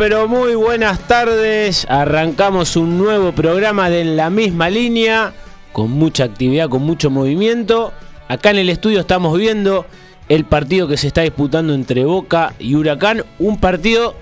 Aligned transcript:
pero 0.00 0.26
muy 0.28 0.54
buenas 0.54 0.98
tardes. 1.00 1.86
Arrancamos 1.86 2.74
un 2.76 2.96
nuevo 2.96 3.32
programa 3.32 3.90
de 3.90 4.06
la 4.06 4.30
misma 4.30 4.70
línea, 4.70 5.34
con 5.74 5.90
mucha 5.90 6.24
actividad, 6.24 6.70
con 6.70 6.80
mucho 6.84 7.10
movimiento. 7.10 7.92
Acá 8.26 8.48
en 8.48 8.60
el 8.60 8.70
estudio 8.70 9.00
estamos 9.00 9.36
viendo 9.36 9.84
el 10.30 10.46
partido 10.46 10.88
que 10.88 10.96
se 10.96 11.06
está 11.06 11.20
disputando 11.20 11.74
entre 11.74 12.06
Boca 12.06 12.54
y 12.58 12.76
Huracán. 12.76 13.24
Un 13.38 13.58
partido 13.58 14.14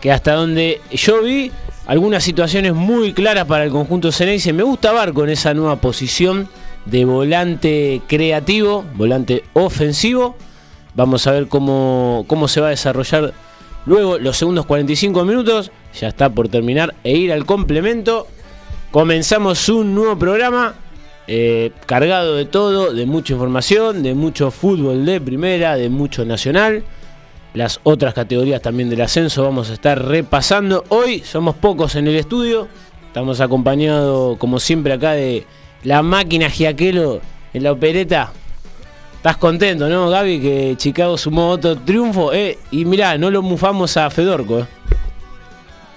que 0.00 0.12
hasta 0.12 0.34
donde 0.34 0.80
yo 0.92 1.20
vi, 1.20 1.50
algunas 1.88 2.22
situaciones 2.22 2.74
muy 2.74 3.12
claras 3.12 3.46
para 3.46 3.64
el 3.64 3.72
conjunto 3.72 4.12
Ceneice. 4.12 4.52
Me 4.52 4.62
gusta 4.62 4.92
Barco 4.92 5.24
en 5.24 5.30
esa 5.30 5.52
nueva 5.52 5.80
posición 5.80 6.48
de 6.84 7.04
volante 7.04 8.02
creativo, 8.06 8.84
volante 8.94 9.42
ofensivo. 9.54 10.36
Vamos 10.94 11.26
a 11.26 11.32
ver 11.32 11.48
cómo, 11.48 12.24
cómo 12.28 12.46
se 12.46 12.60
va 12.60 12.68
a 12.68 12.70
desarrollar 12.70 13.34
Luego, 13.86 14.18
los 14.18 14.36
segundos 14.36 14.66
45 14.66 15.24
minutos, 15.24 15.70
ya 15.98 16.08
está 16.08 16.30
por 16.30 16.48
terminar 16.48 16.94
e 17.04 17.16
ir 17.16 17.32
al 17.32 17.46
complemento. 17.46 18.26
Comenzamos 18.90 19.68
un 19.68 19.94
nuevo 19.94 20.18
programa 20.18 20.74
eh, 21.26 21.72
cargado 21.86 22.36
de 22.36 22.46
todo, 22.46 22.92
de 22.92 23.04
mucha 23.04 23.34
información, 23.34 24.02
de 24.02 24.14
mucho 24.14 24.50
fútbol 24.50 25.04
de 25.04 25.20
primera, 25.20 25.76
de 25.76 25.90
mucho 25.90 26.24
nacional. 26.24 26.84
Las 27.54 27.80
otras 27.82 28.14
categorías 28.14 28.62
también 28.62 28.88
del 28.88 29.00
ascenso 29.00 29.42
vamos 29.42 29.70
a 29.70 29.74
estar 29.74 30.02
repasando. 30.02 30.84
Hoy 30.88 31.20
somos 31.20 31.54
pocos 31.56 31.96
en 31.96 32.08
el 32.08 32.16
estudio. 32.16 32.68
Estamos 33.06 33.40
acompañados, 33.40 34.38
como 34.38 34.58
siempre, 34.60 34.92
acá 34.92 35.12
de 35.12 35.44
la 35.82 36.02
máquina 36.02 36.50
Giaquelo 36.50 37.20
en 37.52 37.62
la 37.62 37.72
opereta. 37.72 38.32
Estás 39.28 39.40
contento, 39.40 39.90
¿no, 39.90 40.08
Gaby? 40.08 40.40
Que 40.40 40.74
Chicago 40.78 41.18
sumó 41.18 41.50
otro 41.50 41.76
triunfo. 41.76 42.32
Eh, 42.32 42.56
y 42.70 42.86
mirá, 42.86 43.18
no 43.18 43.30
lo 43.30 43.42
mufamos 43.42 43.94
a 43.98 44.08
Fedorco. 44.08 44.60
Eh. 44.60 44.66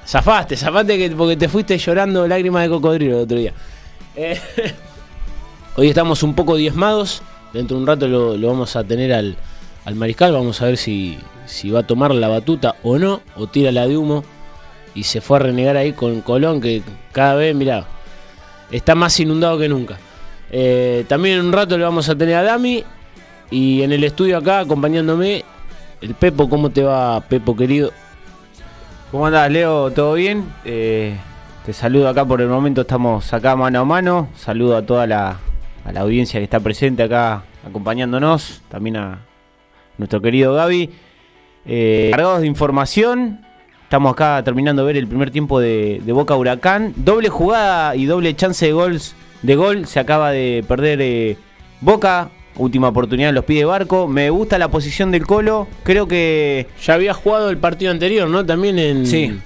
Zafaste, 0.06 0.58
zafaste 0.58 0.98
que, 0.98 1.16
porque 1.16 1.38
te 1.38 1.48
fuiste 1.48 1.78
llorando 1.78 2.28
lágrimas 2.28 2.64
de 2.64 2.68
cocodrilo 2.68 3.20
el 3.20 3.24
otro 3.24 3.38
día. 3.38 3.54
Eh, 4.18 4.38
hoy 5.78 5.88
estamos 5.88 6.24
un 6.24 6.34
poco 6.34 6.58
diezmados. 6.58 7.24
Dentro 7.54 7.78
de 7.78 7.84
un 7.84 7.88
rato 7.88 8.06
lo, 8.10 8.38
vamos 8.38 8.76
a 8.76 8.84
tener 8.84 9.14
al, 9.14 9.38
mariscal. 9.96 10.34
Vamos 10.34 10.62
a 10.62 10.66
ver 10.66 10.76
si, 10.76 11.18
si 11.46 11.72
va 11.72 11.80
a 11.80 11.88
tomar 11.88 12.14
la 12.14 12.28
batuta 12.28 12.76
o 12.84 13.00
no. 13.00 13.22
O 13.38 13.48
tira 13.48 13.72
la 13.72 13.88
de 13.88 13.96
humo. 13.96 14.26
Y 14.94 15.04
se 15.04 15.22
fue 15.22 15.38
a 15.38 15.40
renegar 15.40 15.78
ahí 15.78 15.94
con 15.94 16.20
Colón, 16.20 16.60
que 16.60 16.84
cada 17.14 17.36
vez, 17.36 17.56
mirá, 17.56 17.86
está 18.72 18.94
más 18.94 19.18
inundado 19.22 19.58
que 19.58 19.70
nunca. 19.70 19.98
Eh, 20.52 21.06
también 21.08 21.40
en 21.40 21.46
un 21.46 21.54
rato 21.54 21.78
le 21.78 21.86
vamos 21.86 22.10
a 22.10 22.16
tener 22.18 22.36
a 22.36 22.44
Dami 22.44 22.84
y 23.52 23.82
en 23.84 23.92
el 23.92 24.04
estudio 24.06 24.38
acá, 24.38 24.60
acompañándome, 24.60 25.44
el 26.00 26.16
Pepo, 26.16 26.50
¿cómo 26.50 26.70
te 26.70 26.82
va, 26.84 27.20
Pepo 27.22 27.56
querido? 27.56 27.92
¿Cómo 29.12 29.28
andás, 29.28 29.52
Leo? 29.52 29.92
¿Todo 29.92 30.14
bien? 30.14 30.46
Eh, 30.64 31.18
te 31.66 31.74
saludo 31.74 32.08
acá 32.08 32.24
por 32.24 32.42
el 32.42 32.48
momento, 32.48 32.82
estamos 32.82 33.34
acá 33.34 33.58
mano 33.58 33.82
a 33.82 33.86
mano. 33.86 34.30
Saludo 34.38 34.78
a 34.78 34.86
toda 34.86 35.06
la, 35.06 35.38
audiencia 35.98 36.40
que 36.40 36.46
está 36.46 36.62
presente 36.62 37.04
acá 37.04 37.44
acompañándonos, 37.68 38.62
también 38.70 38.96
a 38.96 39.20
nuestro 39.98 40.22
querido 40.22 40.54
Gaby. 40.54 40.90
Eh, 41.66 42.08
cargados 42.12 42.42
de 42.42 42.48
información, 42.48 43.42
estamos 43.84 44.14
acá 44.14 44.42
terminando 44.46 44.84
de 44.84 44.88
ver 44.88 44.98
el 44.98 45.08
primer 45.08 45.30
tiempo 45.30 45.60
de, 45.60 46.02
Boca 46.08 46.36
Huracán. 46.38 46.94
Doble 46.96 47.28
jugada 47.28 47.98
y 47.98 48.06
doble 48.06 48.34
chance 48.36 48.66
de, 48.66 48.72
gols, 48.72 49.14
de 49.42 49.56
gol, 49.56 49.88
se 49.88 50.00
acaba 50.00 50.32
de 50.32 50.64
perder 50.66 51.02
eh, 51.02 51.38
Boca 51.82 52.30
Última 52.58 52.90
oportunidad 52.90 53.34
los 53.34 53.46
pide 53.46 53.66
Barco. 53.66 54.08
Me 54.08 54.30
gusta 54.30 54.58
la 54.58 54.70
posición 54.70 55.12
del 55.12 55.26
Colo. 55.26 55.68
Creo 55.84 56.08
que. 56.08 56.68
Ya 56.84 56.94
había 56.96 57.14
jugado 57.14 57.50
el 57.50 57.58
partido 57.58 57.92
anterior, 57.92 58.28
¿no? 58.28 58.46
También 58.46 58.78
en, 58.78 59.06
sí. 59.06 59.40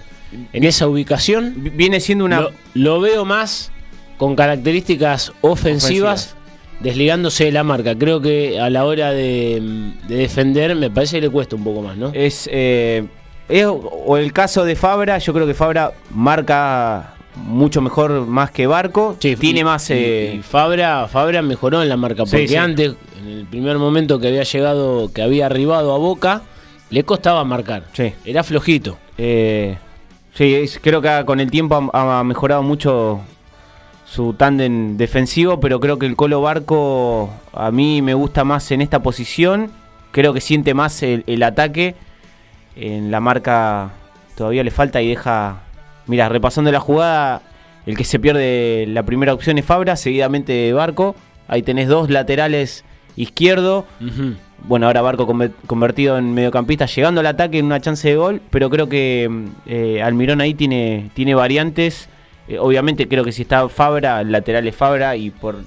en 0.52 0.64
esa 0.64 0.88
ubicación. 0.88 1.54
Viene 1.76 2.00
siendo 2.00 2.26
una. 2.26 2.48
Lo, 2.74 3.00
veo 3.00 3.26
más 3.26 3.72
con 4.18 4.36
características 4.36 5.34
ofensivas, 5.42 6.36
desligándose 6.80 7.46
de 7.46 7.52
la 7.52 7.64
marca. 7.64 7.96
Creo 7.96 8.22
que 8.22 8.60
a 8.60 8.70
la 8.70 8.86
hora 8.86 9.12
de, 9.12 9.92
defender 10.08 10.76
me 10.76 10.90
parece 10.90 11.18
que 11.18 11.28
le 11.28 11.30
cuesta 11.30 11.56
un 11.56 11.64
poco 11.64 11.82
más, 11.82 11.98
¿no? 11.98 12.12
Es. 12.14 12.50
Eh, 12.52 13.06
es 13.48 13.68
o 13.68 14.18
el 14.18 14.34
caso 14.34 14.66
de 14.66 14.76
Fabra, 14.76 15.20
yo 15.20 15.32
creo 15.32 15.46
que 15.46 15.54
Fabra 15.54 15.94
marca 16.10 17.15
mucho 17.36 17.82
mejor 17.82 18.26
más 18.26 18.52
que 18.52 18.68
Barco. 18.68 19.18
tiene 19.20 19.64
más. 19.64 19.90
Eh, 19.90 20.42
Fabra, 20.44 21.08
Fabra 21.08 21.42
mejoró 21.42 21.82
en 21.82 21.90
la 21.90 21.98
marca, 21.98 22.24
porque 22.26 22.58
antes, 22.58 22.96
en 23.20 23.28
el 23.28 23.46
primer 23.46 23.78
momento 23.78 24.20
que 24.20 24.28
había 24.28 24.44
llegado, 24.44 25.12
que 25.14 25.22
había 25.22 25.46
arribado 25.46 25.94
a 25.94 25.98
Boca, 25.98 26.42
le 26.90 27.04
costaba 27.04 27.44
marcar. 27.44 27.84
Era 28.26 28.44
flojito. 28.44 28.98
Eh, 29.18 29.78
sí, 30.34 30.66
creo 30.82 31.02
que 31.02 31.24
con 31.26 31.40
el 31.40 31.52
tiempo 31.52 31.90
ha, 31.94 32.24
mejorado 32.24 32.64
mucho 32.64 33.22
su 34.06 34.34
tándem 34.34 34.98
defensivo, 34.98 35.60
pero 35.60 35.80
creo 35.80 36.00
que 36.00 36.06
el 36.06 36.16
Colo 36.16 36.42
Barco 36.42 37.30
a 37.54 37.72
mí 37.72 38.02
me 38.02 38.14
gusta 38.14 38.44
más 38.44 38.72
en 38.72 38.82
esta 38.82 39.02
posición. 39.02 39.72
Creo 40.12 40.34
que 40.34 40.42
siente 40.42 40.74
más 40.74 41.04
el 41.04 41.44
ataque. 41.44 41.96
En 42.78 43.10
la 43.10 43.20
marca 43.20 43.92
todavía 44.36 44.64
le 44.64 44.72
falta 44.72 45.02
y 45.02 45.10
deja 45.10 45.62
Mira, 46.08 46.30
repasando 46.30 46.72
la 46.72 46.80
jugada, 46.80 47.42
el 47.86 47.98
que 47.98 48.04
se 48.04 48.20
pierde 48.20 48.86
la 48.88 49.04
primera 49.04 49.34
opción 49.34 49.58
es 49.58 49.66
Fabra, 49.66 49.96
seguidamente 49.96 50.72
Barco. 50.74 51.16
Ahí 51.48 51.62
tenés 51.62 51.88
dos 51.88 52.10
laterales 52.10 52.84
izquierdo. 53.16 53.86
Bueno, 54.68 54.88
ahora 54.88 55.02
Barco 55.02 55.28
convertido 55.68 56.18
en 56.18 56.34
mediocampista, 56.34 56.86
llegando 56.86 57.22
al 57.22 57.28
ataque 57.28 57.60
en 57.60 57.66
una 57.66 57.80
chance 57.80 58.08
de 58.08 58.16
gol, 58.16 58.42
pero 58.50 58.70
creo 58.70 58.90
que 58.90 59.30
eh, 59.68 60.02
Almirón 60.02 60.42
ahí 60.42 60.54
tiene, 60.54 61.12
tiene 61.14 61.36
variantes. 61.36 62.10
Eh, 62.48 62.58
obviamente 62.58 63.08
creo 63.08 63.24
que 63.24 63.32
si 63.32 63.44
está 63.44 63.68
Fabra, 63.70 64.22
el 64.22 64.32
lateral 64.32 64.68
es 64.68 64.76
Fabra 64.76 65.16
y 65.16 65.30
por 65.30 65.58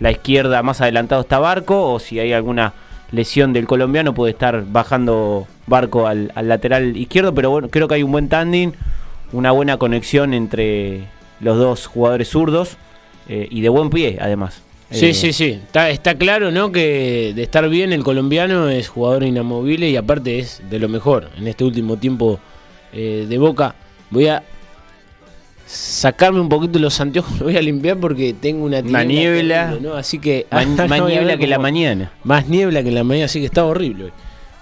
la 0.00 0.10
izquierda 0.10 0.62
más 0.62 0.80
adelantado 0.80 1.22
está 1.22 1.38
Barco, 1.38 1.92
o 1.92 1.98
si 1.98 2.18
hay 2.18 2.32
alguna 2.32 2.74
lesión 3.10 3.52
del 3.52 3.66
colombiano 3.66 4.14
puede 4.14 4.32
estar 4.32 4.64
bajando 4.66 5.46
Barco 5.66 6.06
al, 6.06 6.32
al 6.34 6.48
lateral 6.48 6.96
izquierdo, 6.96 7.34
pero 7.34 7.50
bueno, 7.50 7.68
creo 7.70 7.88
que 7.88 7.94
hay 7.94 8.02
un 8.02 8.12
buen 8.12 8.28
tanding 8.28 8.72
una 9.32 9.50
buena 9.50 9.76
conexión 9.76 10.34
entre 10.34 11.04
los 11.40 11.58
dos 11.58 11.86
jugadores 11.86 12.28
zurdos 12.28 12.76
eh, 13.28 13.48
y 13.50 13.60
de 13.60 13.68
buen 13.68 13.90
pie, 13.90 14.18
además. 14.20 14.62
Sí, 14.90 15.06
eh, 15.06 15.14
sí, 15.14 15.32
sí. 15.32 15.50
Está, 15.50 15.90
está, 15.90 16.14
claro, 16.14 16.50
¿no? 16.50 16.70
Que 16.70 17.32
de 17.34 17.42
estar 17.42 17.68
bien 17.68 17.92
el 17.92 18.04
colombiano 18.04 18.68
es 18.68 18.88
jugador 18.88 19.24
inamovible 19.24 19.88
y 19.88 19.96
aparte 19.96 20.38
es 20.38 20.62
de 20.68 20.78
lo 20.78 20.88
mejor 20.88 21.30
en 21.36 21.48
este 21.48 21.64
último 21.64 21.96
tiempo 21.96 22.38
eh, 22.92 23.26
de 23.28 23.38
Boca. 23.38 23.74
Voy 24.10 24.28
a 24.28 24.42
sacarme 25.66 26.40
un 26.40 26.48
poquito 26.48 26.78
los 26.78 27.00
anteojos, 27.00 27.32
lo 27.38 27.46
voy 27.46 27.56
a 27.56 27.62
limpiar 27.62 27.98
porque 27.98 28.34
tengo 28.34 28.64
una, 28.66 28.82
niebla. 28.82 29.76
¿no? 29.80 29.94
Así 29.94 30.18
que 30.18 30.46
más, 30.50 30.66
niebla 30.88 31.36
que 31.38 31.46
la 31.46 31.58
mañana. 31.58 32.12
Más 32.22 32.48
niebla 32.48 32.82
que 32.82 32.90
la 32.90 33.04
mañana, 33.04 33.26
así 33.26 33.40
que 33.40 33.46
está 33.46 33.64
horrible. 33.64 34.12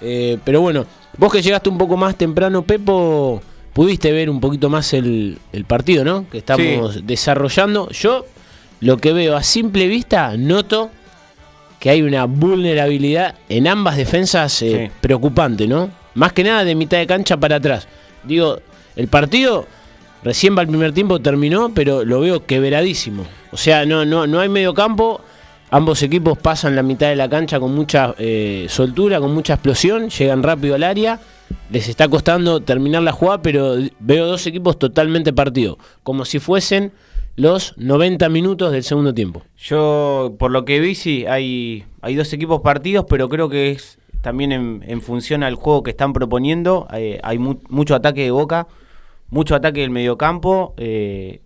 pero 0.00 0.60
bueno, 0.60 0.86
vos 1.18 1.32
que 1.32 1.42
llegaste 1.42 1.68
un 1.68 1.78
poco 1.78 1.96
más 1.96 2.16
temprano, 2.16 2.62
Pepo 2.62 3.42
pudiste 3.72 4.12
ver 4.12 4.31
un 4.31 4.41
poquito 4.41 4.69
más 4.69 4.93
el, 4.93 5.38
partido, 5.66 6.05
¿no? 6.05 6.28
Que 6.28 6.38
estamos 6.38 7.06
desarrollando. 7.06 7.88
Yo 7.91 8.27
lo 8.81 8.99
que 8.99 9.12
veo 9.12 9.37
a 9.37 9.42
simple 9.42 9.86
vista, 9.86 10.36
noto 10.36 10.91
que 11.78 11.91
hay 11.91 12.03
una 12.03 12.27
vulnerabilidad 12.27 13.34
en 13.48 13.66
ambas 13.66 13.97
defensas 13.97 14.63
eh, 14.63 14.91
preocupante, 15.01 15.66
¿no? 15.66 15.91
Más 16.15 16.33
que 16.33 16.45
nada 16.45 16.65
de 16.65 16.74
mitad 16.74 16.98
de 16.98 17.07
cancha 17.07 17.36
para 17.36 17.57
atrás. 17.57 17.89
Digo, 18.22 18.60
el 18.95 19.09
partido 19.09 19.66
recién 20.22 20.57
va 20.57 20.63
el 20.63 20.68
primer 20.68 20.92
tiempo, 20.92 21.21
terminó, 21.21 21.72
pero 21.75 22.04
lo 22.04 22.21
veo 22.21 22.47
quebradísimo. 22.47 23.25
O 23.51 23.57
sea, 23.57 23.84
no, 23.84 24.04
no, 24.04 24.27
no 24.27 24.41
hay 24.41 24.48
medio 24.48 24.75
campo. 24.75 25.22
Ambos 25.72 26.03
equipos 26.04 26.39
pasan 26.39 26.77
la 26.77 26.84
mitad 26.84 27.09
de 27.09 27.16
la 27.16 27.28
cancha 27.28 27.59
con 27.59 27.74
mucha 27.74 28.15
eh, 28.19 28.66
soltura, 28.69 29.19
con 29.19 29.34
mucha 29.34 29.54
explosión, 29.54 30.10
llegan 30.10 30.45
rápido 30.45 30.77
al 30.77 30.84
área 30.84 31.19
les 31.71 31.89
está 31.89 32.09
costando 32.09 32.60
terminar 32.60 33.03
la 33.03 33.13
jugada, 33.13 33.42
pero 33.42 33.77
veo 34.01 34.27
dos 34.27 34.47
equipos 34.47 34.78
totalmente 34.78 35.33
partidos, 35.33 35.78
como 36.03 36.24
si 36.24 36.39
fuesen 36.39 36.92
los 37.36 37.77
90 37.78 38.28
minutos 38.28 38.72
del 38.72 38.83
segundo 38.83 39.15
tiempo. 39.15 39.42
Yo, 39.57 40.34
por 40.39 40.51
lo 40.51 40.65
que 40.65 40.80
vi, 40.80 40.95
sí, 40.95 41.24
hay, 41.27 41.84
hay 42.01 42.15
dos 42.15 42.33
equipos 42.33 42.60
partidos, 42.60 43.07
pero 43.09 43.28
creo 43.28 43.48
que 43.48 43.71
es 43.71 43.98
también 44.21 44.53
en, 44.53 45.01
función 45.01 45.42
al 45.42 45.54
juego 45.54 45.83
que 45.83 45.91
están 45.91 46.13
proponiendo. 46.13 46.86
Eh, 46.92 47.18
hay 47.22 47.39
mucho 47.39 47.95
ataque 47.95 48.22
de 48.22 48.30
boca, 48.30 48.68
mucho 49.30 49.54
ataque 49.54 49.80
del 49.80 49.91
mediocampo. 49.91 50.75
Eh, 50.77 51.41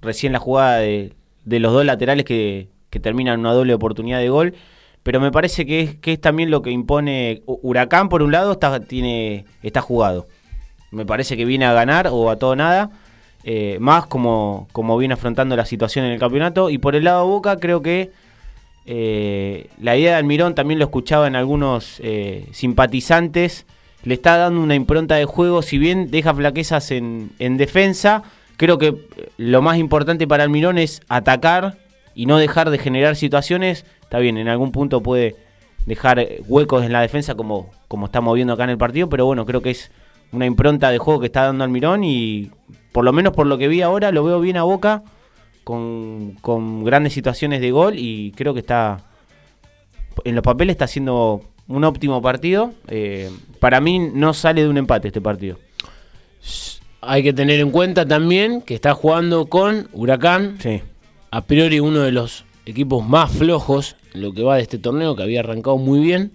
recién 0.00 0.32
la 0.32 0.38
jugada 0.38 0.78
de, 0.78 1.12
los 1.44 1.72
dos 1.72 1.84
laterales 1.84 2.24
que, 2.24 2.68
que 2.94 3.00
terminan 3.00 3.40
una 3.40 3.52
doble 3.52 3.74
oportunidad 3.74 4.20
de 4.20 4.30
gol 4.30 4.54
pero 5.04 5.20
me 5.20 5.30
parece 5.30 5.66
que 5.66 5.80
es, 5.82 5.94
que 5.96 6.14
es 6.14 6.20
también 6.20 6.50
lo 6.50 6.62
que 6.62 6.70
impone 6.70 7.42
Huracán, 7.46 8.08
por 8.08 8.22
un 8.22 8.32
lado, 8.32 8.52
está, 8.52 8.80
tiene, 8.80 9.44
está 9.62 9.82
jugado. 9.82 10.26
Me 10.90 11.04
parece 11.04 11.36
que 11.36 11.44
viene 11.44 11.66
a 11.66 11.74
ganar 11.74 12.08
o 12.10 12.30
a 12.30 12.36
todo 12.36 12.56
nada, 12.56 12.90
eh, 13.44 13.76
más 13.80 14.06
como, 14.06 14.66
como 14.72 14.96
viene 14.96 15.12
afrontando 15.12 15.56
la 15.56 15.66
situación 15.66 16.06
en 16.06 16.12
el 16.12 16.18
campeonato. 16.18 16.70
Y 16.70 16.78
por 16.78 16.96
el 16.96 17.04
lado 17.04 17.22
de 17.22 17.30
Boca, 17.30 17.58
creo 17.58 17.82
que 17.82 18.12
eh, 18.86 19.68
la 19.78 19.94
idea 19.94 20.12
de 20.12 20.16
Almirón 20.16 20.54
también 20.54 20.78
lo 20.78 20.86
escuchaba 20.86 21.26
en 21.26 21.36
algunos 21.36 22.00
eh, 22.02 22.48
simpatizantes 22.52 23.66
le 24.04 24.14
está 24.14 24.36
dando 24.36 24.60
una 24.60 24.74
impronta 24.74 25.14
de 25.14 25.24
juego, 25.24 25.62
si 25.62 25.78
bien 25.78 26.10
deja 26.10 26.34
flaquezas 26.34 26.90
en, 26.90 27.30
en 27.38 27.56
defensa, 27.56 28.22
creo 28.58 28.76
que 28.76 28.94
lo 29.38 29.62
más 29.62 29.78
importante 29.78 30.26
para 30.26 30.44
Almirón 30.44 30.76
es 30.76 31.00
atacar 31.08 31.78
y 32.14 32.26
no 32.26 32.38
dejar 32.38 32.70
de 32.70 32.78
generar 32.78 33.16
situaciones. 33.16 33.84
Está 34.02 34.18
bien, 34.18 34.36
en 34.38 34.48
algún 34.48 34.72
punto 34.72 35.02
puede 35.02 35.36
dejar 35.86 36.26
huecos 36.46 36.84
en 36.84 36.92
la 36.92 37.00
defensa 37.00 37.34
como, 37.34 37.70
como 37.88 38.06
estamos 38.06 38.34
viendo 38.34 38.54
acá 38.54 38.64
en 38.64 38.70
el 38.70 38.78
partido, 38.78 39.08
pero 39.08 39.26
bueno, 39.26 39.44
creo 39.44 39.60
que 39.60 39.70
es 39.70 39.90
una 40.32 40.46
impronta 40.46 40.90
de 40.90 40.98
juego 40.98 41.20
que 41.20 41.26
está 41.26 41.44
dando 41.44 41.64
Almirón 41.64 42.04
y 42.04 42.50
por 42.92 43.04
lo 43.04 43.12
menos 43.12 43.32
por 43.32 43.46
lo 43.46 43.58
que 43.58 43.68
vi 43.68 43.82
ahora 43.82 44.10
lo 44.10 44.24
veo 44.24 44.40
bien 44.40 44.56
a 44.56 44.62
Boca 44.62 45.02
con, 45.62 46.36
con 46.40 46.84
grandes 46.84 47.12
situaciones 47.12 47.60
de 47.60 47.70
gol 47.70 47.94
y 47.96 48.32
creo 48.32 48.54
que 48.54 48.60
está 48.60 49.04
en 50.24 50.34
los 50.34 50.44
papeles 50.44 50.74
está 50.74 50.84
haciendo 50.84 51.42
un 51.66 51.84
óptimo 51.84 52.20
partido. 52.22 52.72
Eh, 52.88 53.30
para 53.58 53.80
mí 53.80 53.98
no 53.98 54.34
sale 54.34 54.62
de 54.62 54.68
un 54.68 54.76
empate 54.76 55.08
este 55.08 55.20
partido. 55.20 55.58
Hay 57.00 57.22
que 57.22 57.32
tener 57.32 57.60
en 57.60 57.70
cuenta 57.70 58.06
también 58.06 58.62
que 58.62 58.74
está 58.74 58.94
jugando 58.94 59.46
con 59.46 59.88
Huracán. 59.92 60.56
Sí. 60.60 60.82
A 61.34 61.40
priori 61.40 61.80
uno 61.80 62.02
de 62.02 62.12
los 62.12 62.44
equipos 62.64 63.04
más 63.04 63.28
flojos 63.32 63.96
en 64.12 64.22
lo 64.22 64.32
que 64.32 64.44
va 64.44 64.54
de 64.54 64.62
este 64.62 64.78
torneo, 64.78 65.16
que 65.16 65.24
había 65.24 65.40
arrancado 65.40 65.78
muy 65.78 65.98
bien. 65.98 66.30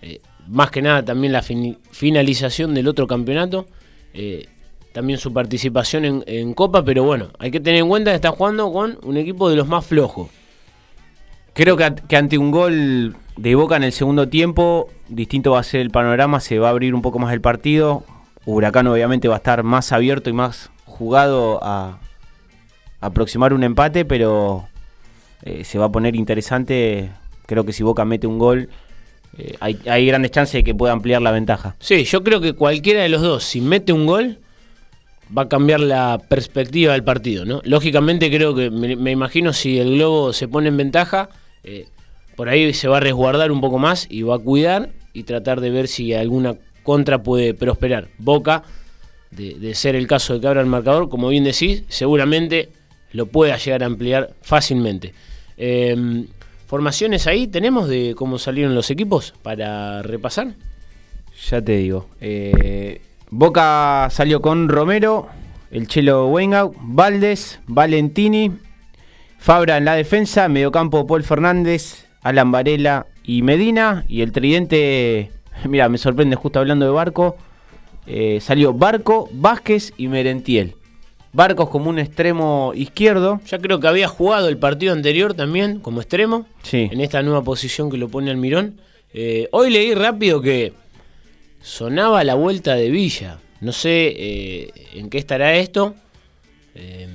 Eh, 0.00 0.20
más 0.46 0.70
que 0.70 0.80
nada 0.80 1.04
también 1.04 1.32
la 1.32 1.42
finalización 1.42 2.72
del 2.72 2.86
otro 2.86 3.08
campeonato. 3.08 3.66
Eh, 4.14 4.46
también 4.92 5.18
su 5.18 5.32
participación 5.32 6.22
en, 6.24 6.54
Copa, 6.54 6.84
pero 6.84 7.02
bueno, 7.02 7.30
hay 7.40 7.50
que 7.50 7.58
tener 7.58 7.80
en 7.80 7.88
cuenta 7.88 8.12
que 8.12 8.14
está 8.14 8.30
jugando 8.30 8.72
con 8.72 8.96
un 9.02 9.16
equipo 9.16 9.50
de 9.50 9.56
los 9.56 9.66
más 9.66 9.84
flojos. 9.84 10.28
Creo 11.52 11.76
que, 11.76 11.92
que, 12.06 12.16
ante 12.16 12.38
un 12.38 12.52
gol 12.52 13.16
de 13.36 13.54
Boca 13.56 13.74
en 13.74 13.82
el 13.82 13.92
segundo 13.92 14.28
tiempo, 14.28 14.88
distinto 15.08 15.50
va 15.50 15.58
a 15.58 15.64
ser 15.64 15.80
el 15.80 15.90
panorama, 15.90 16.38
se 16.38 16.60
va 16.60 16.68
a 16.68 16.70
abrir 16.70 16.94
un 16.94 17.02
poco 17.02 17.18
más 17.18 17.32
el 17.32 17.40
partido. 17.40 18.04
Huracán 18.46 18.86
obviamente 18.86 19.26
va 19.26 19.34
a 19.34 19.38
estar 19.38 19.64
más 19.64 19.90
abierto 19.90 20.30
y 20.30 20.32
más 20.32 20.70
jugado 20.84 21.58
a, 21.60 21.98
aproximar 23.02 23.52
un 23.52 23.64
empate, 23.64 24.06
pero 24.06 24.66
eh, 25.42 25.64
se 25.64 25.78
va 25.78 25.86
a 25.86 25.92
poner 25.92 26.16
interesante. 26.16 27.10
Creo 27.46 27.66
que 27.66 27.72
si 27.72 27.82
Boca 27.82 28.04
mete 28.04 28.26
un 28.26 28.38
gol, 28.38 28.70
eh, 29.36 29.56
hay, 29.60 30.06
grandes 30.06 30.30
chances 30.30 30.54
de 30.54 30.64
que 30.64 30.74
pueda 30.74 30.92
ampliar 30.92 31.20
la 31.20 31.32
ventaja. 31.32 31.74
Sí, 31.80 32.04
yo 32.04 32.22
creo 32.22 32.40
que 32.40 32.54
cualquiera 32.54 33.02
de 33.02 33.08
los 33.08 33.20
dos, 33.20 33.44
si 33.44 33.60
mete 33.60 33.92
un 33.92 34.06
gol, 34.06 34.38
va 35.36 35.42
a 35.42 35.48
cambiar 35.48 35.80
la 35.80 36.20
perspectiva 36.28 36.92
del 36.92 37.02
partido, 37.02 37.44
¿no? 37.44 37.60
Lógicamente 37.64 38.30
creo 38.30 38.54
que, 38.54 38.70
me, 38.70 39.10
imagino, 39.10 39.52
si 39.52 39.78
el 39.78 39.96
Globo 39.96 40.32
se 40.32 40.46
pone 40.46 40.68
en 40.68 40.76
ventaja, 40.76 41.28
eh, 41.64 41.86
por 42.36 42.48
ahí 42.48 42.72
se 42.72 42.86
va 42.86 42.98
a 42.98 43.00
resguardar 43.00 43.50
un 43.50 43.60
poco 43.60 43.78
más 43.78 44.06
y 44.08 44.22
va 44.22 44.36
a 44.36 44.38
cuidar 44.38 44.90
y 45.12 45.24
tratar 45.24 45.60
de 45.60 45.70
ver 45.70 45.88
si 45.88 46.14
alguna 46.14 46.54
contra 46.84 47.22
puede 47.22 47.52
prosperar. 47.52 48.08
Boca, 48.18 48.62
de 49.30 49.74
ser 49.74 49.96
el 49.96 50.06
caso 50.06 50.34
de 50.34 50.40
que 50.40 50.46
abra 50.46 50.60
el 50.60 50.66
marcador, 50.66 51.08
como 51.08 51.28
bien 51.28 51.44
decís, 51.44 51.84
seguramente 51.88 52.68
lo 53.12 53.26
pueda 53.26 53.56
llegar 53.56 53.82
a 53.82 53.86
ampliar 53.86 54.34
fácilmente. 54.42 55.14
Eh, 55.56 56.26
¿Formaciones 56.66 57.26
ahí 57.26 57.48
tenemos 57.48 57.88
de 57.88 58.14
cómo 58.16 58.38
salieron 58.38 58.74
los 58.74 58.90
equipos 58.90 59.34
para 59.42 60.02
repasar? 60.02 60.54
Ya 61.50 61.60
te 61.60 61.76
digo. 61.76 62.08
Eh, 62.20 63.02
Boca 63.30 64.08
salió 64.10 64.40
con 64.40 64.68
Romero, 64.68 65.28
el 65.70 65.86
Chelo 65.86 66.28
Weingau, 66.28 66.74
Valdes, 66.80 67.60
Valentini, 67.66 68.52
Fabra 69.38 69.76
en 69.76 69.84
la 69.84 69.96
defensa, 69.96 70.48
mediocampo 70.48 71.06
Paul 71.06 71.24
Fernández, 71.24 72.06
Alan 72.22 72.52
Varela 72.52 73.06
y 73.24 73.42
Medina. 73.42 74.04
Y 74.08 74.22
el 74.22 74.32
tridente, 74.32 75.30
mira, 75.68 75.88
me 75.88 75.98
sorprende 75.98 76.36
justo 76.36 76.58
hablando 76.58 76.86
de 76.86 76.92
Barco. 76.92 77.36
Eh, 78.06 78.38
salió 78.40 78.72
Barco, 78.72 79.28
Vázquez 79.32 79.92
y 79.96 80.08
Merentiel. 80.08 80.76
Barcos 81.32 81.70
como 81.70 81.88
un 81.88 81.98
extremo 81.98 82.72
izquierdo. 82.74 83.40
Ya 83.46 83.58
creo 83.58 83.80
que 83.80 83.88
había 83.88 84.08
jugado 84.08 84.48
el 84.48 84.58
partido 84.58 84.92
anterior 84.92 85.34
también 85.34 85.80
como 85.80 86.00
extremo. 86.00 86.46
Sí. 86.62 86.88
En 86.90 87.00
esta 87.00 87.22
nueva 87.22 87.42
posición 87.42 87.90
que 87.90 87.96
lo 87.96 88.08
pone 88.08 88.30
Almirón. 88.30 88.80
Eh, 89.14 89.48
hoy 89.52 89.70
leí 89.70 89.94
rápido 89.94 90.42
que 90.42 90.72
sonaba 91.60 92.22
la 92.24 92.34
vuelta 92.34 92.74
de 92.74 92.90
Villa. 92.90 93.38
No 93.60 93.72
sé 93.72 94.12
eh, 94.16 94.72
en 94.94 95.08
qué 95.08 95.18
estará 95.18 95.54
esto. 95.54 95.94
Eh, 96.74 97.08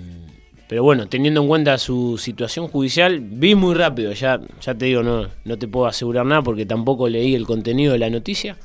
pero 0.67 0.83
bueno, 0.83 1.07
teniendo 1.07 1.41
en 1.41 1.47
cuenta 1.47 1.77
su 1.77 2.17
situación 2.17 2.67
judicial, 2.67 3.19
vi 3.21 3.55
muy 3.55 3.73
rápido. 3.73 4.11
Ya, 4.11 4.41
ya 4.61 4.75
te 4.75 4.85
digo, 4.85 5.01
no, 5.01 5.29
no 5.45 5.57
te 5.57 5.67
puedo 5.67 5.85
asegurar 5.85 6.25
nada 6.25 6.41
porque 6.41 6.65
tampoco 6.65 7.07
leí 7.07 7.35
el 7.35 7.45
contenido 7.45 7.93
de 7.93 7.99
la 7.99 8.09
noticia. 8.09 8.57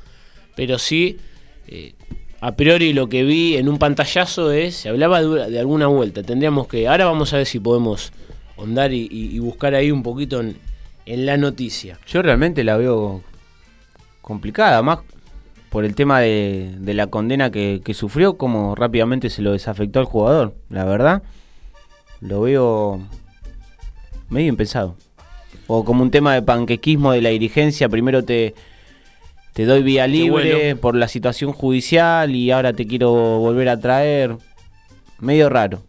Pero 0.57 0.79
sí, 0.79 1.19
eh, 1.69 1.95
a 2.43 2.57
priori 2.57 2.93
lo 2.93 3.09
que 3.09 3.23
vi 3.23 3.57
en 3.57 3.69
un 3.69 3.79
pantallazo 3.79 4.51
es, 4.51 4.75
se 4.75 4.89
hablaba 4.89 5.23
de, 5.23 5.61
alguna 5.61 5.87
vuelta. 5.87 6.25
Tendríamos 6.25 6.67
que, 6.67 6.89
ahora 6.89 7.05
vamos 7.05 7.33
a 7.33 7.37
ver 7.37 7.47
si 7.47 7.61
podemos 7.61 8.13
ahondar 8.59 8.93
y, 8.93 9.07
y, 9.09 9.37
y 9.37 9.39
buscar 9.39 9.77
ahí 9.77 9.93
un 9.93 10.03
poquito 10.03 10.41
en, 10.41 10.57
en, 11.07 11.25
la 11.25 11.37
noticia. 11.37 12.01
Yo 12.05 12.21
realmente 12.21 12.65
la 12.65 12.77
veo 12.77 13.23
complicada, 14.23 14.83
más 14.83 14.99
por 15.71 15.85
el 15.85 15.95
tema 15.95 16.19
de, 16.19 16.75
de 16.81 16.95
la 16.95 17.07
condena 17.07 17.53
que, 17.53 17.81
que, 17.85 17.95
sufrió, 17.95 18.37
como 18.37 18.75
rápidamente 18.75 19.31
se 19.31 19.41
lo 19.41 19.53
desafectó 19.53 20.01
al 20.01 20.07
jugador, 20.07 20.57
la 20.69 20.85
verdad. 20.85 21.23
Lo 22.21 22.41
veo 22.41 23.01
medio 24.31 24.49
impensado. 24.49 24.97
O 25.69 25.85
como 25.85 26.03
un 26.03 26.11
tema 26.11 26.35
de 26.35 26.43
panquequismo 26.43 27.13
de 27.13 27.23
la 27.23 27.29
dirigencia, 27.29 27.89
primero 27.89 28.25
te, 28.25 28.57
te 29.53 29.67
doy 29.67 29.83
vía 29.83 30.07
libre 30.07 30.53
bueno. 30.55 30.81
por 30.81 30.97
la 30.97 31.09
situación 31.09 31.53
judicial 31.53 32.35
y 32.35 32.51
ahora 32.51 32.73
te 32.73 32.87
quiero 32.87 33.13
volver 33.13 33.69
a 33.69 33.79
traer. 33.79 34.37
Medio 35.19 35.49
raro. 35.49 35.83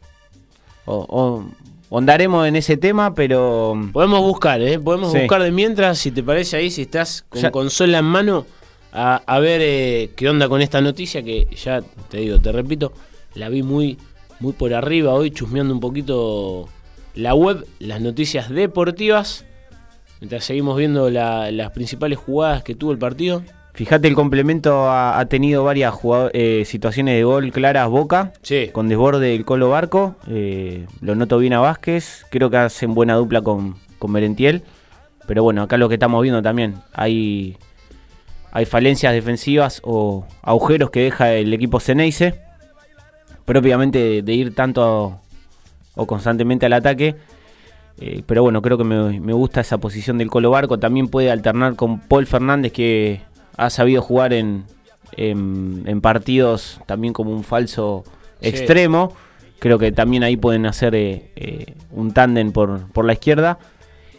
O, 0.85 1.45
o, 1.89 2.45
en 2.45 2.55
ese 2.55 2.77
tema, 2.77 3.13
pero... 3.13 3.79
Podemos 3.93 4.21
buscar, 4.21 4.61
¿eh? 4.61 4.79
Podemos 4.79 5.11
sí. 5.11 5.19
buscar 5.19 5.41
de 5.41 5.51
mientras, 5.51 5.97
si 5.97 6.11
te 6.11 6.23
parece 6.23 6.57
ahí, 6.57 6.71
si 6.71 6.83
estás 6.83 7.23
con 7.29 7.41
ya. 7.41 7.51
consola 7.51 7.99
en 7.99 8.05
mano, 8.05 8.45
a, 8.91 9.21
a 9.25 9.39
ver 9.39 9.61
eh, 9.63 10.11
qué 10.15 10.29
onda 10.29 10.49
con 10.49 10.61
esta 10.61 10.81
noticia 10.81 11.23
que 11.23 11.47
ya 11.55 11.81
te 12.09 12.17
digo, 12.17 12.39
te 12.39 12.51
repito, 12.51 12.93
la 13.35 13.49
vi 13.49 13.63
muy, 13.63 13.97
muy 14.39 14.53
por 14.53 14.73
arriba 14.73 15.13
hoy, 15.13 15.31
chusmeando 15.31 15.73
un 15.73 15.79
poquito 15.79 16.67
la 17.15 17.33
web, 17.33 17.65
las 17.79 18.01
noticias 18.01 18.49
deportivas. 18.49 19.45
Mientras 20.23 20.45
seguimos 20.45 20.77
viendo 20.77 21.09
la, 21.09 21.51
las 21.51 21.71
principales 21.71 22.17
jugadas 22.17 22.63
que 22.63 22.75
tuvo 22.75 22.93
el 22.93 22.97
partido. 22.97 23.43
Fíjate, 23.73 24.07
el 24.07 24.15
complemento 24.15 24.89
ha, 24.89 25.19
ha 25.19 25.25
tenido 25.25 25.65
varias 25.65 25.95
eh, 26.31 26.63
situaciones 26.65 27.15
de 27.17 27.25
gol 27.25 27.51
claras 27.51 27.89
Boca, 27.89 28.31
sí. 28.41 28.69
con 28.71 28.87
desborde 28.87 29.31
del 29.31 29.43
Colo 29.43 29.69
Barco. 29.69 30.15
Eh, 30.29 30.85
lo 31.01 31.15
noto 31.15 31.39
bien 31.39 31.51
a 31.51 31.59
Vázquez, 31.59 32.25
creo 32.29 32.49
que 32.49 32.55
hacen 32.55 32.93
buena 32.93 33.15
dupla 33.15 33.41
con, 33.41 33.75
con 33.99 34.11
Merentiel. 34.13 34.63
Pero 35.27 35.43
bueno, 35.43 35.61
acá 35.61 35.75
lo 35.75 35.89
que 35.89 35.95
estamos 35.95 36.21
viendo 36.21 36.41
también, 36.41 36.75
hay, 36.93 37.57
hay 38.53 38.63
falencias 38.63 39.11
defensivas 39.11 39.81
o 39.83 40.25
agujeros 40.41 40.89
que 40.89 41.01
deja 41.01 41.33
el 41.33 41.53
equipo 41.53 41.81
Ceneice, 41.81 42.39
propiamente 43.43 43.99
de, 43.99 44.21
de 44.21 44.33
ir 44.33 44.55
tanto 44.55 45.19
o 45.95 46.07
constantemente 46.07 46.65
al 46.65 46.71
ataque. 46.71 47.17
Eh, 47.99 48.23
pero 48.25 48.43
bueno, 48.43 48.61
creo 48.61 48.77
que 48.77 48.83
me, 48.83 49.19
me, 49.19 49.33
gusta 49.33 49.61
esa 49.61 49.77
posición 49.77 50.17
del 50.17 50.29
Colo 50.29 50.49
Barco. 50.49 50.79
También 50.79 51.07
puede 51.07 51.31
alternar 51.31 51.75
con 51.75 51.99
Paul 51.99 52.25
Fernández, 52.25 52.71
que 52.71 53.21
ha 53.55 53.69
sabido 53.69 54.01
jugar 54.01 54.33
en, 54.33 54.65
en, 55.17 55.83
en 55.85 56.01
partidos 56.01 56.81
también 56.85 57.13
como 57.13 57.31
un 57.31 57.43
falso 57.43 58.03
sí. 58.41 58.49
extremo. 58.49 59.13
Creo 59.59 59.79
que 59.79 59.91
también 59.91 60.23
ahí 60.23 60.35
pueden 60.35 60.65
hacer 60.65 60.95
eh, 60.95 61.31
eh, 61.35 61.75
un 61.91 62.11
tándem 62.11 62.51
por, 62.51 62.91
por 62.91 63.05
la 63.05 63.13
izquierda. 63.13 63.59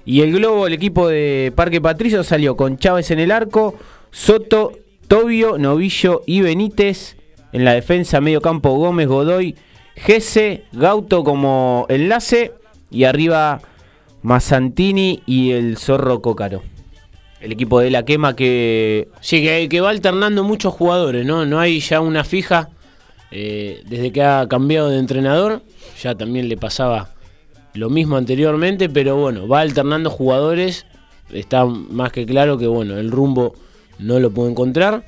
Y 0.07 0.21
el 0.21 0.33
Globo, 0.33 0.66
el 0.66 0.73
equipo 0.73 1.09
de 1.09 1.52
Parque 1.54 1.81
Patricio, 1.81 2.25
salió 2.25 2.57
con 2.57 2.78
Chávez 2.78 3.11
en 3.11 3.19
el 3.19 3.31
arco, 3.31 3.75
Soto, 4.11 4.73
Tobio, 5.09 5.59
Novillo 5.59 6.23
y 6.26 6.40
Benítez. 6.40 7.16
En 7.52 7.64
la 7.64 7.73
defensa, 7.73 8.21
medio 8.21 8.40
campo, 8.40 8.75
Gómez, 8.75 9.07
Godoy, 9.07 9.54
Gese, 9.95 10.64
Gauto 10.73 11.23
como 11.25 11.87
enlace. 11.88 12.52
Y 12.94 13.04
arriba, 13.04 13.60
Massantini 14.22 15.22
y 15.26 15.50
el 15.50 15.76
Zorro 15.76 16.22
Cócaro 16.22 16.62
el 17.44 17.52
equipo 17.52 17.78
de 17.78 17.90
la 17.90 18.04
quema 18.04 18.34
que. 18.34 19.08
Sí, 19.20 19.42
que, 19.42 19.68
que, 19.68 19.80
va 19.82 19.90
alternando 19.90 20.42
muchos 20.44 20.72
jugadores, 20.72 21.26
¿no? 21.26 21.44
No 21.44 21.60
hay 21.60 21.78
ya 21.80 22.00
una 22.00 22.24
fija. 22.24 22.70
Eh, 23.30 23.82
desde 23.86 24.12
que 24.12 24.22
ha 24.22 24.46
cambiado 24.48 24.88
de 24.88 24.98
entrenador, 24.98 25.60
ya 26.00 26.14
también 26.14 26.48
le 26.48 26.56
pasaba 26.56 27.10
lo 27.74 27.90
mismo 27.90 28.16
anteriormente, 28.16 28.88
pero 28.88 29.16
bueno, 29.16 29.46
va 29.46 29.60
alternando 29.60 30.08
jugadores. 30.08 30.86
Está 31.32 31.66
más 31.66 32.12
que 32.12 32.24
claro 32.24 32.56
que 32.56 32.66
bueno, 32.66 32.96
el 32.96 33.10
rumbo 33.10 33.54
no 33.98 34.18
lo 34.20 34.30
puedo 34.30 34.48
encontrar. 34.48 35.04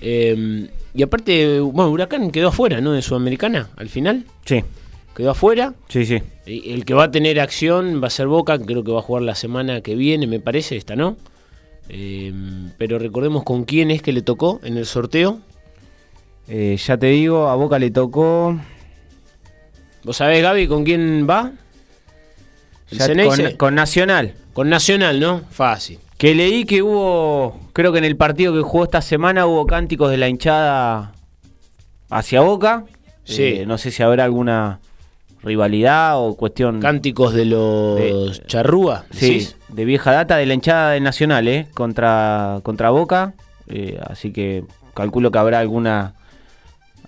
Eh, 0.00 0.68
y 0.94 1.02
aparte, 1.02 1.60
bueno, 1.60 1.90
Huracán 1.90 2.30
quedó 2.30 2.48
afuera, 2.48 2.80
¿no? 2.80 2.92
De 2.92 3.02
Sudamericana, 3.02 3.68
al 3.76 3.88
final. 3.88 4.24
Sí. 4.46 4.62
Quedó 5.14 5.30
afuera. 5.30 5.74
Sí, 5.88 6.04
sí. 6.04 6.22
El 6.46 6.84
que 6.84 6.94
va 6.94 7.04
a 7.04 7.10
tener 7.10 7.38
acción 7.40 8.02
va 8.02 8.08
a 8.08 8.10
ser 8.10 8.26
Boca, 8.26 8.58
creo 8.58 8.82
que 8.82 8.90
va 8.90 8.98
a 8.98 9.02
jugar 9.02 9.22
la 9.22 9.34
semana 9.34 9.80
que 9.80 9.94
viene, 9.94 10.26
me 10.26 10.40
parece, 10.40 10.76
esta, 10.76 10.96
¿no? 10.96 11.16
Em, 11.88 12.70
pero 12.78 12.98
recordemos 12.98 13.44
con 13.44 13.64
quién 13.64 13.90
es 13.90 14.02
que 14.02 14.12
le 14.12 14.22
tocó 14.22 14.60
en 14.64 14.76
el 14.76 14.86
sorteo. 14.86 15.40
Eh, 16.48 16.76
ya 16.76 16.96
te 16.96 17.06
digo, 17.06 17.48
a 17.48 17.54
Boca 17.54 17.78
le 17.78 17.90
tocó. 17.90 18.58
¿Vos 20.02 20.16
sabés, 20.16 20.42
Gaby, 20.42 20.66
con 20.66 20.84
quién 20.84 21.26
va? 21.28 21.52
con, 22.90 23.56
con, 23.56 23.74
Nacional. 23.74 24.34
Con 24.52 24.68
Nacional, 24.68 25.20
¿no? 25.20 25.42
Fácil. 25.50 25.98
Que 26.18 26.34
leí 26.34 26.64
que 26.64 26.82
hubo, 26.82 27.60
creo 27.72 27.92
que 27.92 27.98
en 27.98 28.04
el 28.04 28.16
partido 28.16 28.52
que 28.52 28.60
jugó 28.60 28.84
esta 28.84 29.02
semana 29.02 29.46
hubo 29.46 29.66
cánticos 29.66 30.10
de 30.10 30.16
la 30.16 30.28
hinchada 30.28 31.12
hacia 32.10 32.40
Boca. 32.40 32.84
Sí. 33.24 33.42
Eh, 33.42 33.64
no 33.66 33.78
sé 33.78 33.90
si 33.90 34.02
habrá 34.02 34.24
alguna 34.24 34.80
rivalidad 35.44 36.18
o 36.18 36.34
cuestión. 36.34 36.80
Cánticos 36.80 37.34
de 37.34 37.44
los 37.44 38.42
charrúa. 38.46 39.04
Sí, 39.10 39.48
de 39.68 39.84
vieja 39.84 40.12
data 40.12 40.36
de 40.36 40.46
la 40.46 40.54
hinchada 40.54 40.92
de 40.92 41.00
Nacional, 41.00 41.46
¿eh? 41.46 41.68
Contra, 41.74 42.60
contra 42.62 42.90
Boca. 42.90 43.34
Eh, 43.68 43.98
así 44.06 44.32
que 44.32 44.64
calculo 44.94 45.30
que 45.30 45.38
habrá 45.38 45.58
alguna 45.58 46.14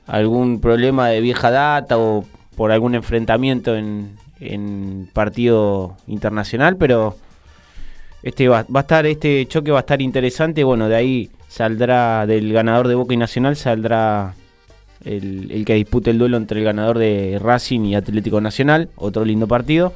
algún 0.06 0.60
problema 0.60 1.08
de 1.08 1.20
vieja 1.20 1.50
data 1.50 1.98
o 1.98 2.24
por 2.56 2.72
algún 2.72 2.94
enfrentamiento 2.94 3.76
en, 3.76 4.16
en 4.40 5.10
partido 5.12 5.96
internacional, 6.06 6.76
pero 6.76 7.16
este 8.22 8.48
va, 8.48 8.64
va, 8.74 8.80
a 8.80 8.82
estar 8.82 9.04
este 9.06 9.46
choque 9.46 9.70
va 9.70 9.78
a 9.78 9.80
estar 9.80 10.00
interesante. 10.00 10.64
Bueno, 10.64 10.88
de 10.88 10.94
ahí 10.94 11.30
saldrá 11.48 12.26
del 12.26 12.52
ganador 12.52 12.88
de 12.88 12.94
Boca 12.94 13.14
y 13.14 13.16
Nacional 13.16 13.56
saldrá 13.56 14.34
el, 15.04 15.64
que 15.64 15.74
dispute 15.74 16.10
el 16.10 16.18
duelo 16.18 16.36
entre 16.36 16.60
el 16.60 16.64
ganador 16.64 16.98
de 16.98 17.38
Racing 17.40 17.80
y 17.82 17.94
Atlético 17.94 18.40
Nacional, 18.40 18.88
otro 18.96 19.24
lindo 19.24 19.46
partido. 19.46 19.92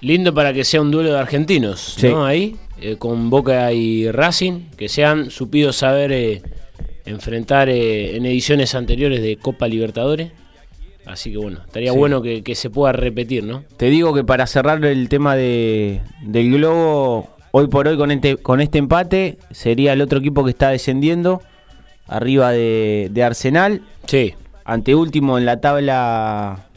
Lindo 0.00 0.34
para 0.34 0.52
que 0.52 0.64
sea 0.64 0.82
un 0.82 0.90
duelo 0.90 1.12
de 1.12 1.18
argentinos, 1.18 1.96
¿no? 2.02 2.26
Ahí, 2.26 2.56
eh, 2.80 2.96
con 2.96 3.30
Boca 3.30 3.72
y 3.72 4.10
Racing, 4.10 4.70
que 4.76 4.88
se 4.88 5.04
han 5.04 5.30
supido 5.30 5.72
saber 5.72 6.12
eh, 6.12 6.42
enfrentar 7.06 7.68
eh, 7.68 8.16
en 8.16 8.26
ediciones 8.26 8.74
anteriores 8.74 9.22
de 9.22 9.36
Copa 9.36 9.66
Libertadores. 9.68 10.32
Así 11.06 11.30
que 11.32 11.38
bueno, 11.38 11.60
estaría 11.64 11.92
bueno 11.92 12.22
que, 12.22 12.54
se 12.54 12.70
pueda 12.70 12.92
repetir, 12.92 13.44
¿no? 13.44 13.64
Te 13.76 13.90
digo 13.90 14.14
que 14.14 14.24
para 14.24 14.46
cerrar 14.46 14.82
el 14.84 15.08
tema 15.08 15.36
de, 15.36 16.00
del 16.22 16.52
globo, 16.52 17.28
hoy 17.50 17.68
por 17.68 17.86
hoy 17.88 17.96
con 17.98 18.10
este, 18.10 18.36
con 18.38 18.60
este 18.60 18.78
empate, 18.78 19.38
sería 19.50 19.92
el 19.92 20.00
otro 20.00 20.18
equipo 20.18 20.44
que 20.44 20.50
está 20.50 20.70
descendiendo, 20.70 21.42
arriba 22.06 22.52
de, 22.52 23.08
de 23.10 23.22
Arsenal. 23.22 23.82
Sí. 24.06 24.34
Anteúltimo 24.64 25.38
en 25.38 25.46
la 25.46 25.60
tabla 25.60 26.68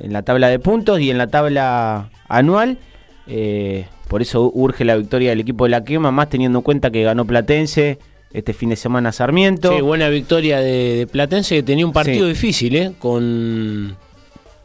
en 0.00 0.12
la 0.12 0.22
tabla 0.22 0.48
de 0.48 0.58
puntos 0.58 1.00
y 1.00 1.10
en 1.10 1.18
la 1.18 1.26
tabla 1.28 2.10
anual. 2.28 2.78
Eh, 3.26 3.86
por 4.08 4.22
eso 4.22 4.50
urge 4.54 4.84
la 4.84 4.96
victoria 4.96 5.30
del 5.30 5.40
equipo 5.40 5.64
de 5.64 5.70
la 5.70 5.84
quema, 5.84 6.10
más 6.10 6.28
teniendo 6.28 6.58
en 6.58 6.62
cuenta 6.62 6.90
que 6.90 7.02
ganó 7.02 7.24
Platense 7.24 7.98
este 8.32 8.52
fin 8.52 8.70
de 8.70 8.76
semana 8.76 9.12
Sarmiento. 9.12 9.74
Sí, 9.74 9.80
buena 9.80 10.08
victoria 10.08 10.60
de, 10.60 11.08
Platense 11.10 11.56
que 11.56 11.62
tenía 11.62 11.86
un 11.86 11.92
partido 11.92 12.26
difícil, 12.26 12.76
¿eh? 12.76 12.92
Con, 12.98 13.96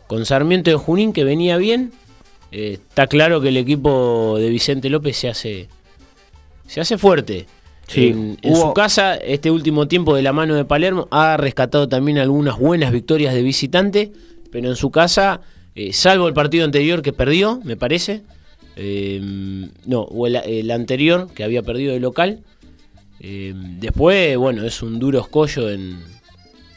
con 0.07 0.25
Sarmiento 0.25 0.71
de 0.71 0.77
Junín 0.77 1.13
que 1.13 1.23
venía 1.23 1.57
bien. 1.57 1.91
Eh, 2.51 2.79
está 2.87 3.07
claro 3.07 3.41
que 3.41 3.49
el 3.49 3.57
equipo 3.57 4.37
de 4.39 4.49
Vicente 4.49 4.89
López 4.89 5.17
se 5.17 5.29
hace, 5.29 5.69
se 6.67 6.81
hace 6.81 6.97
fuerte. 6.97 7.45
En, 7.95 8.37
su 8.55 8.73
casa, 8.73 9.15
este 9.15 9.51
último 9.51 9.87
tiempo 9.87 10.15
de 10.15 10.21
la 10.21 10.33
mano 10.33 10.55
de 10.55 10.65
Palermo, 10.65 11.07
ha 11.11 11.37
rescatado 11.37 11.87
también 11.87 12.17
algunas 12.17 12.57
buenas 12.57 12.91
victorias 12.91 13.33
de 13.33 13.41
visitante, 13.41 14.11
pero 14.51 14.69
en 14.69 14.75
su 14.75 14.91
casa, 14.91 15.41
eh, 15.75 15.93
salvo 15.93 16.27
el 16.27 16.33
partido 16.33 16.65
anterior 16.65 17.01
que 17.01 17.13
perdió, 17.13 17.59
me 17.63 17.75
parece, 17.75 18.23
eh, 18.75 19.19
no, 19.85 20.01
o 20.01 20.27
el, 20.27 20.71
anterior 20.71 21.29
que 21.33 21.43
había 21.43 21.63
perdido 21.63 21.93
de 21.93 21.99
local, 21.99 22.43
eh, 23.19 23.53
después, 23.55 24.37
bueno, 24.37 24.63
es 24.65 24.81
un 24.81 24.99
duro 24.99 25.19
escollo 25.19 25.69
en, 25.69 25.99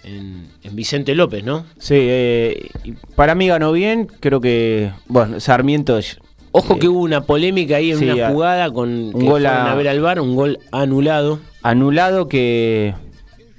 en, 0.04 0.48
Vicente 0.72 1.14
López, 1.14 1.44
¿no? 1.44 1.66
Sí, 1.78 1.94
eh, 1.96 2.70
para 3.14 3.34
mí 3.34 3.46
ganó 3.48 3.72
bien, 3.72 4.06
creo 4.06 4.40
que, 4.40 4.92
bueno, 5.06 5.38
Sarmiento... 5.40 5.98
Ojo 6.52 6.78
que 6.78 6.86
hubo 6.88 7.00
una 7.00 7.22
polémica 7.22 7.76
ahí 7.76 7.92
en 7.92 8.10
una 8.10 8.28
jugada 8.28 8.70
con 8.70 8.88
un 8.90 9.26
gol 9.26 9.46
a, 9.46 9.74
ver 9.74 9.88
al 9.88 10.00
bar, 10.00 10.20
un 10.20 10.36
gol 10.36 10.58
anulado. 10.70 11.40
Anulado 11.62 12.28
que 12.28 12.94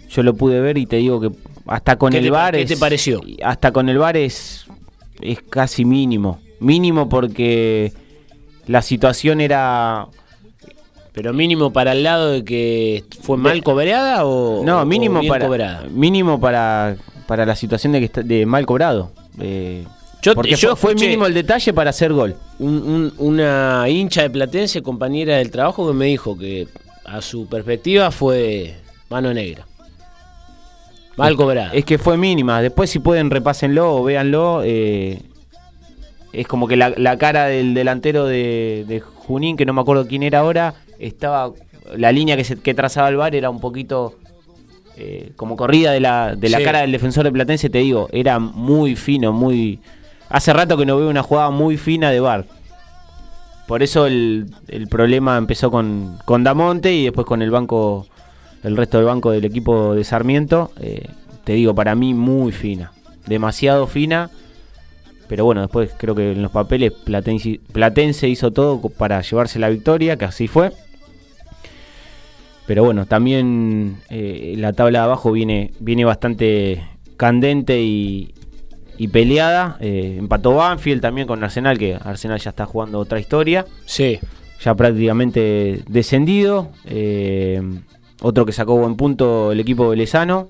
yo 0.10 0.24
lo 0.24 0.36
pude 0.36 0.62
ver 0.62 0.78
y 0.78 0.86
te 0.86 0.98
digo 0.98 1.20
que 1.20 1.32
hasta 1.66 1.98
con 1.98 2.14
el 2.14 2.30
bar 2.30 2.56
¿Qué 2.56 2.66
te 2.66 2.78
pareció? 2.78 3.22
Hasta 3.44 3.72
con 3.72 3.90
el 3.90 3.98
bar 3.98 4.16
es, 4.16 4.66
es 5.22 5.42
casi 5.42 5.86
mínimo. 5.86 6.40
Mínimo 6.60 7.10
porque 7.10 7.94
la 8.68 8.82
situación 8.82 9.42
era 9.42 10.08
pero 11.14 11.34
mínimo 11.34 11.72
para 11.72 11.92
el 11.92 12.04
lado 12.04 12.32
de 12.32 12.44
que 12.44 13.04
fue 13.22 13.38
mal 13.38 13.64
cobrada 13.64 14.26
o 14.26 14.64
no 14.66 14.84
mínimo 14.86 15.22
para 15.28 15.84
mínimo 15.92 16.40
para 16.40 16.96
para 17.28 17.46
la 17.46 17.56
situación 17.56 17.94
de 17.94 18.00
que 18.00 18.06
está 18.06 18.22
de 18.24 18.46
mal 18.46 18.66
cobrado. 18.66 19.12
Eh, 19.40 19.86
yo, 20.24 20.36
porque 20.36 20.58
fue, 20.58 20.96
mínimo 20.96 21.26
el 21.26 21.34
detalle 21.34 21.74
para 21.74 21.92
hacer 21.92 22.14
gol. 22.14 22.36
una 22.60 23.86
hincha 23.88 24.24
de 24.24 24.30
Platense, 24.30 24.82
compañera 24.82 25.38
del 25.38 25.52
trabajo, 25.52 25.88
que 25.88 25.94
me 25.94 26.06
dijo 26.06 26.38
que 26.38 26.68
a 27.06 27.22
su 27.22 27.48
perspectiva 27.48 28.10
fue 28.10 28.76
mano 29.10 29.34
negra. 29.34 29.68
Mal 31.16 31.36
cobrada. 31.36 31.72
Es 31.74 31.86
que 31.86 32.00
fue 32.00 32.18
mínima. 32.18 32.62
Después, 32.62 32.90
si 32.90 33.00
pueden, 33.00 33.30
repásenlo 33.30 33.96
o 33.96 34.04
véanlo. 34.04 34.62
Eh, 34.64 35.22
es 36.32 36.48
como 36.48 36.68
que 36.68 36.76
la, 36.76 37.18
cara 37.18 37.46
del 37.46 37.76
delantero 37.76 38.26
de, 38.26 38.86
de, 38.88 39.00
Junín, 39.00 39.56
que 39.56 39.66
no 39.66 39.74
me 39.74 39.82
acuerdo 39.82 40.08
quién 40.08 40.24
era 40.24 40.40
ahora, 40.40 40.74
estaba 40.98 41.52
la 41.96 42.12
línea 42.12 42.36
que, 42.36 42.44
se, 42.44 42.58
que 42.58 42.74
trazaba 42.74 43.10
el 43.10 43.18
bar 43.18 43.36
era 43.36 43.50
un 43.50 43.60
poquito 43.60 44.16
eh, 44.98 45.32
como 45.36 45.56
corrida 45.56 45.92
de 45.92 46.00
la, 46.00 46.36
de 46.36 46.50
la 46.50 46.64
cara 46.64 46.82
del 46.82 46.92
defensor 46.92 47.24
de 47.24 47.32
Platense, 47.32 47.70
te 47.70 47.80
digo, 47.80 48.10
era 48.12 48.40
muy 48.40 48.96
fino, 48.96 49.32
muy... 49.32 49.80
Hace 50.34 50.52
rato 50.52 50.78
que 50.78 50.88
no 50.88 50.98
veo 50.98 51.12
una 51.12 51.22
jugada 51.22 51.52
muy 51.52 51.78
fina 51.78 52.10
de 52.10 52.20
bar. 52.20 52.46
Por 53.68 53.84
eso 53.84 54.08
el, 54.08 54.48
el 54.68 54.88
problema 54.88 55.38
empezó 55.38 55.70
con, 55.70 56.18
con, 56.26 56.44
Damonte 56.44 56.92
y 56.92 57.04
después 57.04 57.28
con 57.28 57.44
el 57.44 57.52
banco, 57.52 58.08
el 58.64 58.76
resto 58.76 58.98
del 58.98 59.06
banco 59.06 59.30
del 59.30 59.46
equipo 59.46 59.94
de 59.94 60.04
Sarmiento. 60.04 60.72
Eh, 60.80 61.08
te 61.44 61.54
digo, 61.54 61.76
para 61.76 61.94
mí 61.94 62.16
muy 62.16 62.52
fina, 62.52 62.94
demasiado 63.28 63.86
fina. 63.86 64.32
Pero 65.28 65.46
bueno, 65.46 65.62
después 65.62 65.94
creo 65.96 66.16
que 66.16 66.32
en 66.32 66.42
los 66.42 66.52
papeles 66.52 66.94
Platense, 67.72 68.28
hizo 68.28 68.52
todo 68.52 68.82
para 68.90 69.22
llevarse 69.22 69.60
la 69.60 69.70
victoria, 69.70 70.18
que 70.18 70.26
así 70.26 70.48
fue. 70.48 70.72
Pero 72.66 72.84
bueno, 72.84 73.06
también 73.06 73.98
eh, 74.10 74.56
la 74.58 74.74
tabla 74.74 75.00
de 75.00 75.06
abajo 75.06 75.32
viene, 75.32 75.74
viene 75.80 76.06
bastante 76.06 76.82
candente 77.18 77.84
y, 77.84 78.33
peleada. 79.08 79.78
Eh, 79.80 80.16
empató 80.20 80.56
Banfield 80.56 81.02
también 81.02 81.28
con 81.28 81.44
Arsenal, 81.44 81.78
que 81.78 81.96
Arsenal 81.96 82.40
ya 82.40 82.50
está 82.52 82.66
jugando 82.66 83.00
otra 83.00 83.20
historia. 83.20 83.66
Sí. 83.86 84.20
Ya 84.62 84.76
prácticamente 84.76 85.84
descendido. 85.88 86.70
Eh, 86.86 87.62
otro 88.22 88.46
que 88.46 88.52
sacó 88.52 88.78
buen 88.78 88.96
punto 88.96 89.52
el 89.52 89.60
equipo 89.60 89.90
velezano, 89.90 90.48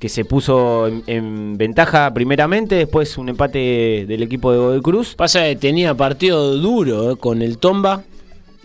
que 0.00 0.08
se 0.08 0.24
puso 0.24 0.88
en, 1.06 1.56
ventaja 1.56 2.12
primeramente, 2.12 2.74
después 2.74 3.16
un 3.18 3.28
empate 3.28 4.04
del 4.08 4.22
equipo 4.22 4.50
de 4.50 4.58
Godoy 4.58 4.80
Cruz. 4.80 5.14
Pasa 5.14 5.44
que 5.44 5.56
tenía 5.56 5.94
partido 5.94 6.56
duro 6.56 7.16
con 7.16 7.42
el 7.42 7.58
Tomba, 7.58 8.02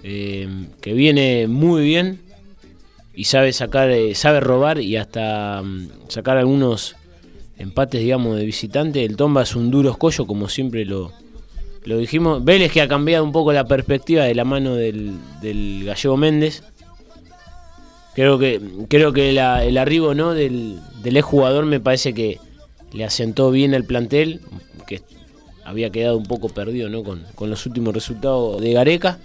que 0.01 0.93
viene 0.93 1.47
muy 1.47 1.83
bien 1.83 2.27
y 3.17 3.23
sabe 3.23 3.51
sacar, 3.51 3.89
eh, 3.89 4.13
sabe 4.13 4.39
robar 4.39 4.79
y 4.79 4.95
hasta 4.95 5.63
mm, 5.63 5.89
sacar 6.07 6.37
algunos 6.37 6.95
empates, 7.57 8.01
digamos, 8.01 8.37
de 8.37 8.45
visitante. 8.45 9.03
El 9.03 9.15
Tomba 9.15 9.43
es 9.43 9.55
un 9.55 9.71
duro 9.71 9.91
escollo, 9.91 10.25
como 10.25 10.49
siempre 10.49 10.85
lo, 10.85 11.11
lo 11.83 11.97
dijimos. 11.97 12.43
Vélez 12.43 12.71
que 12.71 12.81
ha 12.81 12.87
cambiado 12.87 13.23
un 13.23 13.31
poco 13.31 13.53
la 13.53 13.65
perspectiva 13.65 14.23
de 14.23 14.35
la 14.35 14.45
mano 14.45 14.75
del, 14.75 15.17
del 15.41 15.83
gallego 15.85 16.17
Méndez. 16.17 16.63
Creo 18.15 18.39
que, 18.39 18.59
creo 18.89 19.13
que 19.13 19.29
el 19.29 19.77
arribo 19.77 20.15
¿no? 20.15 20.33
del, 20.33 20.79
del 21.03 21.21
jugador 21.21 21.65
me 21.65 21.79
parece 21.79 22.13
que 22.13 22.39
le 22.91 23.03
asentó 23.03 23.51
bien 23.51 23.75
el 23.75 23.83
plantel, 23.83 24.41
que 24.87 25.01
había 25.63 25.91
quedado 25.91 26.17
un 26.17 26.25
poco 26.25 26.49
perdido 26.49 26.89
¿no? 26.89 27.03
con, 27.03 27.23
con 27.35 27.49
los 27.49 27.65
últimos 27.67 27.93
resultados 27.93 28.59
de 28.59 28.73
Gareca. 28.73 29.19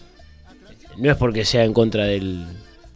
No 0.99 1.11
es 1.11 1.17
porque 1.17 1.47
sea 1.47 1.65
en 1.65 1.73
contra 1.73 2.05
del, 2.05 2.45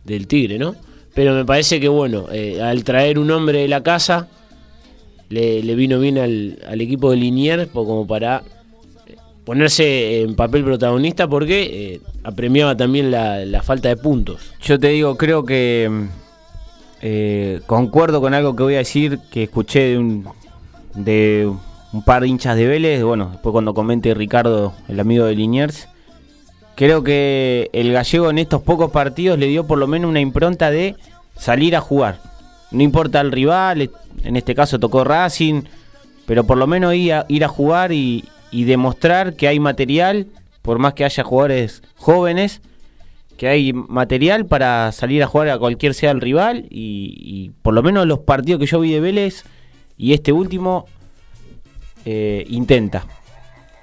del 0.05 0.26
Tigre, 0.26 0.59
¿no? 0.59 0.76
Pero 1.14 1.33
me 1.33 1.47
parece 1.47 1.81
que, 1.81 1.88
bueno, 1.88 2.26
eh, 2.31 2.61
al 2.61 2.85
traer 2.85 3.19
un 3.19 3.31
hombre 3.31 3.61
de 3.61 3.69
la 3.69 3.83
casa, 3.83 4.28
le, 5.28 5.75
vino 5.75 5.99
bien 5.99 6.18
al, 6.18 6.80
equipo 6.80 7.11
de 7.11 7.16
Liniers 7.16 7.68
como 7.73 8.06
para 8.06 8.42
eh, 9.06 9.16
ponerse 9.45 10.23
en 10.23 10.35
papel 10.35 10.64
protagonista 10.64 11.28
porque 11.28 11.95
eh, 11.95 12.00
apremiaba 12.25 12.76
también 12.76 13.11
la, 13.11 13.62
falta 13.62 13.88
de 13.88 13.97
puntos. 13.97 14.52
Yo 14.62 14.78
te 14.78 14.88
digo, 14.88 15.16
creo 15.16 15.45
que 15.45 16.09
concuerdo 17.66 18.21
con 18.21 18.35
algo 18.35 18.56
que 18.56 18.62
voy 18.62 18.75
a 18.75 18.78
decir 18.78 19.21
que 19.30 19.45
escuché 19.45 19.80
de 19.90 19.99
un, 19.99 20.26
de 20.95 21.52
un 21.92 22.02
par 22.02 22.23
de 22.23 22.28
hinchas 22.28 22.56
de 22.56 22.66
Vélez, 22.66 23.02
bueno, 23.02 23.30
después 23.33 23.52
cuando 23.52 23.75
comente 23.75 24.12
Ricardo, 24.14 24.75
el 24.88 25.00
amigo 25.00 25.25
de 25.25 25.35
Liniers, 25.35 25.88
creo 26.75 27.02
que 27.02 27.71
el 27.73 27.92
gallego 27.92 28.30
en 28.30 28.38
estos 28.38 28.62
pocos 28.62 28.90
partidos 28.90 29.38
le 29.38 29.47
dio 29.47 29.66
por 29.66 29.78
lo 29.78 29.87
menos 29.87 30.11
una 30.11 30.21
impronta 30.21 30.71
de 30.71 30.97
salir 31.37 31.76
a 31.76 31.80
jugar. 31.80 32.21
No 32.71 32.83
importa 32.83 33.21
el 33.21 33.33
rival, 33.33 33.90
en 34.26 34.37
este 34.37 34.54
caso 34.54 34.78
tocó 34.78 35.04
Racing, 35.04 35.62
pero 36.26 36.45
por 36.45 36.59
lo 36.59 36.66
menos 36.66 36.95
ir 36.95 37.14
a, 37.14 37.26
ir 37.28 37.45
a 37.45 37.49
jugar 37.49 37.92
y, 37.92 38.25
demostrar 38.50 39.35
que 39.35 39.49
hay 39.49 39.61
material, 39.61 40.28
por 40.62 40.78
más 40.78 40.95
que 40.95 41.04
haya 41.04 41.23
jugadores 41.23 41.83
jóvenes, 41.97 42.62
que 43.37 43.49
hay 43.49 43.75
material 43.75 44.47
para 44.47 44.90
salir 44.92 45.23
a 45.23 45.26
jugar 45.26 45.50
a 45.50 45.59
cualquier 45.59 45.92
sea 45.92 46.11
el 46.11 46.23
rival 46.23 46.66
y, 46.71 47.52
por 47.61 47.75
lo 47.75 47.83
menos 47.83 48.06
los 48.06 48.21
partidos 48.21 48.61
que 48.61 48.66
yo 48.66 48.80
vi 48.80 48.92
de 48.92 49.00
Vélez 49.00 49.45
y 49.99 50.14
este 50.14 50.33
último 50.33 50.87
eh, 52.06 52.47
intenta. 52.49 53.04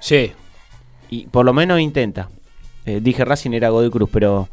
Sí. 0.00 0.32
Y 1.08 1.26
por 1.26 1.44
lo 1.44 1.52
menos 1.52 1.80
intenta. 1.80 2.28
Eh, 2.84 2.98
dije 3.00 3.24
Racing 3.24 3.52
era 3.52 3.68
Godoy 3.68 3.90
Cruz, 3.90 4.10
pero 4.12 4.48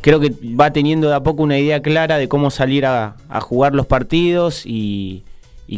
creo 0.00 0.20
que 0.20 0.32
va 0.58 0.72
teniendo 0.72 1.08
de 1.08 1.14
a 1.14 1.22
poco 1.22 1.42
una 1.42 1.58
idea 1.58 1.82
clara 1.82 2.18
de 2.18 2.28
cómo 2.28 2.50
salir 2.50 2.86
a, 2.86 3.16
jugar 3.40 3.74
los 3.74 3.86
partidos 3.86 4.64
y, 4.64 5.24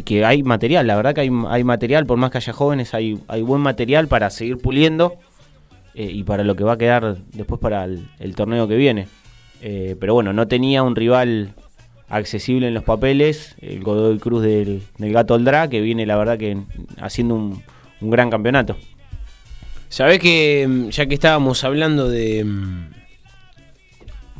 que 0.05 0.25
hay 0.25 0.43
material, 0.43 0.85
la 0.87 0.95
verdad 0.95 1.15
que 1.15 1.21
hay, 1.21 1.63
material, 1.63 2.05
por 2.05 2.17
más 2.17 2.31
que 2.31 2.37
haya 2.37 2.53
jóvenes, 2.53 2.93
hay, 2.93 3.15
buen 3.41 3.61
material 3.61 4.07
para 4.07 4.29
seguir 4.29 4.57
puliendo 4.57 5.15
eh, 5.95 6.09
y 6.11 6.23
para 6.23 6.43
lo 6.43 6.55
que 6.55 6.63
va 6.63 6.73
a 6.73 6.77
quedar 6.77 7.17
después 7.33 7.59
para 7.59 7.85
el, 7.85 8.35
torneo 8.35 8.67
que 8.67 8.75
viene. 8.75 9.07
Eh, 9.61 9.95
pero 9.99 10.13
bueno, 10.13 10.33
no 10.33 10.47
tenía 10.47 10.83
un 10.83 10.95
rival 10.95 11.53
accesible 12.09 12.67
en 12.67 12.73
los 12.73 12.83
papeles, 12.83 13.55
el 13.59 13.83
Godoy 13.83 14.19
Cruz 14.19 14.43
del, 14.43 14.83
Gato 14.97 15.33
Aldra, 15.33 15.67
que 15.67 15.81
viene 15.81 16.05
la 16.05 16.15
verdad 16.15 16.37
que 16.37 16.57
haciendo 17.01 17.35
un, 17.35 17.63
un 18.01 18.09
gran 18.09 18.29
campeonato. 18.29 18.77
Sabés 19.89 20.19
que 20.19 20.65
mm, 20.67 20.89
ya 20.89 21.05
que 21.05 21.13
estábamos 21.13 21.63
hablando 21.63 22.09
de 22.09 22.43
mm, 22.43 22.96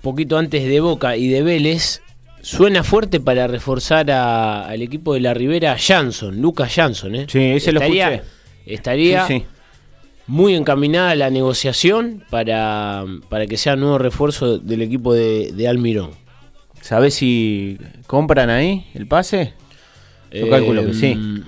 poquito 0.07 0.37
antes 0.37 0.63
de 0.63 0.79
Boca 0.79 1.17
y 1.17 1.27
de 1.27 1.43
Vélez, 1.43 2.01
suena 2.41 2.81
fuerte 2.81 3.19
para 3.19 3.45
reforzar 3.45 4.09
al 4.09 4.81
equipo 4.81 5.13
de 5.13 5.19
la 5.19 5.33
Ribera 5.33 5.75
Jansson, 5.77 6.41
Lucas 6.41 6.73
Jansson, 6.73 7.13
¿eh? 7.13 7.25
Sí, 7.27 7.39
ese 7.39 7.73
lo 7.73 7.81
escuché. 7.81 8.21
Estaría 8.65 9.27
muy 10.27 10.55
encaminada 10.55 11.13
la 11.15 11.29
negociación 11.29 12.23
para, 12.29 13.03
para 13.27 13.47
que 13.47 13.57
sea 13.57 13.75
nuevo 13.75 13.97
refuerzo 13.97 14.59
del 14.59 14.81
equipo 14.81 15.13
de, 15.13 15.67
Almirón. 15.67 16.11
¿Sabés 16.79 17.15
si 17.15 17.77
compran 18.05 18.49
ahí 18.49 18.87
el 18.93 19.07
pase? 19.07 19.55
Yo 20.31 20.49
calculo 20.49 20.85
que 20.85 20.93
sí. 20.93 21.07
Em, 21.07 21.43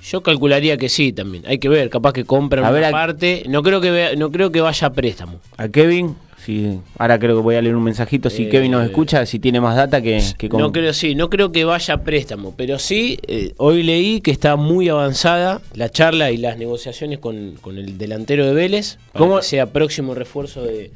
yo 0.00 0.22
calcularía 0.22 0.76
que 0.76 0.88
sí 0.88 1.12
también. 1.12 1.42
Hay 1.48 1.58
que 1.58 1.68
ver, 1.68 1.90
capaz 1.90 2.12
que 2.12 2.24
compran 2.24 2.64
a 2.64 2.70
una 2.70 2.90
parte. 2.92 3.42
No 3.48 3.64
creo 3.64 3.80
que 3.80 4.14
no 4.16 4.30
creo 4.30 4.52
que 4.52 4.60
vaya 4.60 4.86
a 4.86 4.92
préstamo. 4.92 5.40
A 5.56 5.68
Kevin, 5.68 6.14
sí. 6.44 6.80
Ahora 6.98 7.18
creo 7.18 7.36
que 7.36 7.42
voy 7.42 7.54
a 7.56 7.62
leer 7.62 7.76
un 7.76 7.82
mensajito 7.82 8.30
si 8.30 8.48
Kevin 8.48 8.72
nos 8.72 8.82
eh, 8.82 8.86
escucha, 8.86 9.24
si 9.26 9.38
tiene 9.38 9.60
más 9.60 9.76
data 9.76 10.00
que, 10.02 10.22
que 10.38 10.48
No 10.48 10.72
creo 10.72 10.92
sí, 10.92 11.14
no 11.14 11.30
creo 11.30 11.52
que 11.52 11.64
vaya 11.64 11.94
a 11.94 12.02
préstamo, 12.02 12.54
pero 12.56 12.78
sí 12.78 13.18
eh, 13.26 13.54
hoy 13.56 13.82
leí 13.82 14.20
que 14.20 14.30
está 14.30 14.56
muy 14.56 14.88
avanzada 14.88 15.60
la 15.74 15.90
charla 15.90 16.30
y 16.30 16.36
las 16.36 16.58
negociaciones 16.58 17.18
con, 17.18 17.58
el 17.66 17.98
delantero 17.98 18.46
de 18.46 18.54
Vélez 18.54 18.98
para 19.12 19.42
sea 19.42 19.66
próximo 19.66 20.14
refuerzo 20.14 20.62
de, 20.62 20.90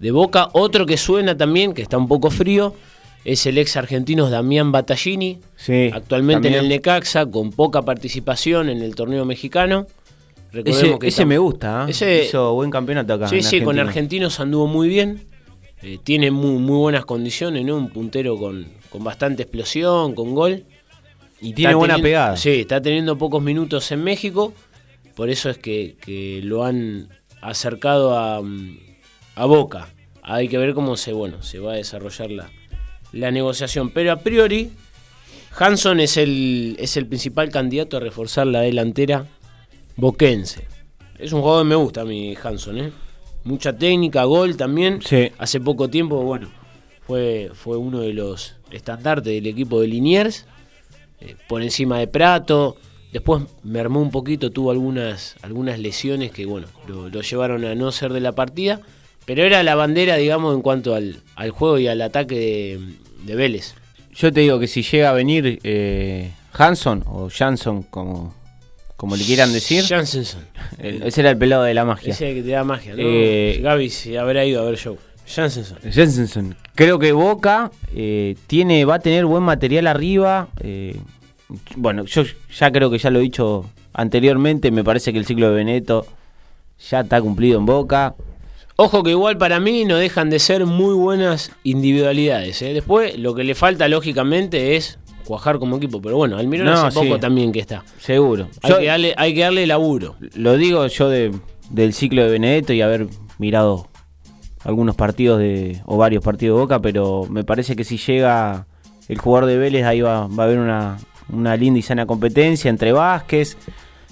de 0.00 0.10
Boca. 0.10 0.48
Otro 0.52 0.86
que 0.86 0.96
suena 0.96 1.36
también, 1.36 1.72
que 1.72 1.82
está 1.82 1.98
un 1.98 2.08
poco 2.08 2.30
frío, 2.30 2.74
es 3.26 3.44
el 3.46 3.58
ex 3.58 3.76
argentino 3.76 4.30
Damián 4.30 4.70
Battaglini, 4.70 5.40
actualmente 5.92 6.46
en 6.46 6.54
el 6.54 6.68
Necaxa, 6.68 7.26
con 7.26 7.50
poca 7.50 7.82
participación 7.82 8.68
en 8.68 8.82
el 8.82 8.94
torneo 8.94 9.24
mexicano. 9.24 9.86
Ese, 10.52 10.98
que 10.98 11.08
ese 11.08 11.24
me 11.26 11.38
gusta, 11.38 11.86
¿eh? 11.88 12.24
hizo 12.26 12.54
buen 12.54 12.70
campeonato 12.70 13.14
acá. 13.14 13.28
Sí, 13.28 13.42
sí, 13.42 13.60
con 13.60 13.78
argentinos 13.78 14.40
anduvo 14.40 14.66
muy 14.66 14.88
bien. 14.88 15.26
Eh, 15.82 15.98
tiene 16.02 16.30
muy, 16.30 16.58
muy 16.58 16.78
buenas 16.78 17.04
condiciones, 17.04 17.64
¿no? 17.64 17.76
Un 17.76 17.90
puntero 17.90 18.36
con, 18.38 18.66
bastante 18.94 19.42
explosión, 19.42 20.14
con 20.14 20.34
gol. 20.34 20.64
Y 21.40 21.52
tiene 21.52 21.74
buena 21.74 21.98
pegada. 21.98 22.36
Sí, 22.36 22.60
está 22.60 22.80
teniendo 22.80 23.18
pocos 23.18 23.42
minutos 23.42 23.92
en 23.92 24.02
México. 24.02 24.54
Por 25.14 25.28
eso 25.28 25.50
es 25.50 25.58
que, 25.58 26.40
lo 26.42 26.64
han 26.64 27.08
acercado 27.42 28.16
a, 28.16 28.40
a 29.34 29.44
Boca. 29.44 29.88
Hay 30.22 30.48
que 30.48 30.58
ver 30.58 30.74
cómo 30.74 30.96
se, 30.96 31.12
bueno, 31.12 31.42
se 31.42 31.58
va 31.58 31.74
a 31.74 31.76
desarrollar 31.76 32.30
la, 32.30 32.50
la 33.12 33.30
negociación. 33.30 33.90
Pero 33.90 34.12
a 34.12 34.16
priori, 34.16 34.70
Hanson 35.58 36.00
es 36.00 36.16
el, 36.16 36.76
es 36.78 36.96
el 36.96 37.06
principal 37.06 37.50
candidato 37.50 37.96
a 37.96 38.00
reforzar 38.00 38.46
la 38.46 38.60
delantera 38.60 39.26
boquense. 39.96 40.66
Es 41.18 41.32
un 41.32 41.40
jugador 41.40 41.64
que 41.64 41.68
me 41.68 41.74
gusta 41.76 42.00
a 42.02 42.04
mí, 42.04 42.34
Hanson, 42.42 42.78
¿eh? 42.78 42.92
Mucha 43.44 43.72
técnica, 43.72 44.24
gol 44.24 44.56
también. 44.56 45.00
Hace 45.38 45.60
poco 45.60 45.88
tiempo, 45.88 46.22
bueno, 46.22 46.48
fue, 47.06 47.50
fue 47.54 47.76
uno 47.76 48.00
de 48.00 48.12
los 48.12 48.56
estandartes 48.70 49.32
del 49.32 49.46
equipo 49.46 49.80
de 49.80 49.86
Liniers. 49.88 50.46
Eh, 51.20 51.36
por 51.48 51.62
encima 51.62 51.98
de 51.98 52.08
Prato. 52.08 52.76
Después 53.12 53.44
mermó 53.62 54.02
un 54.02 54.10
poquito, 54.10 54.50
tuvo 54.50 54.70
algunas, 54.70 55.36
algunas 55.42 55.78
lesiones 55.78 56.32
que, 56.32 56.44
bueno, 56.44 56.66
lo, 56.86 57.08
lo 57.08 57.20
llevaron 57.22 57.64
a 57.64 57.74
no 57.74 57.92
ser 57.92 58.12
de 58.12 58.20
la 58.20 58.32
partida. 58.32 58.80
Pero 59.24 59.42
era 59.42 59.62
la 59.62 59.74
bandera, 59.74 60.16
digamos, 60.16 60.54
en 60.54 60.62
cuanto 60.62 60.94
al, 60.94 61.22
al 61.34 61.50
juego 61.50 61.78
y 61.78 61.88
al 61.88 62.02
ataque 62.02 62.34
de, 62.34 62.80
de 63.24 63.34
Vélez. 63.34 63.74
Yo 64.14 64.32
te 64.32 64.40
digo 64.40 64.58
que 64.58 64.66
si 64.66 64.82
llega 64.82 65.10
a 65.10 65.12
venir 65.12 65.58
eh, 65.62 66.32
Hanson 66.52 67.04
o 67.06 67.28
Jansson, 67.30 67.82
como, 67.84 68.34
como 68.96 69.16
le 69.16 69.24
quieran 69.24 69.52
decir. 69.52 69.84
Janssen. 69.84 70.24
ese 70.80 71.20
era 71.20 71.30
el 71.30 71.38
pelado 71.38 71.62
de 71.64 71.74
la 71.74 71.84
magia. 71.84 72.12
Ese 72.12 72.34
que 72.34 72.42
te 72.42 72.50
da 72.50 72.64
magia, 72.64 72.94
¿no? 72.94 73.02
Eh, 73.02 73.60
Gaby 73.62 73.90
se 73.90 74.18
habrá 74.18 74.44
ido 74.44 74.62
a 74.62 74.64
ver 74.64 74.78
show. 74.78 74.98
Janssen. 75.26 76.56
Creo 76.74 76.98
que 76.98 77.12
Boca 77.12 77.70
eh, 77.94 78.36
tiene, 78.46 78.84
va 78.84 78.96
a 78.96 78.98
tener 79.00 79.26
buen 79.26 79.42
material 79.42 79.86
arriba. 79.86 80.48
Eh, 80.60 80.96
bueno, 81.76 82.04
yo 82.04 82.22
ya 82.56 82.70
creo 82.70 82.90
que 82.90 82.98
ya 82.98 83.10
lo 83.10 83.18
he 83.18 83.22
dicho 83.22 83.68
anteriormente. 83.92 84.70
Me 84.70 84.84
parece 84.84 85.12
que 85.12 85.18
el 85.18 85.26
ciclo 85.26 85.48
de 85.48 85.56
Beneto 85.56 86.06
ya 86.90 87.00
está 87.00 87.20
cumplido 87.20 87.58
en 87.58 87.66
Boca. 87.66 88.14
Ojo 88.76 89.02
que 89.02 89.10
igual 89.10 89.38
para 89.38 89.58
mí 89.58 89.84
no 89.84 89.96
dejan 89.96 90.30
de 90.30 90.38
ser 90.38 90.66
muy 90.66 90.94
buenas 90.94 91.50
individualidades. 91.64 92.60
¿eh? 92.62 92.74
Después 92.74 93.18
lo 93.18 93.34
que 93.34 93.42
le 93.42 93.54
falta 93.54 93.88
lógicamente 93.88 94.76
es 94.76 94.98
cuajar 95.26 95.58
como 95.58 95.76
equipo. 95.76 96.00
Pero 96.00 96.16
bueno, 96.16 96.36
Almirón 96.36 96.66
no, 96.66 96.72
hace 96.72 96.98
poco 96.98 97.18
también 97.18 97.52
que 97.52 97.60
está. 97.60 97.84
Seguro. 97.98 98.48
Hay, 98.62 98.74
que 98.74 98.86
darle, 98.86 99.14
hay 99.16 99.34
que 99.34 99.40
darle 99.40 99.66
laburo. 99.66 100.16
Lo 100.34 100.56
digo 100.56 100.86
yo 100.86 101.08
del 101.08 101.92
ciclo 101.92 102.22
de 102.24 102.30
Benedetto 102.30 102.72
y 102.72 102.80
haber 102.80 103.08
mirado 103.38 103.88
algunos 104.64 104.96
partidos 104.96 105.38
de 105.38 105.82
o 105.84 105.96
varios 105.96 106.24
partidos 106.24 106.56
de 106.56 106.62
Boca, 106.62 106.80
pero 106.80 107.26
me 107.28 107.44
parece 107.44 107.76
que 107.76 107.84
si 107.84 107.98
llega 107.98 108.66
el 109.08 109.18
jugador 109.18 109.48
de 109.48 109.58
Vélez 109.58 109.84
ahí 109.84 110.00
va, 110.00 110.26
va 110.26 110.44
a 110.44 110.46
haber 110.46 110.58
una, 110.58 110.98
una 111.32 111.56
linda 111.56 111.78
y 111.78 111.82
sana 111.82 112.06
competencia 112.06 112.68
entre 112.68 112.92
Vázquez, 112.92 113.56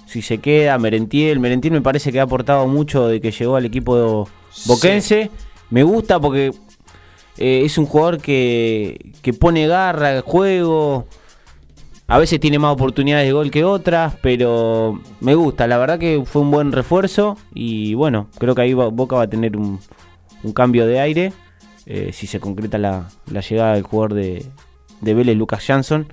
si 0.06 0.22
se 0.22 0.38
queda, 0.38 0.78
Merentiel. 0.78 1.40
Merentiel 1.40 1.72
me 1.72 1.80
parece 1.80 2.12
que 2.12 2.20
ha 2.20 2.24
aportado 2.24 2.66
mucho 2.66 3.08
de 3.08 3.20
que 3.20 3.30
llegó 3.30 3.56
al 3.56 3.64
equipo 3.64 4.28
boquense. 4.66 5.30
Me 5.70 5.82
gusta 5.82 6.20
porque 6.20 6.52
eh, 7.38 7.62
es 7.64 7.78
un 7.78 7.86
jugador 7.86 8.20
que, 8.20 9.12
que 9.22 9.32
pone 9.32 9.66
garra 9.66 10.10
al 10.10 10.20
juego. 10.20 11.06
A 12.06 12.18
veces 12.18 12.38
tiene 12.38 12.58
más 12.58 12.74
oportunidades 12.74 13.26
de 13.26 13.32
gol 13.32 13.50
que 13.50 13.64
otras, 13.64 14.14
pero 14.20 15.00
me 15.20 15.34
gusta. 15.34 15.66
La 15.66 15.78
verdad 15.78 15.98
que 15.98 16.22
fue 16.26 16.42
un 16.42 16.50
buen 16.50 16.70
refuerzo 16.72 17.38
y 17.54 17.94
bueno, 17.94 18.28
creo 18.38 18.54
que 18.54 18.62
ahí 18.62 18.74
Boca 18.74 19.16
va 19.16 19.22
a 19.22 19.30
tener 19.30 19.56
un, 19.56 19.80
cambio 20.54 20.86
de 20.86 21.00
aire 21.00 21.32
eh, 21.86 22.10
si 22.12 22.26
se 22.26 22.38
concreta 22.38 22.76
la, 22.76 23.08
llegada 23.48 23.74
del 23.74 23.82
jugador 23.82 24.12
de, 24.12 24.44
de 25.00 25.14
Vélez, 25.14 25.36
Lucas 25.36 25.64
Jansson. 25.66 26.12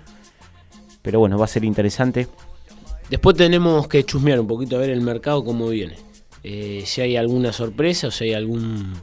Pero 1.01 1.19
bueno, 1.19 1.37
va 1.37 1.45
a 1.45 1.49
ser 1.49 1.65
interesante. 1.65 2.27
Después 3.09 3.35
tenemos 3.35 3.89
que 3.89 4.05
chusmear 4.05 4.39
un 4.39 4.47
poquito 4.47 4.77
a 4.77 4.79
ver 4.79 4.89
el 4.89 5.01
mercado 5.01 5.43
cómo 5.43 5.67
viene. 5.67 5.97
Eh, 6.43 6.83
si 6.85 7.01
hay 7.01 7.17
alguna 7.17 7.51
sorpresa 7.51 8.07
o 8.07 8.11
si 8.11 8.25
hay 8.25 8.33
algún, 8.33 8.93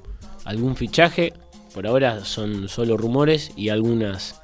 algún 0.44 0.76
fichaje. 0.76 1.34
Por 1.74 1.86
ahora 1.86 2.24
son 2.24 2.68
solo 2.68 2.96
rumores 2.96 3.52
y 3.56 3.68
algunas 3.68 4.40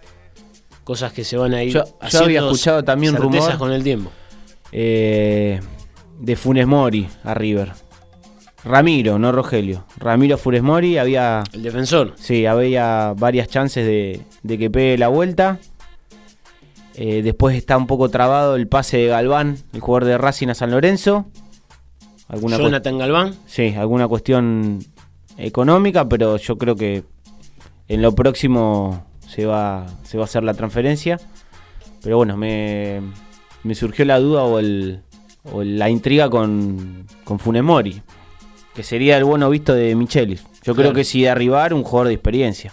cosas 0.84 1.12
que 1.12 1.24
se 1.24 1.37
van 1.37 1.54
a 1.54 1.62
ir 1.62 1.72
yo, 1.72 1.84
yo 2.10 2.18
había 2.22 2.40
escuchado 2.40 2.84
también 2.84 3.16
rumores 3.16 3.56
con 3.56 3.72
el 3.72 3.82
tiempo. 3.82 4.10
Eh, 4.72 5.60
de 6.18 6.37
Funes 6.37 6.66
Mori 6.66 7.08
a 7.22 7.34
River. 7.34 7.72
Ramiro, 8.64 9.18
no 9.18 9.30
Rogelio. 9.30 9.84
Ramiro 9.98 10.38
Funes 10.38 10.62
Mori 10.62 10.96
había. 10.96 11.44
El 11.52 11.62
defensor. 11.62 12.14
Sí, 12.16 12.46
había 12.46 13.14
varias 13.16 13.48
chances 13.48 13.87
de, 13.87 14.22
de 14.42 14.58
que 14.58 14.70
pegue 14.70 14.96
la 14.96 15.08
vuelta. 15.08 15.58
Eh, 16.96 17.22
después 17.22 17.56
está 17.56 17.76
un 17.76 17.87
poco 17.87 18.08
trabado 18.08 18.56
el 18.56 18.68
pase 18.68 18.98
de 18.98 19.06
Galván, 19.08 19.58
el 19.72 19.80
jugador 19.80 20.04
de 20.04 20.18
Racing 20.18 20.48
a 20.48 20.54
San 20.54 20.70
Lorenzo. 20.70 21.26
¿Alguna 22.28 22.56
Jonathan 22.56 22.98
Galván. 22.98 23.34
Sí, 23.46 23.74
alguna 23.76 24.08
cuestión 24.08 24.78
económica, 25.37 26.08
pero 26.08 26.37
yo 26.37 26.56
creo 26.56 26.76
que 26.76 27.04
en 27.88 28.02
lo 28.02 28.14
próximo 28.14 29.06
se 29.26 29.46
va, 29.46 29.86
se 30.04 30.16
va 30.16 30.24
a 30.24 30.26
hacer 30.26 30.42
la 30.42 30.54
transferencia. 30.54 31.18
Pero 32.02 32.18
bueno, 32.18 32.36
me, 32.36 33.00
surgió 33.74 34.04
la 34.04 34.18
duda 34.18 34.42
o, 34.42 34.58
el, 34.58 35.00
o 35.50 35.62
la 35.62 35.88
intriga 35.88 36.28
con, 36.28 37.06
con 37.24 37.38
Funemori. 37.38 38.02
que 38.74 38.82
sería 38.82 39.16
el 39.16 39.24
bueno 39.24 39.48
visto 39.50 39.74
de 39.74 39.94
Michelis. 39.94 40.44
Yo 40.62 40.74
creo 40.74 40.92
que 40.92 41.04
si 41.04 41.22
de 41.22 41.30
arribar, 41.30 41.74
un 41.74 41.82
jugador 41.82 42.08
de 42.08 42.14
experiencia. 42.14 42.72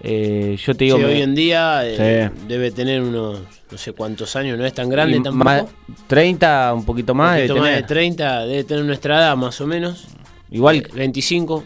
Eh, 0.00 0.56
yo 0.62 0.74
te 0.74 0.84
digo. 0.84 0.98
hoy 0.98 1.22
en 1.22 1.34
día 1.34 1.80
eh, 1.84 2.30
debe 2.46 2.70
tener 2.70 3.00
unos 3.00 3.40
no 3.70 3.78
sé 3.78 3.92
cuántos 3.92 4.36
años, 4.36 4.58
no 4.58 4.64
es 4.64 4.74
tan 4.74 4.88
grande 4.88 5.20
tampoco. 5.20 5.68
30, 6.06 6.74
un 6.74 6.84
poquito 6.84 7.14
más. 7.14 7.40
Un 7.40 7.48
poquito 7.48 7.60
más 7.60 7.74
de 7.74 7.82
30, 7.82 8.46
debe 8.46 8.64
tener 8.64 8.84
nuestra 8.84 9.18
edad 9.18 9.36
más 9.36 9.60
o 9.60 9.66
menos. 9.66 10.06
Igual. 10.50 10.86
25. 10.94 11.64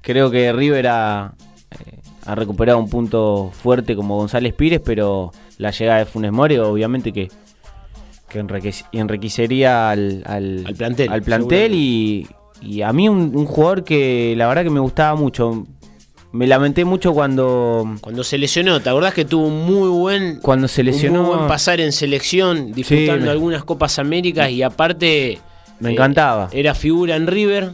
creo 0.00 0.30
que 0.30 0.52
River 0.52 0.86
eh, 0.86 1.30
ha, 2.24 2.34
recuperado 2.34 2.78
un 2.78 2.88
punto 2.88 3.50
fuerte 3.52 3.96
como 3.96 4.16
González 4.16 4.54
Pires, 4.54 4.80
pero 4.84 5.32
la 5.58 5.70
llegada 5.70 5.98
de 5.98 6.06
Funes 6.06 6.32
Mori, 6.32 6.58
obviamente 6.58 7.12
que, 7.12 7.30
que 8.28 8.44
enriquecería 8.92 9.90
al, 9.90 10.22
al, 10.26 10.74
plantel. 10.76 11.12
Al 11.12 11.22
plantel 11.22 11.74
y, 11.74 12.28
y, 12.60 12.82
a 12.82 12.92
mí 12.92 13.08
un 13.08 13.46
jugador 13.46 13.84
que 13.84 14.34
la 14.36 14.46
verdad 14.48 14.64
que 14.64 14.70
me 14.70 14.80
gustaba 14.80 15.14
mucho 15.14 15.66
me 16.32 16.46
lamenté 16.46 16.84
mucho 16.84 17.12
cuando. 17.12 17.96
Cuando 18.00 18.24
se 18.24 18.38
lesionó, 18.38 18.80
¿te 18.80 18.88
acordás 18.88 19.12
que 19.12 19.24
tuvo 19.26 19.46
un 19.46 19.66
muy 19.66 19.88
buen. 19.88 20.36
Cuando 20.40 20.66
se 20.66 20.82
lesionó. 20.82 21.24
buen 21.24 21.46
pasar 21.46 21.80
en 21.80 21.92
selección, 21.92 22.72
disputando 22.72 23.30
algunas 23.30 23.64
Copas 23.64 23.98
Américas 23.98 24.50
y 24.50 24.62
aparte. 24.62 25.38
Me 25.78 25.92
encantaba. 25.92 26.48
Eh, 26.52 26.60
era 26.60 26.74
figura 26.74 27.16
en 27.16 27.26
River 27.26 27.72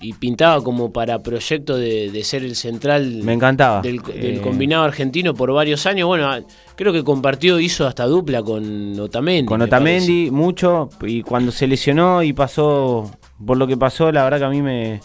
y 0.00 0.14
pintaba 0.14 0.62
como 0.62 0.92
para 0.92 1.18
proyecto 1.18 1.76
de, 1.76 2.22
ser 2.24 2.42
el 2.44 2.56
central. 2.56 3.20
Me 3.22 3.34
encantaba. 3.34 3.82
Del, 3.82 4.00
eh, 4.14 4.40
combinado 4.42 4.84
argentino 4.84 5.34
por 5.34 5.52
varios 5.52 5.86
años. 5.86 6.06
Bueno, 6.06 6.30
creo 6.76 6.92
que 6.92 7.04
compartió, 7.04 7.60
hizo 7.60 7.86
hasta 7.86 8.06
dupla 8.06 8.42
con 8.42 8.98
Otamendi. 8.98 9.46
Con 9.46 9.62
Otamendi, 9.62 10.30
mucho. 10.30 10.88
Y 11.02 11.22
cuando 11.22 11.52
se 11.52 11.66
lesionó 11.66 12.22
y 12.22 12.32
pasó 12.32 13.10
por 13.44 13.56
lo 13.56 13.66
que 13.66 13.76
pasó, 13.76 14.10
la 14.10 14.24
verdad 14.24 14.38
que 14.38 14.44
a 14.44 14.50
mí 14.50 14.62
me 14.62 15.00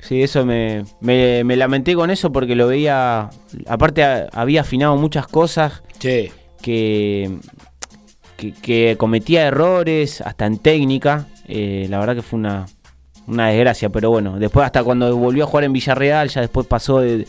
Sí, 0.00 0.22
eso 0.22 0.46
me, 0.46 0.84
me, 1.00 1.56
lamenté 1.56 1.94
con 1.94 2.10
eso 2.10 2.30
porque 2.30 2.54
lo 2.54 2.68
veía. 2.68 3.30
Aparte, 3.66 4.04
había 4.32 4.60
afinado 4.60 4.96
muchas 4.96 5.26
cosas. 5.26 5.82
Sí. 5.98 6.30
Que, 6.62 7.38
que, 8.36 8.94
cometía 8.96 9.46
errores, 9.46 10.20
hasta 10.20 10.46
en 10.46 10.58
técnica. 10.58 11.26
Eh, 11.48 11.86
la 11.90 11.98
verdad 11.98 12.14
que 12.14 12.22
fue 12.22 12.38
una, 12.38 12.66
una 13.28 13.48
desgracia, 13.48 13.90
pero 13.90 14.10
bueno. 14.10 14.38
Después, 14.38 14.66
hasta 14.66 14.82
cuando 14.82 15.14
volvió 15.16 15.44
a 15.44 15.46
jugar 15.46 15.64
en 15.64 15.72
Villarreal, 15.72 16.28
ya 16.28 16.40
después 16.40 16.66
pasó 16.66 17.00
de, 17.00 17.26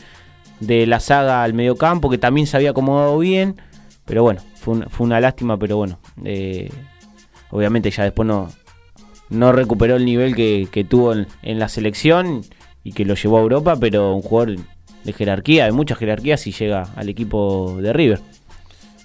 la 0.60 1.00
saga 1.00 1.44
al 1.44 1.54
mediocampo, 1.54 2.10
que 2.10 2.18
también 2.18 2.48
se 2.48 2.58
había 2.58 2.72
acomodado 2.72 3.18
bien. 3.20 3.62
Pero 4.06 4.24
bueno, 4.24 4.42
fue, 4.56 4.82
una 5.00 5.20
lástima, 5.20 5.58
pero 5.58 5.78
bueno. 5.78 6.00
Eh, 6.24 6.72
obviamente, 7.52 7.92
ya 7.92 8.04
después 8.04 8.28
no, 8.28 8.50
no 9.30 9.52
recuperó 9.52 9.98
el 9.98 10.06
nivel 10.06 10.36
que, 10.36 10.86
tuvo 10.90 11.14
en, 11.14 11.28
en 11.44 11.60
la 11.60 11.70
selección 11.70 12.42
y 12.84 12.94
que 12.94 13.06
lo 13.06 13.16
llevó 13.16 13.38
a 13.38 13.42
Europa, 13.42 13.76
pero 13.80 14.16
un 14.16 14.22
jugador 14.22 14.56
de 15.04 15.14
jerarquía, 15.14 15.66
de 15.66 15.72
mucha 15.72 15.96
jerarquía, 15.96 16.38
si 16.38 16.52
llega 16.52 16.88
al 16.96 17.10
equipo 17.10 17.78
de 17.82 17.94
River. 17.94 18.20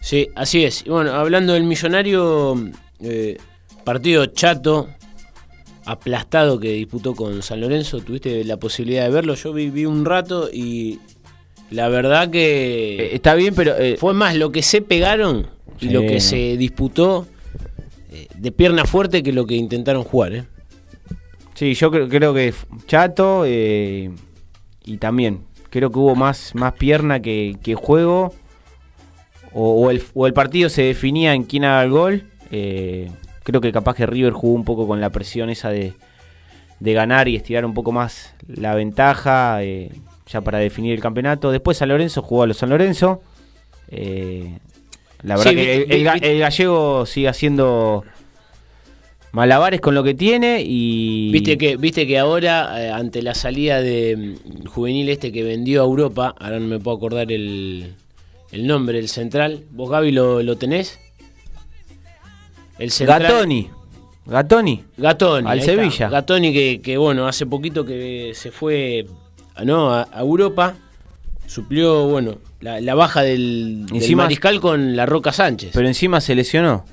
Sí, 0.01 0.29
así 0.35 0.65
es. 0.65 0.87
Y 0.87 0.91
bueno, 0.91 1.13
hablando 1.13 1.55
del 1.55 1.65
millonario, 1.65 2.57
eh, 3.01 3.39
partido 3.85 4.27
chato, 4.27 4.89
aplastado 5.87 6.59
que 6.59 6.73
disputó 6.73 7.15
con 7.15 7.43
San 7.43 7.61
Lorenzo, 7.61 8.01
tuviste 8.01 8.45
la 8.45 8.57
posibilidad 8.57 9.05
de 9.05 9.11
verlo. 9.11 9.35
Yo 9.35 9.53
vi, 9.53 9.85
un 9.85 10.05
rato 10.05 10.49
y 10.53 10.99
la 11.71 11.89
verdad 11.89 12.31
que. 12.31 12.97
Eh, 12.97 13.15
está 13.15 13.35
bien, 13.35 13.55
pero. 13.55 13.77
Eh, 13.77 13.97
fue 13.99 14.15
más 14.15 14.37
lo 14.37 14.53
que 14.53 14.63
se 14.63 14.83
pegaron 14.83 15.47
y 15.81 15.91
lo 15.91 16.03
que 16.03 16.21
se 16.21 16.57
disputó 16.57 17.27
de 18.37 18.53
pierna 18.53 18.85
fuerte 18.85 19.23
que 19.23 19.33
lo 19.33 19.47
que 19.47 19.55
intentaron 19.55 20.05
jugar, 20.05 20.35
¿eh? 20.35 20.45
Sí, 21.55 21.75
yo 21.75 21.91
creo, 21.91 22.09
creo 22.09 22.35
que 22.35 22.53
chato 22.87 23.45
eh, 23.47 24.11
y 24.85 24.97
también 24.99 25.45
creo 25.71 25.91
que 25.91 25.99
hubo 25.99 26.15
más, 26.17 26.55
más 26.55 26.75
pierna 26.75 27.21
que, 27.21 27.77
juego. 27.77 28.35
O, 29.53 29.91
el, 29.91 30.03
o, 30.15 30.27
el, 30.27 30.33
partido 30.33 30.69
se 30.69 30.83
definía 30.83 31.33
en 31.33 31.45
quién 31.45 31.65
haga 31.65 31.85
el 31.85 31.91
gol. 31.91 32.25
Eh, 33.45 33.51
creo 33.51 33.61
que 33.61 33.73
capaz 33.73 33.95
que 33.95 34.07
River 34.07 34.33
jugó 34.33 34.55
un 34.55 34.65
poco 34.65 34.87
con 34.87 35.01
la 35.01 35.11
presión 35.11 35.51
esa 35.51 35.71
de, 35.71 35.95
ganar 36.81 37.29
y 37.29 37.37
estirar 37.37 37.65
un 37.65 37.75
poco 37.75 37.93
más 37.93 38.35
la 38.47 38.75
ventaja 38.75 39.63
eh, 39.63 39.91
ya 40.27 40.41
para 40.41 40.59
definir 40.59 40.93
el 40.93 41.01
campeonato. 41.01 41.51
Después 41.51 41.79
San 41.79 41.89
Lorenzo 41.89 42.23
jugó 42.23 42.43
a 42.43 42.47
los 42.47 42.57
San 42.57 42.71
Lorenzo. 42.71 43.23
la 43.91 45.37
verdad 45.37 45.53
que 45.53 45.83
el, 45.89 46.39
gallego 46.39 47.07
sigue 47.07 47.29
haciendo 47.29 48.05
malabares 49.35 49.81
con 49.81 49.95
lo 49.95 50.05
que 50.05 50.15
tiene 50.15 50.63
y... 50.65 51.31
Viste 51.33 51.59
que, 51.59 51.77
viste 51.77 52.07
que 52.07 52.19
ahora, 52.19 52.81
eh, 52.81 52.91
ante 52.91 53.21
la 53.21 53.35
salida 53.35 53.83
de 53.83 54.17
mm, 54.17 54.67
juvenil 54.67 55.09
este 55.09 55.33
que 55.33 55.43
vendió 55.43 55.83
a 55.83 55.85
Europa, 55.85 56.35
ahora 56.39 56.61
no 56.61 56.69
me 56.69 56.79
puedo 56.79 56.97
acordar 56.97 57.33
el, 57.33 57.95
el 58.53 58.67
nombre, 58.67 58.99
el 59.01 59.09
central, 59.09 59.65
¿vos 59.73 59.91
Gaby 59.91 60.13
lo, 60.13 60.43
lo 60.43 60.57
tenés? 60.57 61.01
El 62.79 62.91
central, 62.91 63.23
Gatoni. 63.23 63.71
Gatoni. 64.27 64.85
Gatoni. 64.97 65.51
Al 65.51 65.63
Sevilla. 65.63 66.09
Gatoni 66.09 66.53
que, 66.53 66.81
que, 66.81 66.97
bueno, 66.97 67.27
hace 67.27 67.47
poquito 67.47 67.85
que 67.85 68.33
se 68.35 68.51
fue 68.51 69.07
¿no? 69.65 69.93
a, 69.93 70.09
Europa. 70.17 70.75
Suplió, 71.47 72.09
bueno, 72.09 72.39
la, 72.61 72.95
baja 72.95 73.23
del, 73.23 73.87
del 73.87 74.17
mariscal 74.17 74.61
con 74.61 74.97
la 74.97 75.05
Roca 75.05 75.33
Sánchez. 75.33 75.73
Pero 75.75 75.87
encima 75.87 76.21
se 76.21 76.35
lesionó 76.35 76.87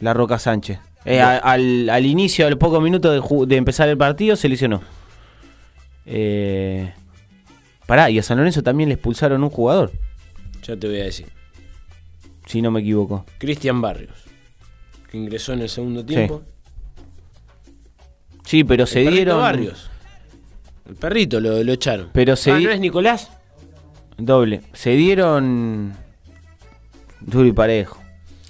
la 0.00 0.14
Roca 0.14 0.38
Sánchez. 0.38 0.78
Eh, 1.04 1.20
al, 1.20 1.90
al, 1.90 2.06
inicio, 2.06 2.46
al 2.46 2.56
poco 2.56 2.80
minuto 2.80 3.12
de, 3.12 3.46
de, 3.46 3.56
empezar 3.56 3.88
el 3.90 3.98
partido, 3.98 4.36
se 4.36 4.48
lesionó. 4.48 4.80
Eh, 6.06 6.92
pará, 7.86 8.08
y 8.08 8.18
a 8.18 8.22
San 8.22 8.38
Lorenzo 8.38 8.62
también 8.62 8.88
le 8.88 8.94
expulsaron 8.94 9.44
un 9.44 9.50
jugador. 9.50 9.92
Ya 10.62 10.76
te 10.76 10.86
voy 10.86 11.00
a 11.00 11.04
decir. 11.04 11.26
Si 12.46 12.62
no 12.62 12.70
me 12.70 12.80
equivoco. 12.80 13.26
Cristian 13.38 13.82
Barrios, 13.82 14.14
que 15.14 15.18
ingresó 15.18 15.52
en 15.52 15.62
el 15.62 15.68
segundo 15.68 16.04
tiempo. 16.04 16.42
Sí, 18.44 18.64
pero 18.64 18.84
se 18.84 19.00
dieron. 19.00 19.38
Barrios. 19.38 19.88
El 20.88 20.96
perrito 20.96 21.40
lo, 21.40 21.62
lo 21.62 21.72
echaron. 21.72 22.10
Pero 22.12 22.34
se 22.34 22.50
ah, 22.50 22.58
¿no 22.58 22.70
es 22.70 22.80
Nicolás? 22.80 23.30
Doble. 24.18 24.62
Se 24.72 24.90
dieron. 24.90 25.94
Duro 27.20 27.46
y 27.46 27.52
parejo. 27.52 28.00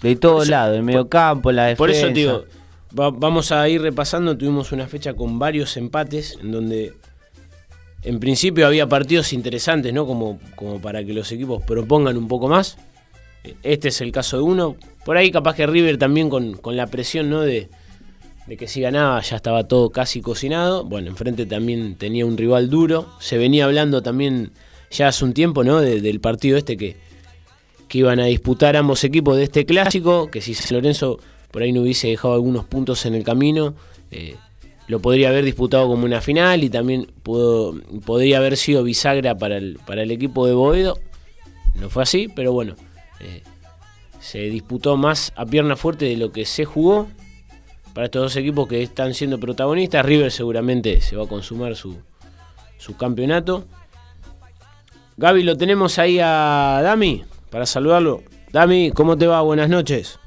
De 0.00 0.16
todos 0.16 0.48
lados, 0.48 0.76
el 0.76 0.82
mediocampo, 0.82 1.52
la 1.52 1.64
defensa. 1.66 1.78
Por 1.78 1.90
eso, 1.90 2.08
digo, 2.08 2.44
vamos 2.92 3.52
a 3.52 3.68
ir 3.68 3.82
repasando. 3.82 4.36
Tuvimos 4.36 4.72
una 4.72 4.86
fecha 4.86 5.12
con 5.14 5.38
varios 5.38 5.76
empates 5.76 6.38
en 6.40 6.50
donde 6.50 6.94
en 8.02 8.20
principio 8.20 8.66
había 8.66 8.88
partidos 8.88 9.32
interesantes, 9.34 9.92
¿no? 9.92 10.06
Como, 10.06 10.40
como 10.56 10.80
para 10.80 11.04
que 11.04 11.12
los 11.12 11.30
equipos 11.30 11.62
propongan 11.62 12.16
un 12.16 12.26
poco 12.26 12.48
más. 12.48 12.78
Este 13.62 13.88
es 13.88 14.00
el 14.00 14.12
caso 14.12 14.38
de 14.38 14.42
uno. 14.42 14.76
Por 15.04 15.16
ahí 15.16 15.30
capaz 15.30 15.54
que 15.54 15.66
River 15.66 15.98
también 15.98 16.30
con, 16.30 16.58
la 16.64 16.86
presión, 16.86 17.30
¿no? 17.30 17.42
De, 17.42 17.68
que 18.58 18.68
si 18.68 18.80
ganaba 18.80 19.20
ya 19.22 19.36
estaba 19.36 19.64
todo 19.64 19.90
casi 19.90 20.20
cocinado. 20.20 20.84
Bueno, 20.84 21.08
enfrente 21.08 21.46
también 21.46 21.96
tenía 21.96 22.26
un 22.26 22.36
rival 22.36 22.70
duro. 22.70 23.06
Se 23.20 23.38
venía 23.38 23.64
hablando 23.64 24.02
también 24.02 24.52
ya 24.90 25.08
hace 25.08 25.24
un 25.24 25.34
tiempo, 25.34 25.64
¿no? 25.64 25.80
del 25.80 26.20
partido 26.20 26.56
este 26.56 26.76
que, 26.76 26.96
que 27.88 27.98
iban 27.98 28.20
a 28.20 28.26
disputar 28.26 28.76
ambos 28.76 29.02
equipos 29.04 29.36
de 29.36 29.44
este 29.44 29.66
clásico, 29.66 30.30
que 30.30 30.40
si 30.40 30.54
San 30.54 30.76
Lorenzo 30.76 31.18
por 31.50 31.62
ahí 31.62 31.72
no 31.72 31.82
hubiese 31.82 32.08
dejado 32.08 32.34
algunos 32.34 32.64
puntos 32.64 33.06
en 33.06 33.14
el 33.14 33.24
camino, 33.24 33.74
eh, 34.10 34.36
lo 34.86 35.00
podría 35.00 35.28
haber 35.28 35.44
disputado 35.44 35.88
como 35.88 36.04
una 36.04 36.20
final 36.20 36.62
y 36.62 36.70
también 36.70 37.06
pudo, 37.22 37.80
podría 38.04 38.38
haber 38.38 38.56
sido 38.56 38.82
bisagra 38.82 39.36
para 39.36 39.56
el, 39.56 39.78
para 39.86 40.02
el 40.02 40.10
equipo 40.10 40.46
de 40.46 40.54
Boedo. 40.54 40.98
No 41.74 41.90
fue 41.90 42.02
así, 42.02 42.28
pero 42.34 42.52
bueno, 42.52 42.76
eh, 43.20 43.42
se 44.20 44.38
disputó 44.38 44.96
más 44.96 45.32
a 45.36 45.44
pierna 45.44 45.76
fuerte 45.76 46.06
de 46.06 46.16
lo 46.16 46.32
que 46.32 46.44
se 46.44 46.64
jugó. 46.64 47.08
Para 47.92 48.06
estos 48.06 48.22
dos 48.22 48.36
equipos 48.36 48.66
que 48.66 48.82
están 48.82 49.14
siendo 49.14 49.38
protagonistas, 49.38 50.04
River 50.04 50.32
seguramente 50.32 51.00
se 51.00 51.14
va 51.14 51.24
a 51.24 51.28
consumar 51.28 51.76
su, 51.76 51.98
su 52.78 52.96
campeonato. 52.96 53.64
Gaby, 55.16 55.44
lo 55.44 55.56
tenemos 55.56 55.98
ahí 55.98 56.18
a 56.20 56.80
Dami 56.82 57.24
para 57.50 57.66
saludarlo. 57.66 58.22
Dami, 58.50 58.90
¿cómo 58.90 59.16
te 59.16 59.26
va? 59.26 59.40
Buenas 59.42 59.68
noches. 59.68 60.18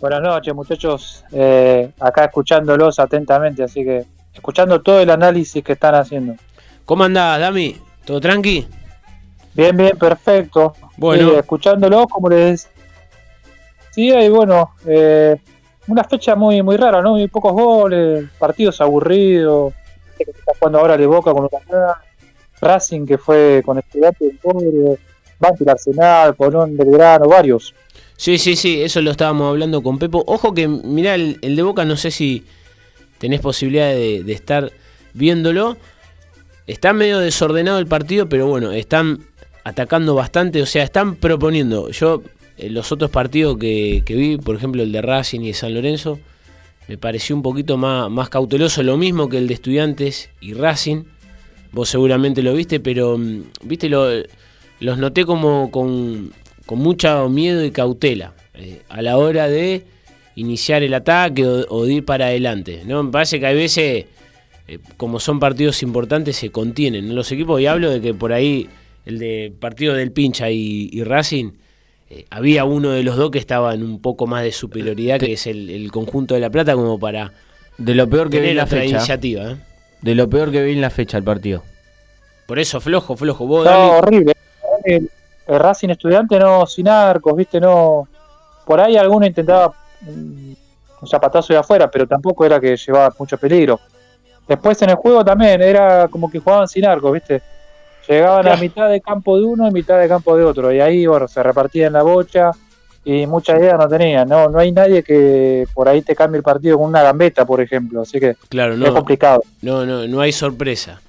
Buenas 0.00 0.20
noches, 0.20 0.54
muchachos. 0.54 1.24
Eh, 1.32 1.90
acá 1.98 2.26
escuchándolos 2.26 2.98
atentamente, 3.00 3.64
así 3.64 3.82
que 3.82 4.04
escuchando 4.32 4.80
todo 4.80 5.00
el 5.00 5.10
análisis 5.10 5.64
que 5.64 5.72
están 5.72 5.94
haciendo. 5.94 6.34
¿Cómo 6.84 7.02
andás, 7.02 7.40
Dami? 7.40 7.76
¿Todo 8.04 8.20
tranqui? 8.20 8.66
Bien, 9.54 9.76
bien, 9.76 9.96
perfecto. 9.98 10.74
Bueno. 10.96 11.38
escuchándolos, 11.38 12.06
como 12.06 12.28
les 12.28 12.68
decía, 13.88 14.24
y 14.24 14.28
bueno, 14.28 14.74
eh, 14.86 15.36
una 15.88 16.04
fecha 16.04 16.34
muy 16.34 16.62
muy 16.62 16.76
rara, 16.76 17.02
¿no? 17.02 17.12
Muy 17.12 17.28
pocos 17.28 17.52
goles, 17.52 18.28
partidos 18.38 18.80
aburridos. 18.80 19.72
Que 20.16 20.30
está 20.30 20.52
jugando 20.58 20.78
ahora 20.78 20.96
de 20.96 21.06
Boca 21.06 21.32
con 21.32 21.42
los 21.42 21.50
Racing, 22.60 23.04
que 23.04 23.18
fue 23.18 23.62
con 23.64 23.78
Estudiantes 23.78 24.32
de 24.32 24.38
pobre 24.38 24.98
Banfield 25.38 25.70
Arsenal, 25.70 26.34
Polón 26.34 26.76
Belgrano, 26.76 27.28
varios. 27.28 27.74
Sí, 28.16 28.38
sí, 28.38 28.56
sí, 28.56 28.82
eso 28.82 29.02
lo 29.02 29.10
estábamos 29.10 29.50
hablando 29.50 29.82
con 29.82 29.98
Pepo. 29.98 30.24
Ojo 30.26 30.54
que, 30.54 30.66
mirá, 30.68 31.14
el, 31.14 31.38
de 31.40 31.62
Boca 31.62 31.84
no 31.84 31.96
sé 31.96 32.10
si, 32.10 32.44
tenés 33.18 33.40
posibilidad 33.40 33.88
de, 33.88 34.32
estar 34.32 34.72
viéndolo. 35.12 35.76
Está 36.66 36.92
medio 36.92 37.18
desordenado 37.18 37.78
el 37.78 37.86
partido, 37.86 38.28
pero 38.28 38.46
bueno, 38.46 38.72
están 38.72 39.20
atacando 39.66 40.14
bastante, 40.14 40.62
o 40.62 40.66
sea, 40.66 40.84
están 40.84 41.16
proponiendo. 41.16 41.90
Yo, 41.90 42.22
en 42.56 42.72
los 42.72 42.92
otros 42.92 43.10
partidos 43.10 43.58
que, 43.58 44.00
vi, 44.06 44.36
por 44.36 44.54
ejemplo 44.54 44.80
el 44.80 44.92
de 44.92 45.02
Racing 45.02 45.40
y 45.40 45.48
de 45.48 45.54
San 45.54 45.74
Lorenzo, 45.74 46.20
me 46.86 46.96
pareció 46.96 47.34
un 47.34 47.42
poquito 47.42 47.76
más, 47.76 48.28
cauteloso, 48.28 48.84
lo 48.84 48.96
mismo 48.96 49.28
que 49.28 49.38
el 49.38 49.48
de 49.48 49.54
Estudiantes 49.54 50.30
y 50.40 50.54
Racing. 50.54 51.02
Vos 51.72 51.88
seguramente 51.88 52.44
lo 52.44 52.54
viste, 52.54 52.78
pero 52.78 53.18
mm, 53.18 53.42
viste 53.64 53.88
los 53.88 54.98
noté 54.98 55.24
como 55.24 55.72
con, 55.72 56.30
con 56.64 56.78
mucho 56.78 57.28
miedo 57.28 57.64
y 57.64 57.72
cautela 57.72 58.34
eh, 58.54 58.82
a 58.88 59.02
la 59.02 59.18
hora 59.18 59.48
de 59.48 59.82
iniciar 60.36 60.84
el 60.84 60.94
ataque 60.94 61.44
o, 61.44 61.84
de 61.84 61.92
ir 61.92 62.04
para 62.04 62.26
adelante. 62.26 62.82
¿no? 62.86 63.02
Me 63.02 63.10
parece 63.10 63.40
que 63.40 63.46
hay 63.46 63.56
veces, 63.56 64.04
eh, 64.68 64.78
como 64.96 65.18
son 65.18 65.40
partidos 65.40 65.82
importantes, 65.82 66.36
se 66.36 66.50
contienen 66.50 67.12
los 67.16 67.32
equipos. 67.32 67.60
Y 67.60 67.66
hablo 67.66 67.90
de 67.90 68.00
que 68.00 68.14
por 68.14 68.32
ahí 68.32 68.68
el 69.06 69.20
de 69.20 69.54
partido 69.58 69.94
del 69.94 70.12
Pincha 70.12 70.50
y, 70.50 71.02
Racing, 71.04 71.52
eh, 72.10 72.26
había 72.28 72.64
uno 72.64 72.90
de 72.90 73.02
los 73.02 73.16
dos 73.16 73.30
que 73.30 73.38
estaba 73.38 73.72
en 73.72 73.82
un 73.82 74.02
poco 74.02 74.26
más 74.26 74.42
de 74.42 74.52
superioridad, 74.52 75.18
que 75.18 75.32
es 75.32 75.46
el, 75.46 75.90
conjunto 75.92 76.34
de 76.34 76.40
La 76.40 76.50
Plata, 76.50 76.74
como 76.74 76.98
para 76.98 77.32
de 77.78 77.94
lo 77.94 78.08
peor 78.08 78.28
que 78.28 78.40
vi 78.40 78.50
en 78.50 78.56
la 78.56 78.66
fecha. 78.66 78.84
iniciativa. 78.84 79.52
¿eh? 79.52 79.56
De 80.02 80.14
lo 80.14 80.28
peor 80.28 80.50
que 80.50 80.62
vi 80.62 80.72
en 80.72 80.80
la 80.80 80.90
fecha 80.90 81.16
el 81.16 81.24
partido. 81.24 81.62
Por 82.46 82.58
eso, 82.58 82.80
flojo, 82.80 83.16
flojo. 83.16 83.46
¿Vos, 83.46 83.64
no, 83.64 83.98
horrible. 83.98 84.34
El, 84.84 85.08
Racing 85.48 85.90
estudiante 85.90 86.40
no, 86.40 86.66
sin 86.66 86.88
arcos, 86.88 87.36
viste, 87.36 87.60
no. 87.60 88.08
Por 88.66 88.80
ahí 88.80 88.96
alguno 88.96 89.24
intentaba 89.24 89.72
un 90.04 90.56
zapatazo 91.08 91.52
de 91.52 91.60
afuera, 91.60 91.88
pero 91.88 92.08
tampoco 92.08 92.44
era 92.44 92.58
que 92.58 92.76
llevaba 92.76 93.14
mucho 93.16 93.38
peligro. 93.38 93.78
Después 94.48 94.82
en 94.82 94.90
el 94.90 94.96
juego 94.96 95.24
también 95.24 95.62
era 95.62 96.08
como 96.08 96.28
que 96.28 96.40
jugaban 96.40 96.66
sin 96.66 96.84
arcos, 96.84 97.12
viste 97.12 97.40
Llegaban 98.08 98.48
a 98.48 98.56
mitad 98.56 98.88
de 98.88 99.00
campo 99.00 99.36
de 99.36 99.44
uno 99.44 99.66
y 99.68 99.72
mitad 99.72 99.98
de 99.98 100.08
campo 100.08 100.36
de 100.36 100.44
otro. 100.44 100.72
Y 100.72 100.80
ahí, 100.80 101.06
bueno, 101.06 101.26
se 101.26 101.42
repartían 101.42 101.92
la 101.92 102.02
bocha 102.02 102.52
y 103.04 103.26
muchas 103.26 103.58
ideas 103.58 103.78
no 103.78 103.88
tenían. 103.88 104.28
No, 104.28 104.48
no 104.48 104.58
hay 104.58 104.72
nadie 104.72 105.02
que 105.02 105.66
por 105.74 105.88
ahí 105.88 106.02
te 106.02 106.14
cambie 106.14 106.38
el 106.38 106.42
partido 106.42 106.78
con 106.78 106.88
una 106.88 107.02
gambeta, 107.02 107.44
por 107.44 107.60
ejemplo. 107.60 108.02
Así 108.02 108.20
que 108.20 108.36
claro, 108.48 108.76
no, 108.76 108.86
es 108.86 108.92
complicado. 108.92 109.42
No, 109.62 109.84
no, 109.86 110.06
no 110.06 110.20
hay 110.20 110.32
sorpresa. 110.32 111.00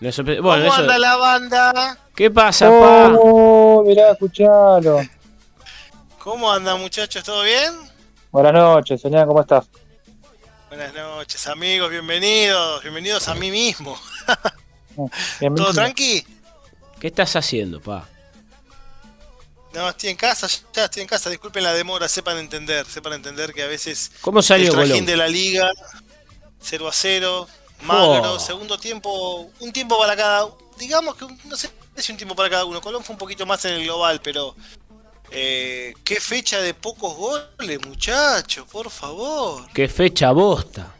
No 0.00 0.10
¿Cómo 0.14 0.52
anda 0.52 0.98
la 0.98 1.16
banda? 1.16 1.98
¿Qué 2.14 2.30
pasa, 2.30 2.70
oh, 2.70 3.82
mirá, 3.84 4.12
escuchalo. 4.12 5.00
¿Cómo 6.18 6.52
anda, 6.52 6.76
muchachos? 6.76 7.24
¿Todo 7.24 7.42
bien? 7.42 7.74
Buenas 8.30 8.52
noches, 8.52 9.00
señor, 9.00 9.26
¿cómo 9.26 9.40
estás? 9.40 9.68
Buenas 10.68 10.94
noches, 10.94 11.46
amigos, 11.48 11.90
bienvenidos, 11.90 12.82
bienvenidos 12.82 13.28
a 13.28 13.34
mí 13.34 13.50
mismo. 13.50 13.96
¿Todo 15.56 15.72
tranqui? 15.72 16.24
¿Qué 16.98 17.06
estás 17.06 17.36
haciendo, 17.36 17.80
pa? 17.80 18.08
No, 19.72 19.88
estoy 19.88 20.10
en 20.10 20.16
casa, 20.16 20.48
ya 20.72 20.86
estoy 20.86 21.02
en 21.02 21.08
casa. 21.08 21.30
Disculpen 21.30 21.62
la 21.62 21.72
demora, 21.72 22.08
sepan 22.08 22.38
entender, 22.38 22.86
sepan 22.86 23.12
entender 23.14 23.52
que 23.52 23.62
a 23.62 23.66
veces. 23.66 24.10
¿Cómo 24.20 24.42
salió 24.42 24.68
el 24.68 24.74
trajín 24.74 25.06
de 25.06 25.16
la 25.16 25.28
liga, 25.28 25.70
0 26.60 26.88
a 26.88 26.92
0, 26.92 27.48
magro, 27.82 28.34
oh. 28.34 28.38
segundo 28.38 28.78
tiempo, 28.78 29.50
un 29.60 29.72
tiempo 29.72 29.98
para 29.98 30.16
cada. 30.16 30.48
Digamos 30.78 31.16
que 31.16 31.26
no 31.44 31.56
sé 31.56 31.70
si 31.96 32.12
un 32.12 32.18
tiempo 32.18 32.34
para 32.34 32.50
cada 32.50 32.64
uno. 32.64 32.80
Colón 32.80 33.04
fue 33.04 33.14
un 33.14 33.18
poquito 33.18 33.46
más 33.46 33.64
en 33.64 33.74
el 33.74 33.84
global, 33.84 34.20
pero. 34.22 34.54
Eh, 35.30 35.92
qué 36.04 36.20
fecha 36.20 36.58
de 36.62 36.72
pocos 36.72 37.14
goles, 37.14 37.86
muchachos, 37.86 38.66
por 38.72 38.88
favor. 38.88 39.68
Qué 39.74 39.86
fecha 39.86 40.32
bosta. 40.32 40.94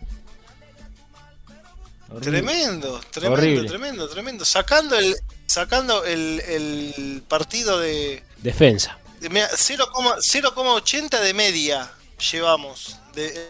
Tremendo, 2.21 3.01
tremendo, 3.11 3.67
tremendo, 3.67 4.09
tremendo. 4.09 4.45
Sacando 4.45 4.97
el, 4.97 5.15
sacando 5.47 6.05
el, 6.05 7.23
partido 7.29 7.79
de 7.79 8.23
defensa. 8.43 8.99
0,80 9.21 11.21
de 11.21 11.35
media 11.35 11.91
llevamos. 12.33 12.99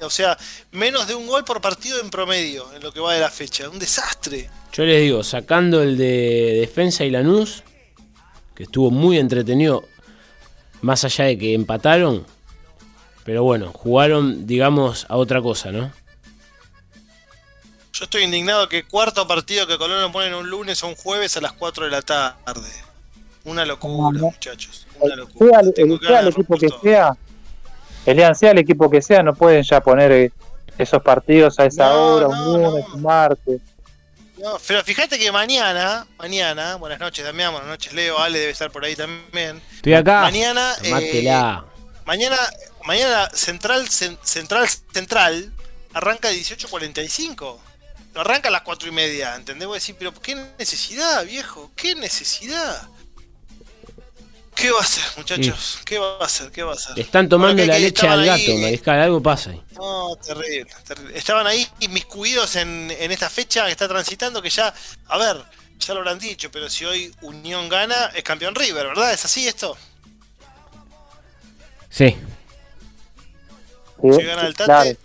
o 0.02 0.10
sea, 0.10 0.36
menos 0.72 1.06
de 1.06 1.14
un 1.14 1.26
gol 1.26 1.44
por 1.44 1.60
partido 1.60 2.00
en 2.00 2.10
promedio 2.10 2.72
en 2.74 2.82
lo 2.82 2.92
que 2.92 3.00
va 3.00 3.14
de 3.14 3.20
la 3.20 3.30
fecha. 3.30 3.68
Un 3.68 3.78
desastre. 3.78 4.50
Yo 4.72 4.84
les 4.84 5.02
digo, 5.02 5.22
sacando 5.22 5.82
el 5.82 5.96
de 5.96 6.58
defensa 6.60 7.04
y 7.04 7.10
Lanús, 7.10 7.62
que 8.54 8.64
estuvo 8.64 8.90
muy 8.90 9.18
entretenido, 9.18 9.84
más 10.82 11.04
allá 11.04 11.26
de 11.26 11.38
que 11.38 11.54
empataron, 11.54 12.26
pero 13.24 13.44
bueno, 13.44 13.72
jugaron, 13.72 14.46
digamos, 14.46 15.06
a 15.08 15.16
otra 15.16 15.40
cosa, 15.42 15.70
¿no? 15.70 15.92
Yo 17.98 18.04
estoy 18.04 18.22
indignado 18.22 18.68
que 18.68 18.84
cuarto 18.84 19.26
partido 19.26 19.66
que 19.66 19.76
Colón 19.76 20.00
lo 20.00 20.12
ponen 20.12 20.32
un 20.32 20.48
lunes 20.48 20.80
o 20.84 20.86
un 20.86 20.94
jueves 20.94 21.36
a 21.36 21.40
las 21.40 21.52
4 21.54 21.86
de 21.86 21.90
la 21.90 22.00
tarde. 22.00 22.70
Una 23.42 23.66
locura, 23.66 24.20
muchachos. 24.20 24.86
Una 25.00 25.16
locura. 25.16 25.62
Sea, 25.62 26.20
el, 26.20 26.28
equipo 26.28 26.56
que 26.56 26.68
sea, 26.80 27.16
Elian, 28.06 28.36
sea 28.36 28.52
el 28.52 28.58
equipo 28.58 28.88
que 28.88 29.02
sea, 29.02 29.24
no 29.24 29.34
pueden 29.34 29.64
ya 29.64 29.80
poner 29.80 30.12
eh, 30.12 30.32
esos 30.78 31.02
partidos 31.02 31.58
a 31.58 31.64
esa 31.64 31.92
hora, 31.92 32.28
un 32.28 32.44
lunes, 32.44 32.84
un 32.94 33.02
martes. 33.02 33.60
No, 34.36 34.58
pero 34.64 34.84
fíjate 34.84 35.18
que 35.18 35.32
mañana, 35.32 36.06
mañana, 36.18 36.76
buenas 36.76 37.00
noches 37.00 37.24
Damián, 37.24 37.50
buenas 37.50 37.68
noches 37.68 37.92
Leo, 37.92 38.16
Ale 38.20 38.38
debe 38.38 38.52
estar 38.52 38.70
por 38.70 38.84
ahí 38.84 38.94
también. 38.94 39.60
Estoy 39.74 39.94
acá. 39.94 40.20
Mañana, 40.20 40.72
eh, 40.84 41.32
mañana, 42.06 42.36
mañana 42.84 43.28
Central, 43.32 43.88
Central, 43.88 44.68
Central 44.68 45.52
arranca 45.94 46.30
18.45 46.30 47.58
arranca 48.20 48.48
a 48.48 48.50
las 48.52 48.62
cuatro 48.62 48.88
y 48.88 48.92
media, 48.92 49.34
¿entendés? 49.34 49.66
Voy 49.66 49.76
a 49.76 49.80
decir, 49.80 49.96
pero 49.98 50.12
¿qué 50.12 50.34
necesidad, 50.58 51.24
viejo? 51.24 51.70
¿Qué 51.76 51.94
necesidad? 51.94 52.88
¿Qué 54.54 54.72
va 54.72 54.80
a 54.80 54.82
hacer, 54.82 55.04
muchachos? 55.16 55.78
¿Qué 55.84 55.98
va 55.98 56.18
a 56.20 56.24
hacer? 56.24 56.50
¿Qué 56.50 56.64
va 56.64 56.72
a 56.72 56.74
hacer? 56.74 56.98
Están 56.98 57.28
tomando 57.28 57.64
la 57.64 57.78
leche 57.78 58.08
al 58.08 58.24
gato, 58.24 58.56
Mariscal, 58.56 59.00
algo 59.00 59.22
pasa 59.22 59.50
ahí. 59.50 59.62
No, 59.76 60.16
terrible, 60.16 60.66
Estaban 61.14 61.46
ahí 61.46 61.66
inmiscuidos 61.78 62.56
en, 62.56 62.90
en 62.90 63.12
esta 63.12 63.30
fecha 63.30 63.66
que 63.66 63.70
está 63.70 63.86
transitando, 63.86 64.42
que 64.42 64.50
ya, 64.50 64.74
a 65.06 65.18
ver, 65.18 65.44
ya 65.78 65.94
lo 65.94 66.00
habrán 66.00 66.18
dicho, 66.18 66.50
pero 66.50 66.68
si 66.68 66.84
hoy 66.84 67.14
Unión 67.22 67.68
gana, 67.68 68.06
es 68.14 68.24
campeón 68.24 68.56
River, 68.56 68.88
¿verdad? 68.88 69.12
¿Es 69.12 69.24
así 69.24 69.46
esto? 69.46 69.76
Sí. 71.88 72.16
Si 74.02 74.22
gana 74.24 74.46
el 74.46 74.54
Tate, 74.54 74.98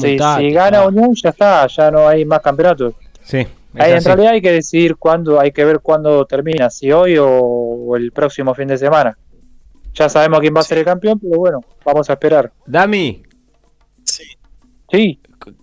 si 0.00 0.50
gana 0.50 0.86
Unión 0.86 1.14
ya 1.14 1.30
está, 1.30 1.66
ya 1.66 1.90
no 1.90 2.08
hay 2.08 2.24
más 2.24 2.40
campeonatos. 2.40 2.94
Sí. 3.22 3.46
en 3.74 4.04
realidad 4.04 4.32
hay 4.32 4.42
que 4.42 4.52
decidir 4.52 4.96
cuándo, 4.96 5.40
hay 5.40 5.52
que 5.52 5.64
ver 5.64 5.80
cuándo 5.80 6.24
termina, 6.26 6.70
si 6.70 6.92
hoy 6.92 7.16
o, 7.18 7.96
el 7.96 8.12
próximo 8.12 8.54
fin 8.54 8.68
de 8.68 8.78
semana. 8.78 9.16
Ya 9.94 10.08
sabemos 10.08 10.40
quién 10.40 10.54
va 10.54 10.60
a 10.60 10.64
ser 10.64 10.78
el 10.78 10.84
campeón, 10.84 11.18
pero 11.18 11.38
bueno, 11.38 11.60
vamos 11.84 12.08
a 12.10 12.12
esperar. 12.12 12.52
Dami. 12.66 13.22
Sí. 14.04 14.24
Sí. 14.90 15.20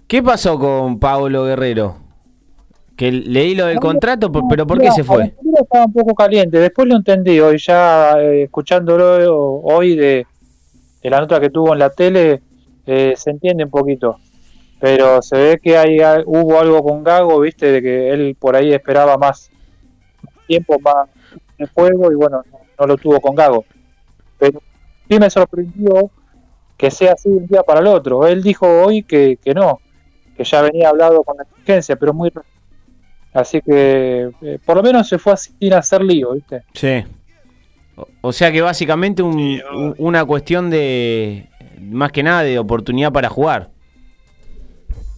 ¿Qué 0.08 0.24
pasó 0.24 0.58
con 0.58 1.00
Pablo 1.00 1.46
Guerrero? 1.46 1.98
Que 2.96 3.12
leí 3.12 3.56
lo 3.56 3.66
del 3.66 3.80
contrato, 3.80 4.32
pero 4.50 4.66
¿por 4.66 4.80
qué 4.80 4.92
se 4.92 5.04
fue? 5.04 5.36
Estaba 5.60 5.86
un 5.86 5.94
poco 5.94 6.14
caliente, 6.14 6.60
después 6.60 6.88
lo 6.88 6.96
entendí 6.96 7.40
hoy 7.40 7.58
ya 7.58 8.14
eh, 8.20 8.44
escuchándolo 8.44 9.62
hoy 9.64 9.96
de, 9.96 10.26
de 11.02 11.10
la 11.10 11.20
nota 11.20 11.40
que 11.40 11.50
tuvo 11.50 11.74
en 11.74 11.80
la 11.80 11.90
tele, 11.90 12.42
eh, 12.86 13.14
se 13.16 13.32
entiende 13.32 13.64
un 13.64 13.70
poquito. 13.70 14.20
Pero 14.80 15.22
se 15.22 15.38
ve 15.38 15.60
que 15.62 15.78
hay, 15.78 16.00
hubo 16.26 16.60
algo 16.60 16.84
con 16.84 17.04
Gago, 17.04 17.40
viste, 17.40 17.72
de 17.72 17.82
que 17.82 18.10
él 18.10 18.36
por 18.38 18.56
ahí 18.56 18.74
esperaba 18.74 19.18
más 19.18 19.50
tiempo 20.46 20.78
más 20.80 21.08
en 21.58 21.68
juego 21.68 22.12
y 22.12 22.16
bueno, 22.16 22.44
no, 22.80 22.86
lo 22.86 22.98
tuvo 22.98 23.22
con 23.22 23.34
Gago. 23.36 23.64
Pero 24.38 24.62
sí 25.08 25.20
me 25.20 25.30
sorprendió 25.30 26.12
que 26.78 26.92
sea 26.92 27.14
así 27.14 27.30
de 27.30 27.38
un 27.38 27.48
día 27.48 27.64
para 27.64 27.80
el 27.80 27.88
otro. 27.88 28.28
Él 28.28 28.44
dijo 28.44 28.68
hoy 28.68 29.04
que, 29.04 29.38
que 29.42 29.54
no, 29.54 29.80
que 30.36 30.44
ya 30.44 30.62
venía 30.62 30.90
hablado 30.90 31.24
con 31.24 31.38
la 31.38 31.44
exigencia, 31.44 31.96
pero 31.96 32.14
muy 32.14 32.32
Así 33.34 33.62
que 33.62 34.30
eh, 34.42 34.60
por 34.64 34.78
lo 34.78 34.84
menos 34.84 35.08
se 35.08 35.18
fue 35.18 35.34
así 35.34 35.52
sin 35.60 35.74
hacer 35.74 36.04
lío, 36.04 36.34
¿viste? 36.34 36.64
Sí. 36.74 37.04
O, 38.22 38.32
sea 38.32 38.52
que 38.52 38.62
básicamente 38.62 39.22
una 39.24 40.26
cuestión 40.26 40.70
de, 40.70 41.48
más 41.92 42.12
que 42.12 42.24
nada 42.24 42.44
de 42.44 42.60
oportunidad 42.60 43.12
para 43.12 43.30
jugar. 43.30 43.70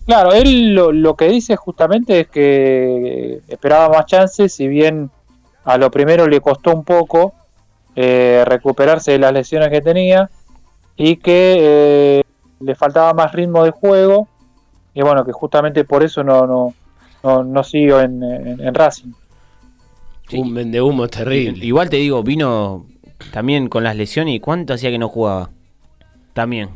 Claro, 0.06 0.34
él 0.34 0.75
lo, 0.75 1.15
que 1.15 1.28
dice 1.28 1.56
justamente 1.56 2.21
es 2.21 2.28
que 2.28 3.41
esperaba 3.47 3.89
más 3.89 4.06
chances, 4.06 4.54
si 4.54 4.67
bien 4.67 5.10
a 5.63 5.78
lo 5.78 5.89
primero 5.89 6.28
le 6.28 6.41
costó 6.41 6.75
un 6.75 6.84
poco 6.84 7.34
eh, 7.95 8.43
recuperarse 8.45 9.13
de 9.13 9.19
las 9.19 9.34
lesiones 9.34 9.69
que 9.69 9.82
tenía 9.82 10.30
y 10.95 11.15
que 11.15 11.58
eh, 11.60 12.23
le 12.60 12.75
faltaba 12.75 13.13
más 13.13 13.32
ritmo 13.32 13.63
de 13.63 13.71
juego 13.71 14.28
y 14.93 15.01
bueno, 15.01 15.25
que 15.25 15.32
justamente 15.32 15.84
por 15.86 16.04
eso 16.04 16.23
no, 16.23 16.45
no, 16.45 16.73
no, 17.23 17.43
no 17.43 17.63
siguió 17.63 17.99
en, 17.99 18.23
en, 18.23 18.73
Racing. 18.75 19.12
Un 20.34 20.54
vende 20.54 20.82
humo 20.82 21.08
terrible. 21.08 21.65
Igual 21.65 21.89
te 21.89 21.97
digo, 21.97 22.21
vino 22.21 22.86
también 23.34 23.69
con 23.69 23.84
las 23.84 23.95
lesiones 23.95 24.36
y 24.36 24.39
cuánto 24.39 24.73
hacía 24.73 24.91
que 24.91 24.99
no 24.99 25.10
jugaba 25.10 25.49
también. 26.36 26.69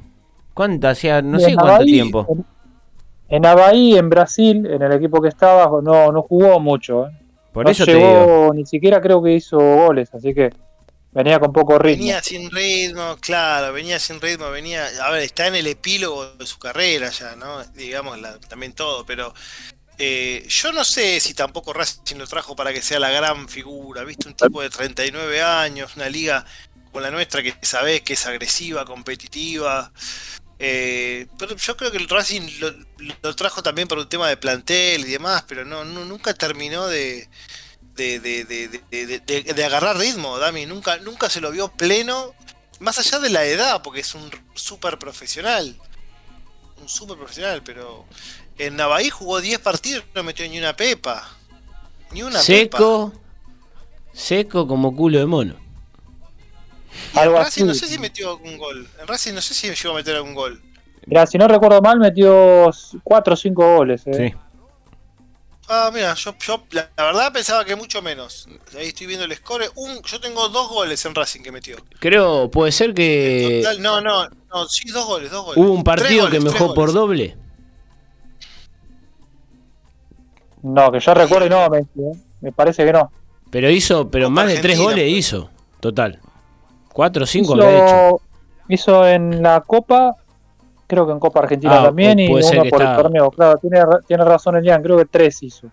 ¿Cuánto 0.54 0.88
hacía? 0.88 1.22
No 1.22 1.38
sé 1.38 1.54
cuánto 1.54 1.84
tiempo. 1.84 2.26
En 3.28 3.46
Abahí, 3.46 3.98
en 3.98 4.10
Brasil, 4.10 4.66
en 4.66 4.82
el 4.82 4.94
equipo 4.94 5.22
que 5.22 5.28
estaba, 5.28 5.70
no, 5.84 6.12
no 6.12 6.22
jugó 6.24 6.60
mucho. 6.60 7.08
¿eh? 7.08 7.12
Por 7.52 7.66
no 7.66 7.72
eso 7.72 7.86
llegó, 7.86 8.52
ni 8.56 8.66
siquiera 8.66 9.02
creo 9.02 9.22
que 9.22 9.34
hizo 9.34 9.58
goles, 9.58 10.10
así 10.14 10.34
que 10.34 10.50
venía 11.12 11.40
con 11.40 11.52
poco 11.52 11.78
ritmo. 11.78 12.00
Venía 12.00 12.24
sin 12.24 12.50
ritmo, 12.50 13.18
claro, 13.20 13.74
venía 13.74 14.00
sin 14.00 14.22
ritmo, 14.22 14.50
venía, 14.50 14.88
a 15.04 15.12
ver, 15.12 15.24
está 15.24 15.48
en 15.48 15.56
el 15.56 15.68
epílogo 15.68 16.36
de 16.36 16.46
su 16.46 16.58
carrera 16.58 17.10
ya, 17.10 17.36
¿no? 17.36 17.62
Digamos 17.76 18.18
también 18.48 18.72
todo, 18.74 19.06
pero 19.06 19.34
eh, 19.98 20.46
yo 20.48 20.72
no 20.72 20.86
sé 20.86 21.20
si 21.20 21.34
tampoco 21.34 21.74
Racing 21.74 22.16
lo 22.16 22.26
trajo 22.26 22.56
para 22.56 22.72
que 22.72 22.82
sea 22.82 23.00
la 23.00 23.10
gran 23.10 23.50
figura, 23.50 24.06
¿viste? 24.06 24.30
Un 24.30 24.36
tipo 24.36 24.62
de 24.62 24.70
39 24.70 25.42
años, 25.42 25.98
una 25.98 26.08
liga 26.08 26.46
como 26.92 27.02
la 27.02 27.12
nuestra 27.12 27.44
que 27.44 27.56
sabés 27.62 28.02
que 28.02 28.14
es 28.14 28.26
agresiva, 28.26 28.86
competitiva. 28.86 29.92
Eh, 30.62 31.28
pero 31.38 31.56
yo 31.56 31.78
creo 31.78 31.92
que 31.92 31.98
el 31.98 32.10
Racing 32.10 32.42
lo, 33.22 33.36
trajo 33.36 33.64
también 33.64 33.88
por 33.88 33.98
un 33.98 34.10
tema 34.10 34.28
de 34.28 34.36
plantel 34.36 35.06
y 35.06 35.12
demás, 35.12 35.46
pero 35.48 35.64
no, 35.64 35.86
nunca 35.86 36.34
terminó 36.34 36.88
de 36.88 37.30
de, 37.96 39.64
agarrar 39.66 39.98
ritmo, 39.98 40.38
Dami. 40.38 40.66
Nunca, 40.66 40.98
nunca 40.98 41.30
se 41.30 41.42
lo 41.42 41.52
vio 41.52 41.70
pleno, 41.70 42.34
más 42.80 42.98
allá 43.00 43.20
de 43.20 43.30
la 43.30 43.46
edad, 43.46 43.82
porque 43.82 44.02
es 44.02 44.16
un 44.16 44.30
súper 44.54 44.98
profesional. 45.00 45.76
Un 46.82 46.88
súper 46.88 47.18
profesional, 47.18 47.62
pero 47.64 48.06
en 48.58 48.76
Navaí 48.76 49.10
jugó 49.10 49.42
10 49.42 49.60
partidos 49.60 50.04
y 50.06 50.16
no 50.16 50.24
metió 50.24 50.48
ni 50.48 50.58
una 50.58 50.76
pepa. 50.76 51.30
Ni 52.12 52.24
una 52.24 52.42
seco, 52.42 53.14
Seco 54.14 54.68
como 54.68 54.96
culo 54.96 55.20
de 55.20 55.26
mono. 55.26 55.69
En 57.16 57.34
Racing 57.34 57.66
no 57.66 57.74
sé 57.74 57.88
si 57.88 58.00
metió 58.00 58.30
algún 58.32 58.58
gol. 58.58 58.88
En 59.00 59.08
Racing 59.08 59.34
no 59.34 59.42
sé 59.42 59.54
si 59.54 59.68
llegó 59.68 59.94
a 59.94 59.98
meter 59.98 60.16
algún 60.16 60.34
gol. 60.34 60.62
Mira, 61.06 61.26
si 61.26 61.38
no 61.38 61.48
recuerdo 61.48 61.82
mal, 61.82 62.00
metió 62.00 62.70
4 63.04 63.34
o 63.34 63.38
5 63.38 63.76
goles. 63.78 64.04
Eh. 64.06 64.14
Sí. 64.32 64.38
Ah, 65.72 65.92
mira, 65.94 66.16
yo, 66.16 66.34
la, 66.72 66.90
verdad 66.98 67.32
pensaba 67.32 67.64
que 67.64 67.76
mucho 67.76 68.02
menos. 68.02 68.48
Ahí 68.76 68.88
estoy 68.88 69.06
viendo 69.06 69.26
el 69.26 69.36
score. 69.36 69.70
Un, 69.76 70.02
yo 70.02 70.20
tengo 70.20 70.50
dos 70.50 70.68
goles 70.68 71.06
en 71.06 71.14
Racing 71.14 71.42
que 71.42 71.52
metió. 71.52 71.78
Creo, 72.00 72.50
puede 72.50 72.72
ser 72.72 72.96
que. 72.96 73.64
no, 73.80 74.02
no, 74.02 74.28
no, 74.28 74.68
sí, 74.68 74.90
dos 74.90 75.06
goles, 75.06 75.30
dos 75.30 75.46
goles. 75.46 75.64
¿Hubo 75.64 75.72
un 75.72 75.84
partido 75.84 76.28
que 76.30 76.40
mejor 76.40 76.74
por 76.74 76.92
doble? 76.92 77.38
No, 80.64 80.92
que 80.92 81.00
yo 81.00 81.14
recuerde, 81.14 81.50
no, 81.50 81.70
me, 81.70 81.82
me, 82.42 82.52
parece 82.52 82.84
que 82.84 82.92
no. 82.92 83.12
Pero 83.52 83.70
hizo, 83.70 84.10
pero 84.10 84.30
más 84.30 84.48
de 84.48 84.58
tres 84.58 84.78
goles 84.78 85.06
pues. 85.06 85.18
hizo, 85.18 85.50
total. 85.80 86.20
Cuatro 86.94 87.24
o 87.24 87.28
cinco 87.28 87.56
hizo, 87.56 87.70
hecho. 87.70 88.22
Hizo 88.68 89.08
en 89.08 89.42
la 89.42 89.62
Copa 89.62 90.16
creo 90.90 91.06
que 91.06 91.12
en 91.12 91.20
Copa 91.20 91.42
Argentina 91.42 91.82
ah, 91.82 91.84
también, 91.86 92.18
y 92.18 92.28
uno 92.28 92.64
por 92.70 92.82
el 92.82 92.96
torneo. 92.96 93.30
Claro, 93.30 93.60
tiene, 93.60 93.80
tiene 94.08 94.26
razón 94.26 94.58
Elian, 94.58 94.82
creo 94.82 94.98
que 94.98 95.06
tres 95.06 95.44
hizo. 95.44 95.70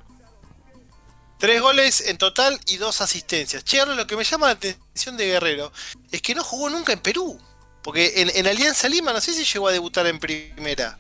Tres 1.38 1.61
goles 1.61 2.09
en 2.09 2.18
total 2.18 2.59
y 2.66 2.76
dos 2.76 3.00
asistencias. 3.00 3.64
Che, 3.64 3.81
ahora 3.81 3.94
lo 3.94 4.07
que 4.07 4.14
me 4.14 4.24
llama 4.24 4.46
la 4.46 4.52
atención 4.52 5.16
de 5.16 5.26
Guerrero 5.26 5.72
es 6.12 6.20
que 6.20 6.35
no 6.35 6.44
jugó 6.44 6.68
nunca 6.68 6.92
en 6.92 6.98
Perú. 6.98 7.38
Porque 7.83 8.12
en, 8.16 8.46
Alianza 8.46 8.88
Lima 8.88 9.12
no 9.12 9.20
sé 9.20 9.33
si 9.33 9.44
llegó 9.44 9.68
a 9.68 9.72
debutar 9.72 10.07
en 10.07 10.18
primera. 10.18 10.98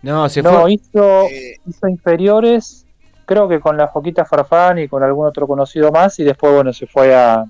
No, 0.00 0.28
se 0.28 0.42
no, 0.42 0.68
Hizo, 0.68 1.24
eh, 1.24 1.60
hizo 1.66 1.88
inferiores, 1.88 2.86
creo 3.26 3.48
que 3.48 3.60
con 3.60 3.76
la 3.76 3.88
Joquita 3.88 4.24
Farfán 4.24 4.78
y 4.78 4.88
con 4.88 5.02
algún 5.02 5.26
otro 5.26 5.46
conocido 5.46 5.90
más, 5.90 6.18
y 6.18 6.24
después, 6.24 6.54
bueno, 6.54 6.72
se 6.72 6.86
fue 6.86 7.14
a 7.14 7.44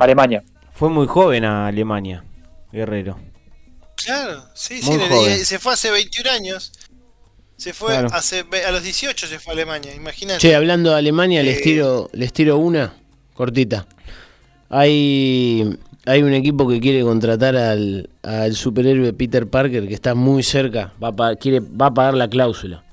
Alemania. 0.00 0.44
Fue 0.76 0.90
muy 0.90 1.06
joven 1.06 1.44
a 1.46 1.66
Alemania, 1.66 2.22
Guerrero. 2.70 3.18
Claro, 3.96 4.44
sí, 4.54 4.82
sí, 4.82 5.44
se 5.44 5.58
fue 5.58 5.72
hace 5.72 5.90
21 5.90 6.30
años. 6.30 6.70
Se 7.56 7.72
fue 7.72 7.96
hace, 7.96 8.44
a 8.66 8.70
los 8.70 8.82
18 8.82 9.26
se 9.26 9.38
fue 9.38 9.52
a 9.52 9.54
Alemania, 9.54 9.94
imagínate. 9.94 10.38
Che, 10.38 10.54
hablando 10.54 10.90
de 10.90 10.96
Alemania, 10.96 11.42
les, 11.42 11.58
eh, 11.58 11.62
tiro, 11.62 12.10
les 12.12 12.30
tiro 12.34 12.58
una 12.58 12.94
cortita. 13.32 13.86
Hay, 14.68 15.78
hay 16.04 16.22
un 16.22 16.34
equipo 16.34 16.68
que 16.68 16.78
quiere 16.78 17.00
contratar 17.00 17.56
al, 17.56 18.10
al 18.22 18.54
superhéroe 18.54 19.14
Peter 19.14 19.48
Parker 19.48 19.88
que 19.88 19.94
está 19.94 20.14
muy 20.14 20.42
cerca. 20.42 20.92
Va 21.02 21.28
a, 21.28 21.36
quiere, 21.36 21.60
va 21.60 21.86
a 21.86 21.94
pagar 21.94 22.12
la 22.12 22.28
cláusula. 22.28 22.84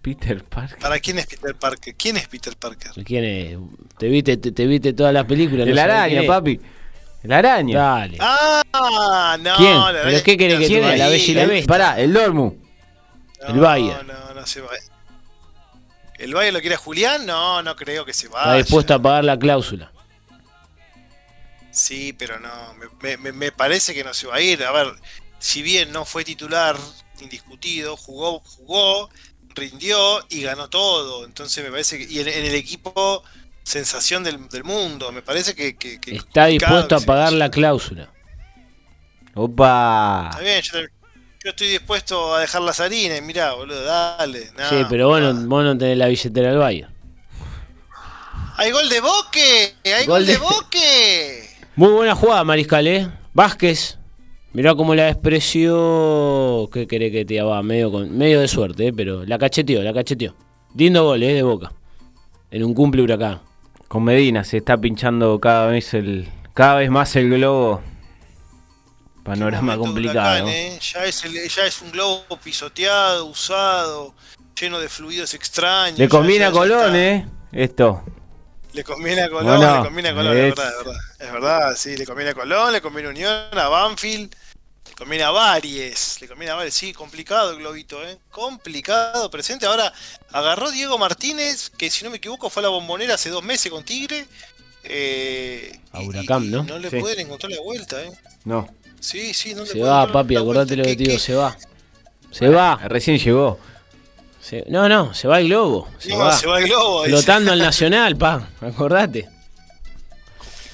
Peter 0.00 0.42
Parker. 0.42 0.78
¿Para 0.78 0.98
quién 0.98 1.18
es 1.18 1.26
Peter 1.26 1.54
Parker? 1.54 1.94
¿Quién 1.94 2.16
es 2.16 2.28
Peter 2.28 2.56
Parker? 2.56 2.92
¿Quién 3.04 3.24
es? 3.24 3.58
Te 3.98 4.08
viste, 4.08 4.36
te, 4.38 4.66
viste 4.66 4.92
todas 4.92 5.12
las 5.12 5.26
películas. 5.26 5.68
El 5.68 5.78
araña, 5.78 6.22
papi. 6.26 6.60
La 7.24 7.38
araña. 7.38 7.78
Dale. 7.78 8.16
Ah, 8.20 9.36
no. 9.40 9.56
¿Quién? 9.56 9.76
¿Pero 10.02 10.22
qué 10.22 10.36
quiere 10.36 10.58
que 10.58 10.68
te 10.68 10.80
La 10.96 11.08
Bella 11.08 11.24
y 11.24 11.34
la 11.34 11.46
Bestia. 11.46 11.66
Pará, 11.66 12.00
el 12.00 12.12
Dormu. 12.14 12.54
el 13.46 13.58
Bayern. 13.58 14.06
No, 14.06 14.12
no, 14.12 14.34
no 14.34 14.46
se 14.46 14.62
va. 14.62 14.70
¿El 16.18 16.34
Bayern 16.34 16.54
lo 16.54 16.60
quiere 16.60 16.76
Julián? 16.76 17.26
No, 17.26 17.62
no 17.62 17.76
creo 17.76 18.04
que 18.06 18.14
se 18.14 18.28
vaya. 18.28 18.44
Está 18.44 18.56
dispuesto 18.56 18.94
a 18.94 19.02
pagar 19.02 19.24
la 19.24 19.38
cláusula. 19.38 19.92
Sí, 21.70 22.14
pero 22.14 22.40
no. 22.40 22.74
Me, 23.02 23.16
me, 23.18 23.32
me, 23.32 23.52
parece 23.52 23.92
que 23.92 24.02
no 24.02 24.14
se 24.14 24.26
va 24.26 24.36
a 24.36 24.40
ir. 24.40 24.64
A 24.64 24.72
ver, 24.72 24.88
si 25.38 25.62
bien 25.62 25.92
no 25.92 26.06
fue 26.06 26.24
titular 26.24 26.76
indiscutido, 27.20 27.96
jugó, 27.96 28.40
jugó, 28.40 29.10
rindió 29.54 30.24
y 30.28 30.42
ganó 30.42 30.68
todo. 30.68 31.24
Entonces 31.24 31.62
me 31.64 31.70
parece 31.70 31.98
que. 31.98 32.12
Y 32.12 32.20
en 32.20 32.28
el 32.28 32.54
equipo 32.54 33.24
sensación 33.62 34.24
del, 34.24 34.64
mundo. 34.64 35.12
Me 35.12 35.22
parece 35.22 35.54
que, 35.54 35.76
está 36.06 36.46
dispuesto 36.46 36.96
a 36.96 37.00
pagar 37.00 37.32
la 37.32 37.50
cláusula. 37.50 38.08
Opa. 39.34 40.28
Está 40.30 40.42
bien, 40.42 40.62
yo, 40.62 41.50
estoy 41.50 41.68
dispuesto 41.68 42.34
a 42.34 42.40
dejar 42.40 42.62
las 42.62 42.80
harinas. 42.80 43.22
Mirá, 43.22 43.52
boludo, 43.52 43.82
dale. 43.82 44.50
sí, 44.68 44.84
pero 44.88 45.08
vos 45.08 45.20
no, 45.20 45.34
vos 45.46 45.64
no 45.64 45.78
tenés 45.78 45.96
la 45.96 46.08
billetera 46.08 46.50
del 46.50 46.58
Bayern. 46.58 46.92
¡Hay 48.56 48.72
gol 48.72 48.88
de 48.90 49.00
Boque! 49.00 49.74
¡Hay 49.84 50.04
gol, 50.04 50.26
de... 50.26 50.36
Boque! 50.36 51.48
Muy 51.76 51.92
buena 51.92 52.14
jugada, 52.14 52.44
Mariscal, 52.44 52.86
¿eh? 52.86 53.10
Vázquez. 53.32 53.96
Mirá 54.52 54.74
cómo 54.74 54.94
la 54.94 55.08
expresió. 55.08 56.68
¿Qué 56.72 56.86
querés 56.86 57.12
que 57.12 57.24
te 57.24 57.40
haga? 57.40 57.62
Medio, 57.62 57.92
con... 57.92 58.16
medio 58.16 58.40
de 58.40 58.48
suerte, 58.48 58.88
¿eh? 58.88 58.92
Pero 58.92 59.24
la 59.24 59.38
cacheteó, 59.38 59.82
la 59.82 59.92
cacheteó. 59.92 60.34
Lindo 60.74 61.04
gol, 61.04 61.22
¿eh? 61.22 61.34
De 61.34 61.42
boca. 61.42 61.72
En 62.50 62.64
un 62.64 62.74
cumple 62.74 63.02
huracán. 63.02 63.40
Con 63.86 64.04
Medina 64.04 64.44
se 64.44 64.58
está 64.58 64.76
pinchando 64.76 65.38
cada 65.40 65.66
vez 65.66 65.94
el 65.94 66.28
cada 66.54 66.76
vez 66.76 66.90
más 66.90 67.14
el 67.16 67.30
globo. 67.30 67.80
Panorama 69.24 69.76
complicado. 69.76 70.48
¿eh? 70.48 70.78
ya, 70.80 71.04
es 71.04 71.22
ya 71.54 71.66
es 71.66 71.82
un 71.82 71.90
globo 71.92 72.24
pisoteado, 72.42 73.26
usado, 73.26 74.14
lleno 74.58 74.80
de 74.80 74.88
fluidos 74.88 75.34
extraños. 75.34 75.98
Le 75.98 76.08
conviene 76.08 76.46
a 76.46 76.50
Colón, 76.50 76.96
¿eh? 76.96 77.28
Esto. 77.52 78.02
Le 78.72 78.84
conviene 78.84 79.22
a 79.22 79.28
Colón, 79.28 79.60
le 79.60 79.84
conviene 79.84 80.08
a 80.08 80.14
Colón, 80.14 80.36
es... 80.36 80.54
verdad, 80.54 80.70
es 80.70 80.84
verdad. 80.84 81.00
Es 81.18 81.32
verdad, 81.32 81.74
sí, 81.76 81.96
le 81.96 82.06
conviene 82.06 82.30
a 82.30 82.34
Colón, 82.34 82.72
le 82.72 82.80
conviene 82.80 83.08
a 83.08 83.10
Unión, 83.10 83.58
a 83.58 83.68
Banfield. 83.68 84.34
Le 85.00 85.04
conviene 85.04 85.24
a 85.24 85.30
Varies, 85.30 86.18
le 86.20 86.28
conviene 86.28 86.52
a 86.52 86.56
Varies, 86.56 86.74
sí, 86.74 86.92
complicado 86.92 87.52
el 87.52 87.56
globito, 87.56 88.06
¿eh? 88.06 88.18
Complicado, 88.30 89.30
presente. 89.30 89.64
Ahora 89.64 89.90
agarró 90.30 90.70
Diego 90.70 90.98
Martínez, 90.98 91.70
que 91.70 91.88
si 91.88 92.04
no 92.04 92.10
me 92.10 92.18
equivoco 92.18 92.50
fue 92.50 92.60
a 92.60 92.64
la 92.64 92.68
bombonera 92.68 93.14
hace 93.14 93.30
dos 93.30 93.42
meses 93.42 93.72
con 93.72 93.82
Tigre. 93.82 94.26
Eh, 94.84 95.80
a 95.92 96.02
Huracán, 96.02 96.50
¿no? 96.50 96.64
No 96.64 96.78
le 96.78 96.90
pueden 96.90 97.20
encontrar 97.20 97.50
la 97.50 97.62
vuelta, 97.62 98.02
¿eh? 98.02 98.12
No. 98.44 98.68
Sí, 99.00 99.32
sí, 99.32 99.54
no 99.54 99.64
se 99.64 99.80
va, 99.80 100.12
papi, 100.12 100.36
acordate 100.36 100.76
lo 100.76 100.84
que 100.84 100.94
te 100.94 101.04
digo, 101.04 101.18
se 101.18 101.34
va. 101.34 101.56
Se 102.30 102.50
va. 102.50 102.76
Recién 102.86 103.16
llegó. 103.16 103.58
no, 104.68 104.86
no, 104.86 105.14
se 105.14 105.28
va 105.28 105.40
el 105.40 105.46
globo. 105.46 105.88
Se, 105.98 106.14
va. 106.14 106.30
se 106.36 106.46
va 106.46 106.58
el 106.58 106.66
globo. 106.66 107.04
Flotando 107.04 107.52
al 107.52 107.58
Nacional, 107.58 108.18
pa, 108.18 108.50
acordate. 108.60 109.30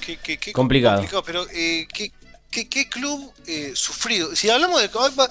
Qué, 0.01 0.17
complicado. 0.51 0.97
complicado. 0.97 1.23
Pero, 1.23 1.47
eh, 1.53 1.87
¿qué, 1.93 2.11
¿Qué, 2.49 2.89
club 2.89 3.31
eh, 3.45 3.73
sufrido? 3.75 4.35
Si 4.35 4.49
hablamos 4.49 4.81
de. 4.81 4.89
¿podemos, 4.89 5.29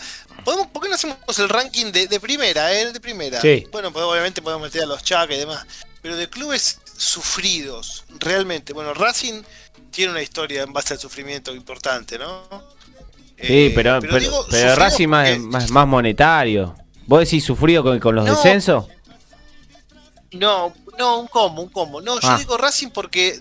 ¿Por 0.69 0.83
qué 0.83 0.89
no 0.89 0.95
hacemos 0.95 1.17
el 1.39 1.49
ranking 1.49 1.87
de, 1.91 2.21
primera? 2.21 2.73
Eh, 2.73 2.93
de 2.93 3.01
primera. 3.01 3.41
Bueno, 3.73 3.93
pues, 3.93 4.05
obviamente 4.05 4.43
podemos 4.43 4.63
meter 4.63 4.83
a 4.83 4.87
los 4.87 5.03
Chac 5.03 5.31
y 5.31 5.37
demás. 5.37 5.67
Pero 6.03 6.17
de 6.17 6.29
clubes 6.29 6.79
sufridos, 6.97 8.05
realmente. 8.21 8.73
Bueno, 8.73 8.95
Racing 8.95 9.43
tiene 9.91 10.13
una 10.13 10.23
historia 10.23 10.63
en 10.63 10.73
base 10.73 10.95
al 10.95 11.01
sufrimiento 11.01 11.55
importante, 11.55 12.19
¿no? 12.19 12.45
Sí, 13.41 13.67
eh, 13.67 13.73
pero, 13.75 13.99
pero, 14.01 14.77
Racing 14.77 15.09
más, 15.09 15.71
más, 15.71 15.87
monetario. 15.87 16.77
¿Vos 17.07 17.21
decís 17.21 17.45
sufrido 17.45 17.83
con, 17.83 18.15
los 18.15 18.25
descensos? 18.25 18.87
No, 20.33 20.73
no, 20.99 21.21
un 21.21 21.27
combo, 21.27 21.63
un 21.63 21.69
combo. 21.69 22.01
No, 22.01 22.21
yo 22.21 22.29
ah. 22.29 22.39
digo 22.39 22.57
Racing 22.57 22.89
porque 22.89 23.41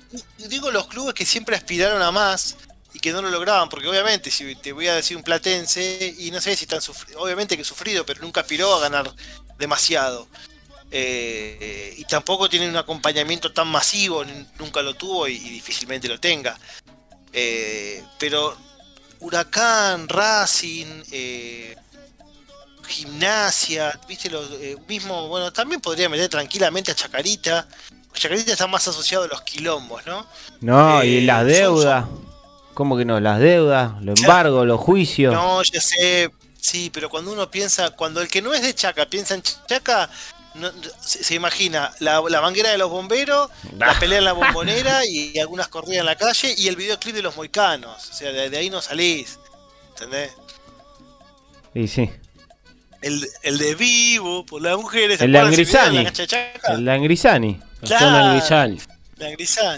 digo 0.49 0.71
los 0.71 0.87
clubes 0.87 1.13
que 1.13 1.25
siempre 1.25 1.55
aspiraron 1.55 2.01
a 2.01 2.11
más 2.11 2.57
y 2.95 2.99
que 2.99 3.11
no 3.11 3.21
lo 3.21 3.29
lograban, 3.29 3.67
porque 3.67 3.89
obviamente, 3.89 4.31
si 4.31 4.55
te 4.55 4.71
voy 4.71 4.87
a 4.87 4.95
decir 4.95 5.17
un 5.17 5.23
platense, 5.23 6.15
y 6.17 6.31
no 6.31 6.39
sé 6.39 6.55
si 6.55 6.63
están 6.63 6.81
sufrido, 6.81 7.19
obviamente 7.19 7.57
que 7.57 7.65
sufrido, 7.65 8.05
pero 8.05 8.21
nunca 8.21 8.39
aspiró 8.39 8.73
a 8.73 8.79
ganar 8.79 9.13
demasiado. 9.57 10.29
Eh, 10.91 11.93
y 11.97 12.05
tampoco 12.05 12.47
tiene 12.47 12.69
un 12.69 12.77
acompañamiento 12.77 13.51
tan 13.51 13.67
masivo, 13.67 14.23
nunca 14.57 14.81
lo 14.81 14.93
tuvo 14.93 15.27
y, 15.27 15.37
difícilmente 15.37 16.07
lo 16.07 16.21
tenga. 16.21 16.57
Eh, 17.33 18.01
pero 18.17 18.55
Huracán, 19.19 20.07
Racing, 20.07 21.03
eh, 21.11 21.75
gimnasia, 22.87 23.99
viste, 24.07 24.29
lo 24.29 24.41
eh, 24.53 24.77
mismo, 24.87 25.27
bueno, 25.27 25.51
también 25.51 25.81
podría 25.81 26.07
meter 26.07 26.29
tranquilamente 26.29 26.91
a 26.91 26.95
Chacarita. 26.95 27.67
Chacarita 28.13 28.53
está 28.53 28.67
más 28.67 28.87
asociado 28.87 29.25
a 29.25 29.27
los 29.27 29.41
quilombos, 29.41 30.05
¿no? 30.05 30.25
No, 30.61 31.03
y 31.03 31.25
las 31.25 31.45
deudas. 31.45 32.05
¿Cómo 32.75 32.97
que 32.97 33.05
no? 33.05 33.21
Las 33.21 33.39
deudas, 33.39 33.93
los 34.03 34.19
embargos, 34.19 34.67
los 34.67 34.81
juicios. 34.81 35.33
No, 35.33 35.63
ya 35.63 35.79
sé, 35.79 36.29
sí, 36.59 36.91
pero 36.93 37.09
cuando 37.09 37.31
uno 37.31 37.49
piensa, 37.49 37.91
cuando 37.91 38.21
el 38.21 38.27
que 38.27 38.41
no 38.41 38.53
es 38.53 38.61
de 38.61 38.75
Chaca 38.75 39.05
piensa 39.05 39.33
en 39.33 39.41
Chaca, 39.41 40.09
se, 40.99 41.35
imagina 41.35 41.89
la, 41.99 42.21
la, 42.29 42.41
manguera 42.41 42.71
de 42.71 42.77
los 42.77 42.89
bomberos, 42.89 43.49
la 43.77 43.97
pelea 43.97 44.19
en 44.19 44.25
la 44.25 44.33
bombonera 44.33 45.05
y, 45.05 45.39
algunas 45.39 45.69
corridas 45.69 45.99
en 46.01 46.05
la 46.05 46.17
calle 46.17 46.53
y 46.57 46.67
el 46.67 46.75
videoclip 46.75 47.15
de 47.15 47.21
los 47.21 47.37
moicanos. 47.37 48.09
O 48.09 48.13
sea, 48.13 48.31
de, 48.33 48.57
ahí 48.57 48.69
no 48.69 48.81
salís. 48.81 49.39
¿Entendés? 49.91 50.33
Y 51.73 51.87
sí. 51.87 52.09
El, 53.01 53.25
el 53.43 53.57
de 53.57 53.75
vivo 53.75 54.45
por 54.45 54.61
las 54.61 54.75
mujeres. 54.75 55.21
El 55.21 55.31
Langrisani. 55.31 56.05
El 56.67 56.85
Langrisani. 56.85 57.61
Claro. 57.81 58.77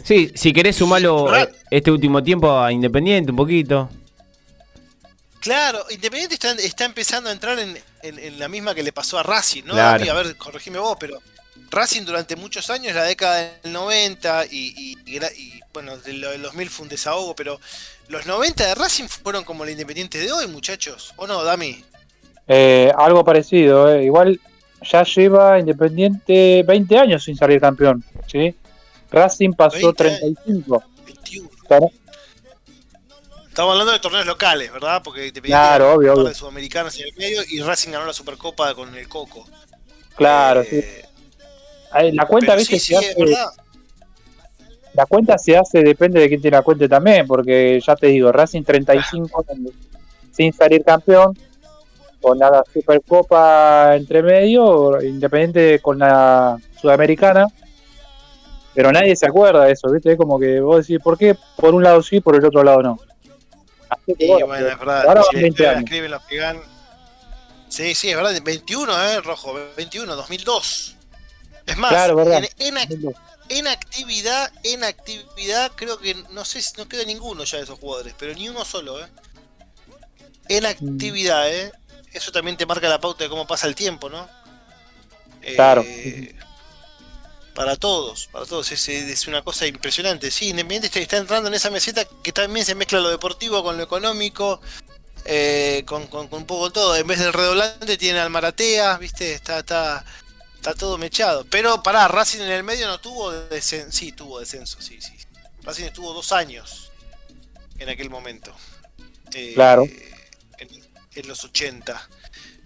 Sí, 0.04 0.32
si 0.34 0.52
querés 0.52 0.76
sumarlo 0.76 1.36
eh, 1.36 1.50
este 1.70 1.92
último 1.92 2.24
tiempo 2.24 2.60
a 2.60 2.72
Independiente 2.72 3.32
un 3.32 3.38
poquito. 3.38 3.90
Claro, 5.40 5.86
Independiente 5.90 6.36
está, 6.36 6.86
empezando 6.86 7.30
a 7.30 7.34
entrar 7.34 7.58
en, 7.60 8.40
la 8.40 8.48
misma 8.48 8.74
que 8.74 8.84
le 8.84 8.92
pasó 8.92 9.20
a 9.20 9.24
Racing, 9.24 9.64
¿no? 9.66 9.76
A 9.76 9.98
ver, 9.98 10.36
corregime 10.38 10.80
vos, 10.80 10.98
pero 11.00 11.22
Racing 11.70 12.04
durante 12.04 12.36
muchos 12.36 12.70
años, 12.70 12.96
la 12.96 13.04
década 13.04 13.60
del 13.64 13.72
90 13.72 14.46
y, 14.50 14.98
bueno, 15.74 15.98
del 15.98 16.42
2000 16.42 16.70
fue 16.70 16.84
un 16.84 16.90
desahogo, 16.90 17.36
pero 17.36 17.60
los 18.08 18.26
90 18.26 18.68
de 18.68 18.76
Racing 18.76 19.08
fueron 19.08 19.44
como 19.44 19.64
el 19.64 19.72
Independiente 19.72 20.18
de 20.18 20.32
hoy, 20.32 20.48
muchachos, 20.48 21.14
¿o 21.18 21.28
no, 21.28 21.44
Dami? 21.44 21.84
Eh, 22.48 22.92
algo 22.98 23.24
parecido, 23.24 23.94
eh. 23.94 24.06
igual 24.06 24.40
ya 24.82 25.04
lleva 25.04 25.60
Independiente 25.60 26.64
20 26.64 26.98
años 26.98 27.24
sin 27.24 27.36
salir 27.36 27.60
campeón, 27.60 28.04
¿sí? 28.32 28.56
Racing 29.18 29.53
pasó 29.53 29.93
35. 29.93 30.84
21. 31.05 31.49
Estamos 33.47 33.72
hablando 33.72 33.91
de 33.91 33.99
torneos 33.99 34.26
locales, 34.26 34.72
¿verdad? 34.72 35.01
Porque 35.03 35.32
te 35.32 35.41
claro, 35.41 35.93
obvio, 35.93 36.13
obvio. 36.13 36.26
de 36.26 36.36
sudamericanos 36.36 36.95
en 36.99 37.07
el 37.07 37.15
medio 37.15 37.41
y 37.49 37.59
Racing 37.61 37.91
ganó 37.91 38.05
la 38.05 38.13
Supercopa 38.13 38.76
con 38.76 38.95
el 38.95 39.07
Coco. 39.07 39.45
Claro, 40.15 40.63
sí. 40.63 40.78
Eh, 40.78 42.11
la 42.13 42.26
cuenta, 42.26 42.55
viste, 42.55 42.80
se 42.80 42.95
hace, 42.95 43.15
la 44.93 45.05
cuenta 45.05 45.38
se 45.38 45.57
hace, 45.57 45.82
depende 45.84 46.20
de 46.20 46.28
quién 46.28 46.41
te 46.41 46.51
la 46.51 46.61
cuente 46.61 46.88
también, 46.88 47.26
porque 47.26 47.80
ya 47.86 47.95
te 47.95 48.07
digo, 48.07 48.32
Racing 48.32 48.63
35 48.63 49.45
sin 50.32 50.53
salir 50.53 50.84
campeón, 50.84 51.38
con 52.22 52.38
la 52.38 52.63
Supercopa 52.72 53.95
entre 53.95 54.22
medio, 54.22 55.01
Independiente 55.01 55.80
con 55.80 55.99
la 55.99 56.57
Sudamericana, 56.80 57.47
pero 58.78 58.92
nadie 58.92 59.16
se 59.16 59.26
acuerda 59.26 59.66
de 59.66 59.72
eso, 59.72 59.90
¿viste? 59.90 60.12
Es 60.12 60.18
como 60.20 60.40
que 60.40 60.60
vos 60.60 60.86
decís, 60.86 61.02
¿por 61.04 61.18
qué 61.18 61.36
por 61.56 61.74
un 61.74 61.82
lado 61.82 62.04
sí, 62.04 62.20
por 62.20 62.36
el 62.36 62.46
otro 62.46 62.62
lado 62.62 62.84
no? 62.84 63.00
sí, 64.06 64.28
bueno, 64.28 64.54
es 64.54 64.78
verdad. 64.78 65.08
Ahora 65.08 65.24
si 65.32 65.38
20 65.38 65.68
años. 65.68 65.84
escriben 65.84 66.12
los 66.12 66.24
que. 66.26 66.62
Sí, 67.70 67.96
sí, 67.96 68.12
es 68.12 68.16
verdad. 68.16 68.40
21, 68.40 69.04
¿eh? 69.04 69.22
Rojo. 69.22 69.56
21, 69.76 70.16
2002. 70.16 70.96
Es 71.66 71.76
más, 71.76 71.92
en, 72.60 72.78
en, 73.50 73.68
actividad, 73.68 74.52
en 74.62 74.84
actividad, 74.84 75.72
creo 75.76 75.98
que 75.98 76.14
no 76.30 76.46
sé 76.46 76.62
si 76.62 76.78
no 76.78 76.88
queda 76.88 77.04
ninguno 77.04 77.46
ya 77.46 77.58
de 77.58 77.64
esos 77.64 77.80
jugadores, 77.80 78.14
pero 78.16 78.36
ni 78.36 78.48
uno 78.48 78.64
solo, 78.64 79.04
¿eh? 79.04 79.08
En 80.50 80.66
mm. 80.66 80.68
actividad, 80.68 81.52
¿eh? 81.52 81.72
Eso 82.14 82.32
también 82.32 82.56
te 82.56 82.68
marca 82.68 82.88
la 82.88 83.00
pauta 83.00 83.24
de 83.24 83.30
cómo 83.32 83.48
pasa 83.48 83.66
el 83.66 83.74
tiempo, 83.74 84.08
¿no? 84.08 84.30
Claro. 85.56 85.84
Eh, 85.84 86.36
para 87.58 87.76
todos, 87.76 88.28
para 88.32 88.45
todos. 88.45 88.72
Es, 88.72 89.28
una 89.28 89.41
cosa 89.41 89.66
impresionante. 89.66 90.30
Sí, 90.30 90.49
Independiente 90.49 91.01
está, 91.01 91.18
entrando 91.18 91.49
en 91.49 91.55
esa 91.55 91.72
meseta 91.72 92.05
que 92.22 92.32
también 92.32 92.64
se 92.64 92.76
mezcla 92.76 92.99
lo 92.99 93.10
deportivo 93.10 93.64
con 93.64 93.78
lo 93.78 93.84
económico, 93.84 94.62
eh, 95.26 95.82
con, 95.88 96.08
un 96.12 96.45
poco 96.45 96.72
todo. 96.72 96.95
En 96.95 97.08
vez 97.08 97.18
del 97.18 97.34
redoblante 97.34 97.97
tiene 97.97 98.20
al 98.20 98.30
Maratea, 98.30 98.99
¿viste? 98.99 99.34
Está, 99.34 99.58
está, 99.58 100.05
está 100.53 100.76
todo 100.76 100.99
mechado. 100.99 101.47
Pero 101.49 101.82
pará, 101.82 102.08
Racing 102.08 102.41
en 102.41 102.51
el 102.51 102.64
medio 102.64 102.86
no 102.86 102.99
tuvo 102.99 103.32
descenso. 103.32 103.91
Sí, 103.91 104.12
tuvo 104.12 104.39
descenso, 104.39 104.80
sí, 104.80 105.01
sí. 105.01 105.14
Racing 105.64 105.86
estuvo 105.86 106.14
dos 106.14 106.32
años 106.34 106.91
en 107.80 107.89
aquel 107.89 108.12
momento. 108.12 108.55
Eh, 109.34 109.53
claro. 109.55 109.84
En, 110.60 111.28
los 111.28 111.43
80. 111.43 112.08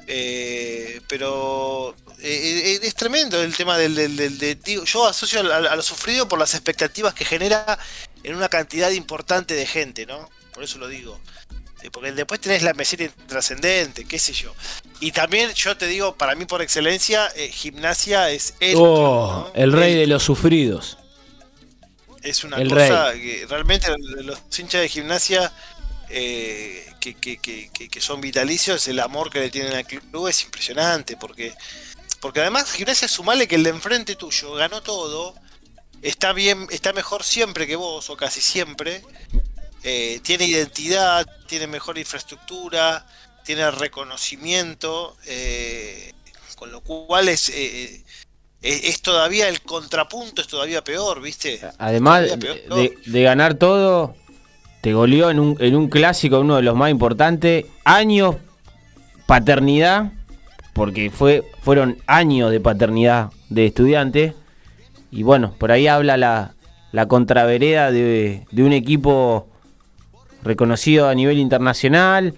Eh, 0.07 1.01
pero 1.07 1.95
eh, 2.19 2.77
eh, 2.77 2.79
es 2.83 2.95
tremendo 2.95 3.41
el 3.41 3.55
tema 3.55 3.77
del, 3.77 3.95
del, 3.95 4.59
yo 4.85 5.07
asocio 5.07 5.39
a, 5.39 5.75
lo 5.75 5.81
sufrido 5.81 6.27
por 6.27 6.37
las 6.37 6.53
expectativas 6.53 7.13
que 7.13 7.25
genera 7.25 7.79
en 8.23 8.35
una 8.35 8.47
cantidad 8.47 8.91
importante 8.91 9.55
de 9.55 9.65
gente, 9.65 10.05
¿no? 10.05 10.29
Por 10.53 10.63
eso 10.63 10.77
lo 10.77 10.87
digo. 10.87 11.19
Porque 11.91 12.11
después 12.11 12.39
tenés 12.39 12.61
la 12.61 12.73
meseta 12.73 13.11
trascendente, 13.25 14.05
qué 14.05 14.19
sé 14.19 14.33
yo. 14.33 14.53
Y 14.99 15.11
también 15.11 15.51
yo 15.53 15.75
te 15.75 15.87
digo, 15.87 16.15
para 16.15 16.35
mí 16.35 16.45
por 16.45 16.61
excelencia, 16.61 17.27
eh, 17.35 17.49
gimnasia 17.49 18.29
es 18.29 18.53
el, 18.59 18.75
oh, 18.77 19.51
el 19.55 19.71
rey 19.71 19.95
de 19.95 20.05
los 20.05 20.21
sufridos. 20.21 20.99
Es 22.21 22.43
una 22.43 22.63
cosa 22.63 23.13
que 23.13 23.47
realmente 23.49 23.87
los 24.21 24.39
hinchas 24.55 24.81
de 24.81 24.89
gimnasia 24.89 25.51
que, 27.01 27.15
que, 27.15 27.37
que, 27.37 27.89
que, 27.89 28.01
son 28.01 28.21
vitalicios, 28.21 28.87
el 28.87 28.99
amor 29.01 29.29
que 29.29 29.41
le 29.41 29.49
tienen 29.49 29.73
al 29.73 29.85
club 29.85 30.27
es 30.27 30.43
impresionante, 30.43 31.17
porque 31.17 31.53
porque 32.21 32.39
además, 32.39 32.71
Gimnasia 32.71 33.07
sumale 33.07 33.47
que 33.47 33.55
el 33.55 33.63
de 33.63 33.71
enfrente 33.71 34.15
tuyo 34.15 34.53
ganó 34.53 34.81
todo, 34.81 35.33
está 36.03 36.33
bien, 36.33 36.67
está 36.69 36.93
mejor 36.93 37.23
siempre 37.23 37.65
que 37.65 37.75
vos, 37.75 38.09
o 38.11 38.15
casi 38.15 38.41
siempre, 38.41 39.03
eh, 39.83 40.19
tiene 40.23 40.45
identidad, 40.45 41.27
tiene 41.47 41.65
mejor 41.65 41.97
infraestructura, 41.97 43.07
tiene 43.43 43.69
reconocimiento, 43.71 45.17
eh, 45.25 46.13
con 46.55 46.71
lo 46.71 46.81
cual 46.81 47.27
es, 47.27 47.49
eh, 47.49 48.03
es, 48.61 49.01
todavía 49.01 49.49
el 49.49 49.61
contrapunto, 49.61 50.43
es 50.43 50.47
todavía 50.47 50.83
peor, 50.83 51.21
¿viste? 51.21 51.59
Además 51.79 52.27
de, 52.37 53.21
ganar 53.23 53.55
todo, 53.55 54.15
te 54.82 54.93
goleó 54.93 55.29
en 55.29 55.39
un, 55.39 55.57
en 55.59 55.75
un 55.75 55.88
clásico, 55.88 56.39
uno 56.39 56.55
de 56.55 56.63
los 56.63 56.75
más 56.75 56.91
importantes, 56.91 57.65
años, 57.86 58.36
paternidad 59.25 60.11
porque 60.73 61.09
fue, 61.09 61.43
fueron 61.61 61.97
años 62.07 62.51
de 62.51 62.59
paternidad 62.59 63.29
de 63.49 63.65
estudiantes. 63.65 64.34
Y 65.11 65.23
bueno, 65.23 65.53
por 65.57 65.71
ahí 65.71 65.88
habla 65.88 66.17
la, 66.17 66.53
la 66.91 67.07
contravereda 67.07 67.91
de, 67.91 68.45
un 68.57 68.73
equipo 68.73 69.47
reconocido 70.43 71.07
a 71.07 71.15
nivel 71.15 71.38
internacional, 71.39 72.34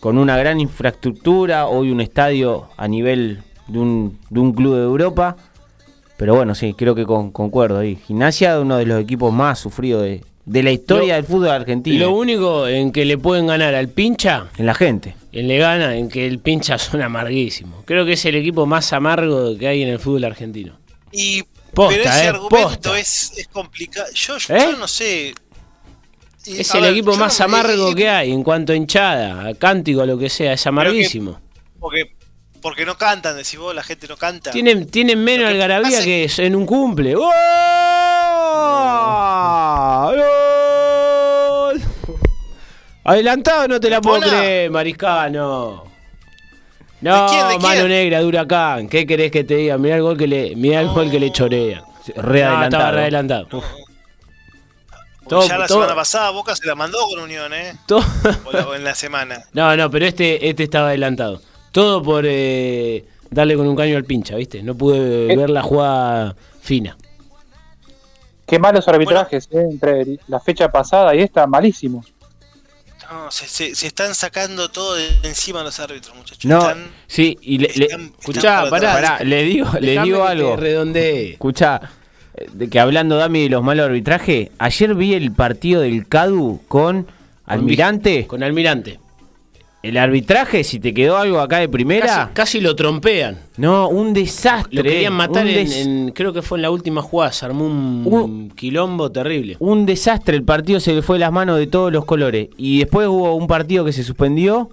con 0.00 0.18
una 0.18 0.36
gran 0.36 0.60
infraestructura, 0.60 1.66
hoy 1.66 1.90
un 1.90 2.00
estadio 2.00 2.68
a 2.76 2.88
nivel 2.88 3.42
de 3.68 3.78
un, 3.78 4.18
de 4.30 4.40
un 4.40 4.52
club 4.52 4.74
de 4.74 4.82
Europa. 4.82 5.36
Pero 6.16 6.34
bueno, 6.34 6.54
sí, 6.54 6.74
creo 6.74 6.94
que 6.94 7.06
concuerdo 7.06 7.78
ahí. 7.78 7.96
Gimnasia, 7.96 8.60
uno 8.60 8.76
de 8.76 8.86
los 8.86 9.00
equipos 9.00 9.32
más 9.32 9.60
sufridos 9.60 10.02
de, 10.02 10.24
de 10.44 10.62
la 10.62 10.72
historia 10.72 11.14
del 11.14 11.24
fútbol 11.24 11.50
argentino. 11.50 12.06
Lo 12.06 12.12
único 12.12 12.66
en 12.66 12.92
que 12.92 13.04
le 13.04 13.18
pueden 13.18 13.46
ganar 13.46 13.74
al 13.74 13.88
pincha. 13.88 14.48
En 14.56 14.66
la 14.66 14.74
gente. 14.74 15.14
En 15.32 15.48
le 15.48 15.58
gana, 15.58 15.96
en 15.96 16.08
que 16.08 16.26
el 16.26 16.38
pincha 16.38 16.78
son 16.78 17.02
amarguísimos. 17.02 17.84
Creo 17.84 18.04
que 18.04 18.12
es 18.12 18.24
el 18.24 18.34
equipo 18.34 18.66
más 18.66 18.92
amargo 18.92 19.56
que 19.56 19.68
hay 19.68 19.82
en 19.82 19.88
el 19.88 19.98
fútbol 19.98 20.24
argentino. 20.24 20.78
Y 21.12 21.42
posta, 21.74 21.96
pero 21.96 22.10
ese 22.10 22.24
eh, 22.24 22.28
argumento 22.28 22.96
es, 22.96 23.32
es, 23.36 23.48
complicado. 23.48 24.06
Yo, 24.14 24.38
yo 24.38 24.54
¿Eh? 24.54 24.74
no 24.78 24.88
sé. 24.88 25.34
Es 26.44 26.74
el 26.74 26.84
equipo 26.86 27.16
más 27.16 27.40
amargo 27.40 27.94
que 27.94 28.08
hay 28.08 28.32
en 28.32 28.42
cuanto 28.42 28.72
a 28.72 28.76
hinchada, 28.76 29.48
a 29.48 29.54
cántico, 29.54 30.00
a 30.00 30.06
lo 30.06 30.18
que 30.18 30.28
sea, 30.28 30.54
es 30.54 30.66
amarguísimo. 30.66 31.40
porque, 31.78 32.14
porque 32.62 32.86
no 32.86 32.96
cantan, 32.96 33.36
decís 33.36 33.58
vos, 33.58 33.74
la 33.74 33.82
gente 33.82 34.06
no 34.08 34.16
canta. 34.16 34.52
Tienen, 34.52 34.86
tienen 34.88 35.22
menos 35.22 35.48
algarabía 35.48 36.02
que 36.02 36.30
en 36.38 36.56
un 36.56 36.64
cumple. 36.64 37.14
¡Oh! 37.16 37.22
Adelantado 43.04 43.66
no 43.66 43.80
te 43.80 43.90
la 43.90 44.00
puedo 44.00 44.20
creer, 44.20 44.70
Mariscano. 44.70 45.90
No, 47.00 47.58
mano 47.60 47.88
negra 47.88 48.20
de 48.20 48.26
Huracán. 48.26 48.88
¿Qué 48.88 49.04
querés 49.04 49.32
que 49.32 49.42
te 49.42 49.56
diga? 49.56 49.76
Mirá 49.76 49.96
el 49.96 50.02
gol 50.02 50.16
que 50.16 50.28
le, 50.28 50.54
mirá 50.54 50.80
el 50.80 50.88
gol 50.88 51.10
que 51.10 51.18
le 51.18 51.32
chorea. 51.32 51.82
Re 52.14 52.40
estaba 52.42 52.92
re 52.92 53.00
adelantado. 53.02 53.48
ya 55.48 55.58
la 55.58 55.66
semana 55.66 55.96
pasada 55.96 56.30
Boca 56.30 56.54
se 56.54 56.64
la 56.64 56.76
mandó 56.76 56.98
con 57.08 57.18
Unión, 57.18 57.52
¿eh? 57.52 57.74
O, 57.88 58.74
en 58.74 58.84
la 58.84 58.94
semana. 58.94 59.42
No, 59.52 59.76
no, 59.76 59.90
pero 59.90 60.06
este, 60.06 60.48
este 60.48 60.62
estaba 60.62 60.88
adelantado. 60.88 61.40
Todo 61.72 62.02
por 62.02 62.24
eh, 62.26 63.04
darle 63.30 63.56
con 63.56 63.66
un 63.66 63.74
caño 63.74 63.96
al 63.96 64.04
pincha, 64.04 64.36
¿viste? 64.36 64.62
No 64.62 64.74
pude 64.74 65.32
eh. 65.32 65.36
ver 65.36 65.50
la 65.50 65.62
jugada 65.62 66.36
fina. 66.60 66.96
Qué 68.46 68.58
malos 68.58 68.86
arbitrajes, 68.86 69.48
¿eh? 69.50 69.66
Entre 69.70 70.18
la 70.28 70.38
fecha 70.38 70.70
pasada 70.70 71.14
y 71.14 71.20
esta, 71.20 71.46
malísimos. 71.46 72.12
No, 73.10 73.30
se, 73.30 73.70
están 73.70 74.14
sacando 74.14 74.70
todo 74.70 74.94
de 74.94 75.08
encima 75.24 75.62
los 75.62 75.78
árbitros, 75.80 76.14
muchachos. 76.16 76.44
No, 76.44 76.66
sí, 77.06 77.38
y 77.42 77.58
le, 77.58 77.68
escuchá, 78.18 78.70
pará, 78.70 79.22
le 79.22 79.42
digo, 79.42 79.70
le 79.80 80.00
digo 80.02 80.24
algo. 80.24 80.56
Escuchá, 80.58 81.90
de 82.52 82.68
que 82.68 82.80
hablando 82.80 83.16
Dami 83.16 83.44
de 83.44 83.48
los 83.50 83.62
malos 83.62 83.86
arbitrajes, 83.86 84.50
ayer 84.58 84.94
vi 84.94 85.14
el 85.14 85.32
partido 85.32 85.82
del 85.82 86.08
CADU 86.08 86.62
con 86.68 87.06
Almirante. 87.44 88.26
Con 88.26 88.42
Almirante. 88.42 88.98
El 89.82 89.96
arbitraje, 89.96 90.62
si 90.62 90.78
te 90.78 90.94
quedó 90.94 91.16
algo 91.16 91.40
acá 91.40 91.58
de 91.58 91.68
primera. 91.68 92.30
Casi, 92.34 92.60
lo 92.60 92.76
trompean. 92.76 93.40
No, 93.56 93.88
un 93.88 94.14
desastre. 94.14 94.76
Lo 94.76 94.82
querían 94.84 95.12
matar 95.12 95.46
en, 95.46 96.12
Creo 96.12 96.32
que 96.32 96.40
fue 96.40 96.58
en 96.58 96.62
la 96.62 96.70
última 96.70 97.02
jugada. 97.02 97.32
Se 97.32 97.44
armó 97.44 97.66
un, 97.66 98.52
quilombo 98.54 99.10
terrible. 99.10 99.56
Un 99.58 99.84
desastre. 99.84 100.36
El 100.36 100.44
partido 100.44 100.78
se 100.78 100.94
le 100.94 101.02
fue 101.02 101.18
las 101.18 101.32
manos 101.32 101.58
de 101.58 101.66
todos 101.66 101.92
los 101.92 102.04
colores. 102.04 102.48
Y 102.56 102.78
después 102.78 103.08
hubo 103.08 103.34
un 103.34 103.48
partido 103.48 103.84
que 103.84 103.92
se 103.92 104.04
suspendió. 104.04 104.70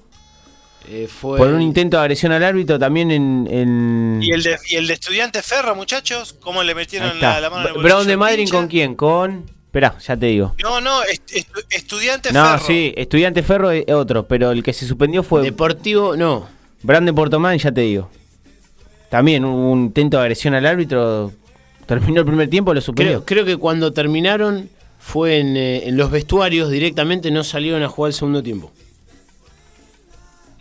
Eh, 0.88 1.07
fue 1.07 1.38
por 1.38 1.47
un 1.49 1.62
intento 1.62 1.97
de 1.97 2.03
agresión 2.03 2.32
al 2.32 2.43
árbitro 2.43 2.78
también 2.78 3.10
en. 3.12 4.20
¿Y, 4.22 4.32
el 4.32 4.43
de, 4.43 4.57
¿Y 4.70 4.76
el 4.76 4.88
de 4.88 4.93
estudiante 4.93 5.41
Ferro, 5.41 5.76
muchachos? 5.76 6.34
¿Cómo 6.39 6.64
le 6.64 6.74
metieron 6.74 7.20
la, 7.20 7.39
la, 7.39 7.49
mano 7.49 7.80
¿Brown 7.82 8.07
de 8.07 8.16
Madrid 8.16 8.47
con 8.49 8.68
quién? 8.68 8.95
Con. 8.95 9.59
Esperá, 9.70 9.95
ya 9.99 10.17
te 10.17 10.26
digo. 10.26 10.55
No, 10.63 10.82
no, 10.82 11.01
Estudiante 11.70 12.30
Ferro. 12.30 12.43
No, 12.43 12.57
sí, 12.57 12.91
Estudiante 12.97 13.43
Ferro 13.43 13.70
es 13.70 13.88
otro, 13.93 14.28
pero 14.28 14.49
el 14.49 14.63
que 14.63 14.74
se 14.74 14.88
suspendió 14.88 15.22
fue. 15.22 15.43
Deportivo, 15.43 16.17
no. 16.17 16.47
Brande 16.82 17.13
Portomán, 17.13 17.59
ya 17.59 17.72
te 17.72 17.82
digo. 17.82 18.09
También 19.09 19.45
un 19.45 19.82
intento 19.82 20.17
de 20.17 20.24
agresión 20.24 20.55
al 20.55 20.65
árbitro. 20.65 21.32
Terminó 21.86 22.22
el 22.22 22.26
primer 22.26 22.49
tiempo, 22.49 22.74
lo 22.74 22.82
suspendió. 22.82 23.24
Creo, 23.26 23.45
que 23.45 23.57
cuando 23.57 23.93
terminaron 23.93 24.72
fue 24.97 25.38
eh, 25.38 25.88
en, 25.88 25.97
los 25.97 26.09
vestuarios 26.09 26.72
directamente, 26.72 27.30
no 27.30 27.43
salieron 27.43 27.84
a 27.84 27.89
jugar 27.89 28.09
el 28.09 28.15
segundo 28.15 28.41
tiempo. 28.41 28.72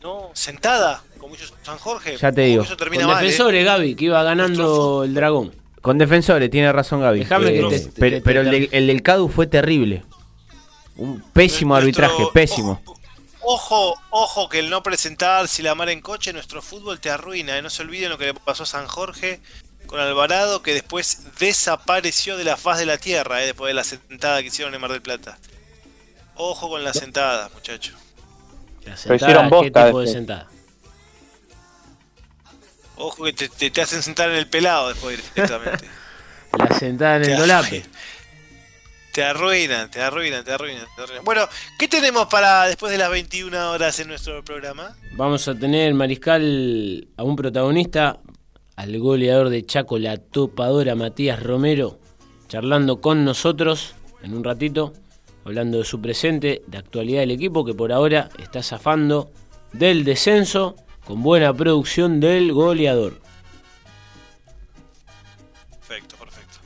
No, 0.02 0.28
sentada, 0.34 1.02
como 1.18 1.34
hizo 1.34 1.54
San 1.62 1.78
Jorge. 1.78 2.18
Ya 2.18 2.30
te 2.30 2.42
digo. 2.42 2.62
Con 2.62 3.09
defensores, 3.09 3.62
¿eh? 3.62 3.64
Gaby, 3.64 3.94
que 3.94 4.04
iba 4.04 4.22
ganando 4.22 5.04
el 5.04 5.14
dragón. 5.14 5.57
Con 5.81 5.99
defensores, 5.99 6.51
tiene 6.51 6.72
razón 6.72 7.01
Gaby. 7.01 7.22
Eh, 7.22 8.20
pero, 8.24 8.41
el, 8.41 8.87
del 8.87 9.03
CADU 9.03 9.29
fue 9.29 9.47
terrible. 9.47 10.05
Un 10.97 11.22
pésimo 11.33 11.76
arbitraje, 11.76 12.24
pésimo. 12.33 12.83
Ojo, 13.41 13.95
ojo 14.11 14.49
que 14.49 14.59
el 14.59 14.68
no 14.68 14.83
presentar 14.83 15.49
si 15.49 15.62
la 15.62 15.74
mar 15.74 15.89
en 15.89 16.01
coche, 16.01 16.33
nuestro 16.33 16.61
fútbol 16.61 17.01
te 17.01 17.11
arruina. 17.11 17.57
¿eh? 17.57 17.62
No 17.62 17.70
se 17.70 17.83
olviden 17.83 18.11
lo 18.11 18.18
que 18.18 18.26
le 18.26 18.35
pasó 18.35 18.64
a 18.64 18.66
San 18.66 18.87
Jorge 18.87 19.41
con 19.87 20.01
Alvarado, 20.01 20.61
que 20.62 20.74
después 20.74 21.39
desapareció 21.39 22.37
de 22.37 22.45
la 22.45 22.57
faz 22.57 22.79
de 22.79 22.87
la 22.87 22.99
tierra, 22.99 23.43
¿eh? 23.43 23.47
después 23.47 23.70
de 23.70 23.74
la 23.74 23.85
sentada 23.85 24.43
que 24.43 24.49
hicieron 24.49 24.74
en 24.74 24.81
Mar 24.81 24.93
del 24.93 25.01
Plata. 25.01 25.39
Ojo 26.35 26.68
con 26.68 26.85
la 26.85 26.93
sentada, 26.93 27.49
muchachos. 27.55 27.97
La 28.85 28.97
sentada, 28.97 29.49
¿Qué 29.62 29.70
tipo 29.70 30.01
de 30.01 30.07
sentada? 30.07 30.49
Ojo 32.99 33.24
que 33.24 33.32
te, 33.32 33.80
hacen 33.80 34.03
sentar 34.03 34.28
en 34.30 34.36
el 34.36 34.49
pelado 34.49 34.88
después 34.88 35.16
directamente. 35.34 35.86
La 36.59 36.78
sentada 36.78 37.16
en 37.16 37.30
el 37.30 37.38
dolape. 37.38 37.84
Te 39.12 39.24
arruinan, 39.24 39.90
te 39.90 40.01
arruinan, 40.01 40.44
te 40.44 40.53
arruinan, 40.53 40.86
te 40.94 41.03
arruinan. 41.03 41.24
Bueno, 41.24 41.49
¿qué 41.76 41.88
tenemos 41.88 42.28
para 42.28 42.66
después 42.66 42.92
de 42.92 42.99
las 42.99 43.11
21 43.11 43.72
horas 43.72 43.99
en 43.99 44.07
nuestro 44.07 44.44
programa? 44.44 44.96
Vamos 45.16 45.49
a 45.49 45.57
tener, 45.57 45.92
Mariscal, 45.92 47.09
a 47.16 47.24
un 47.24 47.34
protagonista, 47.34 48.20
al 48.76 48.96
goleador 49.01 49.49
de 49.49 49.66
Chaco, 49.66 49.99
la 49.99 50.18
topadora 50.18 50.94
Matías 50.94 51.42
Romero, 51.42 51.99
charlando 52.46 53.01
con 53.01 53.24
nosotros 53.24 53.96
en 54.22 54.34
un 54.34 54.44
ratito, 54.44 54.92
hablando 55.44 55.78
de 55.78 55.84
su 55.84 56.01
presente, 56.01 56.62
de 56.68 56.78
actualidad 56.78 57.20
del 57.20 57.32
equipo, 57.32 57.64
que 57.64 57.74
por 57.74 57.92
ahora 57.92 58.28
está 58.38 58.62
zafando 58.62 59.32
del 59.72 60.05
descenso 60.05 60.76
con 61.09 61.22
buena 61.22 61.54
producción 61.54 62.20
del 62.20 62.52
goleador. 62.52 63.14
Perfecto, 65.70 66.16
perfecto. 66.16 66.59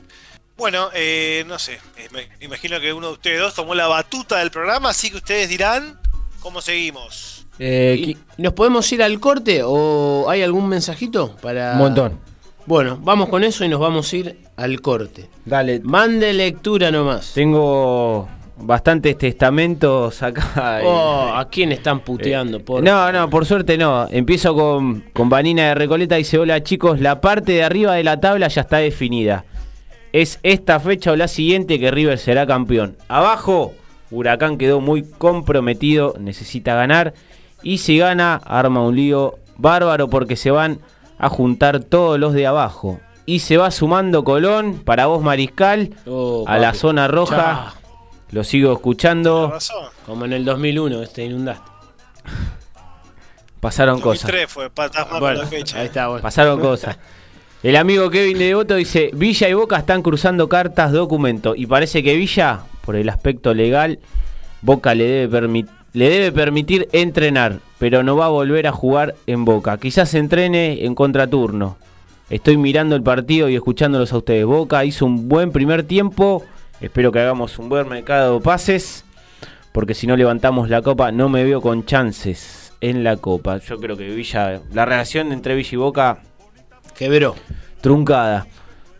Bueno, 0.57 0.89
eh, 0.93 1.45
no 1.47 1.57
sé, 1.57 1.79
eh, 1.95 2.09
me 2.11 2.27
imagino 2.41 2.77
que 2.81 2.91
uno 2.91 3.07
de 3.07 3.13
ustedes 3.13 3.39
dos 3.39 3.53
tomó 3.55 3.73
la 3.73 3.87
batuta 3.87 4.39
del 4.39 4.51
programa, 4.51 4.89
así 4.89 5.09
que 5.09 5.15
ustedes 5.15 5.47
dirán 5.47 5.97
cómo 6.41 6.59
seguimos. 6.59 7.45
Eh, 7.57 8.17
¿Nos 8.37 8.51
podemos 8.51 8.91
ir 8.91 9.01
al 9.01 9.17
corte 9.21 9.61
o 9.63 10.25
hay 10.29 10.41
algún 10.41 10.67
mensajito 10.67 11.37
para...? 11.37 11.71
Un 11.73 11.77
montón. 11.77 12.19
Bueno, 12.65 12.99
vamos 13.01 13.29
con 13.29 13.45
eso 13.45 13.63
y 13.63 13.69
nos 13.69 13.79
vamos 13.79 14.11
a 14.11 14.17
ir 14.17 14.41
al 14.57 14.81
corte. 14.81 15.29
Dale. 15.45 15.79
Mande 15.79 16.33
lectura 16.33 16.91
nomás. 16.91 17.31
Tengo 17.33 18.27
bastantes 18.65 19.17
testamentos 19.17 20.21
acá. 20.23 20.81
Oh, 20.83 21.31
¿A 21.33 21.49
quién 21.49 21.71
están 21.71 22.01
puteando? 22.01 22.57
Eh, 22.57 22.81
no, 22.81 23.11
no, 23.11 23.29
por 23.29 23.45
suerte 23.45 23.77
no. 23.77 24.07
Empiezo 24.09 24.55
con, 24.55 25.01
con 25.13 25.29
Vanina 25.29 25.69
de 25.69 25.75
Recoleta. 25.75 26.15
Dice: 26.15 26.37
Hola 26.37 26.63
chicos, 26.63 26.99
la 26.99 27.21
parte 27.21 27.53
de 27.53 27.63
arriba 27.63 27.93
de 27.93 28.03
la 28.03 28.19
tabla 28.19 28.47
ya 28.47 28.61
está 28.61 28.77
definida. 28.77 29.45
Es 30.11 30.39
esta 30.43 30.79
fecha 30.79 31.11
o 31.11 31.15
la 31.15 31.27
siguiente 31.27 31.79
que 31.79 31.91
River 31.91 32.17
será 32.17 32.45
campeón. 32.45 32.97
Abajo, 33.07 33.73
Huracán 34.11 34.57
quedó 34.57 34.79
muy 34.79 35.03
comprometido, 35.03 36.15
necesita 36.19 36.75
ganar. 36.75 37.13
Y 37.63 37.79
si 37.79 37.97
gana, 37.97 38.35
arma 38.45 38.81
un 38.81 38.95
lío 38.95 39.39
bárbaro 39.57 40.09
porque 40.09 40.35
se 40.35 40.51
van 40.51 40.79
a 41.17 41.29
juntar 41.29 41.79
todos 41.79 42.19
los 42.19 42.33
de 42.33 42.45
abajo. 42.45 42.99
Y 43.25 43.39
se 43.39 43.57
va 43.57 43.71
sumando 43.71 44.23
Colón, 44.23 44.81
para 44.83 45.05
vos 45.05 45.23
Mariscal, 45.23 45.91
oh, 46.05 46.43
a 46.47 46.57
la 46.57 46.73
zona 46.73 47.07
roja. 47.07 47.73
Lo 48.33 48.43
sigo 48.43 48.73
escuchando. 48.73 49.53
Como 50.07 50.25
en 50.25 50.33
el 50.33 50.43
2001, 50.43 51.03
este 51.03 51.23
inundaste. 51.23 51.69
Pasaron 53.59 54.01
cosas. 54.01 54.29
fue 54.47 54.69
la 55.35 55.45
fecha. 55.45 55.79
Ahí 55.79 55.85
está, 55.85 56.17
Pasaron 56.19 56.59
cosas. 56.59 56.97
El 57.61 57.75
amigo 57.75 58.09
Kevin 58.09 58.39
de 58.39 58.45
Devoto 58.45 58.75
dice, 58.75 59.11
Villa 59.13 59.47
y 59.47 59.53
Boca 59.53 59.77
están 59.77 60.01
cruzando 60.01 60.49
cartas 60.49 60.91
documento 60.91 61.53
y 61.55 61.67
parece 61.67 62.01
que 62.01 62.15
Villa, 62.15 62.61
por 62.83 62.95
el 62.95 63.07
aspecto 63.07 63.53
legal, 63.53 63.99
Boca 64.63 64.95
le 64.95 65.05
debe, 65.05 65.65
le 65.93 66.09
debe 66.09 66.31
permitir 66.31 66.89
entrenar, 66.91 67.59
pero 67.77 68.01
no 68.01 68.17
va 68.17 68.25
a 68.25 68.29
volver 68.29 68.65
a 68.65 68.71
jugar 68.71 69.13
en 69.27 69.45
Boca. 69.45 69.77
Quizás 69.77 70.13
entrene 70.15 70.85
en 70.85 70.95
contraturno. 70.95 71.77
Estoy 72.31 72.57
mirando 72.57 72.95
el 72.95 73.03
partido 73.03 73.47
y 73.47 73.55
escuchándolos 73.55 74.11
a 74.11 74.17
ustedes. 74.17 74.43
Boca 74.45 74.83
hizo 74.83 75.05
un 75.05 75.29
buen 75.29 75.51
primer 75.51 75.83
tiempo 75.83 76.43
Espero 76.83 77.13
que 77.13 77.19
hagamos 77.19 77.57
un 77.59 77.69
buen 77.69 77.87
mercado 77.87 78.37
de 78.37 78.43
pases, 78.43 79.05
porque 79.71 79.93
si 79.93 80.05
no 80.05 80.17
levantamos 80.17 80.69
la 80.69 80.81
copa 80.81 81.13
no 81.13 81.29
me 81.29 81.45
veo 81.45 81.61
con 81.61 81.85
chances 81.85 82.73
en 82.81 83.05
la 83.05 83.15
copa. 83.15 83.59
Yo 83.59 83.79
creo 83.79 83.95
que 83.95 84.09
Villa, 84.09 84.59
la 84.73 84.83
relación 84.83 85.31
entre 85.31 85.55
Villa 85.55 85.69
y 85.71 85.75
Boca 85.77 86.17
quebró. 86.93 87.35
Truncada. 87.79 88.47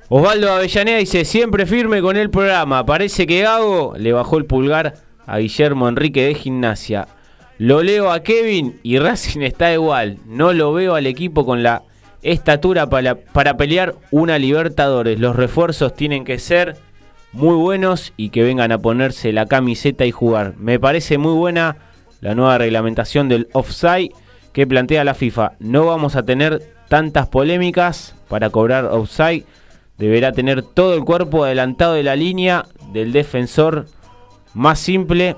Osvaldo 0.07 0.53
Avellaneda 0.53 0.97
dice, 0.99 1.25
siempre 1.25 1.65
firme 1.65 2.01
con 2.01 2.15
el 2.15 2.29
programa. 2.29 2.86
Parece 2.86 3.27
que 3.27 3.41
Gago 3.41 3.95
le 3.97 4.13
bajó 4.13 4.38
el 4.38 4.45
pulgar 4.45 4.93
a 5.25 5.39
Guillermo 5.39 5.89
Enrique 5.89 6.23
de 6.23 6.36
Gimnasia. 6.36 7.09
Lo 7.57 7.84
leo 7.84 8.13
a 8.13 8.23
Kevin 8.23 8.79
y 8.81 8.97
Racing 8.99 9.41
está 9.41 9.73
igual. 9.73 10.19
No 10.25 10.53
lo 10.53 10.71
veo 10.71 10.95
al 10.95 11.05
equipo 11.05 11.45
con 11.45 11.63
la 11.63 11.84
estatura 12.21 12.88
para, 12.88 13.15
para 13.15 13.57
pelear 13.57 13.95
una 14.09 14.39
Libertadores. 14.39 15.19
Los 15.19 15.36
refuerzos 15.36 15.93
tienen 15.93 16.23
que 16.23 16.39
ser 16.39 16.77
muy 17.34 17.55
buenos 17.55 18.13
y 18.15 18.29
que 18.29 18.43
vengan 18.43 18.71
a 18.71 18.77
ponerse 18.77 19.34
la 19.34 19.47
camiseta 19.47 20.05
y 20.05 20.11
jugar. 20.11 20.53
Me 20.57 20.79
parece 20.79 21.17
muy 21.17 21.34
buena 21.34 21.77
la 22.21 22.36
nueva 22.36 22.57
reglamentación 22.59 23.27
del 23.27 23.49
offside 23.53 24.11
que 24.53 24.67
plantea 24.67 25.03
la 25.03 25.15
FIFA. 25.15 25.53
No 25.59 25.86
vamos 25.88 26.15
a 26.15 26.23
tener 26.23 26.61
tantas 26.88 27.27
polémicas 27.27 28.15
para 28.29 28.51
cobrar 28.51 28.86
offside. 28.86 29.45
Deberá 29.97 30.31
tener 30.31 30.61
todo 30.61 30.93
el 30.93 31.03
cuerpo 31.03 31.43
adelantado 31.43 31.93
de 31.93 32.03
la 32.03 32.15
línea 32.15 32.65
del 32.91 33.11
defensor 33.11 33.88
más 34.53 34.79
simple. 34.79 35.36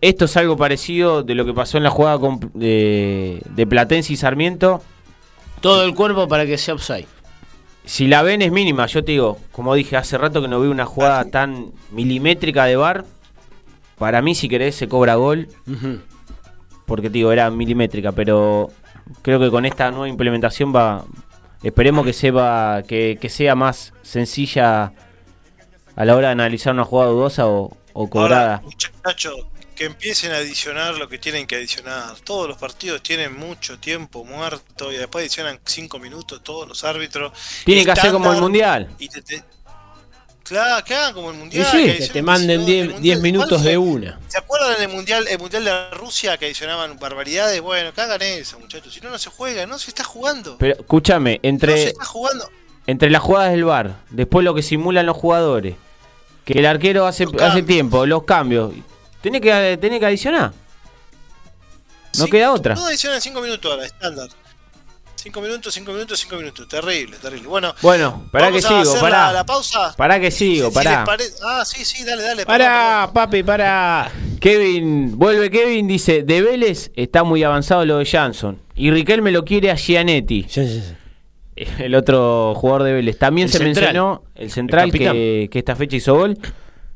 Esto 0.00 0.24
es 0.24 0.36
algo 0.36 0.56
parecido 0.56 1.22
de 1.22 1.34
lo 1.34 1.44
que 1.44 1.52
pasó 1.52 1.76
en 1.76 1.84
la 1.84 1.90
jugada 1.90 2.18
de, 2.54 3.42
de 3.54 3.66
Platense 3.66 4.12
y 4.12 4.16
Sarmiento. 4.16 4.82
Todo 5.60 5.84
el 5.84 5.94
cuerpo 5.94 6.28
para 6.28 6.46
que 6.46 6.58
sea 6.58 6.74
offside 6.74 7.06
si 7.86 8.08
la 8.08 8.22
ven 8.22 8.42
es 8.42 8.50
mínima, 8.50 8.86
yo 8.86 9.04
te 9.04 9.12
digo, 9.12 9.38
como 9.52 9.74
dije 9.74 9.96
hace 9.96 10.18
rato 10.18 10.42
que 10.42 10.48
no 10.48 10.60
vi 10.60 10.68
una 10.68 10.84
jugada 10.84 11.24
tan 11.24 11.72
milimétrica 11.92 12.64
de 12.64 12.76
bar. 12.76 13.04
Para 13.96 14.20
mí, 14.20 14.34
si 14.34 14.48
querés, 14.48 14.74
se 14.74 14.88
cobra 14.88 15.14
gol. 15.14 15.48
Porque 16.84 17.08
te 17.08 17.14
digo, 17.14 17.32
era 17.32 17.50
milimétrica, 17.50 18.12
pero 18.12 18.70
creo 19.22 19.38
que 19.38 19.50
con 19.50 19.64
esta 19.64 19.90
nueva 19.90 20.08
implementación 20.08 20.74
va. 20.74 21.04
Esperemos 21.62 22.04
que, 22.04 22.12
sepa, 22.12 22.82
que, 22.86 23.18
que 23.20 23.28
sea 23.28 23.54
más 23.54 23.94
sencilla 24.02 24.92
a 25.94 26.04
la 26.04 26.14
hora 26.14 26.28
de 26.28 26.32
analizar 26.32 26.74
una 26.74 26.84
jugada 26.84 27.10
dudosa 27.10 27.46
o, 27.46 27.76
cobrada 28.10 28.62
que 29.76 29.84
empiecen 29.84 30.32
a 30.32 30.36
adicionar 30.36 30.96
lo 30.96 31.08
que 31.08 31.18
tienen 31.18 31.46
que 31.46 31.54
adicionar. 31.54 32.16
Todos 32.24 32.48
los 32.48 32.56
partidos 32.56 33.02
tienen 33.02 33.38
mucho 33.38 33.78
tiempo 33.78 34.24
muerto 34.24 34.90
y 34.90 34.96
después 34.96 35.22
adicionan 35.22 35.60
5 35.64 35.98
minutos 35.98 36.42
todos 36.42 36.66
los 36.66 36.82
árbitros. 36.82 37.32
Tienen 37.64 37.84
que 37.84 37.92
hacer 37.92 38.10
como 38.10 38.32
el 38.32 38.40
mundial. 38.40 38.88
Claro, 40.42 40.84
que 40.84 40.94
hagan 40.94 41.12
como 41.12 41.30
el 41.30 41.36
mundial. 41.36 41.66
que, 41.70 42.08
te 42.12 42.22
manden 42.22 42.64
10 42.64 43.20
minutos 43.20 43.62
de 43.62 43.76
una. 43.76 44.18
¿Se 44.28 44.38
acuerdan 44.38 44.78
del 44.78 44.88
mundial, 44.88 45.26
el 45.28 45.38
mundial 45.38 45.64
de 45.64 45.90
Rusia 45.90 46.38
que 46.38 46.46
adicionaban 46.46 46.98
barbaridades? 46.98 47.60
Bueno, 47.60 47.92
que 47.92 48.00
hagan 48.00 48.22
eso, 48.22 48.58
muchachos. 48.58 48.94
Si 48.94 49.00
no, 49.00 49.10
no 49.10 49.18
se 49.18 49.28
juega, 49.28 49.66
no 49.66 49.78
se 49.78 49.90
está 49.90 50.04
jugando. 50.04 50.56
Pero 50.58 50.74
escúchame, 50.80 51.40
entre. 51.42 51.72
No 51.72 51.78
se 51.78 51.88
está 51.88 52.04
jugando. 52.04 52.48
Entre 52.86 53.10
las 53.10 53.20
jugadas 53.20 53.50
del 53.50 53.64
bar, 53.64 53.96
después 54.10 54.44
lo 54.44 54.54
que 54.54 54.62
simulan 54.62 55.06
los 55.06 55.16
jugadores, 55.16 55.74
que 56.44 56.60
el 56.60 56.66
arquero 56.66 57.04
hace, 57.06 57.26
hace 57.40 57.62
tiempo, 57.64 58.06
los 58.06 58.22
cambios. 58.22 58.72
Tiene 59.26 59.40
que, 59.40 59.76
tiene 59.80 59.98
que 59.98 60.06
adicionar. 60.06 60.52
No 62.16 62.26
queda 62.28 62.52
otra. 62.52 62.76
No 62.76 62.86
adiciona 62.86 63.16
en 63.16 63.22
5 63.22 63.40
minutos 63.40 63.72
ahora, 63.72 63.84
estándar. 63.84 64.28
5 65.16 65.40
minutos, 65.40 65.74
5 65.74 65.92
minutos, 65.92 66.20
5 66.20 66.36
minutos. 66.36 66.68
Terrible, 66.68 67.16
terrible. 67.16 67.48
Bueno, 67.48 67.74
bueno 67.82 68.28
para 68.30 68.52
que 68.52 68.62
sigo, 68.62 69.00
para. 69.00 69.32
La, 69.32 69.44
pausa. 69.44 69.96
Para 69.96 70.20
que 70.20 70.30
sigo, 70.30 70.70
para. 70.70 71.04
ah, 71.42 71.64
sí, 71.64 71.84
sí, 71.84 72.04
dale, 72.04 72.22
dale. 72.22 72.46
Para, 72.46 73.10
papi, 73.12 73.42
para. 73.42 74.12
Kevin, 74.38 75.18
vuelve 75.18 75.50
Kevin, 75.50 75.88
dice, 75.88 76.22
de 76.22 76.42
Vélez 76.42 76.92
está 76.94 77.24
muy 77.24 77.42
avanzado 77.42 77.84
lo 77.84 77.98
de 77.98 78.04
Jansson. 78.04 78.60
Y 78.76 78.92
Riquelme 78.92 79.32
lo 79.32 79.44
quiere 79.44 79.72
a 79.72 79.74
Gianetti. 79.74 80.46
El 81.78 81.96
otro 81.96 82.54
jugador 82.54 82.84
de 82.84 82.92
Vélez. 82.92 83.18
También 83.18 83.48
se 83.48 83.58
mencionó 83.58 84.22
el 84.36 84.52
central 84.52 84.92
que, 84.92 85.48
que, 85.50 85.58
esta 85.58 85.74
fecha 85.74 85.96
hizo 85.96 86.14
gol. 86.14 86.38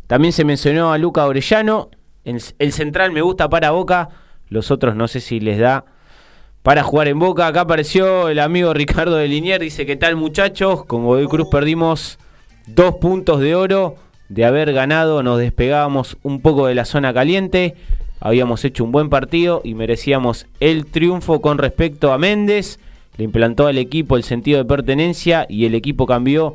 También 0.07 0.33
se 0.33 0.45
mencionó 0.45 0.93
a 0.93 0.99
Luca 0.99 1.27
Orellano. 1.27 1.91
El, 2.25 2.43
el 2.59 2.73
central 2.73 3.13
me 3.13 3.23
gusta 3.23 3.49
para 3.49 3.71
Boca. 3.71 4.09
Los 4.49 4.71
otros 4.71 4.97
no 4.97 5.09
sé 5.09 5.21
si 5.21 5.41
les 5.41 5.59
da 5.59 5.85
para 6.63 6.83
jugar 6.83 7.09
en 7.09 7.19
Boca. 7.19 7.47
Acá 7.47 7.63
apareció 7.63 8.29
el 8.29 8.39
amigo 8.39 8.75
Ricardo 8.75 9.17
de 9.17 9.29
Linier. 9.29 9.61
Dice, 9.61 9.87
¿qué 9.87 9.97
tal 9.97 10.17
muchachos? 10.17 10.85
Con 10.85 11.05
Godoy 11.05 11.27
Cruz 11.27 11.49
perdimos 11.51 12.19
dos 12.67 12.97
puntos 12.97 13.41
de 13.41 13.55
oro. 13.55 13.97
De 14.29 14.45
haber 14.45 14.73
ganado 14.73 15.25
nos 15.25 15.41
despegábamos 15.41 16.17
un 16.23 16.41
poco 16.41 16.69
de 16.69 16.75
la 16.75 16.85
zona 16.85 17.13
caliente. 17.13 17.75
Habíamos 18.21 18.65
hecho 18.65 18.85
un 18.85 18.93
buen 18.93 19.09
partido 19.09 19.61
y 19.65 19.75
merecíamos 19.75 20.47
el 20.61 20.87
triunfo 20.87 21.41
con 21.41 21.59
respecto 21.59 22.13
a 22.13 22.19
Méndez. 22.19 22.79
Le 23.17 23.25
implantó 23.25 23.67
al 23.67 23.79
equipo 23.79 24.17
el 24.17 24.23
sentido 24.23 24.59
de 24.59 24.67
pertenencia 24.67 25.47
y 25.49 25.65
el 25.65 25.75
equipo 25.75 26.07
cambió 26.07 26.55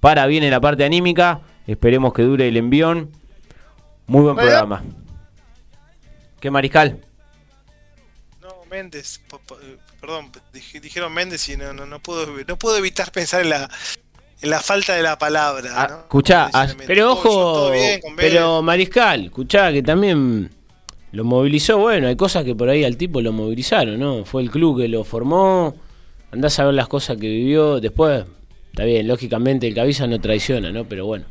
para 0.00 0.26
bien 0.26 0.42
en 0.42 0.50
la 0.50 0.60
parte 0.60 0.84
anímica. 0.84 1.40
Esperemos 1.66 2.12
que 2.12 2.22
dure 2.22 2.48
el 2.48 2.56
envión. 2.56 3.10
Muy 4.08 4.22
buen 4.22 4.36
programa. 4.36 4.82
¿Qué 6.42 6.50
mariscal? 6.50 6.98
Méndez, 8.68 9.20
eh, 9.30 9.76
perdón, 10.00 10.32
dijeron 10.52 11.12
Méndez 11.12 11.48
y 11.48 11.56
no, 11.56 11.72
no, 11.72 11.86
no, 11.86 12.00
puedo, 12.00 12.26
no 12.48 12.58
puedo 12.58 12.78
evitar 12.78 13.12
pensar 13.12 13.42
en 13.42 13.50
la, 13.50 13.70
en 14.40 14.50
la 14.50 14.60
falta 14.60 14.94
de 14.94 15.02
la 15.02 15.16
palabra. 15.16 15.70
Ah, 15.72 15.98
escuchá, 16.00 16.50
ah, 16.52 16.66
pero 16.86 17.12
ojo, 17.12 17.70
pero 18.16 18.60
Mariscal, 18.60 19.26
escuchá 19.26 19.70
que 19.70 19.82
también 19.82 20.50
lo 21.12 21.22
movilizó, 21.22 21.78
bueno, 21.78 22.08
hay 22.08 22.16
cosas 22.16 22.44
que 22.44 22.56
por 22.56 22.68
ahí 22.70 22.82
al 22.82 22.96
tipo 22.96 23.20
lo 23.20 23.30
movilizaron, 23.30 24.00
¿no? 24.00 24.24
Fue 24.24 24.42
el 24.42 24.50
club 24.50 24.80
que 24.80 24.88
lo 24.88 25.04
formó, 25.04 25.76
andás 26.32 26.58
a 26.58 26.64
ver 26.64 26.74
las 26.74 26.88
cosas 26.88 27.18
que 27.18 27.28
vivió, 27.28 27.78
después, 27.78 28.24
está 28.72 28.82
bien, 28.84 29.06
lógicamente 29.06 29.68
el 29.68 29.74
cabeza 29.74 30.08
no 30.08 30.20
traiciona, 30.20 30.72
¿no? 30.72 30.88
Pero 30.88 31.06
bueno, 31.06 31.26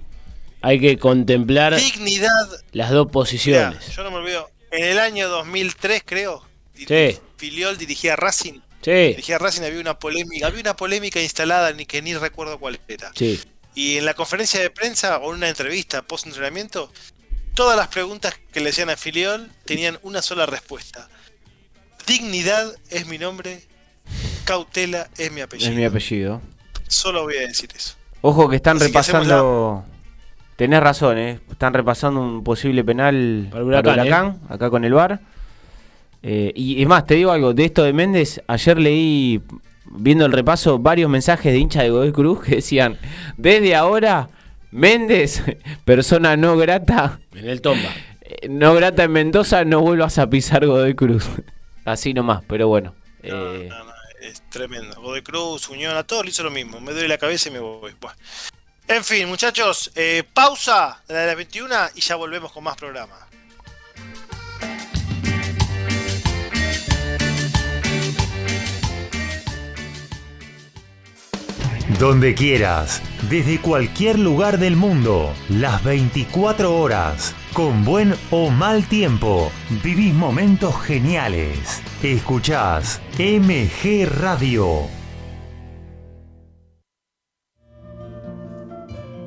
hay 0.62 0.80
que 0.80 0.97
contemplar 0.97 1.76
Dignidad. 1.76 2.30
las 2.72 2.91
dos 2.91 3.07
posiciones. 3.07 3.93
yo 3.93 4.03
no 4.03 4.12
me 4.12 4.18
olvido, 4.18 4.47
en 4.72 4.84
el 4.86 5.00
año 5.00 5.30
2003 5.30 6.04
creo, 6.06 6.46
sí. 6.76 7.18
Filiol 7.38 7.78
dirigía 7.78 8.16
Racing. 8.16 8.60
Sí. 8.82 8.92
Dirigía 8.92 9.38
Racing, 9.38 9.62
había 9.64 9.80
una 9.80 10.00
polémica, 10.00 10.48
había 10.48 10.62
una 10.62 10.76
polémica 10.76 11.22
instalada 11.22 11.72
ni 11.74 11.86
que 11.86 12.02
ni 12.02 12.16
recuerdo 12.16 12.60
cuál 12.60 12.80
era. 12.88 13.12
Sí. 13.16 13.40
Y 13.76 13.98
en 13.98 14.06
la 14.06 14.14
conferencia 14.14 14.60
de 14.60 14.70
prensa 14.70 15.18
o 15.20 15.32
en 15.32 15.38
una 15.38 15.50
entrevista 15.50 16.02
post 16.02 16.26
entrenamiento, 16.26 16.92
todas 17.54 17.78
las 17.78 17.88
preguntas 17.90 18.34
que 18.52 18.60
le 18.60 18.72
hacían 18.72 18.90
a 18.90 18.98
Filiol 18.98 19.52
tenían 19.66 20.00
una 20.02 20.22
sola 20.22 20.46
respuesta. 20.46 21.10
Dignidad 22.08 22.76
es 22.90 23.06
mi 23.06 23.18
nombre, 23.18 23.64
cautela 24.46 25.10
es 25.18 25.32
mi 25.32 25.42
apellido. 25.42 25.70
Es 25.70 25.78
mi 25.78 25.86
apellido. 25.86 26.42
Solo 26.88 27.24
voy 27.24 27.38
a 27.38 27.42
decir 27.42 27.70
eso. 27.76 27.96
Ojo 28.22 28.50
que 28.50 28.58
están 28.58 28.80
repasando. 28.80 29.86
Tenés 30.62 30.80
razón, 30.80 31.18
¿eh? 31.18 31.39
Están 31.49 31.74
repasando 31.74 32.22
un 32.22 32.43
posible 32.43 32.84
penal 32.84 33.47
para 33.49 33.64
Huracán, 33.64 34.28
¿eh? 34.28 34.34
acá 34.47 34.70
con 34.70 34.86
el 34.86 34.93
VAR. 34.93 35.20
Eh, 36.22 36.51
y 36.55 36.80
es 36.80 36.88
más, 36.88 37.07
te 37.07 37.16
digo 37.16 37.32
algo, 37.32 37.55
de 37.55 37.66
esto 37.66 37.82
de 37.82 37.93
Méndez, 37.93 38.43
ayer 38.45 38.78
leí, 38.78 39.41
viendo 39.86 40.24
el 40.24 40.32
repaso, 40.32 40.78
varios 40.78 41.09
mensajes 41.09 41.51
de 41.51 41.57
hincha 41.57 41.82
de 41.82 41.89
Godoy 41.89 42.12
Cruz 42.12 42.43
que 42.43 42.57
decían, 42.57 42.99
desde 43.38 43.74
ahora, 43.74 44.30
Méndez, 44.70 45.41
persona 45.84 46.38
no 46.38 46.55
grata. 46.57 47.20
En 47.34 47.49
el 47.49 47.59
tomba. 47.59 47.89
Eh, 48.22 48.47
no 48.47 48.76
grata 48.76 49.05
en 49.05 49.14
Mendoza, 49.14 49.66
no 49.66 49.82
vuelvas 49.82 50.20
a 50.20 50.30
pisar 50.30 50.68
Godoy 50.68 50.93
Cruz. 50.93 51.28
Así 51.86 52.14
nomás, 52.14 52.43
pero 52.47 52.68
bueno. 52.68 52.93
Eh. 53.24 53.68
es 54.22 54.47
tremendo. 54.51 54.93
Godoy 55.01 55.24
Cruz, 55.24 55.70
Unión, 55.70 55.97
a 55.97 56.03
todos 56.03 56.24
le 56.24 56.30
hizo 56.30 56.43
lo 56.43 56.51
mismo. 56.51 56.80
Me 56.80 56.91
duele 56.91 57.07
la 57.07 57.18
cabeza 57.18 57.49
y 57.49 57.53
me 57.53 57.59
voy. 57.62 57.95
En 58.94 59.06
fin, 59.06 59.26
muchachos, 59.30 59.89
pausa 60.34 61.02
de 61.08 61.26
las 61.26 61.36
21 61.38 61.76
y 61.96 62.02
ya 62.02 62.18
volvemos 62.18 62.52
con 62.52 62.66
más 62.66 62.76
programas. 62.76 63.20
Donde 71.98 72.36
quieras, 72.36 73.02
desde 73.30 73.62
cualquier 73.62 74.20
lugar 74.20 74.58
del 74.58 74.76
mundo, 74.76 75.34
las 75.48 75.82
24 75.86 76.76
horas, 76.78 77.34
con 77.54 77.86
buen 77.86 78.14
o 78.30 78.50
mal 78.50 78.86
tiempo, 78.89 79.54
vivís 79.82 80.14
momentos 80.14 80.76
geniales. 80.82 81.82
Escuchás 82.04 83.00
MG 83.18 84.06
Radio. 84.20 85.01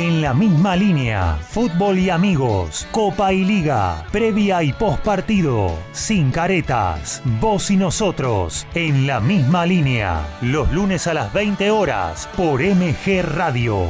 En 0.00 0.22
la 0.22 0.32
misma 0.32 0.76
línea, 0.76 1.36
fútbol 1.50 1.98
y 1.98 2.08
amigos, 2.08 2.88
Copa 2.90 3.34
y 3.34 3.44
Liga, 3.44 4.06
previa 4.10 4.62
y 4.62 4.72
post 4.72 5.02
partido, 5.02 5.78
sin 5.92 6.30
caretas, 6.30 7.20
vos 7.38 7.70
y 7.70 7.76
nosotros, 7.76 8.66
en 8.74 9.06
la 9.06 9.20
misma 9.20 9.66
línea, 9.66 10.26
los 10.40 10.72
lunes 10.72 11.06
a 11.06 11.12
las 11.12 11.30
20 11.34 11.70
horas 11.70 12.30
por 12.34 12.62
MG 12.62 13.20
Radio. 13.20 13.88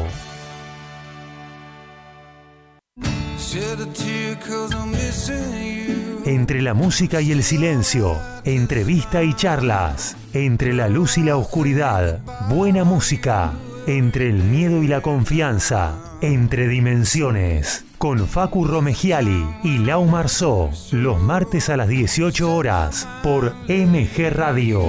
Entre 6.25 6.61
la 6.61 6.75
música 6.75 7.21
y 7.21 7.31
el 7.31 7.45
silencio, 7.45 8.19
entrevista 8.43 9.23
y 9.23 9.33
charlas, 9.35 10.17
entre 10.33 10.75
la 10.75 10.89
luz 10.89 11.19
y 11.19 11.23
la 11.23 11.37
oscuridad, 11.37 12.19
buena 12.49 12.83
música 12.83 13.53
entre 13.99 14.29
el 14.29 14.37
miedo 14.37 14.85
y 14.85 14.87
la 14.87 15.01
confianza, 15.01 15.97
entre 16.21 16.69
dimensiones, 16.69 17.85
con 17.99 18.29
Facu 18.29 18.65
Romegiali 18.65 19.45
y 19.65 19.79
Lau 19.79 20.05
Marzó, 20.05 20.71
los 20.93 21.21
martes 21.21 21.69
a 21.71 21.77
las 21.77 21.89
18 21.89 22.55
horas 22.55 23.09
por 23.23 23.53
MG 23.69 24.31
Radio. 24.31 24.85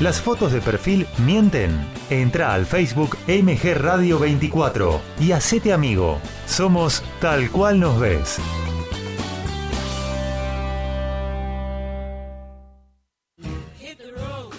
Las 0.00 0.20
fotos 0.20 0.52
de 0.52 0.60
perfil 0.60 1.06
mienten. 1.24 1.86
Entra 2.10 2.54
al 2.54 2.66
Facebook 2.66 3.16
MG 3.28 3.74
Radio 3.74 4.18
24 4.18 5.00
y 5.20 5.32
hacete 5.32 5.72
amigo. 5.72 6.18
Somos 6.46 7.02
tal 7.20 7.50
cual 7.50 7.78
nos 7.78 8.00
ves. 8.00 8.40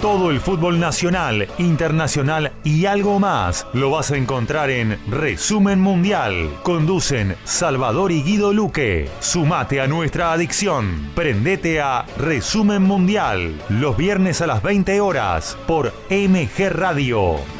Todo 0.00 0.30
el 0.30 0.40
fútbol 0.40 0.80
nacional, 0.80 1.46
internacional 1.58 2.52
y 2.64 2.86
algo 2.86 3.18
más 3.18 3.66
lo 3.74 3.90
vas 3.90 4.10
a 4.10 4.16
encontrar 4.16 4.70
en 4.70 4.98
Resumen 5.10 5.78
Mundial. 5.78 6.56
Conducen 6.62 7.36
Salvador 7.44 8.10
y 8.10 8.22
Guido 8.22 8.54
Luque. 8.54 9.10
Sumate 9.20 9.78
a 9.78 9.86
nuestra 9.86 10.32
adicción. 10.32 11.10
Prendete 11.14 11.82
a 11.82 12.06
Resumen 12.16 12.82
Mundial 12.82 13.60
los 13.68 13.94
viernes 13.98 14.40
a 14.40 14.46
las 14.46 14.62
20 14.62 15.02
horas 15.02 15.58
por 15.66 15.92
MG 16.08 16.70
Radio. 16.70 17.59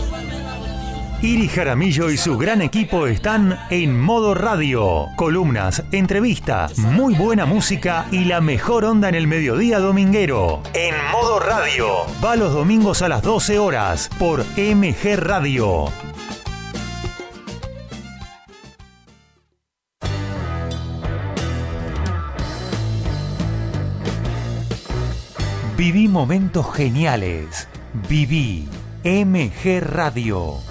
Iri 1.23 1.47
Jaramillo 1.49 2.09
y 2.09 2.17
su 2.17 2.35
gran 2.35 2.63
equipo 2.63 3.05
están 3.05 3.59
en 3.69 3.99
modo 3.99 4.33
radio. 4.33 5.05
Columnas, 5.15 5.83
entrevistas, 5.91 6.79
muy 6.79 7.13
buena 7.13 7.45
música 7.45 8.07
y 8.11 8.25
la 8.25 8.41
mejor 8.41 8.85
onda 8.85 9.07
en 9.07 9.13
el 9.13 9.27
mediodía 9.27 9.77
dominguero. 9.77 10.63
En 10.73 10.95
modo 11.11 11.39
radio. 11.39 11.87
Va 12.25 12.35
los 12.35 12.51
domingos 12.53 13.03
a 13.03 13.07
las 13.07 13.21
12 13.21 13.59
horas 13.59 14.09
por 14.17 14.43
MG 14.57 15.15
Radio. 15.15 15.85
Viví 25.77 26.07
momentos 26.07 26.65
geniales. 26.73 27.67
Viví 28.09 28.67
MG 29.03 29.81
Radio. 29.81 30.70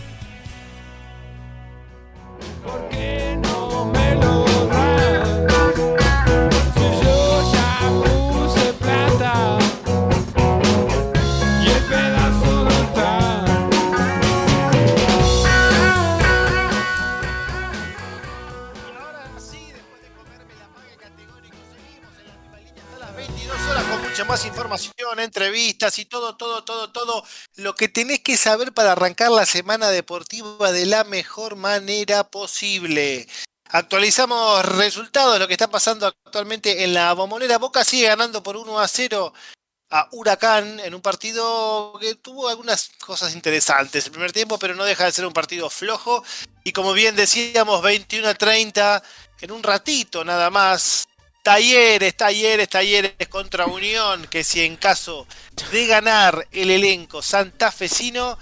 Y 25.69 26.05
todo, 26.05 26.35
todo, 26.35 26.63
todo, 26.63 26.91
todo 26.91 27.23
lo 27.55 27.75
que 27.75 27.87
tenés 27.87 28.19
que 28.19 28.37
saber 28.37 28.73
para 28.73 28.93
arrancar 28.93 29.31
la 29.31 29.45
semana 29.45 29.89
deportiva 29.89 30.71
de 30.71 30.85
la 30.85 31.03
mejor 31.03 31.55
manera 31.55 32.23
posible. 32.23 33.27
Actualizamos 33.69 34.65
resultados, 34.65 35.39
lo 35.39 35.47
que 35.47 35.53
está 35.53 35.69
pasando 35.69 36.07
actualmente 36.07 36.83
en 36.83 36.93
la 36.93 37.13
bombonera. 37.13 37.57
Boca 37.57 37.85
sigue 37.85 38.07
ganando 38.07 38.43
por 38.43 38.57
1 38.57 38.79
a 38.79 38.87
0 38.87 39.33
a 39.91 40.07
Huracán 40.11 40.79
en 40.79 40.95
un 40.95 41.01
partido 41.01 41.93
que 41.99 42.15
tuvo 42.15 42.47
algunas 42.47 42.91
cosas 43.05 43.33
interesantes 43.35 44.05
el 44.05 44.11
primer 44.11 44.31
tiempo, 44.31 44.57
pero 44.57 44.73
no 44.73 44.85
deja 44.85 45.05
de 45.05 45.11
ser 45.11 45.25
un 45.25 45.33
partido 45.33 45.69
flojo. 45.69 46.23
Y 46.63 46.71
como 46.71 46.93
bien 46.93 47.15
decíamos, 47.15 47.81
21 47.81 48.27
a 48.27 48.33
30 48.33 49.03
en 49.41 49.51
un 49.51 49.63
ratito 49.63 50.23
nada 50.23 50.49
más. 50.49 51.07
Talleres, 51.43 52.15
talleres, 52.15 52.69
talleres 52.69 53.13
contra 53.27 53.65
Unión, 53.65 54.27
que 54.29 54.43
si 54.43 54.61
en 54.61 54.75
caso 54.75 55.25
de 55.71 55.87
ganar 55.87 56.47
el 56.51 56.69
elenco 56.69 57.23
santafesino, 57.23 58.37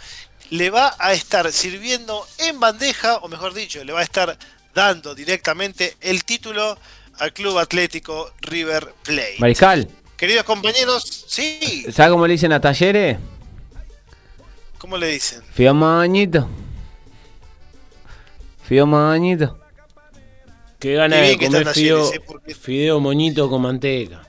le 0.50 0.70
va 0.70 0.96
a 1.00 1.14
estar 1.14 1.50
sirviendo 1.54 2.28
en 2.40 2.60
bandeja, 2.60 3.18
o 3.18 3.30
mejor 3.30 3.54
dicho, 3.54 3.84
le 3.84 3.94
va 3.94 4.02
a 4.02 4.04
estar 4.04 4.38
dando 4.74 5.16
directamente 5.16 5.96
el 6.02 6.26
título 6.26 6.78
al 7.20 7.32
Club 7.34 7.58
Atlético 7.60 8.34
River 8.42 8.94
Plate. 9.04 9.36
Mariscal. 9.40 9.88
Queridos 10.18 10.44
compañeros, 10.44 11.26
sí. 11.28 11.86
¿Sabe 11.94 12.12
cómo 12.12 12.28
le 12.28 12.34
dicen 12.34 12.52
a 12.52 12.60
Talleres? 12.60 13.18
¿Cómo 14.78 14.98
le 14.98 15.08
dicen? 15.08 15.42
Fío 15.54 15.74
Mañito. 15.74 16.50
Fío 18.64 18.86
Mañito. 18.86 19.59
Qué 20.80 20.94
gana 20.94 21.18
de 21.18 21.38
comer 21.38 21.68
fideo, 22.56 23.00
moñito 23.00 23.50
con 23.50 23.62
manteca. 23.62 24.26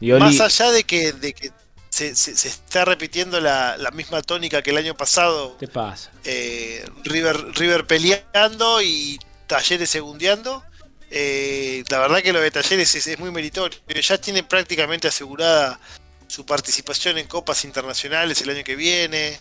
Más 0.00 0.40
allá 0.40 0.72
de 0.72 0.84
que, 0.84 1.12
de 1.12 1.32
que 1.32 1.50
se, 1.90 2.10
está 2.10 2.84
repitiendo 2.84 3.40
la, 3.40 3.90
misma 3.92 4.22
tónica 4.22 4.62
que 4.62 4.70
el 4.70 4.78
año 4.78 4.96
pasado. 4.96 5.56
¿Qué 5.58 5.68
pasa? 5.68 6.10
Eh, 6.24 6.84
River, 7.04 7.36
River 7.54 7.86
peleando 7.86 8.82
y 8.82 9.18
Talleres 9.46 9.90
segundeando. 9.90 10.62
Eh, 11.10 11.84
la 11.88 12.00
verdad 12.00 12.22
que 12.22 12.32
lo 12.32 12.40
de 12.40 12.50
Talleres 12.50 12.94
es, 12.94 13.18
muy 13.18 13.30
meritorio. 13.30 13.78
Ya 13.88 14.18
tiene 14.18 14.42
prácticamente 14.42 15.08
asegurada 15.08 15.78
su 16.26 16.44
participación 16.44 17.18
en 17.18 17.26
copas 17.28 17.64
internacionales 17.64 18.40
el 18.42 18.50
año 18.50 18.64
que 18.64 18.76
viene. 18.76 19.40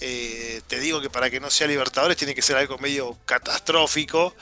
Eh, 0.00 0.62
te 0.66 0.80
digo 0.80 1.00
que 1.00 1.10
para 1.10 1.30
que 1.30 1.40
no 1.40 1.50
sea 1.50 1.66
Libertadores 1.66 2.16
tiene 2.16 2.34
que 2.34 2.42
ser 2.42 2.56
algo 2.56 2.78
medio 2.78 3.16
catastrófico. 3.24 4.34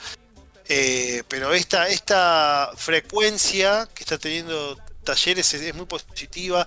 Eh, 0.71 1.23
pero 1.27 1.51
esta, 1.53 1.89
esta 1.89 2.71
frecuencia 2.77 3.89
que 3.93 4.03
está 4.03 4.19
teniendo 4.19 4.77
Talleres 5.03 5.51
es, 5.55 5.73
muy 5.73 5.87
positiva. 5.87 6.65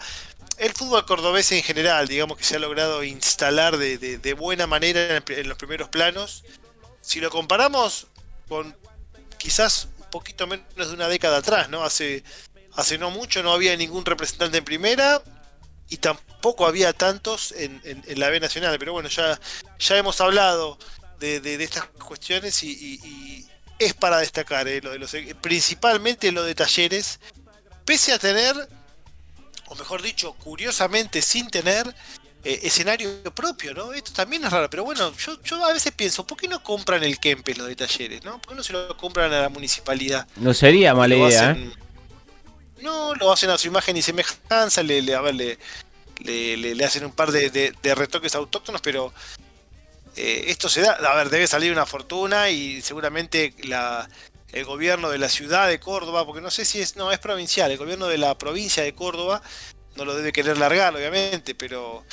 El 0.58 0.72
fútbol 0.72 1.06
cordobés 1.06 1.52
en 1.52 1.62
general, 1.62 2.08
digamos 2.08 2.36
que 2.36 2.42
se 2.42 2.56
ha 2.56 2.58
logrado 2.58 3.04
instalar 3.04 3.76
de, 3.76 4.34
buena 4.34 4.66
manera 4.66 5.22
en, 5.28 5.48
los 5.48 5.56
primeros 5.56 5.88
planos. 5.88 6.44
Si 7.00 7.20
lo 7.20 7.30
comparamos 7.30 8.08
con 8.48 8.76
quizás 9.38 9.88
un 9.98 10.10
poquito 10.10 10.48
menos 10.48 10.88
de 10.88 10.94
una 10.94 11.08
década 11.08 11.38
atrás, 11.38 11.68
¿no? 11.68 11.84
Hace, 11.84 12.24
hace 12.74 12.98
no 12.98 13.10
mucho 13.10 13.42
no 13.42 13.52
había 13.52 13.76
ningún 13.76 14.04
representante 14.04 14.58
en 14.58 14.64
primera 14.64 15.22
y 15.88 15.98
tampoco 15.98 16.66
había 16.66 16.92
tantos 16.92 17.52
en, 17.52 17.80
la 18.16 18.28
B 18.30 18.40
Nacional. 18.40 18.76
Pero 18.78 18.92
bueno, 18.92 19.08
ya, 19.08 19.38
ya 19.78 19.96
hemos 19.96 20.20
hablado 20.20 20.78
de, 21.20 21.62
estas 21.62 21.84
cuestiones 21.84 22.62
y, 22.62 23.48
es 23.86 23.94
para 23.94 24.18
destacar, 24.18 24.68
¿eh? 24.68 24.80
lo 24.82 24.90
de 24.90 24.98
los, 24.98 25.14
principalmente 25.40 26.32
lo 26.32 26.44
de 26.44 26.54
talleres, 26.54 27.20
pese 27.84 28.12
a 28.12 28.18
tener, 28.18 28.56
o 29.66 29.74
mejor 29.74 30.02
dicho, 30.02 30.34
curiosamente 30.34 31.22
sin 31.22 31.48
tener 31.50 31.86
eh, 32.44 32.60
escenario 32.64 33.22
propio, 33.34 33.72
¿no? 33.72 33.92
Esto 33.92 34.12
también 34.12 34.44
es 34.44 34.50
raro, 34.50 34.68
pero 34.68 34.84
bueno, 34.84 35.12
yo, 35.44 35.64
a 35.64 35.72
veces 35.72 35.92
pienso, 35.92 36.26
¿por 36.26 36.36
qué 36.36 36.48
no 36.48 36.62
compran 36.62 37.04
el 37.04 37.20
Kempes 37.20 37.56
los 37.56 37.68
de 37.68 37.76
talleres, 37.76 38.24
¿no? 38.24 38.40
¿Por 38.40 38.50
qué 38.50 38.54
no 38.56 38.62
se 38.64 38.72
lo 38.72 38.96
compran 38.96 39.32
a 39.32 39.42
la 39.42 39.48
municipalidad? 39.48 40.26
No 40.36 40.52
sería 40.52 40.94
mala 40.94 41.14
idea, 41.14 41.52
¿eh? 41.52 41.70
No, 42.80 43.14
lo 43.14 43.32
hacen 43.32 43.48
a 43.50 43.58
su 43.58 43.68
imagen 43.68 43.96
y 43.96 44.02
semejanza, 44.02 44.82
le, 44.82 45.02
le, 45.02 45.14
a 45.14 45.20
ver, 45.20 45.36
le, 45.36 45.56
le, 46.24 46.84
hacen 46.84 47.04
un 47.04 47.12
par 47.12 47.30
de, 47.30 47.72
retoques 47.94 48.34
autóctonos, 48.34 48.80
pero 48.80 49.12
eh, 50.16 50.44
esto 50.48 50.68
se 50.68 50.82
da, 50.82 50.92
a 50.92 51.14
ver, 51.16 51.30
debe 51.30 51.46
salir 51.46 51.72
una 51.72 51.86
fortuna 51.86 52.50
y 52.50 52.82
seguramente 52.82 53.54
la, 53.64 54.08
el 54.52 54.64
gobierno 54.64 55.10
de 55.10 55.18
la 55.18 55.28
ciudad 55.28 55.68
de 55.68 55.80
Córdoba, 55.80 56.26
porque 56.26 56.40
no 56.40 56.50
sé 56.50 56.64
si 56.64 56.80
es, 56.80 56.96
no, 56.96 57.10
es 57.10 57.18
provincial, 57.18 57.70
el 57.70 57.78
gobierno 57.78 58.06
de 58.06 58.18
la 58.18 58.36
provincia 58.36 58.82
de 58.82 58.94
Córdoba 58.94 59.42
no 59.96 60.04
lo 60.04 60.14
debe 60.14 60.32
querer 60.32 60.58
largar, 60.58 60.94
obviamente, 60.94 61.54
pero 61.54 62.04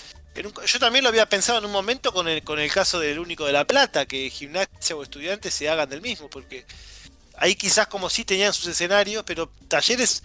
yo 0.66 0.80
también 0.80 1.04
lo 1.04 1.10
había 1.10 1.28
pensado 1.28 1.60
en 1.60 1.66
un 1.66 1.72
momento 1.72 2.14
con 2.14 2.28
el, 2.28 2.44
con 2.44 2.60
el 2.60 2.72
caso 2.72 3.00
del 3.00 3.20
único 3.20 3.46
de 3.46 3.52
La 3.52 3.66
Plata, 3.66 4.06
que 4.06 4.30
gimnasia 4.30 4.96
o 4.96 5.04
estudiantes 5.04 5.54
se 5.54 5.70
hagan 5.70 5.90
del 5.90 6.02
mismo, 6.02 6.30
porque 6.30 6.66
ahí 7.38 7.56
quizás 7.56 7.88
como 7.88 8.10
sí 8.10 8.24
tenían 8.24 8.54
sus 8.54 8.68
escenarios, 8.68 9.24
pero 9.26 9.52
talleres 9.68 10.24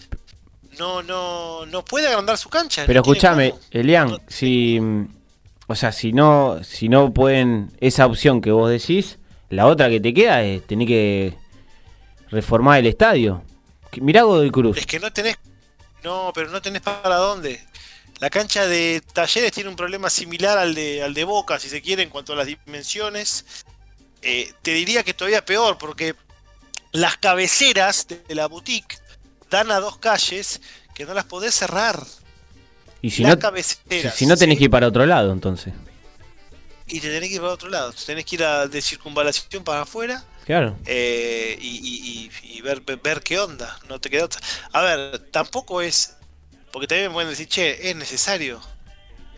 no, 0.78 1.02
no, 1.02 1.66
no 1.66 1.84
puede 1.84 2.08
agrandar 2.08 2.38
su 2.38 2.48
cancha. 2.48 2.84
Pero 2.86 3.00
escúchame, 3.00 3.54
Elian, 3.70 4.20
si 4.28 4.80
o 5.66 5.74
sea, 5.74 5.92
si 5.92 6.12
no, 6.12 6.62
si 6.62 6.88
no 6.88 7.12
pueden 7.12 7.70
esa 7.80 8.06
opción 8.06 8.40
que 8.40 8.50
vos 8.50 8.70
decís, 8.70 9.18
la 9.50 9.66
otra 9.66 9.88
que 9.88 10.00
te 10.00 10.12
queda 10.12 10.42
es 10.42 10.66
tener 10.66 10.86
que 10.86 11.34
reformar 12.30 12.80
el 12.80 12.86
estadio. 12.86 13.42
Mirá 14.00 14.22
Godoy 14.22 14.50
Cruz. 14.50 14.76
Es 14.76 14.86
que 14.86 14.98
no 14.98 15.12
tenés, 15.12 15.38
no, 16.02 16.32
pero 16.34 16.50
no 16.50 16.60
tenés 16.60 16.82
para 16.82 17.16
dónde. 17.16 17.60
La 18.20 18.30
cancha 18.30 18.66
de 18.66 19.02
Talleres 19.12 19.52
tiene 19.52 19.70
un 19.70 19.76
problema 19.76 20.08
similar 20.10 20.58
al 20.58 20.74
de, 20.74 21.02
al 21.02 21.14
de 21.14 21.24
Boca, 21.24 21.58
si 21.58 21.68
se 21.68 21.82
quiere, 21.82 22.02
en 22.02 22.10
cuanto 22.10 22.32
a 22.32 22.36
las 22.36 22.46
dimensiones. 22.46 23.64
Eh, 24.22 24.52
te 24.62 24.72
diría 24.72 25.02
que 25.02 25.14
todavía 25.14 25.44
peor, 25.44 25.78
porque 25.78 26.14
las 26.92 27.16
cabeceras 27.16 28.06
de 28.06 28.34
la 28.34 28.46
boutique 28.46 28.98
dan 29.50 29.70
a 29.70 29.80
dos 29.80 29.98
calles 29.98 30.60
que 30.94 31.04
no 31.04 31.14
las 31.14 31.24
podés 31.24 31.54
cerrar. 31.54 32.02
Y 33.05 33.11
si 33.11 33.22
no, 33.22 33.36
si, 34.14 34.24
no 34.24 34.34
tenés 34.34 34.57
que 34.57 34.64
ir 34.64 34.70
para 34.70 34.88
otro 34.88 35.05
lado, 35.05 35.30
entonces. 35.30 35.74
Y 36.86 37.00
te 37.00 37.11
tenés 37.11 37.28
que 37.28 37.34
ir 37.34 37.40
para 37.42 37.52
otro 37.52 37.68
lado. 37.68 37.92
Tenés 37.92 38.24
que 38.24 38.36
ir 38.36 38.44
a, 38.44 38.66
de 38.66 38.80
circunvalación 38.80 39.62
para 39.62 39.82
afuera. 39.82 40.24
Claro. 40.46 40.74
Eh, 40.86 41.59
y, 41.61 42.62
ver, 42.62 42.80
ver, 42.80 43.20
qué 43.20 43.38
onda. 43.38 43.78
No 43.90 44.00
te 44.00 44.09
queda 44.09 44.24
otra. 44.24 44.40
A 44.72 44.80
ver, 44.80 45.18
tampoco 45.30 45.82
es. 45.82 46.16
Porque 46.72 46.86
también 46.86 47.09
me 47.09 47.12
pueden 47.12 47.28
decir, 47.28 47.46
che, 47.46 47.90
es 47.90 47.94
necesario. 47.94 48.59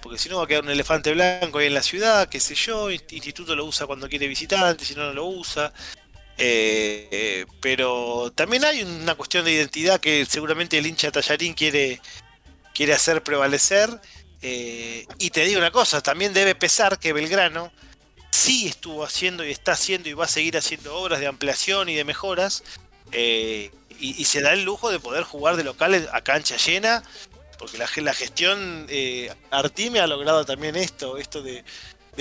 Porque 0.00 0.16
si 0.16 0.28
no 0.28 0.36
va 0.36 0.44
a 0.44 0.46
quedar 0.46 0.62
un 0.62 0.70
elefante 0.70 1.12
blanco 1.12 1.58
ahí 1.58 1.66
en 1.66 1.74
la 1.74 1.82
ciudad, 1.82 2.28
qué 2.28 2.38
sé 2.38 2.54
yo. 2.54 2.88
Instituto 2.92 3.56
lo 3.56 3.64
usa 3.64 3.88
cuando 3.88 4.08
quiere 4.08 4.28
visitantes, 4.28 4.86
si 4.86 4.94
no, 4.94 5.06
no 5.06 5.12
lo 5.12 5.26
usa. 5.26 5.72
Eh, 6.38 7.46
pero 7.60 8.30
también 8.32 8.64
hay 8.64 8.84
una 8.84 9.16
cuestión 9.16 9.44
de 9.44 9.50
identidad 9.50 9.98
que 9.98 10.24
seguramente 10.24 10.78
el 10.78 10.86
hincha 10.86 11.10
Tallarín 11.10 11.54
quiere, 11.54 12.00
quiere 12.76 12.92
hacer 12.92 13.22
prevalecer. 13.22 13.88
Eh, 14.42 15.06
y 15.18 15.30
te 15.30 15.44
digo 15.44 15.58
una 15.58 15.70
cosa, 15.70 16.02
también 16.02 16.34
debe 16.34 16.54
pesar 16.54 16.98
que 16.98 17.14
Belgrano 17.14 17.72
sí 18.30 18.68
estuvo 18.68 19.02
haciendo 19.02 19.44
y 19.44 19.50
está 19.50 19.72
haciendo 19.72 20.10
y 20.10 20.12
va 20.12 20.26
a 20.26 20.28
seguir 20.28 20.58
haciendo 20.58 20.94
obras 20.94 21.20
de 21.20 21.26
ampliación 21.26 21.88
y 21.88 21.94
de 21.94 22.04
mejoras. 22.04 22.62
Eh, 23.12 23.70
y, 23.98 24.26
se 24.26 24.42
da 24.42 24.52
el 24.52 24.62
lujo 24.62 24.90
de 24.90 25.00
poder 25.00 25.24
jugar 25.24 25.56
de 25.56 25.64
locales 25.64 26.06
a 26.12 26.20
cancha 26.20 26.56
llena. 26.58 27.02
Porque 27.58 27.78
la, 27.78 28.12
gestión 28.12 28.86
Artime 29.50 30.00
ha 30.00 30.06
logrado 30.06 30.44
también 30.44 30.76
esto, 30.76 31.16
esto 31.16 31.42
de, 31.42 31.64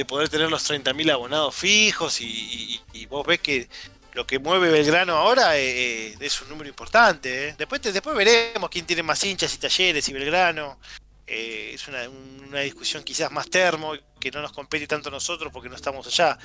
poder 0.07 0.29
tener 0.29 0.49
los 0.49 0.69
30.000 0.69 1.11
abonados 1.11 1.53
fijos 1.53 2.21
y, 2.21 2.79
vos 3.09 3.27
ves 3.27 3.41
que 3.41 3.67
lo 4.15 4.25
que 4.25 4.39
mueve 4.39 4.71
Belgrano 4.71 5.13
ahora 5.17 5.57
eh, 5.57 6.07
eh, 6.07 6.15
es 6.21 6.41
un 6.41 6.49
número 6.49 6.69
importante. 6.69 7.49
Eh. 7.49 7.55
Después, 7.57 7.81
después 7.81 8.15
veremos 8.15 8.69
quién 8.69 8.85
tiene 8.85 9.03
más 9.03 9.21
hinchas 9.23 9.53
y 9.53 9.57
talleres 9.57 10.07
y 10.07 10.13
Belgrano. 10.13 10.79
es 11.27 11.87
una, 11.89 12.61
discusión 12.61 13.03
quizás 13.03 13.29
más 13.29 13.49
termo, 13.49 13.93
que 14.19 14.31
no 14.31 14.41
nos 14.41 14.53
compete 14.53 14.87
tanto 14.87 15.09
a 15.09 15.11
nosotros 15.11 15.51
porque 15.51 15.67
no 15.67 15.75
estamos 15.75 16.07
allá. 16.07 16.39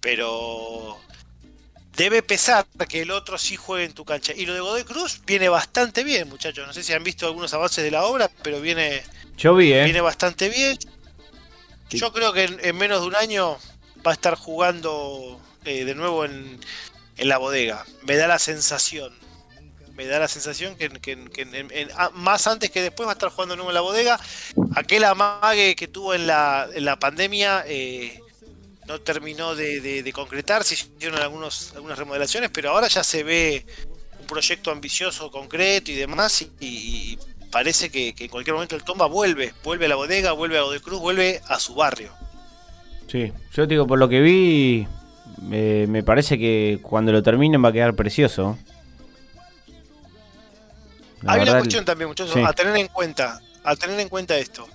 Pero 0.00 0.98
debe 1.94 2.22
pesar 2.22 2.66
que 2.88 3.02
el 3.02 3.10
otro 3.10 3.36
sí 3.36 3.56
juegue 3.56 3.84
en 3.84 3.92
tu 3.92 4.06
cancha. 4.06 4.32
Y 4.34 4.46
lo 4.46 4.54
de 4.54 4.60
Godoy 4.60 4.84
Cruz 4.84 5.20
viene 5.26 5.50
bastante 5.50 6.04
bien, 6.04 6.30
muchachos. 6.30 6.66
No 6.66 6.72
sé 6.72 6.82
si 6.82 6.94
han 6.94 7.04
visto 7.04 7.26
algunos 7.26 7.52
avances 7.52 7.84
de 7.84 7.90
la 7.90 8.04
obra, 8.04 8.30
pero 8.42 8.58
viene, 8.62 9.02
Yo 9.36 9.54
vi, 9.54 9.66
viene 9.66 10.00
bastante 10.00 10.48
bien. 10.48 10.78
Yo 11.90 12.10
creo 12.10 12.32
que 12.32 12.44
en, 12.44 12.76
menos 12.78 13.02
de 13.02 13.06
un 13.06 13.16
año 13.16 13.58
va 14.04 14.12
a 14.12 14.14
estar 14.14 14.34
jugando 14.34 15.38
de 15.62 15.94
nuevo 15.94 16.24
en, 16.24 16.58
en 17.16 17.28
la 17.28 17.38
bodega. 17.38 17.84
Me 18.02 18.16
da 18.16 18.26
la 18.26 18.38
sensación. 18.38 19.12
Me 19.94 20.06
da 20.06 20.18
la 20.18 20.28
sensación 20.28 20.74
que, 20.76 20.90
ah, 21.96 22.10
más 22.14 22.46
antes 22.46 22.70
que 22.70 22.80
después 22.80 23.06
va 23.06 23.12
a 23.12 23.14
estar 23.14 23.28
jugando 23.30 23.56
nuevo 23.56 23.70
en 23.70 23.74
la 23.74 23.82
bodega. 23.82 24.18
Aquel 24.74 25.04
amague 25.04 25.76
que 25.76 25.86
tuvo 25.86 26.14
en 26.14 26.26
la, 26.26 26.66
en 26.72 26.86
pandemia 26.98 27.64
eh, 27.66 28.18
no 28.86 29.00
terminó 29.00 29.54
de, 29.54 30.10
concretar. 30.14 30.64
Se 30.64 30.74
hicieron 30.74 31.20
algunos, 31.20 31.72
algunas 31.74 31.98
remodelaciones, 31.98 32.50
pero 32.50 32.70
ahora 32.70 32.88
ya 32.88 33.04
se 33.04 33.22
ve 33.22 33.66
un 34.18 34.26
proyecto 34.26 34.70
ambicioso, 34.70 35.30
concreto 35.30 35.90
y 35.90 35.94
demás. 35.94 36.46
Y, 36.58 37.18
parece 37.50 37.90
que, 37.90 38.14
en 38.18 38.28
cualquier 38.28 38.54
momento 38.54 38.74
el 38.74 38.84
Tomba 38.84 39.06
vuelve. 39.06 39.52
Vuelve 39.62 39.84
a 39.84 39.88
la 39.90 39.96
bodega, 39.96 40.32
vuelve 40.32 40.58
a 40.58 40.80
Cruz 40.80 41.00
vuelve 41.00 41.42
a 41.46 41.60
su 41.60 41.74
barrio. 41.74 42.12
Sí, 43.08 43.30
yo 43.52 43.66
digo, 43.66 43.86
por 43.86 43.98
lo 43.98 44.08
que 44.08 44.22
vi, 44.22 44.86
me 45.48 46.02
parece 46.02 46.38
que 46.38 46.78
cuando 46.82 47.12
lo 47.12 47.22
terminen 47.22 47.62
va 47.64 47.68
a 47.68 47.72
quedar 47.72 47.94
precioso. 47.94 48.58
Hay 51.26 51.42
una 51.42 51.58
cuestión 51.58 51.84
también, 51.84 52.08
muchachos, 52.08 52.36
a 52.36 52.52
tener 52.52 52.76
en 52.76 52.88
cuenta, 52.88 53.40
a 53.64 53.76
tener 53.76 53.98
en 54.00 54.08
cuenta 54.08 54.36
esto. 54.38 54.68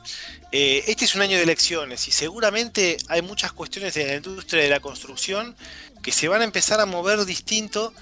Eh, 0.51 0.83
este 0.87 1.05
es 1.05 1.15
un 1.15 1.21
año 1.21 1.35
de 1.35 1.43
elecciones 1.43 2.07
y 2.07 2.11
seguramente 2.11 2.97
hay 3.09 3.21
muchas 3.21 3.51
cuestiones 3.51 3.97
en 3.97 4.07
la 4.07 4.15
industria 4.15 4.63
de 4.63 4.69
la 4.69 4.79
construcción 4.79 5.55
que 6.01 6.13
se 6.13 6.29
van 6.29 6.41
a 6.41 6.45
empezar 6.45 6.79
a 6.79 6.85
mover 6.85 7.25
distinto 7.25 7.93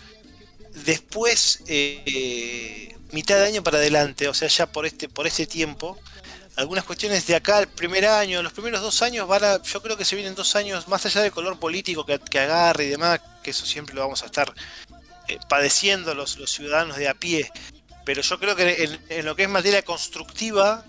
después, 0.85 1.63
eh, 1.65 2.95
mitad 3.11 3.37
de 3.37 3.47
año 3.47 3.63
para 3.63 3.77
adelante, 3.77 4.27
o 4.27 4.33
sea, 4.35 4.47
ya 4.47 4.67
por 4.67 4.85
este, 4.85 5.09
por 5.09 5.25
este 5.25 5.47
tiempo 5.47 5.97
algunas 6.55 6.85
cuestiones 6.85 7.27
de 7.27 7.35
acá 7.35 7.59
el 7.59 7.67
primer 7.67 8.05
año, 8.05 8.41
los 8.41 8.53
primeros 8.53 8.81
dos 8.81 9.01
años 9.01 9.27
van 9.27 9.43
a, 9.43 9.61
yo 9.61 9.81
creo 9.81 9.97
que 9.97 10.05
se 10.05 10.15
vienen 10.15 10.35
dos 10.35 10.55
años 10.55 10.87
más 10.87 11.05
allá 11.05 11.21
del 11.21 11.31
color 11.31 11.59
político 11.59 12.05
que, 12.05 12.39
agarre 12.39 12.85
y 12.85 12.89
demás, 12.89 13.19
que 13.43 13.51
eso 13.51 13.65
siempre 13.65 13.95
lo 13.95 14.01
vamos 14.01 14.23
a 14.23 14.27
estar 14.27 14.53
eh, 15.27 15.37
padeciendo 15.49 16.13
los, 16.13 16.37
los, 16.37 16.51
ciudadanos 16.51 16.97
de 16.97 17.09
a 17.09 17.13
pie, 17.13 17.51
pero 18.05 18.21
yo 18.21 18.39
creo 18.39 18.55
que 18.55 18.99
en, 19.09 19.25
lo 19.25 19.35
que 19.35 19.43
es 19.43 19.49
materia 19.49 19.81
constructiva 19.81 20.85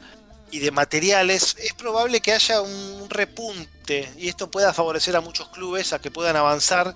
y 0.53 0.61
de 0.61 0.71
materiales 0.71 1.57
es 1.59 1.73
probable 1.75 2.21
que 2.21 2.33
haya 2.33 2.61
un 2.61 3.11
repunte 3.11 4.13
y 4.17 4.29
esto 4.29 4.49
pueda 4.51 4.73
favorecer 4.73 5.17
a 5.17 5.21
muchos 5.21 5.49
clubes 5.49 5.93
a 5.93 5.99
que 5.99 6.13
puedan 6.13 6.37
avanzar 6.37 6.95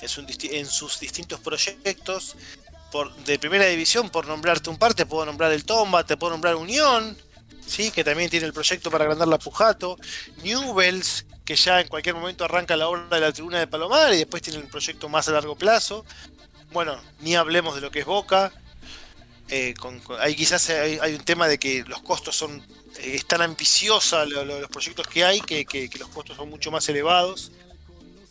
en, 0.00 0.52
en 0.54 0.66
sus 0.66 0.98
distintos 0.98 1.40
proyectos. 1.40 2.36
Por, 2.90 3.14
de 3.18 3.38
primera 3.38 3.66
división, 3.66 4.10
por 4.10 4.26
nombrarte 4.26 4.68
un 4.68 4.76
par, 4.76 4.94
te 4.94 5.06
puedo 5.06 5.24
nombrar 5.24 5.52
el 5.52 5.64
Tomba, 5.64 6.02
te 6.04 6.16
puedo 6.16 6.32
nombrar 6.32 6.56
Unión, 6.56 7.16
¿sí? 7.70 7.90
que 7.90 8.04
también 8.04 8.28
tiene 8.28 8.46
el 8.46 8.52
proyecto 8.52 8.90
para 8.90 9.04
agrandar 9.04 9.28
la 9.28 9.38
Pujato, 9.38 9.96
Newells, 10.42 11.24
que 11.44 11.56
ya 11.56 11.80
en 11.80 11.88
cualquier 11.88 12.14
momento 12.14 12.44
arranca 12.44 12.76
la 12.76 12.88
obra 12.88 13.06
de 13.08 13.20
la 13.20 13.32
tribuna 13.32 13.58
de 13.58 13.66
Palomar 13.66 14.12
y 14.12 14.18
después 14.18 14.42
tiene 14.42 14.58
un 14.58 14.68
proyecto 14.68 15.08
más 15.08 15.28
a 15.28 15.32
largo 15.32 15.56
plazo. 15.56 16.04
Bueno, 16.72 17.00
ni 17.20 17.34
hablemos 17.36 17.74
de 17.74 17.80
lo 17.80 17.90
que 17.90 18.00
es 18.00 18.06
Boca. 18.06 18.52
Eh, 19.48 19.74
ahí 20.20 20.36
quizás 20.36 20.68
hay, 20.70 21.14
un 21.14 21.24
tema 21.24 21.48
de 21.48 21.58
que 21.58 21.82
los 21.88 22.02
costos 22.02 22.36
son 22.36 22.58
eh, 22.98 23.14
es 23.14 23.26
tan 23.26 23.42
ambiciosa 23.42 24.24
los 24.24 24.68
proyectos 24.68 25.08
que 25.08 25.24
hay 25.24 25.40
que, 25.40 25.90
los 25.98 26.08
costos 26.08 26.36
son 26.36 26.50
mucho 26.50 26.70
más 26.70 26.88
elevados. 26.88 27.52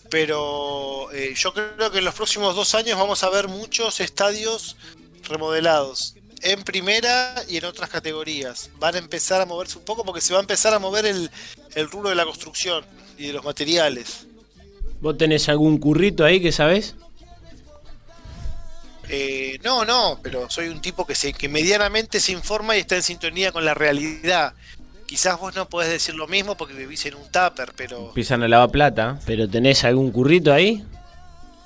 Pero 0.09 1.11
eh, 1.11 1.33
yo 1.35 1.53
creo 1.53 1.91
que 1.91 1.99
en 1.99 2.05
los 2.05 2.15
próximos 2.15 2.55
dos 2.55 2.73
años 2.73 2.97
vamos 2.97 3.23
a 3.23 3.29
ver 3.29 3.47
muchos 3.47 3.99
estadios 3.99 4.75
remodelados 5.23 6.15
en 6.41 6.63
primera 6.63 7.35
y 7.47 7.57
en 7.57 7.65
otras 7.65 7.89
categorías. 7.89 8.69
Van 8.79 8.95
a 8.95 8.97
empezar 8.97 9.41
a 9.41 9.45
moverse 9.45 9.77
un 9.77 9.85
poco 9.85 10.03
porque 10.03 10.21
se 10.21 10.33
va 10.33 10.39
a 10.39 10.41
empezar 10.41 10.73
a 10.73 10.79
mover 10.79 11.05
el, 11.05 11.29
el 11.75 11.89
rubro 11.89 12.09
de 12.09 12.15
la 12.15 12.25
construcción 12.25 12.83
y 13.17 13.27
de 13.27 13.33
los 13.33 13.43
materiales. 13.43 14.27
¿Vos 15.01 15.17
tenés 15.17 15.47
algún 15.49 15.77
currito 15.77 16.25
ahí 16.25 16.41
que 16.41 16.51
sabés? 16.51 16.95
Eh, 19.09 19.59
no, 19.63 19.85
no, 19.85 20.19
pero 20.21 20.49
soy 20.49 20.67
un 20.67 20.81
tipo 20.81 21.05
que, 21.05 21.15
se, 21.15 21.33
que 21.33 21.49
medianamente 21.49 22.19
se 22.19 22.31
informa 22.31 22.77
y 22.77 22.81
está 22.81 22.95
en 22.95 23.03
sintonía 23.03 23.51
con 23.51 23.65
la 23.65 23.73
realidad. 23.73 24.53
Quizás 25.07 25.39
vos 25.39 25.55
no 25.55 25.67
podés 25.67 25.89
decir 25.89 26.13
lo 26.13 26.27
mismo 26.27 26.55
porque 26.55 26.75
vivís 26.75 27.03
en 27.07 27.15
un 27.15 27.23
tupper, 27.23 27.73
pero. 27.75 28.09
Empiezan 28.09 28.43
a 28.43 28.47
lavar 28.47 28.69
plata. 28.69 29.19
¿Pero 29.25 29.49
tenés 29.49 29.83
algún 29.83 30.11
currito 30.11 30.53
ahí? 30.53 30.83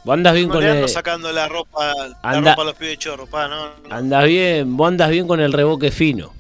¿Vos 0.04 0.14
andas 0.14 0.34
bien 0.34 0.50
con 0.50 0.64
el... 0.64 0.90
sacando 0.90 1.32
la 1.32 1.48
ropa, 1.48 1.94
la 2.24 2.40
ropa 2.40 2.62
a 2.62 2.66
los 2.66 2.76
pibes 2.76 2.94
de 2.94 2.98
chorro, 2.98 3.26
pa, 3.26 3.48
¿no? 3.48 3.72
Andas 3.90 4.26
bien, 4.26 4.76
vos 4.76 4.90
andas 4.90 5.10
bien 5.10 5.28
con 5.28 5.40
el 5.40 5.54
reboque 5.54 5.92
fino. 5.92 6.34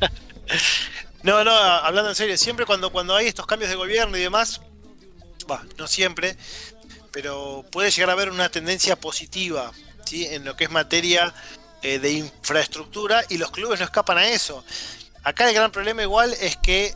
no, 1.22 1.42
no, 1.42 1.50
hablando 1.50 2.10
en 2.10 2.16
serio, 2.16 2.36
siempre 2.38 2.66
cuando, 2.66 2.90
cuando 2.90 3.16
hay 3.16 3.26
estos 3.26 3.46
cambios 3.46 3.70
de 3.70 3.76
gobierno 3.76 4.16
y 4.16 4.20
demás, 4.20 4.60
bah, 5.46 5.64
no 5.76 5.88
siempre, 5.88 6.36
pero 7.10 7.64
puede 7.70 7.90
llegar 7.90 8.10
a 8.10 8.12
haber 8.12 8.30
una 8.30 8.48
tendencia 8.48 8.96
positiva 8.96 9.72
¿sí? 10.04 10.26
en 10.26 10.44
lo 10.44 10.54
que 10.56 10.64
es 10.64 10.70
materia 10.70 11.34
eh, 11.82 11.98
de 11.98 12.12
infraestructura 12.12 13.24
y 13.28 13.38
los 13.38 13.50
clubes 13.50 13.80
no 13.80 13.84
escapan 13.84 14.18
a 14.18 14.28
eso. 14.28 14.64
Acá 15.24 15.48
el 15.48 15.54
gran 15.54 15.70
problema 15.70 16.02
igual 16.02 16.32
es 16.40 16.56
que, 16.56 16.94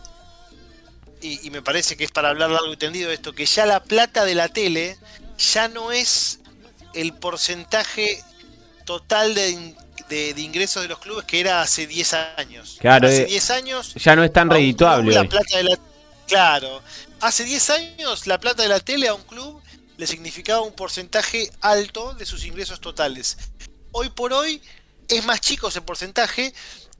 y, 1.43 1.51
me 1.51 1.63
parece 1.63 1.97
que 1.97 2.05
es 2.05 2.11
para 2.11 2.31
hablar 2.31 2.51
largo 2.51 2.73
y 2.73 2.77
tendido 2.77 3.11
esto, 3.11 3.33
que 3.33 3.47
ya 3.47 3.67
la 3.67 3.83
plata 3.83 4.25
de 4.25 4.35
la 4.35 4.49
tele 4.49 4.99
ya 5.39 5.69
no 5.69 5.93
es 5.93 6.41
el 6.95 7.13
porcentaje 7.13 8.23
total 8.85 9.35
de, 9.35 9.75
ingresos 10.37 10.83
de 10.83 10.89
los 10.89 10.99
clubes 10.99 11.25
que 11.25 11.41
era 11.41 11.63
hace 11.63 11.87
10 11.87 12.15
años. 12.37 12.77
Claro, 12.81 13.09
hace 13.09 13.27
10 13.27 13.51
eh, 13.51 13.53
años... 13.53 13.95
Ya 13.95 14.17
no 14.17 14.25
es 14.25 14.33
tan 14.33 14.51
redituable. 14.51 15.29
claro, 16.27 16.83
hace 17.21 17.45
10 17.45 17.71
años 17.71 18.27
la 18.27 18.39
plata 18.39 18.63
de 18.63 18.69
la 18.69 18.81
tele 18.81 19.09
a 19.09 19.15
un 19.15 19.23
club 19.23 19.63
le 19.97 20.07
significaba 20.07 20.61
un 20.61 20.75
porcentaje 20.75 21.51
alto 21.61 22.15
de 22.15 22.27
sus 22.27 22.45
ingresos 22.45 22.81
totales. 22.81 23.37
Hoy 23.93 24.11
por 24.11 24.33
hoy 24.33 24.61
es 25.09 25.25
más 25.25 25.41
chico 25.41 25.69
ese 25.69 25.81
porcentaje 25.81 26.53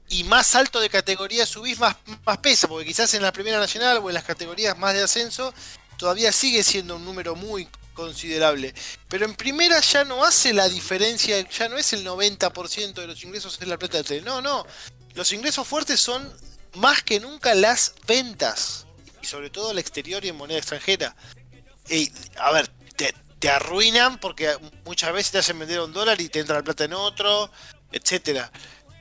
y 0.09 0.23
más 0.23 0.55
alto 0.55 0.79
de 0.79 0.89
categoría 0.89 1.45
subís, 1.45 1.79
más, 1.79 1.95
más 2.25 2.37
pesa, 2.37 2.67
porque 2.67 2.85
quizás 2.85 3.13
en 3.13 3.21
la 3.21 3.31
Primera 3.31 3.59
Nacional 3.59 3.99
o 4.01 4.09
en 4.09 4.13
las 4.13 4.23
categorías 4.23 4.77
más 4.77 4.93
de 4.93 5.03
ascenso 5.03 5.53
todavía 5.97 6.31
sigue 6.31 6.63
siendo 6.63 6.95
un 6.95 7.05
número 7.05 7.35
muy 7.35 7.67
considerable. 7.93 8.73
Pero 9.09 9.25
en 9.25 9.33
primera 9.33 9.79
ya 9.81 10.05
no 10.05 10.23
hace 10.23 10.53
la 10.53 10.69
diferencia, 10.69 11.41
ya 11.49 11.67
no 11.67 11.77
es 11.77 11.91
el 11.93 12.05
90% 12.05 12.93
de 12.93 13.07
los 13.07 13.23
ingresos 13.23 13.59
en 13.61 13.69
la 13.69 13.77
plata 13.77 13.97
de 13.97 14.03
tele. 14.03 14.21
No, 14.21 14.41
no. 14.41 14.65
Los 15.15 15.33
ingresos 15.33 15.67
fuertes 15.67 15.99
son 15.99 16.31
más 16.75 17.01
que 17.01 17.19
nunca 17.19 17.55
las 17.55 17.95
ventas. 18.05 18.85
Y 19.21 19.25
sobre 19.25 19.49
todo 19.49 19.71
al 19.71 19.79
exterior 19.79 20.23
y 20.23 20.29
en 20.29 20.37
moneda 20.37 20.59
extranjera. 20.59 21.15
Y, 21.89 22.11
a 22.37 22.51
ver, 22.51 22.67
te, 22.95 23.13
te 23.39 23.49
arruinan 23.49 24.19
porque 24.19 24.55
muchas 24.85 25.11
veces 25.11 25.31
te 25.31 25.37
hacen 25.39 25.57
vender 25.57 25.81
un 25.81 25.91
dólar 25.91 26.21
y 26.21 26.29
te 26.29 26.39
entra 26.39 26.57
la 26.57 26.63
plata 26.63 26.85
en 26.85 26.93
otro, 26.93 27.51
etcétera. 27.91 28.51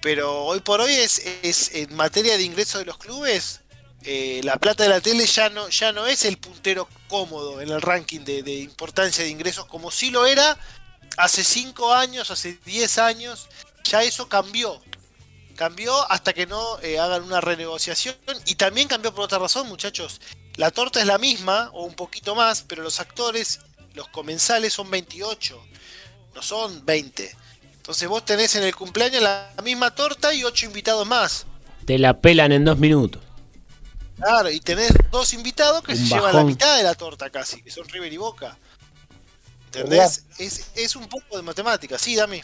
Pero 0.06 0.44
hoy 0.44 0.60
por 0.60 0.80
hoy 0.80 0.92
es, 0.92 1.20
es 1.42 1.74
en 1.74 1.92
materia 1.96 2.36
de 2.36 2.44
ingresos 2.44 2.78
de 2.78 2.84
los 2.84 2.96
clubes, 2.96 3.62
eh, 4.04 4.40
la 4.44 4.56
plata 4.56 4.84
de 4.84 4.88
la 4.88 5.00
tele 5.00 5.26
ya 5.26 5.50
no, 5.50 5.68
ya 5.68 5.90
no 5.90 6.06
es 6.06 6.24
el 6.24 6.38
puntero 6.38 6.88
cómodo 7.08 7.60
en 7.60 7.70
el 7.70 7.82
ranking 7.82 8.20
de, 8.20 8.60
importancia 8.60 9.24
de 9.24 9.30
ingresos 9.30 9.64
como 9.64 9.90
si 9.90 10.12
lo 10.12 10.24
era 10.24 10.56
hace 11.16 11.42
5 11.42 11.92
años, 11.92 12.30
hace 12.30 12.56
10 12.64 12.98
años, 12.98 13.48
ya 13.82 14.04
eso 14.04 14.28
cambió. 14.28 14.80
Cambió 15.56 16.08
hasta 16.08 16.32
que 16.32 16.46
no 16.46 16.78
eh, 16.82 17.00
hagan 17.00 17.24
una 17.24 17.40
renegociación 17.40 18.14
y 18.44 18.54
también 18.54 18.86
cambió 18.86 19.12
por 19.12 19.24
otra 19.24 19.40
razón, 19.40 19.66
muchachos. 19.66 20.20
La 20.54 20.70
torta 20.70 21.00
es 21.00 21.06
la 21.08 21.18
misma 21.18 21.70
o 21.72 21.82
un 21.84 21.94
poquito 21.94 22.36
más, 22.36 22.62
pero 22.62 22.84
los 22.84 23.00
actores, 23.00 23.58
los 23.94 24.06
comensales 24.10 24.72
son 24.72 24.88
28, 24.88 25.60
no 26.32 26.42
son 26.42 26.86
20. 26.86 27.45
Entonces 27.86 28.08
vos 28.08 28.24
tenés 28.24 28.56
en 28.56 28.64
el 28.64 28.74
cumpleaños 28.74 29.22
la 29.22 29.48
misma 29.62 29.94
torta 29.94 30.34
y 30.34 30.42
ocho 30.42 30.66
invitados 30.66 31.06
más. 31.06 31.46
Te 31.84 32.00
la 32.00 32.20
pelan 32.20 32.50
en 32.50 32.64
dos 32.64 32.78
minutos. 32.78 33.22
Claro, 34.16 34.50
y 34.50 34.58
tenés 34.58 34.92
dos 35.12 35.32
invitados 35.34 35.84
que 35.84 35.94
se 35.94 36.02
llevan 36.02 36.34
la 36.34 36.42
mitad 36.42 36.76
de 36.76 36.82
la 36.82 36.96
torta 36.96 37.30
casi, 37.30 37.62
que 37.62 37.70
son 37.70 37.86
River 37.86 38.12
y 38.12 38.16
Boca. 38.16 38.58
¿Entendés? 39.66 40.24
Es, 40.36 40.96
un 40.96 41.06
poco 41.06 41.36
de 41.36 41.44
matemática, 41.44 41.96
sí, 41.96 42.16
Dami. 42.16 42.40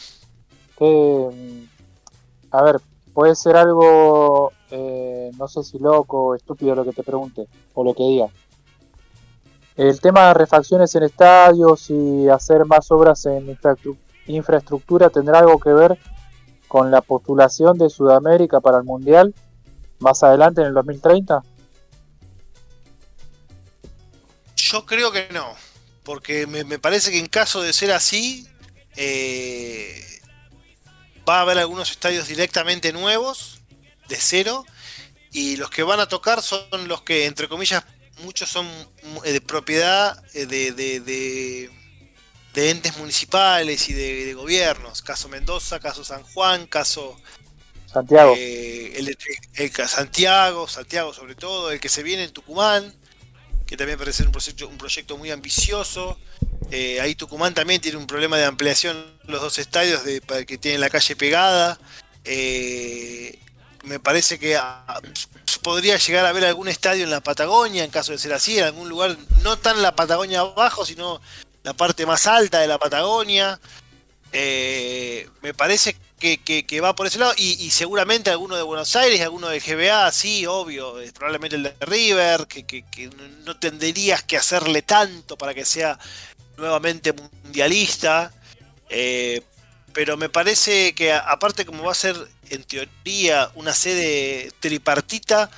a 2.51 2.63
ver, 2.63 2.79
puede 3.13 3.35
ser 3.35 3.57
algo, 3.57 4.53
eh, 4.71 5.29
no 5.37 5.49
sé 5.49 5.61
si 5.63 5.77
loco 5.77 6.27
o 6.27 6.35
estúpido 6.35 6.73
lo 6.73 6.85
que 6.85 6.93
te 6.93 7.03
pregunte, 7.03 7.47
o 7.73 7.83
lo 7.83 7.93
que 7.93 8.03
diga. 8.03 8.27
El 9.75 9.99
tema 9.99 10.29
de 10.29 10.35
refacciones 10.35 10.95
en 10.95 11.03
estadios 11.03 11.89
y 11.89 12.29
hacer 12.29 12.63
más 12.63 12.89
obras 12.91 13.25
en 13.25 13.49
infraestructura 13.49 14.02
infraestructura 14.27 15.09
tendrá 15.09 15.39
algo 15.39 15.59
que 15.59 15.73
ver 15.73 15.97
con 16.67 16.91
la 16.91 17.01
postulación 17.01 17.77
de 17.77 17.89
Sudamérica 17.89 18.59
para 18.59 18.77
el 18.77 18.83
Mundial 18.83 19.33
más 19.99 20.23
adelante 20.23 20.61
en 20.61 20.67
el 20.67 20.73
2030? 20.73 21.43
Yo 24.55 24.85
creo 24.85 25.11
que 25.11 25.27
no, 25.31 25.53
porque 26.03 26.47
me, 26.47 26.79
parece 26.79 27.11
que 27.11 27.19
en 27.19 27.27
caso 27.27 27.61
de 27.61 27.73
ser 27.73 27.91
así, 27.91 28.47
eh, 28.95 30.03
va 31.27 31.37
a 31.37 31.41
haber 31.41 31.59
algunos 31.59 31.91
estadios 31.91 32.27
directamente 32.27 32.91
nuevos, 32.91 33.61
de 34.07 34.15
cero, 34.15 34.65
y 35.31 35.57
los 35.57 35.69
que 35.69 35.83
van 35.83 35.99
a 35.99 36.07
tocar 36.07 36.41
son 36.41 36.87
los 36.87 37.01
que, 37.03 37.25
entre 37.25 37.47
comillas, 37.47 37.83
muchos 38.23 38.49
son 38.49 38.67
eh, 39.23 39.31
de 39.31 39.41
propiedad 39.41 40.23
eh, 40.33 40.45
de 40.45 40.71
de 40.71 41.82
entes 42.55 42.97
municipales 42.97 43.89
y 43.89 43.93
de, 43.93 44.33
gobiernos. 44.33 45.01
Caso 45.01 45.29
Mendoza, 45.29 45.79
caso 45.79 46.03
San 46.03 46.23
Juan, 46.23 46.67
caso 46.67 47.17
Santiago. 47.91 48.33
Eh, 48.37 48.93
el, 48.95 49.77
Santiago, 49.87 50.67
Santiago 50.67 51.13
sobre 51.13 51.35
todo, 51.35 51.71
el 51.71 51.79
que 51.79 51.89
se 51.89 52.03
viene 52.03 52.23
en 52.23 52.31
Tucumán, 52.31 52.93
que 53.65 53.77
también 53.77 53.97
parece 53.97 54.17
ser 54.17 54.27
un 54.27 54.31
proyecto, 54.31 54.67
un 54.67 54.77
proyecto 54.77 55.17
muy 55.17 55.31
ambicioso. 55.31 56.17
Eh, 56.71 56.99
ahí 57.01 57.15
Tucumán 57.15 57.53
también 57.53 57.81
tiene 57.81 57.97
un 57.97 58.07
problema 58.07 58.37
de 58.37 58.45
ampliación, 58.45 59.03
los 59.25 59.41
dos 59.41 59.59
estadios 59.59 60.03
de, 60.03 60.21
que 60.45 60.57
tienen 60.57 60.81
la 60.81 60.89
calle 60.89 61.15
pegada. 61.15 61.79
Eh, 62.25 63.39
me 63.83 63.99
parece 63.99 64.39
que 64.39 64.55
ah, 64.55 65.01
podría 65.61 65.97
llegar 65.97 66.25
a 66.25 66.29
haber 66.29 66.45
algún 66.45 66.67
estadio 66.67 67.03
en 67.03 67.09
la 67.09 67.21
Patagonia, 67.21 67.83
en 67.83 67.91
caso 67.91 68.11
de 68.11 68.17
ser 68.17 68.33
así, 68.33 68.57
en 68.57 68.65
algún 68.65 68.89
lugar, 68.89 69.17
no 69.43 69.57
tan 69.57 69.81
la 69.81 69.95
Patagonia 69.95 70.41
abajo, 70.41 70.85
sino 70.85 71.21
la 71.63 71.73
parte 71.73 72.05
más 72.05 72.27
alta 72.27 72.59
de 72.59 72.67
la 72.67 72.77
Patagonia. 72.77 73.59
Eh, 74.31 75.29
me 75.41 75.53
parece 75.53 75.95
que, 76.19 76.81
va 76.81 76.95
por 76.95 77.07
ese 77.07 77.19
lado. 77.19 77.33
Y, 77.37 77.69
seguramente 77.71 78.29
alguno 78.29 78.55
de 78.55 78.63
Buenos 78.63 78.95
Aires, 78.95 79.21
alguno 79.21 79.49
de 79.49 79.59
GBA, 79.59 80.11
sí, 80.11 80.45
obvio. 80.45 80.95
Probablemente 81.13 81.55
el 81.55 81.63
de 81.63 81.75
River, 81.81 82.47
que, 82.47 83.09
no 83.45 83.57
tendrías 83.57 84.23
que 84.23 84.37
hacerle 84.37 84.81
tanto 84.81 85.37
para 85.37 85.53
que 85.53 85.65
sea 85.65 85.97
nuevamente 86.57 87.13
mundialista. 87.13 88.33
Eh, 88.89 89.41
pero 89.93 90.17
me 90.17 90.29
parece 90.29 90.93
que 90.95 91.13
aparte 91.13 91.65
como 91.65 91.83
va 91.83 91.91
a 91.91 91.95
ser 91.95 92.15
en 92.49 92.63
teoría 92.63 93.51
una 93.55 93.73
sede 93.73 94.51
tripartita, 94.59 95.51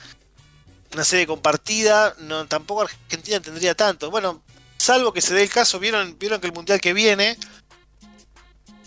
una 0.93 1.03
sede 1.03 1.25
compartida, 1.25 2.15
no, 2.19 2.45
tampoco 2.47 2.81
Argentina 2.81 3.39
tendría 3.39 3.75
tanto. 3.75 4.11
Bueno, 4.11 4.41
salvo 4.77 5.13
que 5.13 5.21
se 5.21 5.33
dé 5.33 5.43
el 5.43 5.49
caso, 5.49 5.79
vieron, 5.79 6.17
vieron 6.19 6.39
que 6.39 6.47
el 6.47 6.53
mundial 6.53 6.79
que 6.81 6.93
viene, 6.93 7.37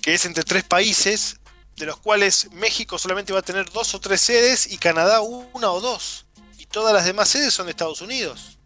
que 0.02 0.14
es 0.14 0.24
entre 0.24 0.44
tres 0.44 0.64
países, 0.64 1.38
de 1.76 1.86
los 1.86 1.98
cuales 1.98 2.50
México 2.52 2.98
solamente 2.98 3.32
va 3.32 3.38
a 3.40 3.42
tener 3.42 3.70
dos 3.70 3.94
o 3.94 4.00
tres 4.00 4.20
sedes 4.20 4.70
y 4.72 4.78
Canadá 4.78 5.20
una 5.20 5.70
o 5.70 5.80
dos. 5.80 6.26
Y 6.58 6.66
todas 6.66 6.92
las 6.92 7.04
demás 7.04 7.28
sedes 7.28 7.54
son 7.54 7.66
de 7.66 7.70
Estados 7.70 8.00
Unidos. 8.00 8.58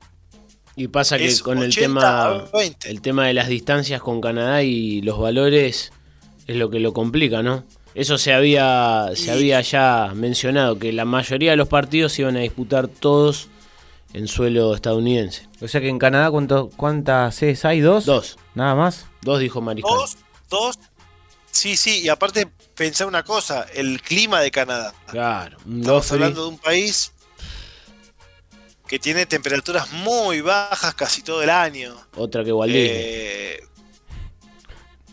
Y 0.74 0.88
pasa 0.88 1.18
que 1.18 1.38
con 1.40 1.62
el 1.62 1.74
tema 1.74 2.44
el 2.84 3.02
tema 3.02 3.26
de 3.26 3.34
las 3.34 3.48
distancias 3.48 4.00
con 4.00 4.22
Canadá 4.22 4.62
y 4.62 5.02
los 5.02 5.18
valores 5.18 5.92
es 6.46 6.56
lo 6.56 6.70
que 6.70 6.80
lo 6.80 6.94
complica, 6.94 7.42
¿no? 7.42 7.64
Eso 7.94 8.16
se 8.16 8.32
había 8.32 9.10
se 9.14 9.30
había 9.30 9.60
ya 9.60 10.12
mencionado 10.14 10.78
que 10.78 10.92
la 10.92 11.04
mayoría 11.04 11.50
de 11.50 11.58
los 11.58 11.68
partidos 11.68 12.12
se 12.12 12.22
iban 12.22 12.38
a 12.38 12.40
disputar 12.40 12.88
todos 12.88 13.48
en 14.12 14.28
suelo 14.28 14.74
estadounidense. 14.74 15.48
O 15.60 15.68
sea 15.68 15.80
que 15.80 15.88
en 15.88 15.98
Canadá, 15.98 16.30
¿cuánto, 16.30 16.70
¿cuántas 16.76 17.34
sedes 17.34 17.64
hay? 17.64 17.80
¿Dos? 17.80 18.04
Dos. 18.04 18.38
¿Nada 18.54 18.74
más? 18.74 19.06
Dos, 19.22 19.40
dijo 19.40 19.60
Mariscal. 19.60 19.92
Dos, 19.94 20.16
dos. 20.48 20.78
Sí, 21.50 21.76
sí, 21.76 22.00
y 22.00 22.08
aparte 22.08 22.46
pensar 22.74 23.06
una 23.06 23.22
cosa, 23.22 23.66
el 23.74 24.00
clima 24.00 24.40
de 24.40 24.50
Canadá. 24.50 24.94
Claro. 25.06 25.58
Estamos 25.58 26.12
hablando 26.12 26.42
de 26.42 26.48
un 26.48 26.58
país 26.58 27.12
que 28.86 28.98
tiene 28.98 29.26
temperaturas 29.26 29.90
muy 29.92 30.40
bajas 30.40 30.94
casi 30.94 31.22
todo 31.22 31.42
el 31.42 31.50
año. 31.50 31.94
Otra 32.16 32.44
que 32.44 32.52
Walt 32.52 32.72
eh, 32.74 33.62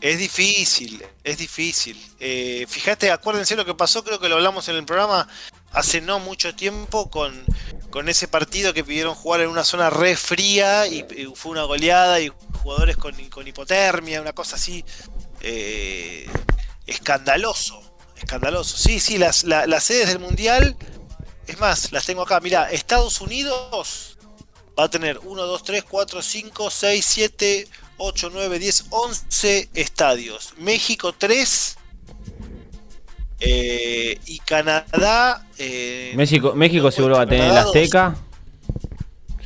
Es 0.02 0.18
difícil, 0.18 1.04
es 1.24 1.38
difícil. 1.38 1.98
Eh, 2.20 2.66
fíjate, 2.68 3.12
acuérdense 3.12 3.56
lo 3.56 3.66
que 3.66 3.76
pasó, 3.76 4.04
creo 4.04 4.20
que 4.20 4.28
lo 4.28 4.36
hablamos 4.36 4.68
en 4.70 4.76
el 4.76 4.86
programa 4.86 5.28
hace 5.72 6.02
no 6.02 6.20
mucho 6.20 6.56
tiempo 6.56 7.10
con, 7.10 7.46
con 7.90 8.10
ese 8.10 8.28
partido 8.28 8.74
que 8.74 8.84
pidieron 8.84 9.16
jugar 9.16 9.42
en 9.42 9.50
una 9.50 9.64
zona 9.64 9.90
re 9.90 10.16
fría 10.16 10.88
y, 10.88 11.06
fue 11.36 11.52
una 11.52 11.64
goleada 11.64 12.20
y 12.20 12.32
jugadores 12.62 12.98
con, 12.98 13.14
con 13.30 13.48
hipotermia, 13.48 14.22
una 14.22 14.34
cosa 14.34 14.56
así 14.56 14.84
eh, 15.42 16.30
escandaloso. 16.88 17.82
Escandaloso. 18.18 18.78
Sí, 18.78 19.00
sí, 19.00 19.18
las, 19.18 19.44
las 19.44 19.84
sedes 19.84 20.10
del 20.10 20.20
Mundial, 20.20 20.76
es 21.48 21.60
más, 21.60 21.92
las 21.92 22.06
tengo 22.06 22.22
acá. 22.22 22.40
Mira, 22.42 22.70
Estados 22.70 23.22
Unidos 23.22 24.18
va 24.78 24.86
a 24.86 24.90
tener 24.90 25.20
1, 25.20 25.44
2, 25.44 25.64
3, 25.64 25.84
4, 25.84 26.22
5, 26.22 26.70
6, 26.70 27.06
7, 27.06 27.68
8, 27.98 28.30
9, 28.32 28.60
10, 28.60 28.86
11 28.90 29.70
estadios. 29.74 30.54
México 30.58 31.14
3. 31.14 31.79
Eh, 33.40 34.20
y 34.26 34.40
Canadá. 34.40 35.46
Eh, 35.58 36.14
México, 36.16 36.54
México 36.56 36.92
seguro 36.92 37.16
va 37.16 37.24
a 37.24 37.28
tener 37.28 37.52
el 37.52 37.58
Azteca. 37.58 38.16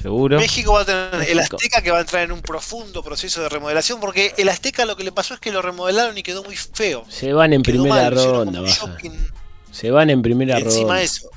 Seguro. 0.01 0.37
México 0.37 0.73
va 0.73 0.81
a 0.81 0.85
tener 0.85 1.29
el 1.29 1.39
Azteca 1.39 1.81
que 1.81 1.91
va 1.91 1.99
a 1.99 2.01
entrar 2.01 2.23
en 2.23 2.31
un 2.31 2.41
profundo 2.41 3.03
proceso 3.03 3.41
de 3.41 3.49
remodelación. 3.49 3.99
Porque 3.99 4.33
el 4.37 4.49
Azteca 4.49 4.85
lo 4.85 4.97
que 4.97 5.03
le 5.03 5.11
pasó 5.11 5.33
es 5.35 5.39
que 5.39 5.51
lo 5.51 5.61
remodelaron 5.61 6.17
y 6.17 6.23
quedó 6.23 6.43
muy 6.43 6.55
feo. 6.55 7.05
Se 7.07 7.33
van 7.33 7.53
en 7.53 7.61
primera 7.61 8.09
ronda. 8.09 8.61
Se 9.71 9.91
van 9.91 10.09
en 10.09 10.21
primera 10.21 10.55
ronda. 10.55 10.69
Encima 10.69 11.01
eso. 11.01 11.29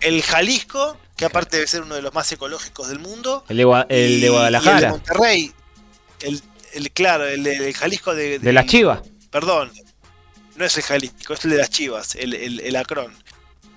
El 0.00 0.22
Jalisco, 0.22 0.96
que 1.16 1.26
aparte 1.26 1.58
debe 1.58 1.68
ser 1.68 1.82
uno 1.82 1.94
de 1.94 2.02
los 2.02 2.14
más 2.14 2.30
ecológicos 2.32 2.88
del 2.88 3.00
mundo. 3.00 3.44
El 3.48 3.58
de, 3.58 3.84
el 3.90 4.20
de 4.22 4.30
Guadalajara. 4.30 4.76
el 4.76 4.82
de 4.82 4.90
Monterrey, 4.90 5.52
el, 6.72 6.90
claro, 6.92 7.26
el 7.26 7.42
de 7.42 7.74
Jalisco 7.74 8.14
de, 8.14 8.38
de, 8.38 8.52
las 8.54 8.64
Chivas. 8.64 9.00
Perdón, 9.30 9.70
no 10.60 10.66
es 10.66 10.76
el 10.76 10.82
Jalisco, 10.82 11.34
es 11.34 11.44
el 11.44 11.50
de 11.52 11.56
las 11.56 11.70
Chivas, 11.70 12.14
el, 12.14 12.34
el, 12.34 12.76
Acron. 12.76 13.12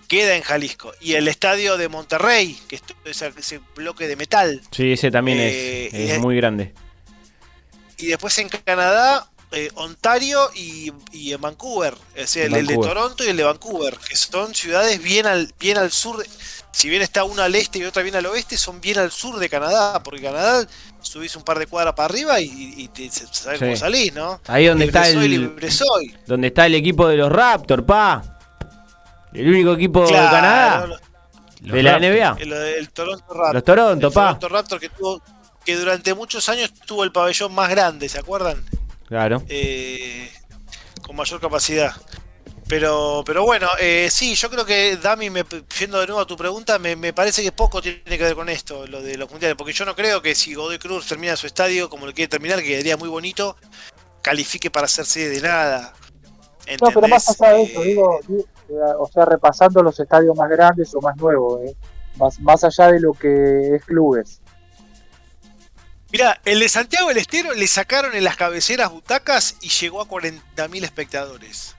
Queda 0.08 0.36
en 0.36 0.44
Jalisco. 0.44 0.94
Y 1.02 1.14
el 1.14 1.28
estadio 1.28 1.78
de 1.78 1.88
Monterrey, 1.88 2.60
que 2.68 2.76
es 3.06 3.22
ese, 3.22 3.62
bloque 3.76 4.08
de 4.08 4.16
metal. 4.16 4.62
Sí, 4.72 4.92
ese 4.92 5.10
también 5.10 5.40
es, 5.40 5.94
eh, 5.94 6.20
muy 6.20 6.36
grande. 6.36 6.74
Y 7.98 8.08
después 8.08 8.38
en 8.38 8.50
Canadá, 8.50 9.32
eh, 9.54 9.70
Ontario 9.76 10.50
y, 10.56 10.92
en 11.32 11.42
Vancouver. 11.42 11.94
Es 12.16 12.36
el, 12.38 12.54
el, 12.56 12.68
de 12.68 12.76
Toronto 12.76 13.24
y 13.24 13.28
el 13.28 13.38
de 13.38 13.44
Vancouver, 13.44 13.98
que 13.98 14.16
son 14.16 14.54
ciudades 14.56 15.02
bien 15.02 15.28
al, 15.28 15.54
bien 15.60 15.78
al 15.78 15.92
sur. 15.92 16.26
si 16.72 16.90
bien 16.90 17.02
está 17.02 17.24
una 17.24 17.46
al 17.46 17.56
este 17.56 17.80
y 17.80 17.84
otra 17.84 18.04
bien 18.04 18.16
al 18.16 18.26
oeste, 18.26 18.58
son 18.58 18.82
bien 18.82 18.98
al 18.98 19.12
sur 19.12 19.38
de 19.38 19.50
Canadá, 19.50 20.02
porque 20.02 20.22
Canadá 20.22 20.68
subís 21.02 21.36
un 21.36 21.44
par 21.44 21.60
de 21.60 21.68
cuadras 21.68 21.94
para 21.94 22.06
arriba 22.06 22.40
y, 22.40 22.88
te, 22.94 23.10
sabes 23.10 23.60
cómo 23.60 23.76
salís, 23.76 24.14
¿no? 24.14 24.42
Ahí 24.48 24.66
donde 24.66 24.86
está 24.86 25.08
el. 25.08 25.56
Donde 26.26 26.48
está 26.48 26.66
el 26.66 26.76
equipo 26.76 27.08
de 27.08 27.18
los 27.18 27.32
Raptors, 27.32 27.84
pa. 27.84 28.24
El 29.34 29.50
único 29.50 29.74
equipo 29.74 30.06
de 30.06 30.14
Canadá. 30.14 31.00
de 31.60 31.84
la 31.84 32.00
NBA. 32.00 32.38
El, 32.40 32.90
Toronto 32.90 33.26
Raptors. 33.34 33.54
Los 33.54 33.64
Toronto, 33.64 34.12
pa. 34.12 34.40
Toronto 34.40 34.50
Raptors 34.50 34.82
que 34.82 34.90
tuvo 34.90 35.22
que 35.66 35.76
durante 35.76 36.14
muchos 36.14 36.50
años 36.50 36.74
tuvo 36.86 37.04
el 37.04 37.12
pabellón 37.12 37.54
más 37.54 37.70
grande, 37.70 38.10
¿se 38.10 38.20
acuerdan? 38.20 38.64
Claro. 39.14 39.44
Eh, 39.48 40.28
con 41.06 41.16
mayor 41.16 41.40
capacidad. 41.40 41.92
Pero, 42.68 43.22
pero 43.24 43.46
bueno, 43.46 43.68
eh, 43.80 44.08
sí, 44.10 44.34
yo 44.34 44.50
creo 44.50 44.66
que 44.66 44.98
Dami, 44.98 45.30
me, 45.30 45.44
yendo 45.80 46.00
de 46.00 46.08
nuevo 46.08 46.20
a 46.20 46.26
tu 46.26 46.36
pregunta, 46.36 46.80
me, 46.80 47.14
parece 47.14 47.44
que 47.44 47.52
poco 47.52 47.80
tiene 47.80 48.02
que 48.04 48.24
ver 48.24 48.34
con 48.34 48.50
esto, 48.50 48.88
lo 48.88 49.04
de 49.04 49.16
los 49.16 49.30
mundiales, 49.30 49.56
porque 49.56 49.72
yo 49.72 49.86
no 49.86 49.96
creo 49.96 50.24
que 50.24 50.34
si 50.34 50.56
Godoy 50.56 50.80
Cruz 50.80 51.06
termina 51.06 51.36
su 51.36 51.46
estadio 51.46 51.92
como 51.92 52.08
lo 52.08 52.14
quiere 52.14 52.28
terminar, 52.28 52.58
que 52.62 52.70
quedaría 52.70 52.98
muy 52.98 53.08
bonito, 53.08 53.56
califique 54.24 54.72
para 54.72 54.86
hacerse 54.86 55.30
de 55.30 55.42
nada. 55.42 55.94
No, 56.82 56.88
pero 56.92 57.08
más 57.08 57.40
allá 57.40 57.54
de 57.54 57.64
eso, 57.66 57.84
digo, 57.84 58.20
o 58.98 59.08
sea, 59.14 59.26
repasando 59.26 59.84
los 59.84 60.00
estadios 60.00 60.36
más 60.36 60.50
grandes 60.50 60.92
o 60.96 61.02
más 61.02 61.16
nuevos, 61.18 61.62
¿eh? 61.62 61.76
más, 62.18 62.40
más 62.40 62.64
allá 62.64 62.92
de 62.92 63.00
lo 63.00 63.14
que 63.14 63.76
es 63.76 63.86
clubes. 63.86 64.42
Mira, 66.14 66.40
el 66.46 66.60
de 66.60 66.70
Santiago 66.70 67.08
del 67.08 67.18
Estero 67.18 67.56
le 67.56 67.66
sacaron 67.66 68.16
en 68.16 68.24
las 68.24 68.38
cabeceras 68.38 68.92
butacas 68.92 69.56
y 69.62 69.70
llegó 69.70 70.00
a 70.00 70.08
40.000 70.08 70.84
espectadores 70.84 71.76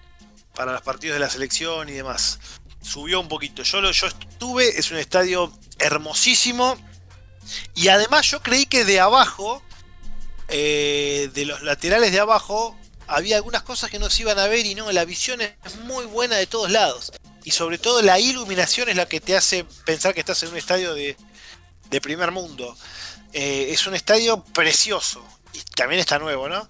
para 0.56 0.72
los 0.72 0.82
partidos 0.82 1.14
de 1.14 1.20
la 1.20 1.30
selección 1.30 1.88
y 1.88 1.92
demás. 1.92 2.40
Subió 2.82 3.20
un 3.20 3.28
poquito. 3.28 3.62
Yo, 3.62 3.80
lo, 3.80 3.92
yo 3.92 4.08
estuve, 4.08 4.76
es 4.76 4.90
un 4.90 4.96
estadio 4.98 5.56
hermosísimo. 5.78 6.76
Y 7.76 7.86
además 7.86 8.28
yo 8.28 8.42
creí 8.42 8.66
que 8.66 8.84
de 8.84 8.98
abajo, 8.98 9.62
eh, 10.48 11.30
de 11.32 11.44
los 11.44 11.62
laterales 11.62 12.10
de 12.10 12.18
abajo, 12.18 12.76
había 13.06 13.36
algunas 13.36 13.62
cosas 13.62 13.88
que 13.88 14.00
no 14.00 14.10
se 14.10 14.22
iban 14.22 14.40
a 14.40 14.48
ver 14.48 14.66
y 14.66 14.74
no, 14.74 14.90
la 14.90 15.04
visión 15.04 15.42
es 15.42 15.54
muy 15.84 16.06
buena 16.06 16.34
de 16.34 16.48
todos 16.48 16.72
lados. 16.72 17.12
Y 17.44 17.52
sobre 17.52 17.78
todo 17.78 18.02
la 18.02 18.18
iluminación 18.18 18.88
es 18.88 18.96
la 18.96 19.06
que 19.06 19.20
te 19.20 19.36
hace 19.36 19.64
pensar 19.86 20.12
que 20.12 20.20
estás 20.20 20.42
en 20.42 20.48
un 20.48 20.56
estadio 20.56 20.92
de, 20.92 21.16
de 21.88 22.00
primer 22.00 22.32
mundo. 22.32 22.76
Eh, 23.34 23.72
es 23.72 23.86
un 23.88 23.94
estadio 23.94 24.42
precioso. 24.44 25.22
Y 25.52 25.60
también 25.74 26.00
está 26.00 26.18
nuevo, 26.18 26.48
¿no? 26.48 26.68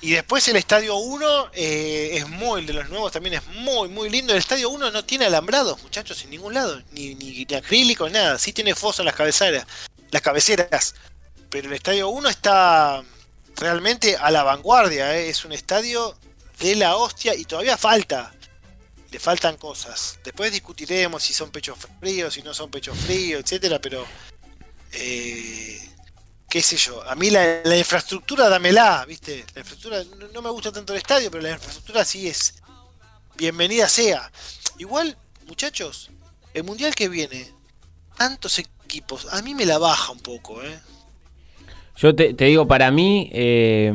Y 0.00 0.12
después 0.12 0.46
el 0.48 0.56
estadio 0.56 0.96
1 0.96 1.50
eh, 1.54 2.10
es 2.12 2.28
muy, 2.28 2.60
el 2.60 2.66
de 2.66 2.72
los 2.74 2.88
nuevos 2.88 3.10
también 3.10 3.34
es 3.34 3.46
muy, 3.46 3.88
muy 3.88 4.08
lindo. 4.08 4.32
El 4.32 4.38
estadio 4.38 4.70
1 4.70 4.90
no 4.90 5.04
tiene 5.04 5.24
alambrados, 5.24 5.82
muchachos, 5.82 6.22
en 6.22 6.30
ningún 6.30 6.54
lado, 6.54 6.80
ni, 6.92 7.14
ni, 7.16 7.44
ni 7.44 7.54
acrílicos, 7.56 8.12
nada. 8.12 8.38
Sí 8.38 8.52
tiene 8.52 8.74
foso 8.74 9.02
en 9.02 9.06
las 9.06 9.16
cabeceras, 9.16 9.66
las 10.10 10.22
cabeceras. 10.22 10.94
Pero 11.50 11.68
el 11.68 11.74
estadio 11.74 12.10
1 12.10 12.28
está 12.28 13.02
realmente 13.56 14.16
a 14.16 14.30
la 14.30 14.44
vanguardia, 14.44 15.16
¿eh? 15.18 15.30
es 15.30 15.44
un 15.44 15.52
estadio 15.52 16.16
de 16.60 16.76
la 16.76 16.96
hostia 16.96 17.34
y 17.34 17.44
todavía 17.44 17.76
falta. 17.76 18.32
Le 19.10 19.18
faltan 19.18 19.56
cosas. 19.56 20.18
Después 20.22 20.52
discutiremos 20.52 21.22
si 21.22 21.32
son 21.32 21.50
pechos 21.50 21.78
fríos, 21.98 22.34
si 22.34 22.42
no 22.42 22.52
son 22.52 22.70
pechos 22.70 22.96
fríos, 22.98 23.42
etcétera, 23.42 23.80
pero 23.80 24.06
eh, 24.92 25.78
qué 26.48 26.62
sé 26.62 26.76
yo, 26.76 27.02
a 27.08 27.14
mí 27.14 27.30
la, 27.30 27.76
infraestructura 27.76 28.48
dámela, 28.48 29.04
¿viste? 29.06 29.44
La 29.54 29.60
infraestructura, 29.60 30.02
no, 30.32 30.42
me 30.42 30.50
gusta 30.50 30.72
tanto 30.72 30.92
el 30.92 30.98
estadio, 30.98 31.30
pero 31.30 31.42
la 31.42 31.52
infraestructura 31.52 32.04
sí 32.04 32.28
es 32.28 32.54
bienvenida 33.36 33.88
sea. 33.88 34.30
Igual, 34.78 35.16
muchachos, 35.46 36.10
el 36.54 36.64
mundial 36.64 36.94
que 36.94 37.08
viene, 37.08 37.48
tantos 38.16 38.58
equipos, 38.58 39.26
a 39.32 39.42
mí 39.42 39.54
me 39.54 39.66
la 39.66 39.78
baja 39.78 40.12
un 40.12 40.20
poco, 40.20 40.62
¿eh? 40.62 40.78
Yo 41.96 42.14
te, 42.14 42.32
digo, 42.32 42.68
para 42.68 42.90
mí, 42.92 43.28
eh, 43.32 43.92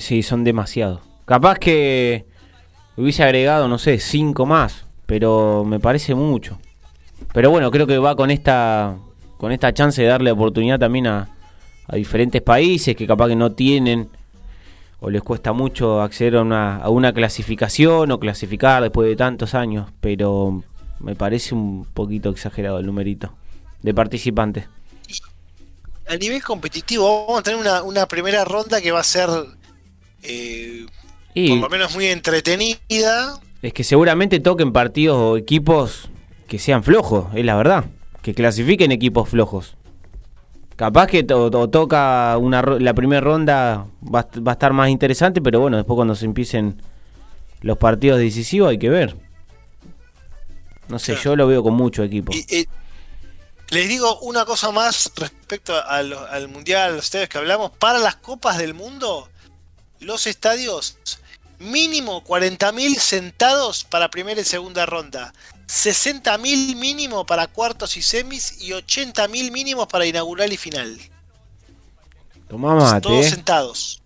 sí, 0.00 0.22
son 0.22 0.44
demasiados. 0.44 1.00
Capaz 1.24 1.58
que 1.58 2.26
hubiese 2.96 3.22
agregado, 3.22 3.66
no 3.66 3.78
sé, 3.78 3.98
cinco 3.98 4.44
más, 4.44 4.84
pero 5.06 5.64
me 5.64 5.80
parece 5.80 6.14
mucho. 6.14 6.60
Pero 7.32 7.50
bueno, 7.50 7.70
creo 7.70 7.86
que 7.86 7.98
va 7.98 8.14
con 8.14 8.30
esta 8.30 8.98
con 9.40 9.52
esta 9.52 9.72
chance 9.72 10.02
de 10.02 10.06
darle 10.06 10.30
oportunidad 10.30 10.78
también 10.78 11.06
a, 11.06 11.30
diferentes 11.94 12.40
países 12.40 12.94
que 12.94 13.04
capaz 13.04 13.26
que 13.26 13.34
no 13.34 13.50
tienen 13.50 14.10
o 15.00 15.10
les 15.10 15.22
cuesta 15.22 15.52
mucho 15.52 16.02
acceder 16.02 16.36
a 16.36 16.42
una, 16.42 16.76
a 16.76 16.88
una 16.88 17.12
clasificación 17.12 18.12
o 18.12 18.20
clasificar 18.20 18.80
después 18.82 19.08
de 19.08 19.16
tantos 19.16 19.54
años, 19.54 19.90
pero 20.00 20.62
me 21.00 21.16
parece 21.16 21.54
un 21.54 21.84
poquito 21.86 22.28
exagerado 22.28 22.78
el 22.78 22.86
numerito 22.86 23.32
de 23.82 23.92
participantes. 23.92 24.68
A 26.06 26.16
nivel 26.16 26.42
competitivo, 26.44 27.26
vamos 27.26 27.40
a 27.40 27.42
tener 27.42 27.58
una, 27.82 28.06
primera 28.06 28.44
ronda 28.44 28.80
que 28.80 28.92
va 28.92 29.00
a 29.00 29.04
ser 29.04 29.28
eh, 30.22 30.86
por 31.34 31.58
lo 31.58 31.68
menos 31.70 31.92
muy 31.94 32.06
entretenida. 32.06 33.40
Es 33.62 33.72
que 33.72 33.82
seguramente 33.82 34.38
toquen 34.38 34.72
partidos 34.72 35.16
o 35.16 35.36
equipos 35.36 36.10
que 36.46 36.60
sean 36.60 36.84
flojos, 36.84 37.34
es 37.34 37.44
la 37.44 37.56
verdad 37.56 37.86
que 38.22 38.34
clasifiquen 38.34 38.92
equipos 38.92 39.28
flojos. 39.28 39.76
Capaz 40.76 41.08
que 41.08 41.24
toca 41.24 42.36
una, 42.38 42.62
la 42.62 42.94
primera 42.94 43.20
ronda 43.20 43.86
va, 44.02 44.26
a 44.46 44.52
estar 44.52 44.72
más 44.72 44.88
interesante, 44.88 45.42
pero 45.42 45.60
bueno, 45.60 45.76
después 45.76 45.94
cuando 45.94 46.14
se 46.14 46.24
empiecen 46.24 46.82
los 47.60 47.76
partidos 47.76 48.18
decisivos 48.18 48.70
hay 48.70 48.78
que 48.78 48.88
ver. 48.88 49.16
No 50.88 50.98
sé, 50.98 51.16
yo 51.22 51.36
lo 51.36 51.46
veo 51.46 51.62
con 51.62 51.74
mucho 51.74 52.02
equipo. 52.02 52.32
les 52.32 53.88
digo 53.88 54.18
una 54.20 54.44
cosa 54.44 54.72
más 54.72 55.12
respecto 55.16 55.74
al 55.86 56.48
Mundial, 56.48 56.96
los 56.96 57.04
estadios 57.04 57.28
que 57.28 57.38
hablamos. 57.38 57.72
Para 57.72 57.98
las 57.98 58.16
Copas 58.16 58.56
del 58.56 58.72
Mundo, 58.72 59.28
los 60.00 60.26
estadios 60.26 60.96
mínimo 61.60 62.24
40.000 62.24 62.96
sentados 62.96 63.84
para 63.84 64.10
primera 64.10 64.40
y 64.40 64.44
segunda 64.44 64.86
ronda. 64.86 65.32
60.000 65.70 66.74
mínimo 66.74 67.24
para 67.24 67.46
cuartos 67.46 67.96
y 67.96 68.02
semis 68.02 68.60
y 68.60 68.70
80.000 68.70 69.52
mínimos 69.52 69.86
para 69.86 70.04
inaugural 70.04 70.52
y 70.52 70.56
final. 70.56 70.98
Toma 72.48 73.00
Todos 73.00 73.26
sentados. 73.26 74.02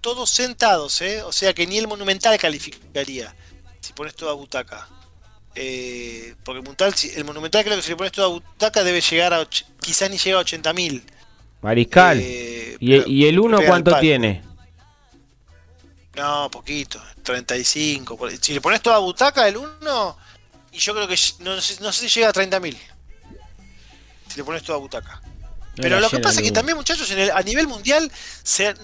Todos 0.00 0.30
sentados, 0.30 1.02
¿eh? 1.02 1.22
O 1.22 1.30
sea 1.30 1.52
que 1.52 1.66
ni 1.66 1.76
el 1.76 1.86
Monumental 1.86 2.38
calificaría 2.38 3.34
si 3.82 3.92
pones 3.92 4.14
toda 4.14 4.32
butaca. 4.32 4.88
Eh, 5.54 6.34
porque 6.42 6.60
el 6.60 6.64
monumental, 6.64 6.94
el 7.14 7.24
monumental 7.26 7.64
creo 7.64 7.76
que 7.76 7.82
si 7.82 7.90
le 7.90 7.96
pones 7.96 8.12
toda 8.12 8.28
butaca 8.28 8.82
debe 8.82 9.02
llegar 9.02 9.34
a... 9.34 9.46
quizás 9.80 10.08
ni 10.08 10.16
llega 10.16 10.38
a 10.38 10.42
80.000. 10.42 11.02
Mariscal. 11.60 12.18
Eh, 12.18 12.76
¿Y, 12.80 13.26
el 13.26 13.38
1 13.38 13.58
cuánto 13.66 13.98
tiene? 14.00 14.42
No, 16.16 16.50
poquito, 16.50 16.98
35. 17.22 18.18
Si 18.40 18.54
le 18.54 18.62
pones 18.62 18.80
toda 18.80 18.98
butaca 18.98 19.46
el 19.46 19.58
1, 19.58 20.16
y 20.72 20.78
yo 20.78 20.94
creo 20.94 21.06
que 21.06 21.16
no, 21.40 21.60
sé, 21.60 21.82
no 21.82 21.92
sé 21.92 22.08
si 22.08 22.20
llega 22.20 22.30
a 22.30 22.32
30.000. 22.32 22.76
Si 24.28 24.36
le 24.38 24.44
pones 24.44 24.62
toda 24.62 24.78
butaca. 24.78 25.20
Pero 25.76 26.00
lo 26.00 26.10
que 26.10 26.18
pasa 26.18 26.40
es 26.40 26.46
que 26.46 26.52
también, 26.52 26.76
muchachos, 26.76 27.10
en 27.10 27.18
el, 27.18 27.30
a 27.30 27.40
nivel 27.42 27.66
mundial, 27.66 28.10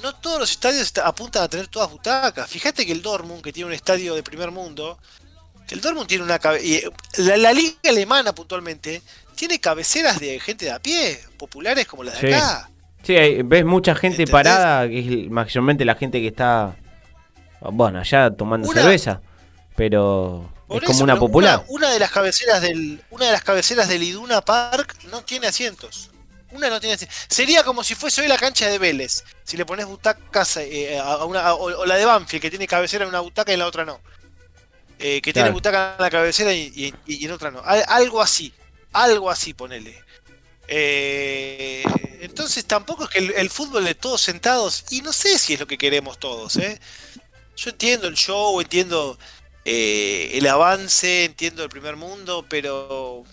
no 0.02 0.15
todos 0.15 0.40
los 0.40 0.51
estadios 0.51 0.93
apuntan 1.05 1.43
a 1.43 1.48
tener 1.48 1.66
todas 1.69 1.90
butacas. 1.90 2.48
Fíjate 2.48 2.86
que 2.86 2.93
el 2.93 3.02
Dortmund, 3.02 3.43
que 3.43 3.52
tiene 3.52 3.66
un 3.69 3.74
estadio 3.74 4.15
de 4.15 4.23
primer 4.23 4.51
mundo, 4.51 4.98
el 5.70 5.81
Dortmund 5.81 6.06
tiene 6.06 6.24
una 6.24 6.40
la, 7.19 7.36
la, 7.36 7.52
liga 7.52 7.77
alemana 7.89 8.35
puntualmente 8.35 9.02
tiene 9.35 9.60
cabeceras 9.60 10.19
de 10.19 10.40
gente 10.40 10.65
de 10.65 10.70
a 10.70 10.78
pie, 10.78 11.20
populares 11.36 11.86
como 11.86 12.05
las 12.05 12.20
de 12.20 12.35
acá. 12.35 12.70
Sí, 13.02 13.15
ves 13.44 13.65
mucha 13.65 13.94
gente 13.94 14.27
parada, 14.27 14.89
que 14.89 14.98
es 14.98 15.31
mayormente 15.31 15.85
la 15.85 15.94
gente 15.94 16.20
que 16.20 16.28
está, 16.28 16.74
bueno, 17.60 18.01
allá 18.01 18.31
tomando 18.31 18.70
cerveza, 18.73 19.20
pero 19.77 20.51
es 20.68 20.82
como 20.84 21.04
una 21.04 21.18
popular. 21.18 21.64
Una, 21.68 21.90
de 21.90 21.98
las 21.98 22.10
cabeceras 22.10 22.60
del, 22.60 23.02
una 23.10 23.26
de 23.26 23.32
las 23.32 23.42
cabeceras 23.42 23.88
del 23.88 24.02
Iduna 24.02 24.40
Park 24.42 24.96
no 25.10 25.22
tiene 25.22 25.46
asientos. 25.46 26.10
Una 26.50 26.68
no 26.68 26.80
tiene 26.80 26.94
asientos. 26.94 27.18
Sería 27.28 27.62
como 27.62 27.82
si 27.84 27.94
fuese 27.94 28.22
hoy 28.22 28.28
la 28.28 28.38
cancha 28.38 28.68
de 28.68 28.78
Vélez. 28.78 29.24
Si 29.44 29.56
le 29.56 29.64
pones 29.64 29.86
butacas 29.86 30.58
eh, 30.58 30.98
a 30.98 31.24
una, 31.24 31.54
o, 31.54 31.86
la 31.86 31.96
de 31.96 32.04
Banfield, 32.04 32.42
que 32.42 32.50
tiene 32.50 32.66
cabecera 32.66 33.04
en 33.04 33.10
una 33.10 33.20
butaca 33.20 33.50
y 33.50 33.54
en 33.54 33.60
la 33.60 33.66
otra 33.66 33.84
no. 33.84 34.00
Eh, 34.98 35.20
que 35.22 35.32
tiene 35.32 35.50
butaca 35.50 35.94
en 35.96 36.02
la 36.02 36.10
cabecera 36.10 36.52
y, 36.52 36.94
en 37.06 37.32
otra 37.32 37.50
no. 37.50 37.62
algo 37.64 38.20
así. 38.20 38.52
Algo 38.92 39.30
así, 39.30 39.54
ponele. 39.54 40.02
Eh, 40.66 41.82
entonces 42.20 42.64
tampoco 42.66 43.04
es 43.04 43.10
que 43.10 43.18
el, 43.18 43.50
fútbol 43.50 43.84
de 43.84 43.94
todos 43.94 44.20
sentados, 44.20 44.84
y 44.90 45.00
no 45.00 45.12
sé 45.12 45.38
si 45.38 45.54
es 45.54 45.60
lo 45.60 45.66
que 45.66 45.78
queremos 45.78 46.18
todos, 46.18 46.56
¿eh? 46.56 46.78
Yo 47.56 47.70
entiendo 47.70 48.06
el 48.06 48.14
show, 48.14 48.60
entiendo 48.60 49.18
eh, 49.70 50.38
el 50.38 50.46
avance, 50.46 51.26
entiendo 51.26 51.62
el 51.62 51.68
primer 51.68 51.96
mundo, 51.96 52.46
pero 52.48 53.24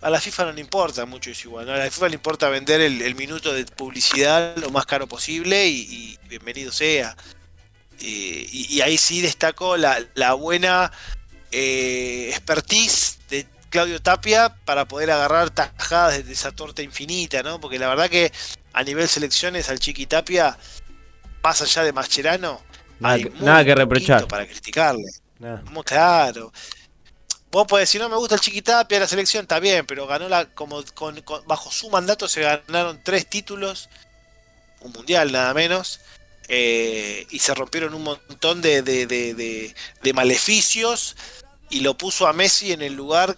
a 0.00 0.10
la 0.10 0.20
FIFA 0.20 0.46
no 0.46 0.52
le 0.52 0.60
importa 0.60 1.06
mucho 1.06 1.30
eso 1.30 1.48
igual. 1.48 1.70
A 1.70 1.76
la 1.78 1.90
FIFA 1.90 2.08
le 2.08 2.14
importa 2.14 2.48
vender 2.48 2.80
el, 2.80 3.14
minuto 3.14 3.52
de 3.52 3.64
publicidad 3.64 4.56
lo 4.56 4.70
más 4.70 4.84
caro 4.84 5.06
posible 5.06 5.68
y, 5.68 6.18
bienvenido 6.28 6.72
sea. 6.72 7.16
y, 8.00 8.80
ahí 8.80 8.98
sí 8.98 9.20
destaco 9.20 9.76
la, 9.76 10.04
la 10.14 10.34
buena 10.34 10.90
expertise 11.52 13.18
de 13.28 13.46
Claudio 13.68 14.02
Tapia 14.02 14.52
para 14.64 14.86
poder 14.86 15.12
agarrar 15.12 15.50
tajadas 15.50 16.26
de 16.26 16.32
esa 16.32 16.50
torta 16.50 16.82
infinita, 16.82 17.44
¿no? 17.44 17.60
Porque 17.60 17.78
la 17.78 17.88
verdad 17.88 18.10
que 18.10 18.32
a 18.72 18.82
nivel 18.82 19.08
selecciones 19.08 19.70
al 19.70 19.78
Chiqui 19.78 20.06
Tapia, 20.06 20.58
más 21.44 21.62
allá 21.62 21.84
de 21.84 21.92
Mascherano, 21.92 22.60
nada, 22.98 23.64
que 23.64 23.74
reprochar. 23.74 24.26
Para 24.26 24.46
criticarle. 24.46 25.04
Muy 25.40 25.82
claro. 25.84 26.52
Vos 27.50 27.66
podés 27.66 27.88
decir, 27.88 28.00
no 28.00 28.08
me 28.08 28.16
gusta 28.16 28.36
el 28.36 28.40
Chiqui 28.40 28.62
Tapia, 28.62 29.00
la 29.00 29.08
selección 29.08 29.42
está 29.42 29.58
bien, 29.58 29.84
pero 29.84 30.06
ganó 30.06 30.28
la, 30.28 30.46
como 30.54 30.84
bajo 31.46 31.72
su 31.72 31.90
mandato 31.90 32.28
se 32.28 32.42
ganaron 32.42 33.00
tres 33.02 33.28
títulos, 33.28 33.88
un 34.80 34.92
mundial 34.92 35.32
nada 35.32 35.52
menos, 35.52 36.00
eh, 36.46 37.26
y 37.30 37.40
se 37.40 37.54
rompieron 37.54 37.94
un 37.94 38.04
montón 38.04 38.62
de, 38.62 38.82
de, 38.82 39.06
de, 39.06 39.74
de, 40.02 40.12
maleficios 40.12 41.16
y 41.70 41.80
lo 41.80 41.96
puso 41.96 42.28
a 42.28 42.32
Messi 42.32 42.72
en 42.72 42.82
el 42.82 42.94
lugar 42.94 43.36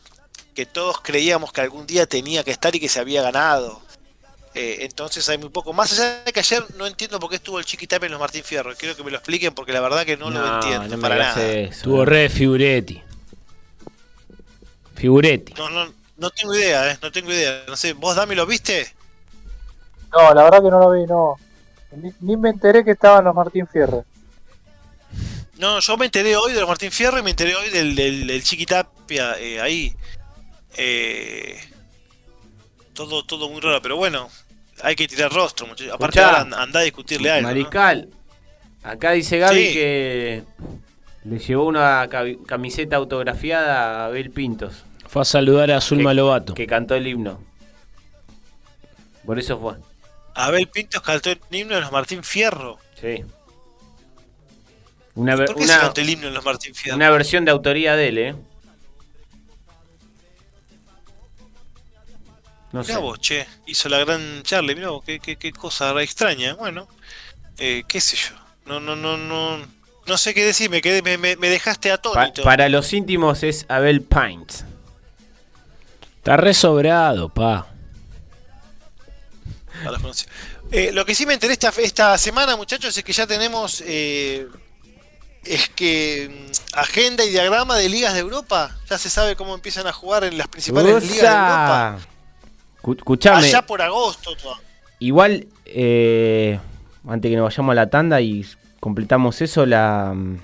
que 0.55 0.67
todos 0.67 1.01
creíamos 1.01 1.53
que 1.53 1.63
algún 1.63 1.87
día 1.87 2.07
tenía 2.07 2.45
que 2.45 2.51
estar 2.51 2.75
y 2.75 2.81
que 2.81 2.89
se 2.89 3.01
había 3.01 3.23
ganado. 3.23 3.81
Eh, 4.55 4.79
entonces 4.81 5.27
hay 5.29 5.39
muy 5.39 5.49
poco. 5.49 5.73
Más 5.73 5.93
allá 5.93 6.23
de 6.25 6.33
que 6.33 6.41
ayer 6.41 6.63
no 6.77 6.87
entiendo 6.87 7.19
por 7.19 7.31
qué 7.31 7.37
estuvo 7.37 7.59
el 7.59 7.65
Chiquitape 7.65 8.07
en 8.07 8.13
los 8.13 8.21
Martín 8.21 8.45
Fierro. 8.45 8.75
Quiero 8.77 8.95
que 8.97 9.03
me 9.03 9.11
lo 9.11 9.17
expliquen 9.17 9.55
porque 9.55 9.73
la 9.73 9.81
verdad 9.81 10.05
que 10.05 10.17
no, 10.17 10.31
lo 10.31 10.57
entiendo 10.57 11.01
para 11.01 11.17
nada. 11.17 11.43
Estuvo 11.43 12.05
re 12.05 12.29
Figuretti. 12.29 13.03
Figuretti. 14.95 15.55
No, 15.55 15.71
no, 15.71 15.93
no 16.17 16.31
tengo 16.31 16.55
idea, 16.55 16.93
eh, 16.93 16.99
no 17.03 17.11
tengo 17.11 17.33
idea. 17.33 17.65
No 17.67 17.77
sé, 17.77 17.95
¿vos 17.95 18.15
Dami 18.15 18.35
lo 18.35 18.47
viste? 18.47 18.95
No, 20.13 20.35
la 20.35 20.45
verdad 20.45 20.63
que 20.63 20.71
no 20.71 20.79
lo 20.79 20.91
vi, 20.91 21.07
no. 21.07 21.37
Ni, 22.21 22.37
me 22.37 22.51
enteré 22.51 22.85
que 22.85 22.93
estaban 22.93 23.25
los 23.25 23.35
Martín 23.35 23.67
Fierro. 23.67 24.05
No, 25.59 25.81
yo 25.81 25.97
me 25.97 26.07
enteré 26.07 26.37
hoy 26.37 26.53
de 26.53 26.61
los 26.61 26.69
Martín 26.69 26.91
Fierro 26.91 27.19
y 27.19 27.23
me 27.23 27.31
enteré 27.31 27.55
hoy 27.55 27.71
del, 27.71 27.95
del, 27.95 28.43
Chiquitapia 28.43 29.39
eh, 29.39 29.61
ahí. 29.61 29.95
Eh, 30.77 31.59
todo, 32.95 33.25
todo 33.25 33.49
muy 33.49 33.61
raro, 33.61 33.81
pero 33.83 33.97
bueno, 33.97 34.29
hay 34.83 34.97
que 34.97 35.09
tirar 35.09 35.33
rostro, 35.33 35.67
muchachos. 35.67 35.95
Aparte, 35.95 36.21
anda 36.21 36.81
a 36.81 36.83
discutirle 36.83 37.31
algo. 37.31 37.49
Mariscal, 37.49 38.09
acá 38.83 39.13
dice 39.13 39.39
Gaby 39.39 39.73
que 39.73 40.43
le 41.25 41.39
llevó 41.39 41.67
una 41.67 42.09
camiseta 42.47 42.97
autografiada 42.97 44.03
a 44.03 44.07
Abel 44.07 44.31
Pintos. 44.31 44.85
Fue 45.07 45.23
a 45.23 45.25
saludar 45.25 45.71
a 45.71 45.81
Zulma 45.81 46.15
Lobato. 46.15 46.55
Que 46.55 46.67
cantó 46.67 46.95
el 46.95 47.07
himno. 47.07 47.41
Por 49.25 49.39
eso 49.39 49.59
fue. 49.59 49.75
Abel 50.35 50.69
Pintos 50.69 51.03
cantó 51.03 51.31
el 51.31 51.39
himno 51.51 51.75
de 51.75 51.83
los 51.83 51.93
Martín 51.93 52.25
Fierro. 52.25 52.79
Sí. 53.01 53.25
Una, 55.15 55.37
¿Por 55.37 55.55
qué 55.55 55.67
se 55.67 55.79
cantó 55.79 56.01
el 56.01 56.11
himno 56.11 56.27
de 56.29 56.33
los 56.33 56.45
Martín 56.45 56.75
Fierro? 56.75 56.97
Una 56.97 57.11
versión 57.11 57.45
de 57.45 57.51
autoría 57.51 57.95
de 57.95 58.09
él, 58.09 58.19
¿eh? 58.19 58.35
No 62.73 62.83
sé. 62.83 62.97
vos, 62.97 63.21
che, 63.21 63.47
hizo 63.67 63.89
la 63.89 63.99
gran 63.99 64.43
Charlie, 64.43 64.75
mirá 64.75 64.91
vos, 64.91 65.05
qué, 65.05 65.21
qué, 65.21 65.53
cosa 65.53 66.01
extraña. 66.03 66.55
Bueno, 66.55 66.89
eh, 67.59 67.85
qué 67.87 68.01
sé 68.01 68.17
yo. 68.17 68.35
No, 68.67 68.81
no, 68.81 68.97
no, 68.97 69.17
no. 69.17 69.59
No 70.07 70.19
sé 70.19 70.35
qué 70.35 70.45
decir, 70.45 70.69
me, 70.69 70.81
quedé, 70.81 71.03
me, 71.03 71.17
me, 71.19 71.49
dejaste 71.49 71.93
atónito. 71.93 72.43
para 72.43 72.69
los 72.69 72.93
íntimos 72.93 73.43
es 73.43 73.67
Abel 73.69 74.03
Pint. 74.03 74.53
Está 76.17 76.37
resobrado, 76.37 77.29
pa. 77.29 77.69
Eh, 80.71 80.91
lo 80.93 81.05
que 81.05 81.15
sí 81.15 81.27
me 81.27 81.35
enteré 81.35 81.53
esta, 81.53 81.73
esta 81.79 82.17
semana, 82.19 82.57
muchachos, 82.57 82.97
es 82.97 83.05
que 83.05 83.13
ya 83.13 83.27
tenemos 83.27 83.83
eh, 83.87 84.49
es 85.45 85.69
que 85.69 86.49
mm, 86.51 86.79
agenda 86.79 87.25
y 87.25 87.31
diagrama 87.31 87.77
de 87.77 87.89
ligas 87.89 88.15
de 88.15 88.21
Europa. 88.21 88.77
Ya 88.89 88.99
se 88.99 89.11
sabe 89.11 89.37
cómo 89.37 89.55
empiezan 89.55 89.87
a 89.87 89.93
jugar 89.93 90.25
en 90.25 90.39
las 90.39 90.49
principales 90.49 91.03
ligas 91.03 91.21
de 91.21 91.27
Europa. 91.27 91.99
Escuchame. 92.85 93.47
Allá 93.47 93.63
por 93.63 93.81
agosto. 93.83 94.31
Igual, 94.99 95.47
eh, 95.67 96.59
antes 97.07 97.31
que 97.31 97.37
nos 97.37 97.45
vayamos 97.45 97.73
a 97.73 97.75
la 97.75 97.91
tanda 97.91 98.21
y 98.21 98.45
completamos 98.81 99.41
eso, 99.43 99.67
la 99.67 100.13
mm, 100.15 100.37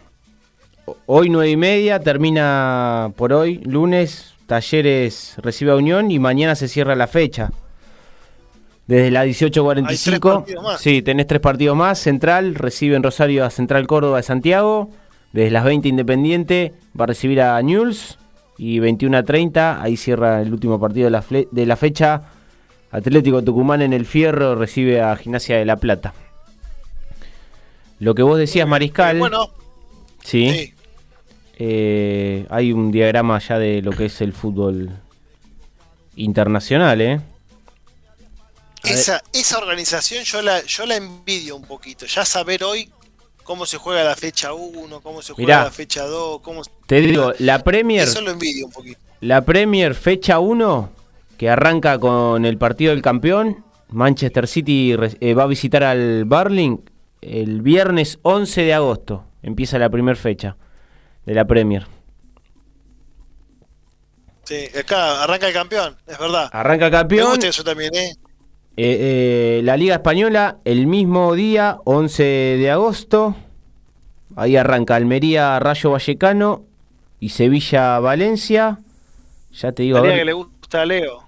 hoy 1.07 1.31
nueve 1.31 1.51
y 1.51 1.57
media 1.57 2.01
termina 2.01 3.13
por 3.17 3.33
hoy, 3.33 3.59
lunes, 3.59 4.35
Talleres 4.47 5.35
recibe 5.39 5.73
a 5.73 5.77
Unión 5.77 6.11
y 6.11 6.19
mañana 6.19 6.55
se 6.55 6.69
cierra 6.69 6.97
la 6.97 7.07
fecha. 7.07 7.51
Desde 8.87 9.11
la 9.11 9.27
18.45, 9.27 10.79
sí, 10.79 11.03
tenés 11.03 11.27
tres 11.27 11.41
partidos 11.41 11.77
más. 11.77 11.99
Central 11.99 12.55
recibe 12.55 12.97
en 12.97 13.03
Rosario 13.03 13.45
a 13.45 13.51
Central 13.51 13.87
Córdoba 13.87 14.17
de 14.17 14.23
Santiago. 14.23 14.89
Desde 15.35 15.51
las 15.51 15.65
20 15.65 15.89
Independiente 15.89 16.73
va 16.99 17.05
a 17.05 17.09
recibir 17.09 17.43
a 17.43 17.61
Newell's 17.61 18.19
y 18.59 18.81
21 18.81 19.17
a 19.17 19.23
30, 19.23 19.81
ahí 19.81 19.97
cierra 19.97 20.43
el 20.43 20.53
último 20.53 20.81
partido 20.81 21.05
de 21.05 21.11
la, 21.13 21.25
de 21.51 21.67
la 21.67 21.77
fecha. 21.77 22.23
Atlético 22.91 23.43
Tucumán 23.43 23.83
en 23.83 23.93
el 23.93 24.05
Fierro 24.05 24.57
recibe 24.57 25.01
a 25.01 25.15
Gimnasia 25.17 25.57
de 25.57 25.65
la 25.65 25.77
Plata. 25.77 26.13
Lo 28.01 28.15
que 28.15 28.23
vos 28.23 28.39
decías, 28.39 28.67
Mariscal. 28.67 29.17
Eh, 29.17 29.21
bueno, 29.21 29.51
sí. 30.25 30.75
Eh, 31.57 32.47
hay 32.51 32.73
un 32.73 32.91
diagrama 32.91 33.39
ya 33.39 33.59
de 33.59 33.83
lo 33.83 33.93
que 33.93 34.07
es 34.07 34.21
el 34.21 34.33
fútbol 34.33 34.91
internacional, 36.17 37.01
¿eh? 37.01 37.21
Esa, 38.85 39.23
esa 39.33 39.59
organización 39.59 40.25
yo 40.25 40.41
la, 40.41 40.65
yo 40.65 40.87
la 40.87 40.97
envidio 40.97 41.57
un 41.57 41.65
poquito. 41.65 42.07
Ya 42.07 42.25
saber 42.25 42.65
hoy 42.65 42.91
cómo 43.49 43.65
se 43.65 43.79
juega 43.79 44.05
la 44.05 44.15
fecha 44.15 44.53
1, 44.53 45.01
cómo 45.01 45.23
se 45.23 45.33
juega 45.33 45.65
la 45.65 45.71
fecha 45.71 46.05
2, 46.05 46.43
cómo 46.43 46.61
Te 46.87 47.01
digo, 47.01 47.33
la 47.39 47.65
Premier 47.65 48.03
Eso 48.03 48.21
lo 48.21 48.33
envidio 48.33 48.67
un 48.67 48.73
poquito. 48.73 49.01
La 49.23 49.41
Premier 49.47 49.95
fecha 49.95 50.39
1 50.39 50.91
que 51.39 51.49
arranca 51.49 51.99
con 51.99 52.45
el 52.45 52.59
partido 52.59 52.93
del 52.93 53.01
campeón, 53.01 53.65
Manchester 53.89 54.47
City 54.47 54.95
eh, 55.21 55.33
va 55.33 55.45
a 55.45 55.47
visitar 55.47 55.83
al 55.83 56.27
Barling 56.27 56.77
el 57.23 57.63
viernes 57.63 58.19
11 58.21 58.61
de 58.65 58.75
agosto. 58.75 59.25
Empieza 59.43 59.79
la 59.79 59.89
primera 59.89 60.19
fecha 60.19 60.59
de 61.25 61.33
la 61.33 61.47
Premier. 61.47 61.87
Sí, 64.45 64.67
acá 64.79 65.23
arranca 65.23 65.49
el 65.49 65.55
campeón, 65.55 65.97
es 66.07 66.19
verdad. 66.19 66.51
Arranca 66.53 66.87
el 66.87 66.93
campeón. 66.93 67.43
eso 67.43 67.65
también, 67.65 67.95
¿eh? 67.95 68.15
Eh, 68.81 69.61
la 69.65 69.77
Liga 69.77 69.97
Española, 69.97 70.59
el 70.65 70.87
mismo 70.87 71.35
día, 71.35 71.79
11 71.85 72.23
de 72.23 72.71
agosto. 72.71 73.35
Ahí 74.37 74.55
arranca 74.57 74.95
Almería, 74.95 75.59
Rayo 75.59 75.91
Vallecano 75.91 76.63
y 77.19 77.31
Sevilla, 77.31 77.99
Valencia. 77.99 78.79
Ya 79.53 79.73
te 79.73 79.83
digo. 79.83 79.99
La 79.99 80.15
que 80.15 80.25
le 80.25 80.33
gusta 80.33 80.83
a 80.83 80.87
Leo. 80.87 81.25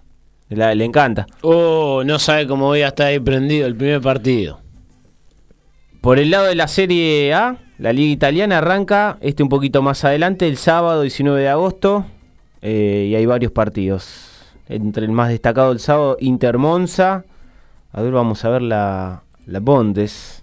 le 0.49 0.85
encanta. 0.85 1.27
Oh, 1.43 2.05
no 2.05 2.21
sabe 2.21 2.47
cómo 2.47 2.67
voy 2.67 2.83
a 2.83 2.89
estar 2.89 3.09
ahí 3.09 3.19
prendido 3.19 3.67
el 3.67 3.75
primer 3.75 4.01
partido. 4.01 4.61
Por 6.01 6.21
el 6.21 6.31
lado 6.31 6.47
de 6.47 6.55
la 6.55 6.69
Serie 6.69 7.35
A, 7.35 7.57
La 7.79 7.93
liga 7.93 8.13
italiana 8.13 8.59
arranca, 8.59 9.19
este 9.23 9.43
un 9.43 9.49
poquito 9.49 9.83
más 9.83 10.05
adelante, 10.05 10.47
el 10.47 10.57
sábado 10.57 11.03
19 11.03 11.41
de 11.41 11.49
agosto, 11.49 12.07
eh, 12.63 13.09
y 13.11 13.17
hay 13.17 13.27
varios 13.27 13.51
partidos. 13.51 14.55
Entre 14.69 15.05
el 15.05 15.11
más 15.11 15.31
destacado 15.31 15.73
el 15.73 15.81
sábado, 15.81 16.17
Inter 16.21 16.57
Monza. 16.57 17.25
A 17.93 18.03
ver, 18.03 18.13
vamos 18.13 18.45
a 18.45 18.51
ver 18.51 18.63
la, 18.63 19.23
la 19.47 19.61
Bundes. 19.61 20.43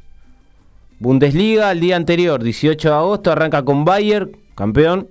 Bundesliga, 1.00 1.72
el 1.72 1.80
día 1.80 1.96
anterior, 1.96 2.44
18 2.44 2.90
de 2.90 2.96
agosto, 2.96 3.32
arranca 3.32 3.64
con 3.64 3.86
Bayern, 3.86 4.36
campeón. 4.56 5.10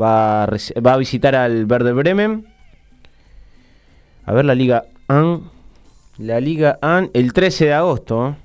Va 0.00 0.44
a, 0.44 0.46
va 0.46 0.92
a 0.92 0.96
visitar 0.96 1.34
al 1.34 1.66
Verde 1.66 1.92
Bremen. 1.92 2.46
A 4.26 4.32
ver 4.32 4.44
la 4.44 4.54
Liga 4.54 4.84
AN. 5.08 5.50
La 6.18 6.40
Liga 6.40 6.78
AN 6.82 7.10
el 7.14 7.32
13 7.32 7.66
de 7.66 7.74
agosto. 7.74 8.28
¿eh? 8.28 8.36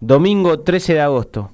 Domingo 0.00 0.60
13 0.60 0.94
de 0.94 1.00
agosto. 1.00 1.50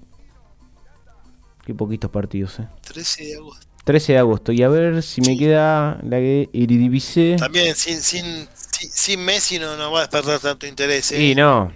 Qué 1.67 1.75
poquitos 1.75 2.11
partidos, 2.11 2.61
¿eh? 2.61 2.69
13 2.83 3.25
de 3.25 3.35
agosto. 3.37 3.68
13 3.89 4.13
de 4.13 4.19
agosto. 4.19 4.53
Y 4.53 4.63
a 4.63 4.69
ver 4.69 5.03
si 5.03 5.23
me 5.23 5.39
queda 5.39 5.99
la 6.03 6.19
que 6.19 6.51
Eredivisie. 6.53 7.37
También 7.37 7.75
sin, 7.75 8.03
sin, 8.03 8.47
sin, 8.71 9.25
Messi 9.25 9.59
no, 9.59 9.79
no 9.79 9.91
va 9.91 10.01
a 10.01 10.03
despertar 10.03 10.39
tanto 10.41 10.67
interés. 10.67 11.11
¿eh? 11.13 11.23
Y 11.23 11.35
no. 11.35 11.73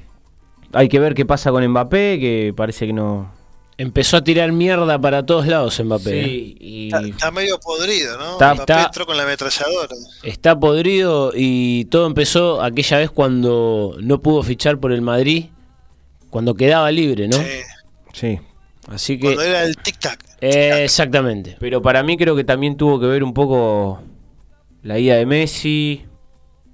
Hay 0.75 0.91
que 0.91 1.01
ver 1.01 1.15
qué 1.15 1.25
pasa 1.25 1.51
con 1.51 1.67
Mbappé, 1.67 2.21
que 2.21 2.53
parece 2.55 2.87
que 2.87 2.93
no. 2.93 3.33
Empezó 3.79 4.19
a 4.19 4.25
tirar 4.25 4.53
mierda 4.53 5.01
para 5.01 5.25
todos 5.25 5.47
lados 5.47 5.81
Mbappé. 5.83 6.25
Sí, 6.25 6.57
y... 6.61 6.91
está, 7.09 7.31
medio 7.31 7.59
podrido, 7.59 8.19
¿no? 8.19 8.33
Está, 8.33 8.57
Mbappé 8.57 9.07
con 9.07 9.17
la 9.17 9.23
ametralladora. 9.23 9.97
Está 10.23 10.61
podrido 10.61 11.33
y 11.35 11.87
todo 11.87 12.07
empezó 12.07 12.61
aquella 12.61 12.99
vez 12.99 13.11
cuando 13.11 13.97
no 14.01 14.21
pudo 14.21 14.43
fichar 14.43 14.79
por 14.79 14.93
el 14.93 15.01
Madrid, 15.01 15.47
cuando 16.29 16.53
quedaba 16.57 16.91
libre, 16.91 17.27
¿no? 17.27 17.39
Sí. 17.39 17.63
Sí. 18.13 18.41
Así 18.89 19.19
que. 19.19 19.27
Cuando 19.27 19.43
era 19.43 19.65
el 19.65 19.77
tic-tac. 19.77 20.19
exactamente. 20.41 21.57
Pero 21.61 21.83
para 21.83 22.03
mí 22.03 22.17
creo 22.17 22.35
que 22.35 22.45
también 22.45 22.77
tuvo 22.77 22.99
que 23.01 23.07
ver 23.07 23.23
un 23.23 23.35
poco 23.35 24.03
la 24.83 24.99
ida 24.99 25.17
de 25.17 25.27
Messi, 25.27 26.05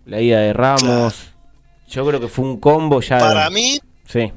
la 0.07 0.21
ida 0.21 0.41
de 0.41 0.53
Ramos. 0.53 1.33
Yo 1.89 2.07
creo 2.07 2.21
que 2.21 2.29
fue 2.29 2.45
un 2.45 2.59
combo 2.59 3.01
ya. 3.01 3.19
Para 3.19 3.51
mí. 3.51 3.81
Sí. 4.07 4.33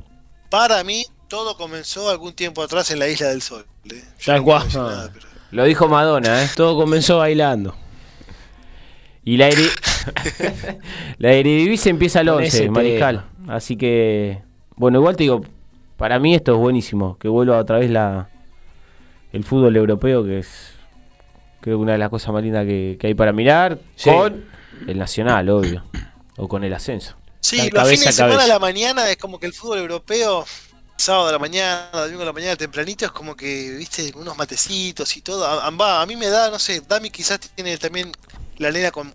Para 0.49 0.84
mí, 0.84 1.06
todo 1.27 1.56
comenzó 1.56 2.10
algún 2.10 2.34
tiempo 2.34 2.61
atrás 2.61 2.91
en 2.91 2.99
la 2.99 3.07
Isla 3.07 3.30
del 3.30 3.41
Sol. 3.41 3.65
¿eh? 3.89 4.03
Lo 5.52 5.64
dijo 5.65 5.88
Madonna, 5.88 6.43
¿eh? 6.43 6.49
Todo 6.56 6.76
comenzó 6.76 7.19
bailando. 7.19 7.76
Y 9.23 9.38
la, 9.38 9.49
la 11.18 11.31
Eredivisie 11.31 11.89
empieza 11.89 12.22
el 12.22 12.30
11, 12.30 12.69
Mariscal. 12.69 13.26
Así 13.48 13.76
que, 13.76 14.41
bueno, 14.76 14.99
igual 14.99 15.15
te 15.15 15.23
digo, 15.23 15.41
para 16.02 16.18
mí 16.18 16.34
esto 16.34 16.53
es 16.53 16.57
buenísimo, 16.57 17.15
que 17.19 17.28
vuelva 17.28 17.60
otra 17.60 17.78
vez 17.78 17.91
la 17.91 18.28
el 19.34 19.44
fútbol 19.44 19.76
europeo, 19.76 20.23
que 20.23 20.40
es 20.40 20.72
creo 21.60 21.78
que 21.78 21.84
una 21.84 21.91
de 21.91 21.99
las 21.99 22.10
cosas 22.10 22.34
más 22.34 22.41
lindas 22.41 22.65
que, 22.65 22.98
hay 23.03 23.14
para 23.14 23.32
mirar, 23.32 23.78
con 24.03 24.44
el 24.88 24.98
Nacional, 24.98 25.48
obvio, 25.49 25.84
o 26.38 26.48
con 26.48 26.64
el 26.64 26.73
ascenso. 26.73 27.15
Sí, 27.40 27.69
los 27.69 27.88
fines 27.88 28.06
de 28.06 28.11
semana 28.14 28.45
a 28.45 28.48
la 28.48 28.57
mañana 28.57 29.07
es 29.11 29.18
como 29.18 29.40
que 29.40 29.45
el 29.45 29.53
fútbol 29.53 29.78
europeo, 29.78 30.44
sábado 30.98 31.28
a 31.28 31.34
la 31.34 31.38
mañana, 31.38 31.91
domingo 31.94 32.23
a 32.23 32.26
la 32.26 32.34
mañana 32.34 32.56
tempranito, 32.56 33.06
es 33.06 33.11
como 33.11 33.36
que, 33.36 33.76
viste, 33.78 34.11
unos 34.15 34.36
matecitos 34.36 35.15
y 35.15 35.22
todo. 35.22 35.45
A, 35.45 35.68
a 36.02 36.06
mí 36.07 36.15
me 36.15 36.30
da, 36.30 36.49
no 36.49 36.57
sé, 36.57 36.82
Dami 36.82 37.11
quizás 37.11 37.40
tiene 37.53 37.78
también 37.78 38.11
la 38.57 38.72
nena 38.72 38.91
con, 38.91 39.11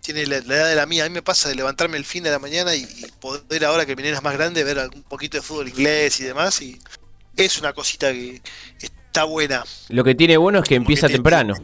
tiene 0.00 0.26
la, 0.26 0.36
edad 0.36 0.68
de 0.68 0.74
la 0.74 0.86
mía. 0.86 1.04
A 1.04 1.08
mí 1.08 1.14
me 1.14 1.22
pasa 1.22 1.48
de 1.48 1.54
levantarme 1.54 1.96
el 1.96 2.04
fin 2.04 2.22
de 2.22 2.30
la 2.30 2.38
mañana 2.38 2.74
y, 2.74 2.86
poder 3.20 3.64
ahora 3.64 3.86
que 3.86 3.96
mi 3.96 4.02
nena 4.02 4.16
es 4.16 4.22
más 4.22 4.34
grande 4.34 4.64
ver 4.64 4.78
un 4.94 5.02
poquito 5.02 5.36
de 5.36 5.42
fútbol 5.42 5.68
inglés 5.68 6.20
y 6.20 6.24
demás. 6.24 6.60
Y 6.62 6.78
es 7.36 7.58
una 7.58 7.72
cosita 7.72 8.12
que 8.12 8.40
está 8.80 9.24
buena. 9.24 9.64
Lo 9.88 10.04
que 10.04 10.14
tiene 10.14 10.36
bueno 10.36 10.60
es 10.60 10.68
que 10.68 10.76
empieza 10.76 11.08
temprano. 11.08 11.54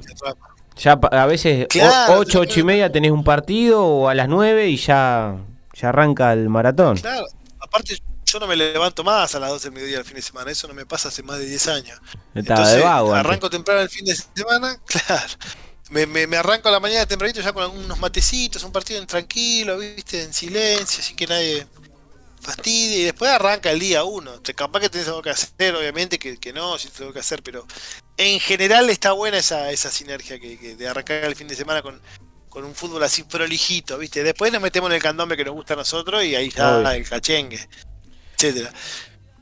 Ya 0.77 0.93
a 0.93 1.27
veces 1.27 1.67
8, 2.09 2.41
8 2.41 2.61
y 2.61 2.63
media 2.63 2.91
tenés 2.91 3.11
un 3.11 3.23
partido 3.23 3.85
o 3.85 4.09
a 4.09 4.15
las 4.15 4.29
9 4.29 4.69
y 4.69 4.77
ya, 4.77 5.37
ya 5.75 5.89
arranca 5.91 6.33
el 6.33 6.49
maratón. 6.49 6.97
Claro, 6.97 7.27
aparte 7.61 7.99
yo 8.25 8.39
no 8.39 8.47
me 8.47 8.57
levanto 8.57 9.05
más 9.05 9.35
a 9.35 9.41
las 9.41 9.51
12 9.51 9.69
del 9.69 9.73
mediodía 9.75 9.99
el 9.99 10.05
fin 10.05 10.15
de 10.15 10.23
semana, 10.23 10.51
eso 10.51 10.69
no 10.69 10.75
me 10.75 10.87
pasa 10.87 11.09
hace 11.09 11.23
más 11.23 11.39
de 11.39 11.47
10 11.47 11.69
años. 11.69 12.01
Entonces, 12.35 12.83
arranco 12.83 13.51
temprano 13.51 13.81
el 13.81 13.91
fin 13.91 14.07
de 14.07 14.15
semana, 14.15 14.81
claro 14.87 15.35
me, 15.91 16.07
me, 16.07 16.37
arranco 16.37 16.69
a 16.69 16.73
la 16.73 16.81
mañana 16.81 17.05
tempranito 17.07 17.41
ya 17.41 17.53
con 17.53 17.65
algunos 17.65 17.99
matecitos, 17.99 18.63
un 18.63 18.73
partido 18.73 19.01
en 19.01 19.07
tranquilo, 19.07 19.79
viste, 19.79 20.23
en 20.23 20.33
silencio, 20.33 21.03
sin 21.03 21.17
que 21.17 21.27
nadie 21.27 21.67
fastidie, 22.41 23.01
y 23.01 23.03
después 23.05 23.31
arranca 23.31 23.71
el 23.71 23.81
día 23.81 24.05
uno. 24.05 24.41
Capaz 24.55 24.81
que 24.81 24.89
tenés 24.89 25.09
algo 25.09 25.23
que 25.23 25.31
hacer, 25.31 25.75
obviamente, 25.75 26.19
que, 26.19 26.39
que 26.39 26.53
no, 26.53 26.79
si 26.79 26.89
tengo 26.89 27.13
que 27.13 27.19
hacer, 27.19 27.43
pero 27.43 27.67
en 28.17 28.41
general 28.41 28.89
está 28.89 29.13
buena 29.13 29.39
esa, 29.39 29.71
esa 29.71 29.91
sinergia 29.91 30.39
que, 30.39 30.77
de 30.77 30.89
arrancar 30.89 31.25
el 31.25 31.37
fin 31.37 31.49
de 31.49 31.57
semana 31.57 31.83
con, 31.83 32.01
con 32.49 32.65
un 32.65 32.75
fútbol 32.75 33.03
así 33.03 33.25
prolijito, 33.25 33.99
viste. 33.99 34.23
Después 34.23 34.53
nos 34.53 34.63
metemos 34.63 34.91
en 34.91 34.97
el 34.97 35.03
candombe 35.03 35.37
que 35.37 35.45
nos 35.45 35.55
gusta 35.55 35.75
a 35.75 35.79
nosotros 35.79 36.25
y 36.25 36.37
ahí 36.37 36.49
está 36.49 36.95
el 36.95 37.09
cachengue, 37.09 37.69
etcétera. 38.35 38.73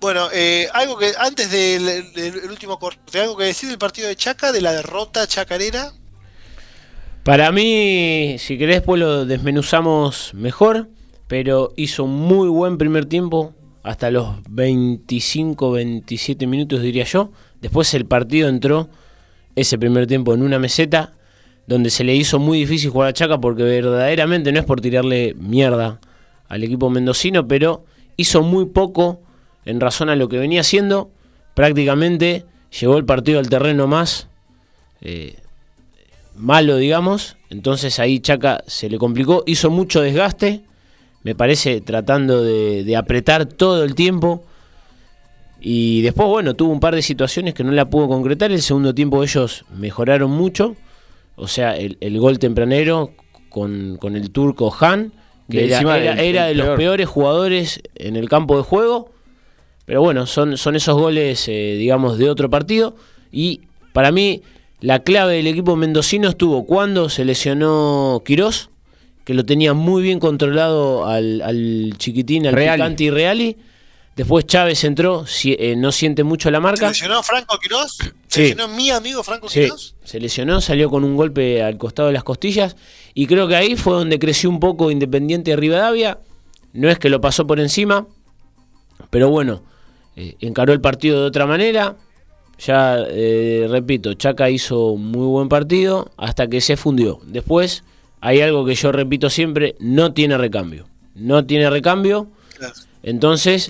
Bueno, 0.00 0.28
eh, 0.32 0.68
algo 0.72 0.96
que 0.96 1.12
antes 1.18 1.50
del, 1.50 2.12
del, 2.12 2.50
último 2.50 2.78
corte, 2.78 3.20
algo 3.20 3.36
que 3.36 3.44
decir 3.44 3.68
del 3.68 3.78
partido 3.78 4.06
de 4.06 4.16
Chaca, 4.16 4.52
de 4.52 4.60
la 4.60 4.72
derrota 4.72 5.26
chacarera. 5.26 5.92
Para 7.28 7.52
mí, 7.52 8.36
si 8.38 8.56
querés, 8.56 8.80
pues 8.80 8.98
lo 8.98 9.26
desmenuzamos 9.26 10.32
mejor, 10.32 10.88
pero 11.26 11.74
hizo 11.76 12.04
un 12.04 12.14
muy 12.14 12.48
buen 12.48 12.78
primer 12.78 13.04
tiempo, 13.04 13.52
hasta 13.82 14.10
los 14.10 14.36
25, 14.48 15.72
27 15.72 16.46
minutos 16.46 16.80
diría 16.80 17.04
yo. 17.04 17.30
Después 17.60 17.92
el 17.92 18.06
partido 18.06 18.48
entró 18.48 18.88
ese 19.56 19.76
primer 19.76 20.06
tiempo 20.06 20.32
en 20.32 20.42
una 20.42 20.58
meseta 20.58 21.12
donde 21.66 21.90
se 21.90 22.02
le 22.02 22.16
hizo 22.16 22.38
muy 22.38 22.60
difícil 22.60 22.88
jugar 22.88 23.10
a 23.10 23.12
Chaca 23.12 23.38
porque 23.38 23.62
verdaderamente 23.62 24.50
no 24.50 24.60
es 24.60 24.64
por 24.64 24.80
tirarle 24.80 25.34
mierda 25.38 26.00
al 26.48 26.64
equipo 26.64 26.88
mendocino, 26.88 27.46
pero 27.46 27.84
hizo 28.16 28.40
muy 28.40 28.64
poco 28.64 29.20
en 29.66 29.80
razón 29.80 30.08
a 30.08 30.16
lo 30.16 30.30
que 30.30 30.38
venía 30.38 30.62
haciendo. 30.62 31.10
Prácticamente 31.52 32.46
llevó 32.80 32.96
el 32.96 33.04
partido 33.04 33.38
al 33.38 33.50
terreno 33.50 33.86
más. 33.86 34.28
Eh, 35.02 35.36
malo, 36.38 36.76
digamos. 36.76 37.36
Entonces 37.50 37.98
ahí 37.98 38.20
Chaca 38.20 38.62
se 38.66 38.88
le 38.88 38.98
complicó, 38.98 39.42
hizo 39.46 39.70
mucho 39.70 40.00
desgaste, 40.00 40.62
me 41.22 41.34
parece, 41.34 41.80
tratando 41.80 42.42
de, 42.42 42.96
apretar 42.96 43.46
todo 43.46 43.84
el 43.84 43.94
tiempo. 43.94 44.44
Y 45.60 46.02
después, 46.02 46.28
bueno, 46.28 46.54
tuvo 46.54 46.72
un 46.72 46.80
par 46.80 46.94
de 46.94 47.02
situaciones 47.02 47.54
que 47.54 47.64
no 47.64 47.72
la 47.72 47.90
pudo 47.90 48.08
concretar. 48.08 48.52
El 48.52 48.62
segundo 48.62 48.94
tiempo 48.94 49.22
ellos 49.22 49.64
mejoraron 49.76 50.30
mucho. 50.30 50.76
O 51.36 51.48
sea, 51.48 51.76
el, 51.76 52.18
gol 52.18 52.38
tempranero 52.38 53.12
con, 53.50 53.98
el 54.14 54.30
turco 54.30 54.74
Han, 54.80 55.12
que 55.50 55.66
era, 55.66 56.46
de 56.46 56.54
los 56.54 56.76
peores 56.76 57.08
jugadores 57.08 57.82
en 57.96 58.16
el 58.16 58.28
campo 58.28 58.56
de 58.56 58.62
juego. 58.62 59.10
Pero 59.84 60.02
bueno, 60.02 60.26
son, 60.26 60.56
son 60.56 60.76
esos 60.76 60.96
goles, 60.96 61.48
eh, 61.48 61.74
digamos, 61.76 62.18
de 62.18 62.30
otro 62.30 62.48
partido. 62.50 62.94
Y 63.32 63.62
para 63.92 64.12
mí, 64.12 64.42
la 64.80 65.00
clave 65.00 65.36
del 65.36 65.46
equipo 65.46 65.76
mendocino 65.76 66.28
estuvo 66.28 66.64
cuando 66.64 67.08
se 67.08 67.24
lesionó 67.24 68.22
Quirós, 68.24 68.70
que 69.24 69.34
lo 69.34 69.44
tenía 69.44 69.74
muy 69.74 70.02
bien 70.02 70.20
controlado 70.20 71.06
al, 71.06 71.94
chiquitín, 71.98 72.46
al 72.46 72.54
Reali. 72.54 72.82
picante 72.82 73.04
y 73.04 73.10
Reali. 73.10 73.56
Después 74.16 74.46
Chávez 74.46 74.82
entró, 74.82 75.24
eh, 75.44 75.76
no 75.76 75.92
siente 75.92 76.24
mucho 76.24 76.50
la 76.50 76.58
marca. 76.58 76.86
¿Se 76.92 77.04
lesionó 77.04 77.22
Franco 77.22 77.56
Quirós? 77.58 77.98
¿Se 78.26 78.40
lesionó 78.40 78.66
mi 78.66 78.90
amigo 78.90 79.22
Franco 79.22 79.48
sí. 79.48 79.60
Quirós? 79.60 79.94
Se 80.02 80.18
lesionó, 80.18 80.60
salió 80.60 80.90
con 80.90 81.04
un 81.04 81.16
golpe 81.16 81.62
al 81.62 81.78
costado 81.78 82.08
de 82.08 82.14
las 82.14 82.24
costillas. 82.24 82.74
Y 83.14 83.26
creo 83.26 83.46
que 83.46 83.54
ahí 83.54 83.76
fue 83.76 83.94
donde 83.94 84.18
creció 84.18 84.50
un 84.50 84.58
poco 84.58 84.90
Independiente 84.90 85.52
de 85.52 85.56
Rivadavia. 85.56 86.18
No 86.72 86.90
es 86.90 86.98
que 86.98 87.08
lo 87.10 87.20
pasó 87.20 87.46
por 87.46 87.60
encima, 87.60 88.06
pero 89.10 89.30
bueno, 89.30 89.62
eh, 90.16 90.36
encaró 90.40 90.72
el 90.72 90.80
partido 90.80 91.20
de 91.20 91.26
otra 91.26 91.46
manera. 91.46 91.96
Ya, 92.58 92.98
eh, 93.08 93.66
repito, 93.70 94.14
Chaca 94.14 94.50
hizo 94.50 94.96
muy 94.96 95.26
buen 95.26 95.48
partido 95.48 96.10
hasta 96.16 96.48
que 96.48 96.60
se 96.60 96.76
fundió. 96.76 97.20
Después, 97.24 97.84
hay 98.20 98.40
algo 98.40 98.64
que 98.64 98.74
yo 98.74 98.90
repito 98.90 99.30
siempre, 99.30 99.76
no 99.78 100.12
tiene 100.12 100.36
recambio. 100.36 100.86
No 101.14 101.46
tiene 101.46 101.70
recambio. 101.70 102.28
Entonces, 103.04 103.68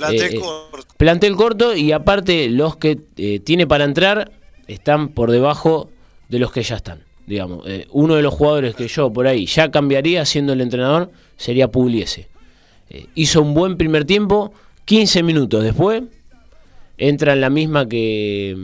plantel, 0.96 1.32
eh, 1.32 1.36
corto. 1.36 1.76
y 1.76 1.92
aparte 1.92 2.48
los 2.48 2.76
que 2.76 2.98
eh, 3.18 3.40
tiene 3.40 3.66
para 3.66 3.84
entrar 3.84 4.32
están 4.66 5.10
por 5.10 5.30
debajo 5.30 5.90
de 6.30 6.38
los 6.38 6.50
que 6.50 6.62
ya 6.62 6.76
están. 6.76 7.00
Digamos, 7.26 7.66
uno 7.90 8.14
de 8.14 8.22
los 8.22 8.32
jugadores 8.32 8.74
que 8.74 8.88
yo 8.88 9.12
por 9.12 9.26
ahí 9.26 9.44
ya 9.44 9.70
cambiaría 9.70 10.24
siendo 10.24 10.54
el 10.54 10.62
entrenador 10.62 11.10
sería 11.36 11.68
Pugliese. 11.68 12.28
hizo 13.14 13.42
un 13.42 13.52
buen 13.52 13.76
primer 13.76 14.06
tiempo, 14.06 14.54
15 14.86 15.22
minutos 15.22 15.62
después 15.62 16.04
entra 16.98 17.32
en 17.32 17.40
la 17.40 17.50
misma 17.50 17.88
que, 17.88 18.56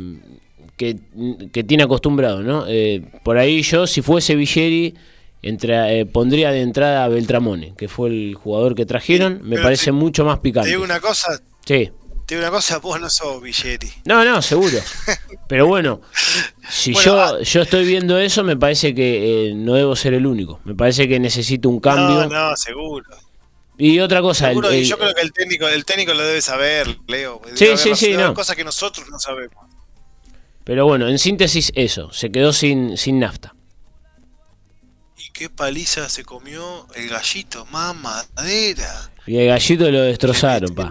que, 0.76 1.64
tiene 1.64 1.84
acostumbrado, 1.84 2.42
¿no? 2.42 2.64
Eh, 2.68 3.02
por 3.22 3.38
ahí 3.38 3.62
yo, 3.62 3.86
si 3.86 4.02
fuese 4.02 4.34
Villeri, 4.34 4.94
eh, 5.42 6.06
pondría 6.10 6.50
de 6.50 6.62
entrada 6.62 7.04
a 7.04 7.08
Beltramone, 7.08 7.74
que 7.76 7.88
fue 7.88 8.08
el 8.08 8.34
jugador 8.34 8.74
que 8.74 8.86
trajeron, 8.86 9.40
me 9.42 9.58
parece 9.58 9.92
mucho 9.92 10.24
más 10.24 10.40
picante. 10.40 10.68
Te 10.68 10.74
digo 10.74 10.84
una 10.84 11.00
cosa. 11.00 11.40
Sí. 11.64 11.90
Te 12.26 12.38
una 12.38 12.50
cosa, 12.50 12.78
vos 12.78 12.98
no 12.98 13.10
sos 13.10 13.42
Villeri. 13.42 13.90
No, 14.06 14.24
no, 14.24 14.40
seguro. 14.40 14.78
Pero 15.48 15.66
bueno, 15.66 16.00
si 16.70 16.94
yo, 16.94 17.20
ah, 17.20 17.38
yo 17.42 17.62
estoy 17.62 17.84
viendo 17.84 18.18
eso, 18.18 18.42
me 18.42 18.56
parece 18.56 18.94
que 18.94 19.50
eh, 19.50 19.54
no 19.54 19.74
debo 19.74 19.94
ser 19.94 20.14
el 20.14 20.26
único. 20.26 20.60
Me 20.64 20.74
parece 20.74 21.06
que 21.06 21.20
necesito 21.20 21.68
un 21.68 21.80
cambio. 21.80 22.26
No, 22.26 22.48
no, 22.50 22.56
seguro. 22.56 23.04
Y 23.76 23.98
otra 23.98 24.20
cosa. 24.20 24.48
Seguro, 24.48 24.72
y 24.72 24.84
yo 24.84 24.96
creo 24.96 25.14
que 25.14 25.22
el 25.22 25.32
técnico, 25.32 25.68
el 25.68 25.84
técnico 25.84 26.14
lo 26.14 26.24
debe 26.24 26.40
saber, 26.40 26.98
Leo. 27.08 27.40
sí, 27.54 27.76
sí, 27.76 27.94
sí. 27.94 28.12
No. 28.14 28.34
Cosas 28.34 28.56
que 28.56 28.64
nosotros 28.64 29.08
no 29.10 29.18
sabemos. 29.18 29.56
Pero 30.64 30.86
bueno, 30.86 31.08
en 31.08 31.18
síntesis, 31.18 31.72
eso. 31.74 32.12
Se 32.12 32.30
quedó 32.30 32.52
sin, 32.52 32.96
sin 32.96 33.18
nafta. 33.18 33.54
¿Y 35.18 35.30
qué 35.32 35.50
paliza 35.50 36.08
se 36.08 36.24
comió 36.24 36.86
el 36.94 37.08
gallito? 37.08 37.66
Mamadera. 37.66 39.10
Y 39.26 39.36
el 39.38 39.48
gallito 39.48 39.90
lo 39.90 40.02
destrozaron, 40.02 40.74
pa. 40.74 40.90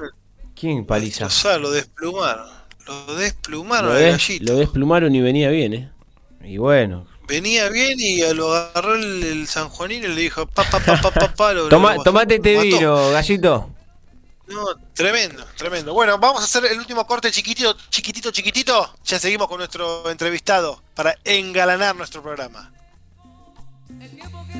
¿Quién 0.55 0.85
paliza? 0.85 1.27
lo 1.57 1.71
desplumaron. 1.71 2.47
Lo 2.85 3.15
desplumaron 3.15 3.93
lo 3.93 3.99
gallito. 3.99 4.45
Lo 4.45 4.59
desplumaron 4.59 5.15
y 5.15 5.21
venía 5.21 5.49
bien, 5.49 5.73
¿eh? 5.73 5.91
Y 6.43 6.57
bueno. 6.57 7.07
Venía 7.27 7.69
bien 7.69 7.99
y 7.99 8.21
lo 8.33 8.53
agarró 8.53 8.95
el, 8.95 9.47
San 9.47 9.69
Juanino 9.69 10.07
y 10.07 10.13
le 10.13 10.21
dijo, 10.21 10.45
pa, 10.45 10.63
pa, 10.63 10.79
pa, 10.79 10.99
pa, 10.99 11.11
pa, 11.11 11.53
tomate 12.03 12.35
este 12.35 12.61
vino, 12.61 13.11
gallito. 13.11 13.69
No, 14.47 14.65
tremendo, 14.93 15.45
tremendo. 15.55 15.93
Bueno, 15.93 16.17
vamos 16.17 16.41
a 16.41 16.45
hacer 16.45 16.65
el 16.65 16.77
último 16.77 17.07
corte 17.07 17.31
chiquitito, 17.31 17.75
chiquitito, 17.89 18.31
chiquitito. 18.31 18.95
Ya 19.05 19.17
seguimos 19.17 19.47
con 19.47 19.57
nuestro 19.57 20.09
entrevistado 20.09 20.81
para 20.95 21.17
engalanar 21.23 21.95
nuestro 21.95 22.21
programa. 22.21 22.71
El 23.89 24.09
tiempo 24.09 24.45
que 24.51 24.59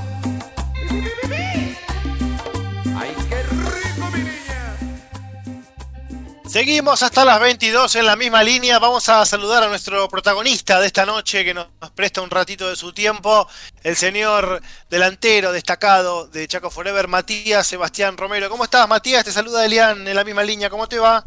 Seguimos 6.51 7.01
hasta 7.01 7.23
las 7.23 7.39
22 7.39 7.95
en 7.95 8.05
la 8.05 8.17
misma 8.17 8.43
línea. 8.43 8.77
Vamos 8.77 9.07
a 9.07 9.23
saludar 9.23 9.63
a 9.63 9.69
nuestro 9.69 10.09
protagonista 10.09 10.81
de 10.81 10.87
esta 10.87 11.05
noche 11.05 11.45
que 11.45 11.53
nos 11.53 11.67
presta 11.95 12.21
un 12.21 12.29
ratito 12.29 12.67
de 12.67 12.75
su 12.75 12.91
tiempo, 12.91 13.47
el 13.85 13.95
señor 13.95 14.59
delantero 14.89 15.53
destacado 15.53 16.27
de 16.27 16.45
Chaco 16.49 16.69
Forever, 16.69 17.07
Matías 17.07 17.65
Sebastián 17.65 18.17
Romero. 18.17 18.49
¿Cómo 18.49 18.65
estás, 18.65 18.85
Matías? 18.89 19.23
Te 19.23 19.31
saluda 19.31 19.65
Elian 19.65 20.05
en 20.05 20.13
la 20.13 20.25
misma 20.25 20.43
línea. 20.43 20.69
¿Cómo 20.69 20.87
te 20.87 20.99
va? 20.99 21.23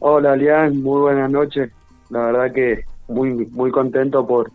Hola, 0.00 0.34
Elian. 0.34 0.82
Muy 0.82 1.00
buenas 1.00 1.30
noches. 1.30 1.72
La 2.10 2.26
verdad 2.26 2.52
que 2.52 2.84
muy 3.08 3.30
muy 3.32 3.70
contento 3.70 4.26
por, 4.26 4.52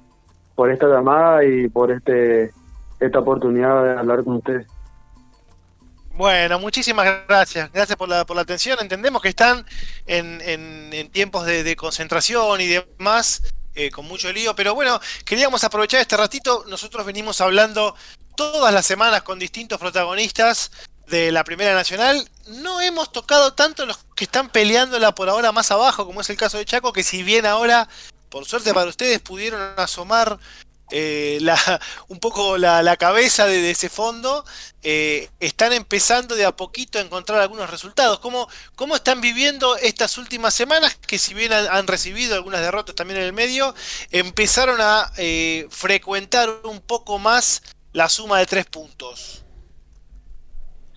por 0.53 0.69
esta 0.69 0.85
llamada 0.85 1.43
y 1.43 1.67
por 1.69 1.91
este 1.91 2.51
esta 2.99 3.17
oportunidad 3.17 3.83
de 3.83 3.91
hablar 3.97 4.23
con 4.23 4.35
ustedes. 4.35 4.67
Bueno, 6.19 6.59
muchísimas 6.59 7.25
gracias. 7.29 7.71
Gracias 7.71 7.97
por 7.97 8.09
la, 8.09 8.25
por 8.25 8.35
la 8.35 8.41
atención. 8.41 8.77
Entendemos 8.81 9.21
que 9.21 9.29
están 9.29 9.65
en, 10.05 10.41
en, 10.41 11.09
tiempos 11.11 11.45
de, 11.45 11.73
concentración 11.77 12.59
y 12.59 12.67
demás, 12.67 13.41
eh, 13.73 13.89
con 13.89 14.05
mucho 14.05 14.29
lío, 14.33 14.53
pero 14.53 14.75
bueno, 14.75 14.99
queríamos 15.23 15.63
aprovechar 15.63 16.01
este 16.01 16.17
ratito. 16.17 16.65
Nosotros 16.67 17.05
venimos 17.05 17.39
hablando 17.39 17.95
todas 18.35 18.73
las 18.73 18.85
semanas 18.85 19.21
con 19.21 19.39
distintos 19.39 19.79
protagonistas 19.79 20.71
de 21.07 21.31
la 21.31 21.45
Primera 21.45 21.73
Nacional. 21.73 22.29
No 22.47 22.81
hemos 22.81 23.13
tocado 23.13 23.53
tanto 23.53 23.85
los 23.85 23.99
que 24.13 24.25
están 24.25 24.49
peleándola 24.49 25.15
por 25.15 25.29
ahora 25.29 25.53
más 25.53 25.71
abajo, 25.71 26.05
como 26.05 26.19
es 26.19 26.29
el 26.29 26.35
caso 26.35 26.57
de 26.57 26.65
Chaco, 26.65 26.91
que 26.91 27.03
si 27.03 27.23
bien 27.23 27.45
ahora, 27.45 27.87
por 28.27 28.43
suerte 28.43 28.73
para 28.73 28.89
ustedes, 28.89 29.21
pudieron 29.21 29.61
asomar 29.77 30.37
eh, 30.91 31.37
la, 31.41 31.55
un 32.07 32.19
poco 32.19 32.57
la, 32.57 32.97
cabeza 32.97 33.45
de, 33.45 33.69
ese 33.69 33.89
fondo, 33.89 34.43
eh, 34.83 35.29
están 35.39 35.73
empezando 35.73 36.35
de 36.35 36.45
a 36.45 36.51
poquito 36.51 36.99
a 36.99 37.01
encontrar 37.01 37.41
algunos 37.41 37.69
resultados. 37.69 38.19
¿Cómo, 38.19 38.47
¿Cómo 38.75 38.95
están 38.95 39.21
viviendo 39.21 39.75
estas 39.77 40.17
últimas 40.17 40.53
semanas? 40.53 40.95
Que 40.95 41.17
si 41.17 41.33
bien 41.33 41.53
han, 41.53 41.87
recibido 41.87 42.35
algunas 42.35 42.61
derrotas 42.61 42.95
también 42.95 43.19
en 43.19 43.25
el 43.25 43.33
medio, 43.33 43.73
empezaron 44.11 44.79
a 44.81 45.11
eh, 45.17 45.67
frecuentar 45.69 46.49
un 46.63 46.81
poco 46.81 47.19
más 47.19 47.61
la 47.93 48.09
suma 48.09 48.39
de 48.39 48.45
tres 48.45 48.65
puntos. 48.65 49.45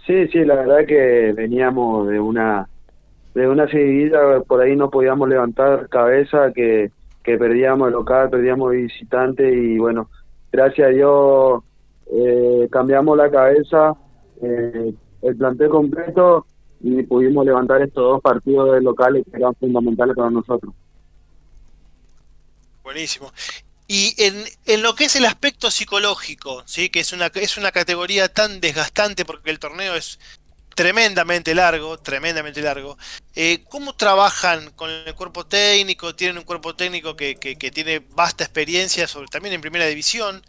Sí, 0.06 0.27
sí, 0.28 0.44
la 0.44 0.56
verdad 0.56 0.86
que 0.86 1.32
veníamos 1.35 2.09
de 2.09 2.19
una 2.19 2.69
de 3.35 3.48
una 3.48 3.66
seguida, 3.69 4.40
por 4.47 4.60
ahí 4.60 4.77
no 4.77 4.90
podíamos 4.90 5.27
levantar 5.28 5.89
cabeza, 5.89 6.52
que 6.55 6.90
que 7.23 7.39
perdíamos 7.39 7.89
el 7.89 7.94
local, 7.94 8.31
perdíamos 8.31 8.73
visitante 8.73 9.49
y 9.49 9.78
bueno, 9.78 10.11
gracias 10.51 10.89
a 10.89 10.90
Dios 10.90 11.62
eh, 12.11 12.69
cambiamos 12.70 13.16
la 13.16 13.31
cabeza, 13.31 13.94
eh, 14.43 14.93
el 15.23 15.36
plantel 15.36 15.69
completo 15.69 16.47
y 16.81 17.03
pudimos 17.05 17.47
levantar 17.47 17.81
estos 17.81 18.03
dos 18.03 18.20
partidos 18.20 18.82
locales 18.82 19.24
que 19.31 19.36
eran 19.36 19.55
fundamentales 19.55 20.16
para 20.16 20.31
nosotros. 20.31 20.74
Buenísimo. 22.82 23.31
Y 23.86 24.15
en, 24.19 24.43
en, 24.66 24.82
lo 24.82 24.94
que 24.94 25.05
es 25.05 25.16
el 25.16 25.24
aspecto 25.24 25.70
psicológico, 25.70 26.62
sí, 26.66 26.89
que 26.89 27.01
es 27.01 27.12
una 27.12 27.27
es 27.27 27.57
una 27.57 27.70
categoría 27.70 28.28
tan 28.28 28.61
desgastante 28.61 29.24
porque 29.24 29.51
el 29.51 29.59
torneo 29.59 29.94
es 29.94 30.19
tremendamente 30.74 31.55
largo, 31.55 31.99
tremendamente 31.99 32.61
largo. 32.61 32.97
Eh, 33.35 33.65
¿Cómo 33.69 33.94
trabajan 33.94 34.70
con 34.70 34.90
el 34.90 35.15
cuerpo 35.15 35.47
técnico? 35.47 36.15
Tienen 36.15 36.39
un 36.39 36.44
cuerpo 36.44 36.74
técnico 36.74 37.16
que, 37.16 37.36
que, 37.36 37.70
tiene 37.70 38.01
vasta 38.01 38.44
experiencia, 38.44 39.07
sobre, 39.09 39.28
también 39.28 39.55
en 39.55 39.61
primera 39.61 39.86
división, 39.86 40.44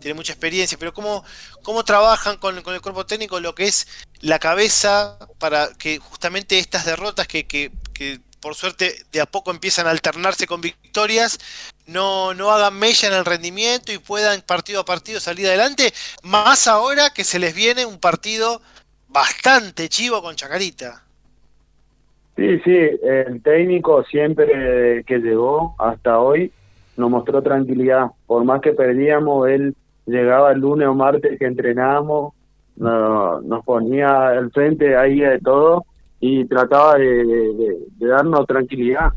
tiene 0.00 0.14
mucha 0.14 0.32
experiencia, 0.32 0.78
pero 0.78 0.92
¿cómo, 0.92 1.24
cómo 1.62 1.84
trabajan 1.84 2.36
con, 2.36 2.60
con, 2.62 2.74
el 2.74 2.80
cuerpo 2.80 3.06
técnico 3.06 3.40
lo 3.40 3.54
que 3.54 3.66
es 3.66 3.86
la 4.20 4.38
cabeza 4.38 5.18
para 5.38 5.72
que 5.74 5.98
justamente 5.98 6.58
estas 6.58 6.84
derrotas 6.84 7.28
que, 7.28 7.46
que, 7.46 7.70
que 7.94 8.20
por 8.40 8.56
suerte 8.56 9.06
de 9.12 9.20
a 9.20 9.26
poco 9.26 9.52
empiezan 9.52 9.86
a 9.86 9.90
alternarse 9.90 10.48
con 10.48 10.60
victorias, 10.60 11.38
no, 11.86 12.34
no 12.34 12.50
hagan 12.50 12.74
mella 12.74 13.08
en 13.08 13.14
el 13.14 13.24
rendimiento 13.24 13.92
y 13.92 13.98
puedan 13.98 14.42
partido 14.42 14.80
a 14.80 14.84
partido 14.84 15.20
salir 15.20 15.46
adelante, 15.46 15.94
más 16.22 16.66
ahora 16.66 17.10
que 17.10 17.24
se 17.24 17.38
les 17.38 17.54
viene 17.54 17.86
un 17.86 18.00
partido 18.00 18.60
bastante 19.12 19.88
chivo 19.88 20.22
con 20.22 20.34
Chacarita. 20.34 21.02
Sí, 22.36 22.58
sí, 22.60 22.76
el 23.02 23.42
técnico 23.42 24.02
siempre 24.04 25.04
que 25.04 25.18
llegó 25.18 25.74
hasta 25.78 26.18
hoy 26.18 26.50
nos 26.96 27.10
mostró 27.10 27.42
tranquilidad. 27.42 28.06
Por 28.26 28.44
más 28.44 28.60
que 28.60 28.72
perdíamos, 28.72 29.48
él 29.48 29.74
llegaba 30.06 30.52
el 30.52 30.60
lunes 30.60 30.88
o 30.88 30.94
martes 30.94 31.38
que 31.38 31.46
entrenábamos, 31.46 32.32
nos 32.76 33.64
ponía 33.64 34.28
al 34.28 34.50
frente 34.50 34.96
ahí 34.96 35.20
de 35.20 35.38
todo 35.40 35.84
y 36.20 36.44
trataba 36.46 36.96
de, 36.96 37.78
darnos 37.98 38.46
tranquilidad, 38.46 39.10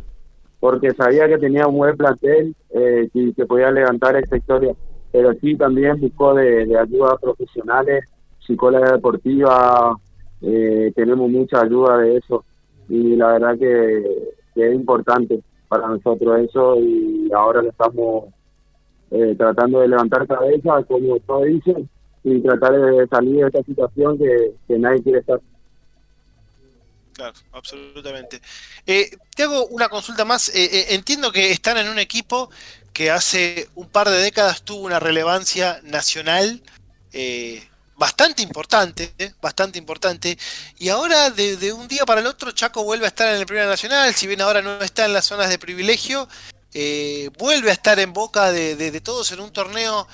porque 0.59 0.91
sabía 0.91 1.27
que 1.27 1.37
tenía 1.37 1.67
un 1.67 1.77
buen 1.77 1.95
plantel 1.95 2.53
eh, 2.71 3.07
y 3.13 3.33
que 3.33 3.45
podía 3.45 3.71
levantar 3.71 4.17
esta 4.17 4.37
historia. 4.37 4.73
Pero 5.11 5.33
sí 5.35 5.55
también 5.55 5.99
buscó 6.01 6.33
de, 6.33 6.65
de 6.65 6.77
ayuda 6.77 7.17
profesionales 7.17 8.03
psicóloga 8.45 8.93
deportiva, 8.93 9.97
eh, 10.41 10.91
tenemos 10.95 11.29
mucha 11.29 11.61
ayuda 11.61 11.97
de 11.97 12.17
eso 12.17 12.43
y 12.89 13.15
la 13.15 13.33
verdad 13.33 13.57
que, 13.57 14.35
es 14.55 14.73
importante 14.73 15.41
para 15.67 15.87
nosotros 15.87 16.39
eso 16.39 16.79
y 16.79 17.29
ahora 17.33 17.61
le 17.61 17.69
estamos 17.69 18.25
eh, 19.11 19.35
tratando 19.37 19.81
de 19.81 19.89
levantar 19.89 20.25
cabeza, 20.25 20.81
como 20.87 21.19
todos 21.19 21.45
dicen, 21.45 21.89
y 22.23 22.39
tratar 22.39 22.71
de 22.79 23.05
salir 23.07 23.41
de 23.41 23.47
esta 23.47 23.63
situación 23.63 24.17
que, 24.17 24.77
nadie 24.77 25.03
quiere 25.03 25.19
estar. 25.19 25.41
Claro, 27.11 27.33
absolutamente. 27.51 28.39
Eh, 28.87 29.09
te 29.35 29.43
hago 29.43 29.67
una 29.67 29.89
consulta 29.89 30.23
más. 30.23 30.51
entiendo 30.53 31.33
que 31.33 31.51
están 31.51 31.77
en 31.77 31.89
un 31.89 31.99
equipo 31.99 32.49
que 32.95 33.11
hace 33.11 33.67
un 33.75 33.89
par 33.89 34.09
de 34.09 34.17
décadas 34.19 34.63
tuvo 34.63 34.85
una 34.85 35.01
relevancia 35.01 35.81
nacional. 35.83 36.61
Eh, 37.11 37.61
bastante 37.97 38.41
importante, 38.41 39.13
bastante 39.41 39.79
importante. 39.79 40.37
Y 40.77 40.89
ahora 40.89 41.29
de, 41.29 41.73
un 41.73 41.87
día 41.87 42.05
para 42.05 42.21
el 42.21 42.27
otro 42.27 42.51
Chaco 42.51 42.83
vuelve 42.83 43.05
a 43.05 43.09
estar 43.09 43.27
en 43.33 43.39
el 43.39 43.45
Primera 43.45 43.67
Nacional, 43.67 44.13
si 44.13 44.27
bien 44.27 44.41
ahora 44.41 44.61
no 44.61 44.81
está 44.81 45.05
en 45.05 45.13
las 45.13 45.25
zonas 45.25 45.49
de 45.49 45.59
privilegio, 45.59 46.27
eh, 46.73 47.29
vuelve 47.37 47.69
a 47.69 47.73
estar 47.73 47.99
en 47.99 48.13
boca 48.13 48.51
de, 48.51 49.01
todos 49.01 49.31
en 49.31 49.39
un 49.39 49.51
torneo 49.51 50.07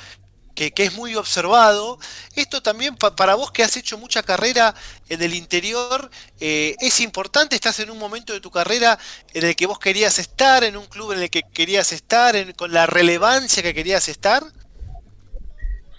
que, 0.53 0.71
es 0.75 0.93
muy 0.93 1.15
observado. 1.15 1.97
Esto 2.35 2.61
también 2.61 2.95
para 2.95 3.33
vos 3.33 3.51
que 3.51 3.63
has 3.63 3.75
hecho 3.77 3.97
mucha 3.97 4.21
carrera 4.21 4.75
en 5.09 5.23
el 5.23 5.33
interior, 5.33 6.11
eh, 6.39 6.75
es 6.79 6.99
importante, 6.99 7.55
estás 7.55 7.79
en 7.79 7.89
un 7.89 7.97
momento 7.97 8.31
de 8.31 8.41
tu 8.41 8.51
carrera 8.51 8.99
en 9.33 9.45
el 9.45 9.55
que 9.55 9.65
vos 9.65 9.79
querías 9.79 10.19
estar, 10.19 10.63
en 10.63 10.77
un 10.77 10.85
club 10.85 11.13
en 11.13 11.23
el 11.23 11.29
que 11.31 11.41
querías 11.51 11.91
estar, 11.93 12.35
con 12.55 12.71
la 12.71 12.85
relevancia 12.85 13.63
que 13.63 13.73
querías 13.73 14.07
estar. 14.07 14.43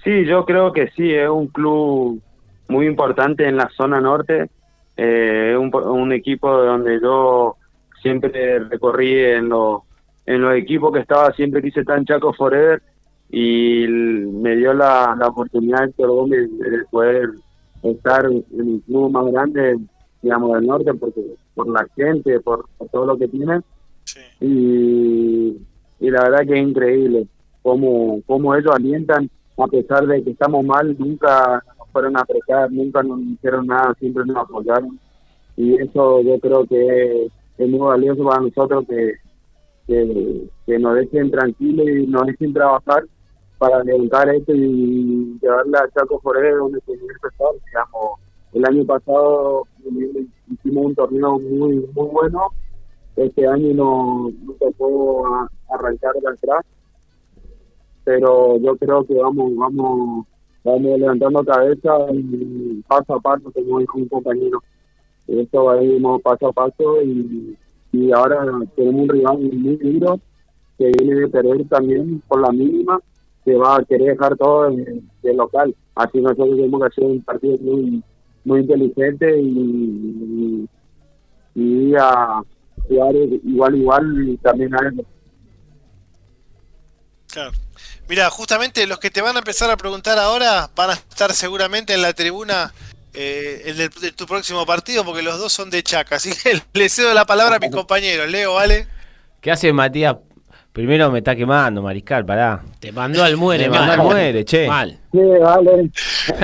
Sí, 0.05 0.25
yo 0.25 0.45
creo 0.45 0.73
que 0.73 0.89
sí, 0.97 1.13
es 1.13 1.29
un 1.29 1.47
club 1.49 2.21
muy 2.69 2.87
importante 2.87 3.47
en 3.47 3.57
la 3.57 3.69
zona 3.77 4.01
norte, 4.01 4.51
eh, 4.97 5.57
un, 5.59 5.75
un 5.75 6.13
equipo 6.13 6.51
donde 6.51 7.01
yo 7.01 7.57
siempre 8.03 8.59
recorrí 8.59 9.17
en 9.17 9.49
los, 9.49 9.83
en 10.27 10.43
los 10.43 10.55
equipos 10.57 10.93
que 10.93 11.01
estaba, 11.01 11.33
siempre 11.33 11.63
quise 11.63 11.81
estar 11.81 11.99
en 11.99 12.05
Chaco 12.05 12.33
Forever 12.33 12.83
y 13.31 13.87
me 13.87 14.57
dio 14.57 14.75
la, 14.75 15.17
la 15.19 15.29
oportunidad 15.29 15.89
de, 15.89 16.85
poder 16.91 17.31
estar 17.83 18.27
en 18.27 18.45
el 18.53 18.83
club 18.87 19.11
más 19.11 19.33
grande, 19.33 19.79
digamos, 20.21 20.55
del 20.55 20.67
norte, 20.67 20.95
porque 20.95 21.21
por 21.55 21.69
la 21.69 21.87
gente, 21.97 22.41
por, 22.41 22.67
todo 22.91 23.07
lo 23.07 23.17
que 23.17 23.29
tiene. 23.29 23.61
Y, 24.41 25.57
y 26.01 26.11
la 26.11 26.25
verdad 26.25 26.47
que 26.47 26.61
es 26.61 26.69
increíble 26.69 27.27
cómo, 27.63 28.21
cómo 28.27 28.55
ellos 28.55 28.75
alientan, 28.75 29.31
a 29.59 29.67
pesar 29.67 30.07
de 30.07 30.23
que 30.23 30.31
estamos 30.31 30.65
mal, 30.65 30.97
nunca 30.99 31.63
nos 31.79 31.89
fueron 31.91 32.17
a 32.17 32.21
apretar, 32.21 32.71
nunca 32.71 33.03
nos 33.03 33.21
hicieron 33.21 33.67
nada, 33.67 33.95
siempre 33.99 34.25
nos 34.25 34.37
apoyaron. 34.37 34.99
Y 35.57 35.75
eso 35.77 36.23
yo 36.23 36.39
creo 36.41 36.67
que 36.67 37.27
es, 37.59 37.69
muy 37.69 37.79
valioso 37.79 38.25
para 38.25 38.41
nosotros 38.41 38.85
que, 38.89 39.15
que, 40.67 40.79
nos 40.79 40.95
dejen 40.97 41.31
tranquilos 41.31 41.87
y 41.87 42.07
nos 42.07 42.27
dejen 42.27 42.53
trabajar 42.53 43.05
para 43.59 43.85
levantar 43.85 44.29
esto 44.31 44.53
y 44.55 45.39
llevarla 45.41 45.81
a 45.81 45.91
Chaco 45.91 46.19
Forever 46.21 46.57
donde 46.57 46.81
tenía 46.81 47.03
que 47.21 47.29
estar. 47.29 47.49
Digamos, 47.67 48.21
el 48.55 48.65
año 48.65 48.85
pasado 48.87 49.65
hicimos 50.51 50.87
un 50.87 50.95
torneo 50.95 51.39
muy 51.39 51.77
muy 51.95 52.09
bueno. 52.09 52.49
Este 53.17 53.47
año 53.47 53.75
no, 53.75 54.31
no 54.45 54.53
tocó 54.55 55.49
arrancar 55.69 56.15
de 56.15 56.29
atrás, 56.29 56.65
pero 58.05 58.59
yo 58.59 58.77
creo 58.77 59.05
que 59.05 59.15
vamos 59.15 59.55
vamos 59.57 60.27
vamos 60.65 60.99
levantando 60.99 61.45
cabeza 61.45 61.91
y 62.13 62.83
paso 62.87 63.15
a 63.15 63.21
paso, 63.21 63.51
como 63.53 63.81
dijo 63.81 63.99
un 63.99 64.09
compañero. 64.09 64.63
Esto 65.27 65.65
va 65.65 65.75
a 65.75 65.83
ir 65.83 66.03
paso 66.23 66.49
a 66.49 66.53
paso 66.53 67.03
y, 67.03 67.57
y 67.93 68.13
ahora 68.13 68.45
tenemos 68.77 69.03
un 69.03 69.09
rival 69.09 69.39
muy 69.39 69.77
duro 69.77 70.21
que 70.79 70.91
viene 70.99 71.21
de 71.21 71.29
perder 71.29 71.69
también 71.69 72.23
por 72.27 72.41
la 72.41 72.51
mínima 72.51 73.01
que 73.45 73.55
va 73.57 73.77
a 73.77 73.85
querer 73.85 74.17
dejar 74.17 74.37
todo 74.37 74.69
en, 74.69 75.11
el 75.23 75.37
local. 75.37 75.75
Así 75.95 76.21
nosotros 76.21 76.57
tenemos 76.57 76.81
que 76.81 76.87
hacer 76.87 77.05
un 77.05 77.23
partido 77.23 77.57
muy 77.59 78.03
muy 78.45 78.61
inteligente 78.61 79.41
y, 79.41 80.69
y, 81.55 81.95
a 81.95 82.43
jugar 82.89 83.15
igual 83.15 83.77
igual 83.77 84.29
y 84.29 84.37
también 84.39 84.75
a 84.75 84.89
eso. 84.89 85.05
Claro. 87.33 87.53
Mira, 88.09 88.29
justamente 88.31 88.87
los 88.87 88.99
que 88.99 89.11
te 89.11 89.23
van 89.23 89.37
a 89.37 89.39
empezar 89.39 89.71
a 89.71 89.77
preguntar 89.77 90.19
ahora 90.19 90.71
van 90.75 90.91
a 90.91 90.93
estar 90.95 91.33
seguramente 91.33 91.95
en 91.95 92.03
la 92.03 92.13
tribuna 92.13 92.73
eh, 93.15 93.63
el 93.67 93.77
de, 93.77 93.89
tu 94.13 94.27
próximo 94.27 94.65
partido, 94.67 95.05
porque 95.05 95.23
los 95.23 95.39
dos 95.39 95.53
son 95.53 95.71
de 95.71 95.83
Chaca. 95.83 96.17
Así 96.17 96.33
que 96.35 96.61
le 96.73 96.89
cedo 96.89 97.15
la 97.15 97.25
palabra 97.25 97.57
a 97.57 97.59
mis 97.59 97.71
compañeros. 97.71 98.29
Leo, 98.31 98.55
¿vale? 98.55 98.87
¿Qué 99.41 99.51
hace 99.51 99.73
Matías 99.73 100.17
Primero 100.73 101.11
me 101.11 101.19
está 101.19 101.37
quemando, 101.37 101.83
Mariscal, 101.83 102.25
pará. 102.25 102.63
Te 102.81 102.93
mandó 102.93 103.23
al 103.23 103.37
muere, 103.37 103.69
Me 103.69 103.77
mandó 103.77 103.93
al 103.93 103.99
muere, 103.99 104.45
che. 104.47 104.67
Mal. 104.67 104.99
Sí, 105.13 105.19
vale. 105.39 105.91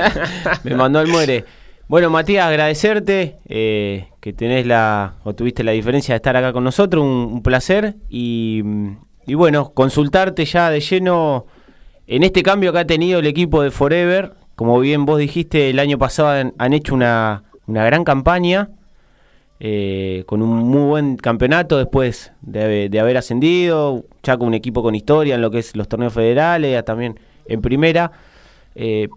me 0.63 0.75
mandó 0.75 0.99
al 0.99 1.07
muere. 1.07 1.45
Bueno, 1.87 2.11
Matías, 2.11 2.45
agradecerte 2.45 3.39
eh, 3.47 4.09
que 4.21 4.31
tenés 4.31 4.67
la, 4.67 5.15
o 5.23 5.33
tuviste 5.33 5.63
la 5.63 5.71
diferencia 5.71 6.13
de 6.13 6.17
estar 6.17 6.37
acá 6.37 6.53
con 6.53 6.63
nosotros, 6.63 7.03
un, 7.03 7.41
placer. 7.41 7.95
Y, 8.07 8.61
bueno, 9.33 9.71
consultarte 9.73 10.45
ya 10.45 10.69
de 10.69 10.79
lleno 10.79 11.45
en 12.07 12.23
este 12.23 12.43
cambio 12.43 12.73
que 12.73 12.79
ha 12.79 12.87
tenido 12.87 13.19
el 13.19 13.27
equipo 13.27 13.61
de 13.61 13.71
Forever. 13.71 14.33
Como 14.55 14.79
bien 14.79 15.05
vos 15.05 15.19
dijiste, 15.19 15.69
el 15.69 15.79
año 15.79 15.97
pasado 15.97 16.51
han, 16.57 16.73
hecho 16.73 16.93
una, 16.93 17.43
una 17.67 17.85
gran 17.85 18.03
campaña 18.03 18.69
eh, 19.61 20.23
con 20.25 20.41
un 20.41 20.57
muy 20.59 20.83
buen 20.83 21.17
campeonato 21.17 21.77
después 21.77 22.31
de, 22.41 22.89
haber 22.99 23.17
ascendido, 23.17 24.05
ya 24.23 24.37
con 24.37 24.47
un 24.47 24.53
equipo 24.53 24.81
con 24.81 24.95
historia 24.95 25.35
en 25.35 25.41
lo 25.41 25.51
que 25.51 25.59
es 25.59 25.75
los 25.75 25.89
torneos 25.89 26.13
federales, 26.13 26.83
también 26.85 27.19
en 27.45 27.61
primera. 27.61 28.11
Eh, 28.75 29.09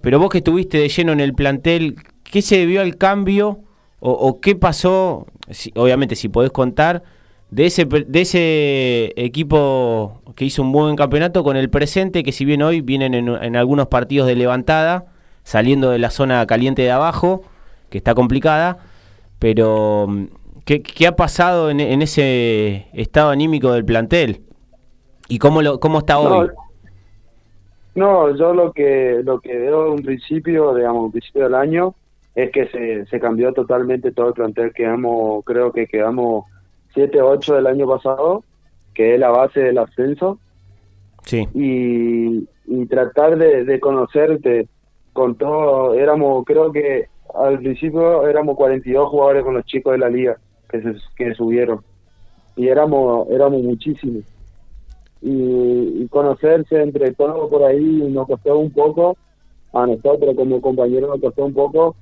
pero 0.00 0.20
vos 0.20 0.30
que 0.30 0.38
estuviste 0.38 0.78
de 0.78 0.88
lleno 0.88 1.12
en 1.12 1.18
el 1.18 1.34
plantel, 1.34 1.96
¿qué 2.22 2.40
se 2.40 2.58
debió 2.58 2.82
al 2.82 2.96
cambio 2.96 3.60
o, 4.00 4.40
qué 4.40 4.54
pasó, 4.54 5.26
obviamente 5.74 6.14
si 6.14 6.28
podés 6.28 6.52
contar, 6.52 7.02
de 7.50 7.66
ese, 7.66 7.84
de 7.86 8.20
ese 8.20 9.12
equipo 9.16 10.20
que 10.36 10.44
hizo 10.44 10.62
un 10.62 10.72
buen 10.72 10.96
campeonato 10.96 11.42
con 11.42 11.56
el 11.56 11.70
presente, 11.70 12.22
que 12.22 12.32
si 12.32 12.44
bien 12.44 12.62
hoy 12.62 12.80
vienen 12.80 13.14
en, 13.14 13.28
en 13.28 13.56
algunos 13.56 13.88
partidos 13.88 14.26
de 14.26 14.36
levantada, 14.36 15.06
saliendo 15.44 15.90
de 15.90 15.98
la 15.98 16.10
zona 16.10 16.46
caliente 16.46 16.82
de 16.82 16.90
abajo, 16.90 17.42
que 17.88 17.98
está 17.98 18.14
complicada, 18.14 18.78
pero, 19.38 20.08
¿qué, 20.64 20.82
qué 20.82 21.06
ha 21.06 21.16
pasado 21.16 21.70
en, 21.70 21.80
ese 22.02 22.88
estado 22.92 23.30
anímico 23.30 23.72
del 23.72 23.84
plantel? 23.84 24.42
¿Y 25.28 25.38
cómo, 25.38 25.62
lo, 25.62 25.78
cómo 25.78 25.98
está 25.98 26.18
hoy? 26.18 26.48
No, 27.94 28.34
yo 28.36 28.54
lo 28.54 28.72
que 28.72 29.20
lo 29.24 29.40
que 29.40 29.56
veo 29.56 29.86
en 29.86 29.92
un 29.94 30.02
principio, 30.02 30.74
digamos, 30.74 31.06
un 31.06 31.12
principio 31.12 31.44
del 31.44 31.54
año, 31.54 31.94
es 32.34 32.50
que 32.50 32.68
se, 32.68 33.06
se 33.06 33.20
cambió 33.20 33.52
totalmente 33.52 34.12
todo 34.12 34.28
el 34.28 34.34
plantel. 34.34 34.72
Quedamos, 34.72 35.44
creo 35.44 35.72
que 35.72 35.86
quedamos 35.86 36.44
7 36.94 37.20
8 37.20 37.54
del 37.54 37.66
año 37.66 37.86
pasado, 37.86 38.44
que 38.94 39.14
es 39.14 39.20
la 39.20 39.30
base 39.30 39.60
del 39.60 39.78
ascenso. 39.78 40.38
Sí. 41.24 41.46
Y, 41.54 42.48
y 42.66 42.86
tratar 42.86 43.36
de, 43.36 43.64
de 43.64 43.80
conocerte. 43.80 44.68
Con 45.12 45.34
todo, 45.34 45.94
éramos, 45.94 46.44
creo 46.44 46.70
que 46.70 47.08
al 47.34 47.58
principio 47.58 48.26
éramos 48.26 48.56
42 48.56 49.08
jugadores 49.08 49.42
con 49.42 49.54
los 49.54 49.64
chicos 49.64 49.92
de 49.92 49.98
la 49.98 50.08
liga 50.08 50.38
que, 50.68 50.80
se, 50.80 50.94
que 51.16 51.34
subieron. 51.34 51.80
Y 52.56 52.68
éramos 52.68 53.28
éramos 53.30 53.62
muchísimos. 53.62 54.24
Y, 55.20 56.06
conocerse 56.08 56.80
entre 56.80 57.12
todos 57.12 57.50
por 57.50 57.64
ahí 57.64 58.02
nos 58.10 58.26
costó 58.26 58.58
un 58.58 58.70
poco. 58.70 59.16
A 59.74 59.86
nosotros 59.86 60.34
como 60.34 60.60
compañeros 60.60 61.10
nos 61.10 61.20
costó 61.20 61.44
un 61.44 61.52
poco 61.52 61.94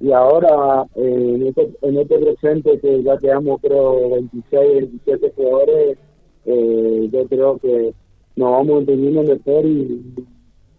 y 0.00 0.12
ahora 0.12 0.86
eh, 0.96 1.32
en, 1.34 1.46
este, 1.46 1.70
en 1.82 1.98
este 1.98 2.18
presente 2.18 2.80
que 2.80 3.02
ya 3.02 3.16
quedamos 3.18 3.60
creo 3.60 4.10
26 4.10 4.52
27 4.52 5.32
jugadores 5.36 5.98
eh, 6.46 7.08
yo 7.12 7.26
creo 7.28 7.58
que 7.58 7.94
nos 8.36 8.50
vamos 8.50 8.80
entendiendo 8.80 9.22
mejor 9.22 9.64
y, 9.64 10.02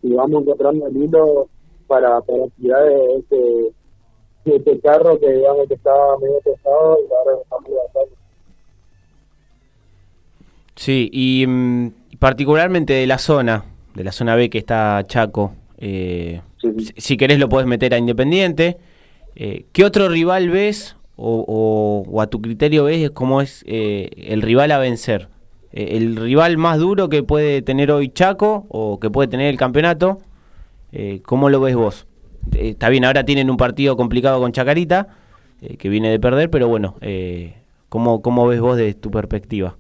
y 0.04 0.14
vamos 0.14 0.42
encontrando 0.42 0.88
el 0.88 0.98
hilo 0.98 1.48
para, 1.88 2.22
para 2.22 2.48
tirar 2.58 2.88
este 3.18 3.72
este 4.46 4.80
carro 4.80 5.20
que 5.20 5.32
digamos 5.32 5.68
que 5.68 5.74
estaba 5.74 6.18
medio 6.20 6.40
pesado 6.42 6.98
y 7.00 7.14
ahora 7.14 7.42
está 7.42 7.56
muy 7.60 7.78
bastante. 7.78 8.16
Sí, 10.76 11.10
y 11.12 11.46
mm, 11.48 11.92
particularmente 12.20 12.94
de 12.94 13.08
la 13.08 13.18
zona, 13.18 13.66
de 13.96 14.04
la 14.04 14.12
zona 14.12 14.36
B 14.36 14.50
que 14.50 14.60
está 14.60 15.04
Chaco, 15.08 15.54
eh, 15.78 16.42
Si, 16.98 17.18
querés 17.18 17.40
lo 17.40 17.50
podés 17.50 17.68
meter 17.68 17.94
a 17.94 17.98
Independiente. 17.98 18.78
Eh, 19.36 19.66
¿Qué 19.74 19.84
otro 19.84 20.08
rival 20.08 20.50
ves 20.50 20.96
o, 21.18 22.20
a 22.22 22.28
tu 22.28 22.42
criterio 22.42 22.86
ves 22.86 23.12
cómo 23.12 23.42
es 23.42 23.64
eh, 23.68 24.10
el 24.16 24.42
rival 24.42 24.72
a 24.72 24.80
vencer? 24.80 25.28
Eh, 25.72 25.98
¿El 25.98 26.16
rival 26.16 26.58
más 26.58 26.80
duro 26.80 27.10
que 27.10 27.22
puede 27.22 27.62
tener 27.62 27.92
hoy 27.92 28.10
Chaco 28.10 28.66
o 28.70 29.00
que 29.00 29.10
puede 29.10 29.28
tener 29.28 29.48
el 29.48 29.58
campeonato? 29.58 30.20
¿Cómo 31.26 31.50
lo 31.50 31.60
ves 31.60 31.76
vos? 31.76 32.08
Está 32.54 32.88
bien, 32.88 33.04
ahora 33.04 33.26
tienen 33.26 33.50
un 33.50 33.58
partido 33.58 33.98
complicado 33.98 34.40
con 34.40 34.54
Chacarita, 34.54 35.10
que 35.78 35.90
viene 35.90 36.10
de 36.10 36.22
perder, 36.22 36.50
pero 36.50 36.70
bueno, 36.70 36.96
¿cómo, 37.90 38.22
¿cómo 38.22 38.48
ves 38.48 38.62
vos 38.62 38.78
de 38.78 38.94
tu 38.94 39.12
perspectiva? 39.12 39.76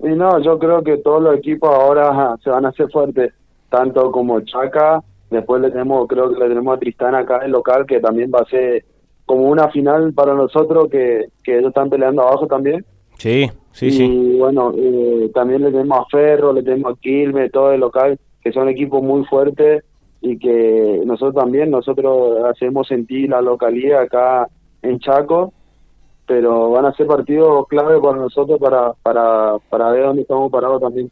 Y 0.00 0.08
no, 0.08 0.42
yo 0.42 0.58
creo 0.58 0.82
que 0.82 0.96
todos 0.96 1.22
los 1.22 1.36
equipos 1.36 1.70
ahora 1.70 2.36
se 2.42 2.50
van 2.50 2.66
a 2.66 2.70
hacer 2.70 2.90
fuertes, 2.90 3.32
tanto 3.70 4.10
como 4.10 4.40
Chaca, 4.40 5.04
después 5.30 5.60
le 5.62 5.70
tenemos, 5.70 6.06
creo 6.08 6.32
que 6.32 6.38
le 6.38 6.48
tenemos 6.48 6.76
a 6.76 6.80
Tristán 6.80 7.14
acá 7.14 7.38
el 7.44 7.52
local, 7.52 7.86
que 7.86 8.00
también 8.00 8.30
va 8.34 8.40
a 8.40 8.50
ser 8.50 8.84
como 9.24 9.48
una 9.48 9.68
final 9.70 10.12
para 10.12 10.34
nosotros, 10.34 10.88
que, 10.90 11.26
que 11.42 11.58
ellos 11.58 11.68
están 11.68 11.90
peleando 11.90 12.22
abajo 12.22 12.46
también. 12.46 12.84
Sí, 13.18 13.50
sí, 13.72 13.90
sí. 13.90 14.04
Y 14.04 14.38
bueno, 14.38 14.72
también 15.34 15.62
le 15.62 15.70
tenemos 15.70 15.98
a 15.98 16.04
Ferro, 16.10 16.52
le 16.52 16.62
tenemos 16.62 16.92
a 16.92 17.00
Quilme, 17.00 17.50
todo 17.50 17.72
el 17.72 17.80
local, 17.80 18.18
que 18.42 18.52
son 18.52 18.68
equipos 18.68 19.02
muy 19.02 19.24
fuertes 19.24 19.84
y 20.20 20.38
que 20.38 21.02
nosotros 21.04 21.34
también, 21.34 21.70
nosotros 21.70 22.44
hacemos 22.44 22.86
sentir 22.88 23.30
la 23.30 23.40
localidad 23.40 24.02
acá 24.02 24.48
en 24.82 24.98
Chaco, 24.98 25.52
pero 26.26 26.70
van 26.70 26.86
a 26.86 26.92
ser 26.94 27.06
partidos 27.06 27.66
clave 27.68 28.00
para 28.00 28.18
nosotros 28.18 28.58
para, 28.58 28.92
para, 29.02 29.56
para 29.70 29.90
ver 29.90 30.04
dónde 30.04 30.22
estamos 30.22 30.50
parados 30.50 30.80
también. 30.80 31.10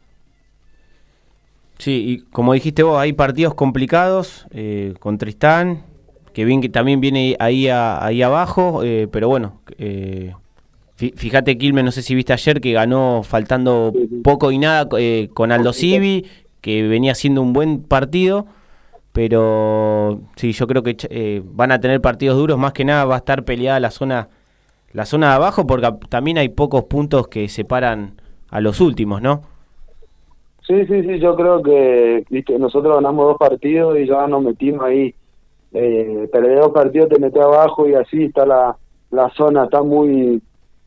Sí, 1.77 2.03
y 2.07 2.19
como 2.31 2.53
dijiste 2.53 2.83
vos, 2.83 2.99
hay 2.99 3.13
partidos 3.13 3.53
complicados 3.53 4.47
eh, 4.51 4.93
con 4.99 5.17
Tristán, 5.17 5.83
que 6.33 6.45
bien 6.45 6.61
que 6.61 6.69
también 6.69 7.01
viene 7.01 7.35
ahí 7.39 7.67
ahí 7.69 8.21
abajo, 8.21 8.81
eh, 8.83 9.07
pero 9.11 9.27
bueno, 9.27 9.61
eh, 9.77 10.33
fíjate 10.95 11.57
Quilmes, 11.57 11.83
no 11.83 11.91
sé 11.91 12.01
si 12.01 12.15
viste 12.15 12.33
ayer 12.33 12.61
que 12.61 12.71
ganó 12.71 13.23
faltando 13.23 13.93
poco 14.23 14.51
y 14.51 14.57
nada 14.57 14.87
con 15.33 15.51
Aldo 15.51 15.73
Civi, 15.73 16.25
que 16.61 16.87
venía 16.87 17.11
haciendo 17.11 17.41
un 17.41 17.53
buen 17.53 17.83
partido, 17.83 18.47
pero 19.11 20.21
sí, 20.35 20.53
yo 20.53 20.67
creo 20.67 20.83
que 20.83 21.43
van 21.45 21.71
a 21.71 21.79
tener 21.79 22.01
partidos 22.01 22.37
duros, 22.37 22.57
más 22.57 22.73
que 22.73 22.85
nada 22.85 23.05
va 23.05 23.15
a 23.15 23.19
estar 23.19 23.43
peleada 23.43 23.79
la 23.79 23.91
zona 23.91 24.29
la 24.95 25.05
zona 25.05 25.27
de 25.27 25.35
abajo 25.35 25.67
porque 25.67 25.91
también 26.07 26.37
hay 26.37 26.47
pocos 26.47 26.85
puntos 26.85 27.27
que 27.27 27.49
separan 27.49 28.21
a 28.49 28.61
los 28.61 28.79
últimos, 28.79 29.21
¿no? 29.21 29.41
Sí, 30.67 30.85
sí, 30.87 31.03
sí, 31.03 31.19
yo 31.19 31.35
creo 31.35 31.61
que 31.61 32.25
nosotros 32.57 32.95
ganamos 32.95 33.27
dos 33.27 33.37
partidos 33.37 33.99
y 33.99 34.07
ya 34.07 34.25
nos 34.27 34.43
metimos 34.43 34.83
ahí. 34.83 35.13
Eh, 35.73 36.27
perder 36.31 36.59
dos 36.59 36.71
partidos 36.71 37.09
te 37.09 37.19
metes 37.19 37.41
abajo 37.41 37.87
y 37.87 37.93
así 37.93 38.23
está 38.23 38.45
la, 38.45 38.75
la 39.11 39.29
zona, 39.31 39.65
está 39.65 39.83
muy, 39.83 40.41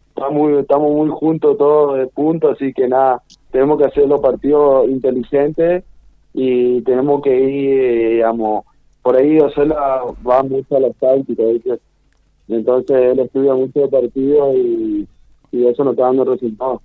está 0.09 0.31
muy, 0.31 0.59
estamos 0.59 0.91
muy 0.93 1.11
juntos 1.11 1.59
todos 1.59 1.99
de 1.99 2.07
punto, 2.09 2.51
así 2.51 2.73
que 2.73 2.89
nada, 2.89 3.23
tenemos 3.53 3.79
que 3.79 3.85
hacer 3.85 4.09
los 4.09 4.21
partidos 4.21 4.89
inteligentes 4.89 5.85
y 6.35 6.81
tenemos 6.83 7.23
que 7.23 7.39
ir, 7.39 8.11
digamos, 8.15 8.65
por 9.03 9.17
ahí 9.17 9.39
Osela 9.39 10.03
va 10.27 10.43
mucho 10.43 10.77
a 10.77 10.81
la 10.81 10.91
táctica, 10.91 11.45
entonces 12.49 12.97
él 12.97 13.19
estudia 13.21 13.55
mucho 13.55 13.81
de 13.81 13.89
partidos 13.89 14.57
y, 14.57 15.07
y 15.53 15.67
eso 15.67 15.85
nos 15.85 15.93
está 15.93 16.05
dando 16.05 16.25
resultados. 16.25 16.81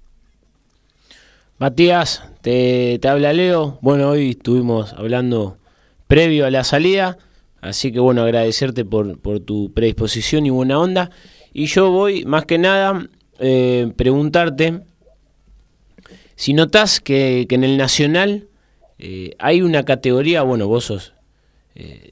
Matías, 1.64 2.22
te, 2.42 3.00
habla 3.08 3.32
Leo. 3.32 3.80
Bueno, 3.82 4.10
hoy 4.10 4.32
estuvimos 4.32 4.92
hablando 4.92 5.60
previo 6.08 6.46
a 6.46 6.52
la 6.52 6.66
salida, 6.66 7.18
así 7.62 7.94
que 7.94 8.02
bueno, 8.02 8.24
agradecerte 8.24 8.84
por, 8.84 9.18
tu 9.40 9.72
predisposición 9.74 10.46
y 10.46 10.50
buena 10.50 10.78
onda. 10.78 11.10
Y 11.54 11.68
yo 11.68 11.90
voy, 11.90 12.26
más 12.26 12.44
que 12.44 12.58
nada, 12.58 13.08
eh, 13.40 13.90
preguntarte 13.96 14.82
si 16.36 16.52
notas 16.52 17.00
que, 17.00 17.48
en 17.50 17.64
el 17.64 17.78
Nacional 17.78 18.50
eh, 19.00 19.34
hay 19.40 19.62
una 19.62 19.86
categoría, 19.86 20.42
bueno, 20.42 20.68
vos 20.68 20.84
sos 20.84 21.14
eh, 21.76 22.12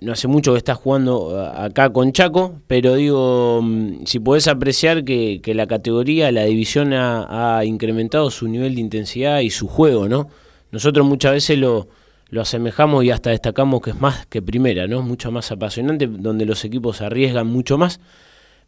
no 0.00 0.12
hace 0.12 0.28
mucho 0.28 0.52
que 0.52 0.58
estás 0.58 0.76
jugando 0.76 1.40
acá 1.40 1.90
con 1.90 2.12
Chaco, 2.12 2.60
pero 2.66 2.96
digo, 2.96 3.60
mm, 3.62 4.04
si 4.04 4.20
podés 4.20 4.46
apreciar 4.48 5.04
que, 5.04 5.40
la 5.54 5.66
categoría, 5.66 6.30
la 6.32 6.44
división 6.44 6.92
ha, 6.92 7.64
incrementado 7.64 8.30
su 8.30 8.46
nivel 8.48 8.74
de 8.74 8.82
intensidad 8.82 9.40
y 9.40 9.50
su 9.50 9.68
juego, 9.68 10.08
¿no? 10.08 10.28
Nosotros 10.70 11.06
muchas 11.06 11.32
veces 11.32 11.58
lo, 11.58 11.88
lo 12.28 12.42
asemejamos 12.42 13.04
y 13.04 13.10
hasta 13.10 13.30
destacamos 13.30 13.80
que 13.80 13.90
es 13.90 14.00
más 14.00 14.26
que 14.26 14.42
primera, 14.42 14.86
¿no? 14.86 15.02
Mucho 15.02 15.30
más 15.30 15.50
apasionante, 15.50 16.06
donde 16.06 16.44
los 16.44 16.64
equipos 16.64 17.00
arriesgan 17.00 17.46
mucho 17.46 17.78
más. 17.78 18.00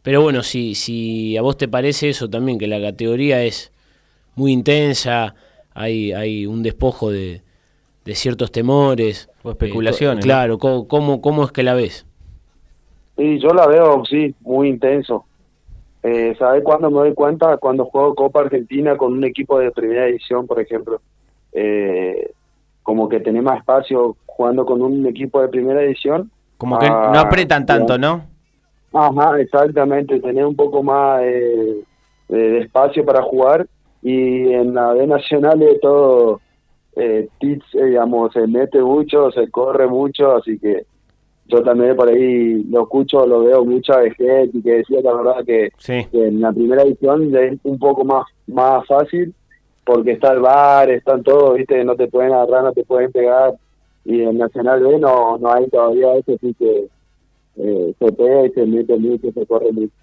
Pero 0.01 0.21
bueno, 0.21 0.43
si, 0.43 0.75
si 0.75 1.37
a 1.37 1.41
vos 1.41 1.57
te 1.57 1.67
parece 1.67 2.09
eso 2.09 2.29
también, 2.29 2.57
que 2.57 2.67
la 2.67 2.81
categoría 2.81 3.43
es 3.43 3.71
muy 4.35 4.51
intensa, 4.51 5.35
hay, 5.73 6.11
hay 6.13 6.45
un 6.45 6.63
despojo 6.63 7.11
de, 7.11 7.43
de 8.05 8.15
ciertos 8.15 8.51
temores. 8.51 9.28
O 9.43 9.51
especulaciones. 9.51 10.23
claro, 10.23 10.57
¿cómo, 10.57 11.21
¿cómo, 11.21 11.43
es 11.43 11.51
que 11.51 11.63
la 11.63 11.73
ves? 11.73 12.05
Sí, 13.17 13.39
yo 13.39 13.49
la 13.49 13.67
veo, 13.67 14.03
sí, 14.05 14.35
muy 14.41 14.69
intenso. 14.69 15.25
Eh, 16.03 16.35
¿Sabes 16.39 16.63
cuándo 16.63 16.89
me 16.89 16.99
doy 16.99 17.13
cuenta? 17.13 17.57
Cuando 17.57 17.85
juego 17.85 18.15
Copa 18.15 18.41
Argentina 18.41 18.95
con 18.95 19.13
un 19.13 19.23
equipo 19.23 19.59
de 19.59 19.71
primera 19.71 20.07
edición, 20.07 20.47
por 20.47 20.59
ejemplo. 20.59 21.01
Eh, 21.51 22.31
como 22.83 23.09
que 23.09 23.19
tenés 23.19 23.43
más 23.43 23.59
espacio 23.59 24.15
jugando 24.25 24.65
con 24.65 24.81
un 24.81 25.05
equipo 25.05 25.41
de 25.41 25.49
primera 25.49 25.81
edición. 25.83 26.31
Como 26.57 26.79
que 26.79 26.89
no 26.89 27.19
apretan 27.19 27.65
tanto, 27.65 27.97
¿no? 27.97 28.25
Ajá, 28.93 29.39
exactamente. 29.39 30.19
Tener 30.19 30.45
un 30.45 30.55
poco 30.55 30.81
más 30.81 31.21
de, 31.21 31.83
espacio 32.59 33.05
para 33.05 33.21
jugar. 33.21 33.67
Y 34.01 34.53
en 34.53 34.73
la 34.73 34.93
B 34.93 35.05
Nacional 35.07 35.61
es 35.61 35.79
todo 35.81 36.39
eh, 36.99 37.29
Tits, 37.39 37.65
eh, 37.75 37.85
digamos, 37.85 38.33
se 38.33 38.45
mete 38.45 38.81
mucho, 38.81 39.31
se 39.31 39.49
corre 39.49 39.87
mucho, 39.87 40.35
así 40.35 40.59
que 40.59 40.85
yo 41.47 41.63
también 41.63 41.95
por 41.95 42.09
ahí 42.09 42.63
lo 42.65 42.83
escucho, 42.83 43.25
lo 43.25 43.43
veo 43.43 43.65
mucha 43.65 44.01
gente 44.01 44.49
y 44.53 44.61
que 44.61 44.73
decía 44.73 44.99
la 45.01 45.13
verdad 45.13 45.45
que, 45.45 45.71
en 45.87 46.41
la 46.41 46.51
primera 46.51 46.83
edición 46.83 47.35
es 47.35 47.57
un 47.63 47.79
poco 47.79 48.03
más, 48.03 48.25
más 48.47 48.85
fácil 48.85 49.33
porque 49.83 50.11
está 50.11 50.33
el 50.33 50.41
bar, 50.41 50.91
están 50.91 51.23
todos, 51.23 51.57
viste, 51.57 51.83
no 51.83 51.95
te 51.95 52.07
pueden 52.07 52.33
agarrar, 52.33 52.65
no 52.65 52.71
te 52.73 52.83
pueden 52.83 53.11
pegar 53.11 53.55
y 54.05 54.21
en 54.21 54.37
Nacional 54.37 54.83
B 54.83 54.99
no, 54.99 55.37
no 55.39 55.51
hay 55.51 55.67
todavía 55.69 56.15
eso, 56.15 56.33
así 56.33 56.53
que 56.53 56.87
eh, 57.57 57.93
se 57.97 58.11
pega 58.11 58.45
y 58.45 58.49
se 58.51 58.65
mete 58.65 58.97
mucho, 58.97 59.31
se 59.31 59.45
corre 59.47 59.71
mucho. 59.71 59.93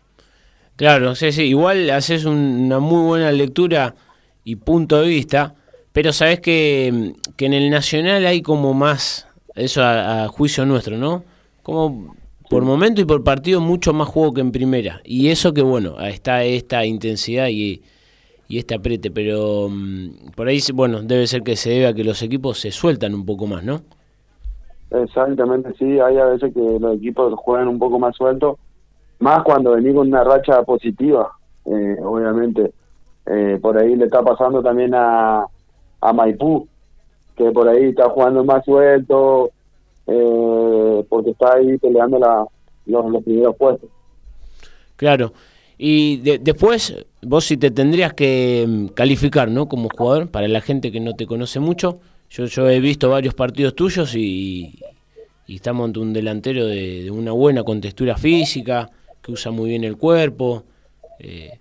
Claro, 0.74 1.14
sí, 1.14 1.30
sí, 1.30 1.44
igual 1.44 1.88
haces 1.90 2.24
una 2.24 2.80
muy 2.80 3.06
buena 3.06 3.30
lectura 3.30 3.94
y 4.42 4.56
punto 4.56 5.00
de 5.00 5.08
vista 5.08 5.54
pero 5.96 6.12
sabes 6.12 6.40
que, 6.40 7.14
que, 7.38 7.46
en 7.46 7.54
el 7.54 7.70
Nacional 7.70 8.26
hay 8.26 8.42
como 8.42 8.74
más, 8.74 9.26
eso 9.54 9.80
a, 9.82 10.28
juicio 10.28 10.66
nuestro, 10.66 10.98
¿no? 10.98 11.24
Como 11.62 12.14
por 12.50 12.64
momento 12.64 13.00
y 13.00 13.06
por 13.06 13.24
partido 13.24 13.62
mucho 13.62 13.94
más 13.94 14.06
juego 14.06 14.34
que 14.34 14.42
en 14.42 14.52
primera. 14.52 15.00
Y 15.04 15.30
eso 15.30 15.54
que 15.54 15.62
bueno, 15.62 15.98
está 16.00 16.44
esta 16.44 16.84
intensidad 16.84 17.48
y, 17.48 17.80
y 18.46 18.58
este 18.58 18.74
apriete, 18.74 19.10
pero 19.10 19.70
mm, 19.70 20.32
por 20.36 20.48
ahí, 20.48 20.58
bueno, 20.74 21.00
debe 21.00 21.26
ser 21.26 21.42
que 21.42 21.56
se 21.56 21.70
debe 21.70 21.86
a 21.86 21.94
que 21.94 22.04
los 22.04 22.20
equipos 22.20 22.60
se 22.60 22.72
sueltan 22.72 23.14
un 23.14 23.24
poco 23.24 23.46
más, 23.46 23.64
¿no? 23.64 23.80
Exactamente, 24.90 25.72
sí, 25.78 25.98
hay 25.98 26.18
a 26.18 26.26
veces 26.26 26.52
que 26.52 26.78
los 26.78 26.96
equipos 26.96 27.32
juegan 27.38 27.68
un 27.68 27.78
poco 27.78 27.98
más 27.98 28.14
sueltos, 28.14 28.58
más 29.18 29.42
cuando 29.44 29.70
venís 29.70 29.94
con 29.94 30.08
una 30.08 30.24
racha 30.24 30.62
positiva, 30.62 31.32
eh, 31.64 31.96
obviamente. 32.02 32.74
Eh, 33.24 33.58
por 33.62 33.78
ahí 33.78 33.96
le 33.96 34.04
está 34.04 34.22
pasando 34.22 34.62
también 34.62 34.94
a, 34.94 35.46
a 36.06 36.12
Maipú, 36.12 36.68
que 37.36 37.50
por 37.50 37.68
ahí 37.68 37.86
está 37.86 38.08
jugando 38.08 38.44
más 38.44 38.64
suelto, 38.64 39.50
eh, 40.06 41.04
porque 41.08 41.30
está 41.30 41.54
ahí 41.54 41.76
peleando 41.78 42.18
la, 42.18 42.46
los, 42.86 43.24
primeros 43.24 43.56
puestos. 43.56 43.90
Claro. 44.96 45.32
Y 45.78 46.18
después, 46.38 47.04
vos 47.20 47.44
si 47.44 47.56
te 47.56 47.70
tendrías 47.70 48.14
que 48.14 48.64
mm, 48.66 48.86
calificar, 48.88 49.50
¿no? 49.50 49.68
Como 49.68 49.88
jugador, 49.90 50.28
para 50.30 50.48
la 50.48 50.60
gente 50.60 50.90
que 50.90 51.00
no 51.00 51.14
te 51.14 51.26
conoce 51.26 51.60
mucho, 51.60 51.98
yo, 52.30 52.46
yo 52.46 52.68
he 52.70 52.80
visto 52.80 53.10
varios 53.10 53.34
partidos 53.34 53.74
tuyos 53.74 54.14
y, 54.14 54.78
y 55.46 55.56
estamos 55.56 55.86
ante 55.86 56.00
un 56.00 56.12
delantero 56.12 56.66
de, 56.66 57.10
una 57.10 57.32
buena 57.32 57.62
contextura 57.62 58.16
física, 58.16 58.90
que 59.22 59.32
usa 59.32 59.50
muy 59.50 59.70
bien 59.70 59.84
el 59.84 59.96
cuerpo, 59.96 60.64
eh, 61.18 61.58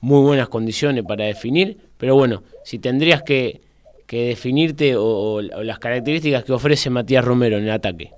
muy 0.00 0.22
buenas 0.22 0.48
condiciones 0.48 1.04
para 1.04 1.24
definir, 1.24 1.76
pero 1.98 2.14
bueno, 2.14 2.42
si 2.64 2.78
tendrías 2.78 3.22
que 3.22 3.60
que 4.08 4.28
definirte 4.28 4.94
o, 4.96 5.42
las 5.42 5.78
características 5.78 6.42
que 6.42 6.54
ofrece 6.54 6.88
Matías 6.88 7.22
Romero 7.24 7.58
en 7.58 7.64
el 7.64 7.70
ataque? 7.70 8.10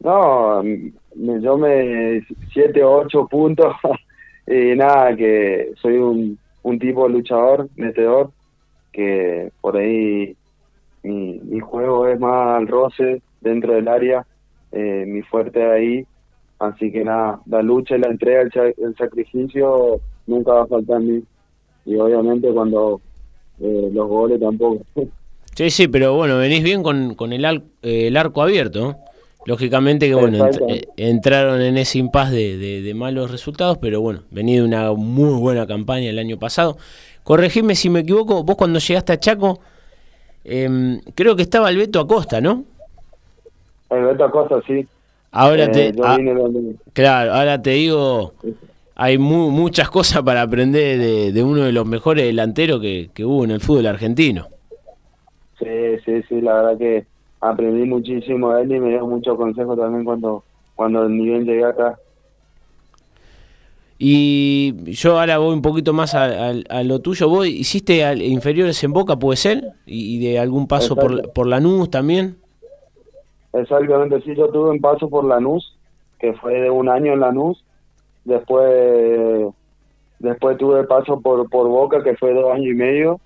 No, 0.00 0.62
yo 1.14 1.56
me 1.56 2.26
7 2.52 2.82
o 2.82 3.02
8 3.02 3.28
puntos 3.28 3.74
y 4.46 4.74
nada, 4.74 5.16
que 5.16 5.70
soy 5.80 5.96
un, 5.96 6.38
un 6.64 6.78
tipo 6.78 7.08
luchador, 7.08 7.68
metedor, 7.76 8.30
que 8.92 9.52
por 9.60 9.76
ahí 9.76 10.36
mi, 11.04 11.38
mi 11.44 11.60
juego 11.60 12.08
es 12.08 12.18
más 12.18 12.58
al 12.58 12.66
roce 12.66 13.22
dentro 13.40 13.74
del 13.74 13.86
área, 13.86 14.26
eh, 14.72 15.04
mi 15.06 15.22
fuerte 15.22 15.64
ahí, 15.64 16.04
así 16.58 16.90
que 16.90 17.04
nada, 17.04 17.40
la 17.46 17.62
lucha 17.62 17.96
la 17.96 18.08
entrega, 18.08 18.42
el, 18.42 18.74
el 18.76 18.96
sacrificio 18.96 20.00
nunca 20.26 20.52
va 20.52 20.62
a 20.62 20.66
faltar 20.66 21.00
en 21.00 21.14
mí. 21.14 21.22
Y 21.84 21.94
obviamente 21.96 22.52
cuando 22.52 23.00
eh, 23.60 23.90
los 23.92 24.08
goles 24.08 24.40
tampoco. 24.40 24.82
Sí, 25.54 25.70
sí, 25.70 25.88
pero 25.88 26.14
bueno, 26.14 26.36
venís 26.38 26.62
bien 26.62 26.82
con, 26.82 27.14
con 27.14 27.32
el, 27.32 27.62
el 27.82 28.16
arco 28.16 28.42
abierto. 28.42 28.96
Lógicamente 29.46 30.08
que 30.08 30.14
bueno, 30.14 30.48
eh, 30.68 30.88
entraron 30.96 31.62
en 31.62 31.78
ese 31.78 31.98
impas 31.98 32.32
de, 32.32 32.58
de, 32.82 32.94
malos 32.94 33.30
resultados, 33.30 33.78
pero 33.78 34.00
bueno, 34.00 34.22
venís 34.32 34.56
de 34.56 34.64
una 34.64 34.92
muy 34.92 35.38
buena 35.38 35.68
campaña 35.68 36.10
el 36.10 36.18
año 36.18 36.36
pasado. 36.36 36.76
Corregime 37.22 37.76
si 37.76 37.88
me 37.88 38.00
equivoco, 38.00 38.42
vos 38.42 38.56
cuando 38.56 38.80
llegaste 38.80 39.12
a 39.12 39.20
Chaco, 39.20 39.60
em, 40.44 41.00
creo 41.14 41.36
que 41.36 41.42
estaba 41.42 41.70
el 41.70 41.76
Beto 41.76 42.00
Acosta, 42.00 42.40
¿no? 42.40 42.64
El 43.88 44.04
Beto 44.06 44.24
Acosta, 44.24 44.60
sí. 44.66 44.84
Ahora 45.30 45.66
eh, 45.66 45.68
te, 45.68 45.94
ah, 46.02 46.18
claro, 46.92 47.32
ahora 47.32 47.62
te 47.62 47.70
digo, 47.70 48.34
hay 48.96 49.18
muchas 49.18 49.90
cosas 49.90 50.22
para 50.22 50.40
aprender 50.40 51.32
de, 51.32 51.44
uno 51.44 51.64
de 51.64 51.72
los 51.72 51.86
mejores 51.86 52.24
delanteros 52.24 52.80
que, 52.80 53.24
hubo 53.24 53.44
en 53.44 53.50
el 53.50 53.60
fútbol 53.60 53.86
argentino. 53.86 54.48
Sí, 55.58 55.98
sí, 56.04 56.22
sí, 56.28 56.40
la 56.40 56.54
verdad 56.54 56.78
que 56.78 57.06
aprendí 57.40 57.86
muchísimo 57.86 58.54
de 58.54 58.62
él 58.62 58.72
y 58.72 58.80
me 58.80 58.88
dio 58.88 59.06
muchos 59.06 59.36
consejos 59.36 59.78
también 59.78 60.04
cuando, 60.04 60.42
cuando 60.74 61.06
ni 61.08 61.26
bien 61.26 61.44
llegué 61.44 61.64
acá. 61.64 61.98
Y 63.98 64.74
yo 64.92 65.18
ahora 65.18 65.38
voy 65.38 65.54
un 65.54 65.62
poquito 65.62 65.92
más 65.92 66.14
a, 66.14 66.82
lo 66.82 67.00
tuyo. 67.00 67.28
¿Vos 67.28 67.46
hiciste 67.46 68.02
inferiores 68.24 68.82
en 68.82 68.92
Boca, 68.92 69.16
puede 69.16 69.36
ser? 69.36 69.72
¿Y, 69.84 70.18
de 70.20 70.38
algún 70.38 70.66
paso 70.66 70.96
por, 70.96 71.32
por 71.32 71.46
Lanús 71.46 71.90
también? 71.90 72.36
Exactamente, 73.52 74.20
sí, 74.22 74.34
yo 74.34 74.48
tuve 74.48 74.70
un 74.70 74.80
paso 74.80 75.08
por 75.08 75.24
Lanús, 75.24 75.76
que 76.18 76.32
fue 76.34 76.60
de 76.60 76.70
un 76.70 76.88
año 76.88 77.12
en 77.12 77.20
Lanús. 77.20 77.62
Después 78.26 79.54
después 80.18 80.58
tuve 80.58 80.84
paso 80.84 81.20
por, 81.20 81.48
por 81.48 81.68
Boca, 81.68 82.02
que 82.02 82.16
fue 82.16 82.34
dos 82.34 82.52
años 82.52 82.66
y 82.66 82.74
medio. 82.74 83.20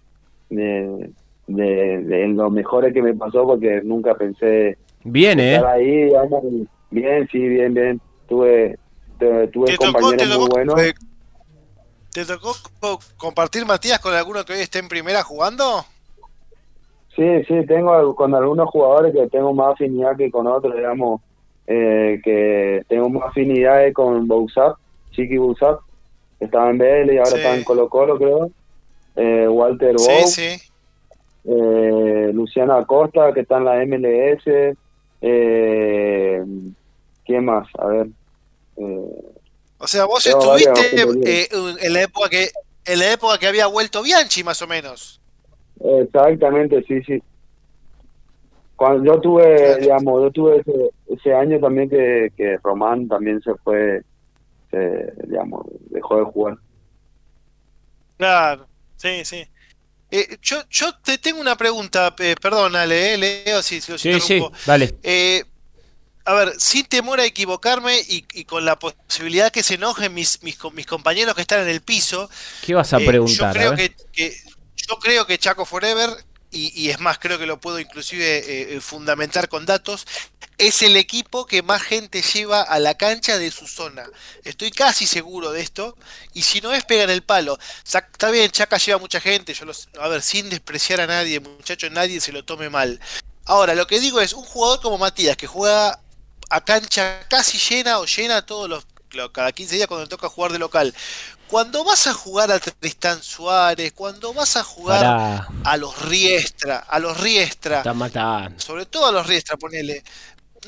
De, 0.49 1.11
de, 1.47 2.29
los 2.29 2.51
mejores 2.53 2.93
que 2.93 3.03
me 3.03 3.15
pasó 3.15 3.45
porque 3.45 3.83
nunca 3.85 4.15
pensé 4.15 4.77
bien 5.05 5.39
¿eh? 5.39 5.55
estar 5.55 5.75
ahí 5.75 6.11
bien 6.91 7.29
sí 7.31 7.39
bien 7.39 7.73
bien 7.73 8.01
tuve 8.29 8.77
tuve 9.19 9.77
compañeros 9.77 10.39
muy 10.39 10.49
buenos 10.49 10.75
¿Te 12.13 12.25
tocó 12.25 12.53
compartir 13.17 13.65
Matías 13.65 14.01
con 14.01 14.13
alguno 14.13 14.45
que 14.45 14.55
hoy 14.55 14.61
esté 14.61 14.81
en 14.81 14.89
primera 14.89 15.23
jugando? 15.23 15.85
Sí, 17.15 17.45
sí, 17.47 17.67
tengo 17.67 18.17
con 18.17 18.35
algunos 18.35 18.69
jugadores 18.71 19.15
que 19.15 19.29
tengo 19.29 19.55
más 19.55 19.75
afinidad 19.75 20.17
que 20.17 20.29
con 20.31 20.49
otros, 20.49 20.75
digamos, 20.75 21.21
eh, 21.69 22.21
que 22.25 22.83
tengo 22.89 23.09
más 23.11 23.29
afinidad 23.29 23.81
con 23.93 24.27
Bouzap, 24.27 24.77
Chiqui 25.11 25.37
que 25.37 26.45
estaba 26.45 26.71
en 26.71 26.79
BL 26.79 27.13
y 27.13 27.19
ahora 27.19 27.37
está 27.37 27.57
en 27.57 27.65
Colo 27.65 27.89
Colo, 27.89 28.17
creo. 28.17 28.51
Eh, 29.17 29.47
Walter 29.49 29.99
sí, 29.99 30.27
sí. 30.27 30.71
Eh, 31.45 32.31
Luciano 32.33 32.75
Acosta, 32.75 33.33
que 33.33 33.41
está 33.41 33.59
en 33.59 33.65
la 33.65 33.85
MLS. 33.85 34.77
Eh, 35.23 36.45
¿Quién 37.25 37.45
más? 37.45 37.69
A 37.79 37.87
ver. 37.87 38.07
Eh, 38.77 39.33
o 39.79 39.87
sea, 39.87 40.05
vos 40.05 40.25
estuviste 40.25 41.03
eh, 41.25 41.49
en 41.81 41.93
la 41.93 42.03
época 42.03 42.29
que 42.29 42.51
en 42.85 42.99
la 42.99 43.13
época 43.13 43.39
que 43.39 43.47
había 43.47 43.67
vuelto 43.67 44.03
Bianchi, 44.03 44.45
más 44.45 44.61
o 44.63 44.67
menos. 44.67 45.21
Exactamente, 45.83 46.83
sí, 46.87 47.03
sí. 47.03 47.23
Cuando 48.77 49.05
yo 49.05 49.21
tuve, 49.21 49.77
digamos, 49.77 50.23
yo 50.23 50.31
tuve 50.31 50.63
ese, 51.09 51.35
año 51.35 51.61
también 51.61 51.89
que, 51.89 52.33
que 52.37 52.59
Román 52.63 53.09
también 53.09 53.41
se 53.43 53.55
fue, 53.57 54.03
se, 54.71 55.13
digamos, 55.27 55.67
dejó 55.91 56.19
de 56.19 56.25
jugar. 56.25 56.59
Claro, 58.17 58.69
sí, 58.97 59.25
sí. 59.25 59.47
Eh, 60.11 60.39
yo, 60.43 60.63
yo 60.69 60.95
te 60.97 61.19
tengo 61.19 61.41
una 61.41 61.57
pregunta, 61.57 62.15
eh, 62.19 62.35
perdónale, 62.41 63.15
eh, 63.15 63.19
Leo, 63.19 63.63
si, 63.63 63.81
si 63.81 63.97
sí, 63.97 64.21
sí, 64.21 64.43
dale. 64.67 64.97
Eh, 65.03 65.45
a 66.25 66.35
ver, 66.35 66.53
sin 66.59 66.85
temor 66.85 67.21
a 67.21 67.25
equivocarme 67.25 67.99
y, 68.07 68.45
con 68.45 68.65
la 68.65 68.79
posibilidad 68.79 69.51
que 69.51 69.63
se 69.63 69.75
enojen 69.75 70.13
mis, 70.13 70.43
mis, 70.43 70.59
mis, 70.75 70.87
compañeros 70.87 71.35
que 71.35 71.41
están 71.41 71.63
en 71.63 71.69
el 71.69 71.81
piso. 71.81 72.29
¿Qué 72.65 72.75
vas 72.75 72.93
a 72.93 72.99
preguntar? 72.99 73.55
yo, 73.55 73.75
creo 73.75 73.77
que, 74.13 74.37
yo 74.77 74.99
creo 75.01 75.27
que 75.27 75.39
Chaco 75.39 75.65
Forever, 75.65 76.11
y, 76.51 76.91
es 76.91 76.99
más, 77.01 77.19
creo 77.19 77.39
que 77.39 77.47
lo 77.47 77.61
puedo 77.61 77.79
inclusive 77.79 78.79
fundamentar 78.81 79.49
con 79.49 79.67
datos, 79.67 80.07
es 80.61 80.83
el 80.83 80.97
equipo 80.97 81.47
que 81.47 81.63
más 81.63 81.83
gente 81.83 82.21
lleva 82.21 82.61
a 82.61 82.79
la 82.79 82.95
cancha 82.95 83.39
de 83.39 83.51
su 83.51 83.67
zona. 83.67 84.05
Estoy 84.45 84.71
casi 84.71 85.07
seguro 85.07 85.53
de 85.53 85.63
esto. 85.63 85.97
Y 86.35 86.43
si 86.43 86.61
no 86.61 86.73
es, 86.73 86.85
pegan 86.85 87.09
el 87.09 87.23
palo. 87.23 87.59
Está 87.83 88.31
bien, 88.31 88.51
Chaca 88.51 88.77
lleva 88.77 88.99
mucha 88.99 89.21
gente. 89.21 89.55
Yo 89.55 89.65
los, 89.65 89.89
a 89.99 90.09
ver, 90.09 90.21
sin 90.21 90.51
despreciar 90.51 91.01
a 91.01 91.07
nadie, 91.07 91.41
muchachos, 91.41 91.91
nadie 91.91 92.21
se 92.21 92.31
lo 92.31 92.45
tome 92.45 92.69
mal. 92.69 93.01
Ahora, 93.47 93.75
lo 93.75 93.87
que 93.87 94.01
digo 94.01 94.21
es, 94.21 94.35
un 94.35 94.45
jugador 94.45 94.83
como 94.83 94.99
Matías, 94.99 95.37
que 95.39 95.47
juega 95.47 95.99
a 96.51 96.65
cancha 96.65 97.27
casi 97.31 97.57
llena 97.57 97.99
o 97.99 98.05
llena 98.05 98.45
todos 98.45 98.69
los 98.69 98.87
cada 99.33 99.51
15 99.53 99.77
días 99.77 99.89
cuando 99.89 100.05
le 100.05 100.11
toca 100.11 100.29
jugar 100.29 100.53
de 100.53 100.59
local. 100.59 100.95
Cuando 101.51 101.83
vas 101.85 102.07
a 102.07 102.15
jugar 102.15 102.53
a 102.53 102.61
Tristán 102.61 103.19
Suárez, 103.23 103.93
cuando 103.93 104.33
vas 104.33 104.57
a 104.57 104.63
jugar 104.63 105.45
a 105.65 105.77
los 105.77 106.09
Riestra, 106.09 106.79
a 106.79 107.01
los 107.01 107.21
Riestra, 107.21 107.83
sobre 108.57 108.87
todo 108.87 109.07
a 109.07 109.13
los 109.13 109.27
Riestra, 109.27 109.57
ponele, 109.57 110.03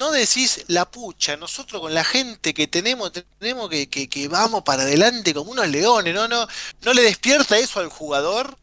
no 0.00 0.10
decís 0.10 0.64
la 0.66 0.84
pucha, 0.86 1.36
nosotros 1.36 1.80
con 1.80 1.94
la 1.94 2.02
gente 2.02 2.52
que 2.52 2.66
tenemos, 2.66 3.12
tenemos 3.38 3.68
que, 3.68 3.86
que, 3.86 4.28
vamos 4.28 4.62
para 4.62 4.82
adelante 4.82 5.32
como 5.32 5.52
unos 5.52 5.68
leones, 5.68 6.14
¿no? 6.14 6.26
¿no? 6.26 6.46
¿No 6.84 6.92
le 6.92 7.02
despierta 7.02 7.58
eso 7.58 7.78
al 7.78 7.88
jugador? 7.88 8.56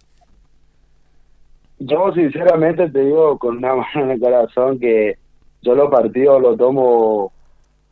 Yo 1.79 2.11
sinceramente 2.13 2.89
te 2.89 2.99
digo 3.05 3.37
con 3.37 3.57
una 3.59 3.75
mano 3.75 4.03
en 4.03 4.11
el 4.11 4.19
corazón 4.19 4.77
que 4.77 5.17
yo 5.61 5.73
los 5.73 5.89
partidos 5.89 6.41
los 6.41 6.57
tomo, 6.57 7.31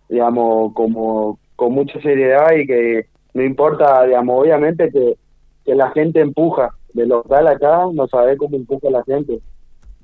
digamos, 0.10 0.74
como 0.74 1.40
con 1.56 1.72
mucha 1.72 2.02
seriedad 2.02 2.52
y 2.58 2.68
que 2.68 3.08
no 3.38 3.44
importa, 3.44 4.04
digamos, 4.04 4.42
obviamente 4.42 4.90
que, 4.92 5.16
que 5.64 5.76
la 5.76 5.92
gente 5.92 6.20
empuja. 6.22 6.72
De 6.92 7.06
local 7.06 7.46
acá 7.46 7.86
no 7.94 8.08
sabes 8.08 8.36
cómo 8.36 8.56
empuja 8.56 8.90
la 8.90 9.04
gente. 9.04 9.40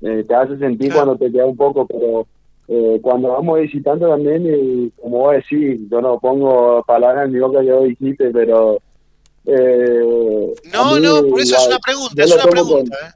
Eh, 0.02 0.24
te 0.28 0.34
hace 0.34 0.56
sentir 0.58 0.94
cuando 0.94 1.16
te 1.16 1.32
queda 1.32 1.44
un 1.44 1.56
poco, 1.56 1.84
pero 1.84 2.28
eh, 2.68 3.00
cuando 3.02 3.30
vamos 3.30 3.60
visitando 3.60 4.08
también, 4.08 4.46
y 4.46 4.90
como 5.02 5.18
vos 5.18 5.34
decís, 5.34 5.80
yo 5.90 6.00
no 6.00 6.20
pongo 6.20 6.84
palabras 6.86 7.26
en 7.26 7.32
mi 7.32 7.40
boca, 7.40 7.60
yo 7.64 7.82
dijiste, 7.82 8.30
pero... 8.30 8.78
Eh, 9.46 10.54
no, 10.72 11.00
no, 11.00 11.28
por 11.28 11.40
eso 11.40 11.56
es 11.56 11.66
una 11.66 11.78
pregunta, 11.80 12.22
es 12.22 12.34
una 12.34 12.44
pregunta. 12.44 12.96
¿eh? 13.02 13.10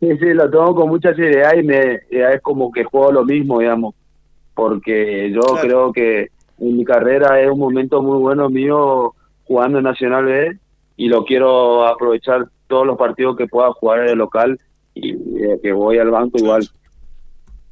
Sí, 0.00 0.18
sí, 0.18 0.32
lo 0.32 0.50
tomo 0.50 0.74
con 0.74 0.88
mucha 0.88 1.14
seriedad 1.14 1.52
y 1.54 1.62
me 1.64 2.00
es 2.10 2.40
como 2.40 2.72
que 2.72 2.84
juego 2.84 3.12
lo 3.12 3.24
mismo, 3.26 3.58
digamos, 3.58 3.94
porque 4.54 5.30
yo 5.30 5.42
creo 5.60 5.92
que 5.92 6.30
en 6.60 6.76
mi 6.78 6.84
carrera 6.84 7.40
es 7.40 7.50
un 7.50 7.58
momento 7.58 8.02
muy 8.02 8.18
bueno 8.18 8.48
mío 8.48 9.14
jugando 9.48 9.78
en 9.78 9.84
Nacional 9.84 10.26
B 10.26 10.58
y 10.96 11.08
lo 11.08 11.24
quiero 11.24 11.86
aprovechar 11.86 12.48
todos 12.68 12.86
los 12.86 12.96
partidos 12.96 13.36
que 13.36 13.48
pueda 13.48 13.72
jugar 13.72 14.00
en 14.00 14.10
el 14.10 14.18
local 14.18 14.60
y 14.94 15.12
eh, 15.12 15.58
que 15.62 15.72
voy 15.72 15.98
al 15.98 16.10
banco 16.10 16.38
igual. 16.38 16.68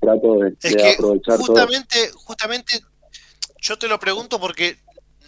Trato 0.00 0.38
de, 0.38 0.54
es 0.60 0.76
que 0.76 0.96
justamente, 0.96 2.10
justamente 2.14 2.80
yo 3.60 3.78
te 3.78 3.88
lo 3.88 3.98
pregunto 3.98 4.40
porque 4.40 4.78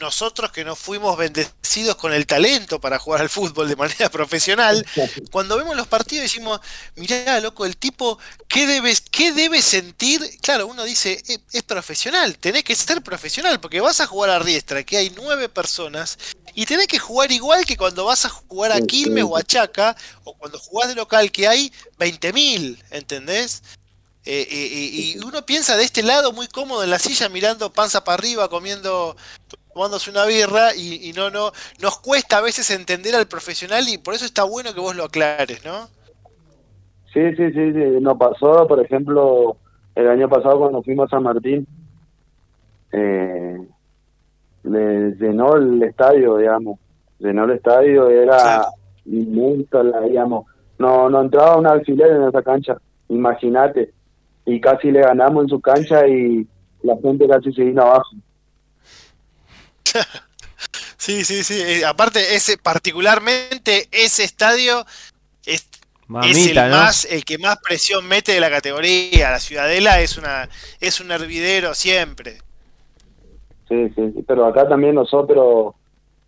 nosotros 0.01 0.53
que 0.53 0.65
nos 0.65 0.79
fuimos 0.79 1.17
bendecidos 1.17 1.97
con 1.97 2.13
el 2.13 2.27
talento 2.27 2.81
para 2.81 2.99
jugar 2.99 3.21
al 3.21 3.29
fútbol 3.29 3.69
de 3.69 3.77
manera 3.77 4.09
profesional, 4.11 4.85
cuando 5.31 5.57
vemos 5.57 5.77
los 5.77 5.87
partidos 5.87 6.23
decimos, 6.23 6.61
mirá, 6.97 7.41
loco, 7.41 7.67
el 7.67 7.77
tipo, 7.77 8.19
¿qué 8.47 8.67
debes, 8.67 9.01
qué 9.01 9.33
debe 9.33 9.63
sentir? 9.63 10.21
Claro, 10.41 10.67
uno 10.67 10.85
dice, 10.85 11.23
es, 11.53 11.63
profesional, 11.63 12.39
tenés 12.39 12.65
que 12.65 12.75
ser 12.75 13.03
profesional, 13.03 13.61
porque 13.61 13.81
vas 13.81 14.01
a 14.01 14.07
jugar 14.07 14.31
a 14.31 14.39
Riestra, 14.39 14.85
que 14.85 14.97
hay 14.97 15.13
nueve 15.17 15.49
personas, 15.49 16.19
y 16.55 16.67
tenés 16.67 16.87
que 16.87 16.99
jugar 16.99 17.31
igual 17.33 17.65
que 17.65 17.77
cuando 17.77 18.05
vas 18.05 18.25
a 18.25 18.29
jugar 18.29 18.73
a 18.73 18.81
Quilmes 18.81 19.25
o 19.25 19.37
a 19.37 19.43
Chaca, 19.43 19.97
o 20.25 20.35
cuando 20.35 20.59
jugás 20.59 20.89
de 20.89 20.95
local 20.95 21.31
que 21.31 21.49
hay 21.49 21.73
20.000, 21.99 22.83
¿entendés? 22.91 23.63
Eh, 24.31 24.47
y 24.51 25.19
uno 25.25 25.47
piensa 25.47 25.77
de 25.77 25.85
este 25.85 26.03
lado 26.03 26.33
muy 26.33 26.49
cómodo 26.49 26.85
en 26.85 26.91
la 26.91 26.99
silla 26.99 27.31
mirando 27.31 27.73
panza 27.73 28.05
para 28.05 28.19
arriba, 28.19 28.49
comiendo, 28.51 29.17
tomándose 29.73 30.11
una 30.11 30.27
birra 30.27 30.75
y, 30.75 31.13
no, 31.17 31.31
no, 31.31 31.53
nos 31.81 31.99
cuesta 32.01 32.39
a 32.39 32.43
veces 32.43 32.71
entender 32.71 33.15
al 33.15 33.27
profesional 33.27 33.89
y 33.89 33.97
por 33.97 34.15
eso 34.15 34.27
está 34.27 34.45
bueno 34.45 34.75
que 34.75 34.81
vos 34.81 34.95
lo 34.95 35.05
aclares, 35.05 35.65
¿no? 35.65 35.89
Sí, 37.15 37.21
sí, 37.37 37.53
sí, 37.53 37.73
sí. 37.73 38.01
nos 38.01 38.19
pasó, 38.19 38.67
por 38.67 38.85
ejemplo, 38.85 39.57
el 39.95 40.09
año 40.09 40.29
pasado 40.29 40.59
cuando 40.59 40.83
fuimos 40.83 41.07
a 41.07 41.17
San 41.17 41.23
Martín, 41.23 41.67
eh, 42.93 43.57
le 44.65 45.13
llenó 45.13 45.57
el 45.57 45.83
estadio, 45.83 46.37
digamos, 46.37 46.79
llenó 47.19 47.45
el 47.45 47.53
estadio, 47.53 48.09
era 48.09 48.67
inmenso, 49.05 49.83
digamos, 50.05 50.47
no, 50.79 51.09
no 51.09 51.23
entraba 51.23 51.57
un 51.57 51.67
alfiler 51.67 52.11
en 52.13 52.29
esa 52.29 52.43
cancha, 52.43 52.77
imagínate 53.09 53.93
y 54.49 54.61
casi 54.61 54.91
le 54.91 55.01
ganamos 55.01 55.45
en 55.45 55.49
su 55.51 55.61
cancha 55.61 56.07
y 56.07 56.47
la 56.83 56.97
gente 57.03 57.29
casi 57.29 57.53
se 57.53 57.65
vino 57.65 57.83
abajo. 57.83 58.17
sí, 60.97 61.23
sí, 61.25 61.45
sí. 61.45 61.61
Eh, 61.61 61.85
aparte, 61.85 62.35
ese, 62.35 62.57
particularmente 62.57 63.89
ese 63.93 64.25
estadio 64.25 64.87
es, 65.45 65.69
el 66.09 66.71
más, 66.71 67.05
el 67.05 67.27
que 67.27 67.37
más 67.37 67.59
presión 67.59 68.07
mete 68.09 68.33
de 68.33 68.41
la 68.41 68.49
categoría. 68.49 69.31
La 69.33 69.41
Ciudadela 69.41 70.01
es 70.01 70.17
una, 70.17 70.49
es 70.81 71.01
un 71.01 71.11
hervidero 71.11 71.75
siempre. 71.75 72.39
Sí, 73.69 73.91
sí, 73.95 74.25
pero 74.27 74.47
acá 74.47 74.67
también 74.69 74.95
nosotros, 74.95 75.75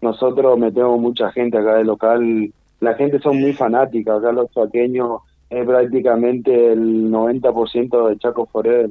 nosotros 0.01 0.59
metemos 0.59 1.01
mucha 1.01 1.33
gente 1.33 1.59
acá 1.59 1.77
del 1.77 1.87
local. 1.87 2.53
La 2.81 2.95
gente 2.95 3.19
son 3.21 3.41
muy 3.41 3.53
fanáticas, 3.53 4.19
acá 4.19 4.33
los 4.33 4.51
pequeños 4.51 5.23
es 5.49 5.67
prácticamente 5.67 6.73
el 6.73 7.11
90% 7.11 8.09
de 8.09 8.19
Chaco 8.19 8.47
Forever. 8.47 8.91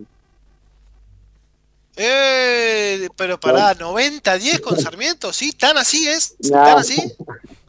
Eh, 1.95 3.07
pero 3.15 3.39
para 3.39 3.73
90, 3.73 4.37
10 4.37 4.61
con 4.61 4.79
Sarmiento, 4.79 5.33
¿sí? 5.33 5.51
¿Tan 5.51 5.77
así 5.77 6.07
es? 6.07 6.35
¿Tan 6.49 6.77
así? 6.77 7.01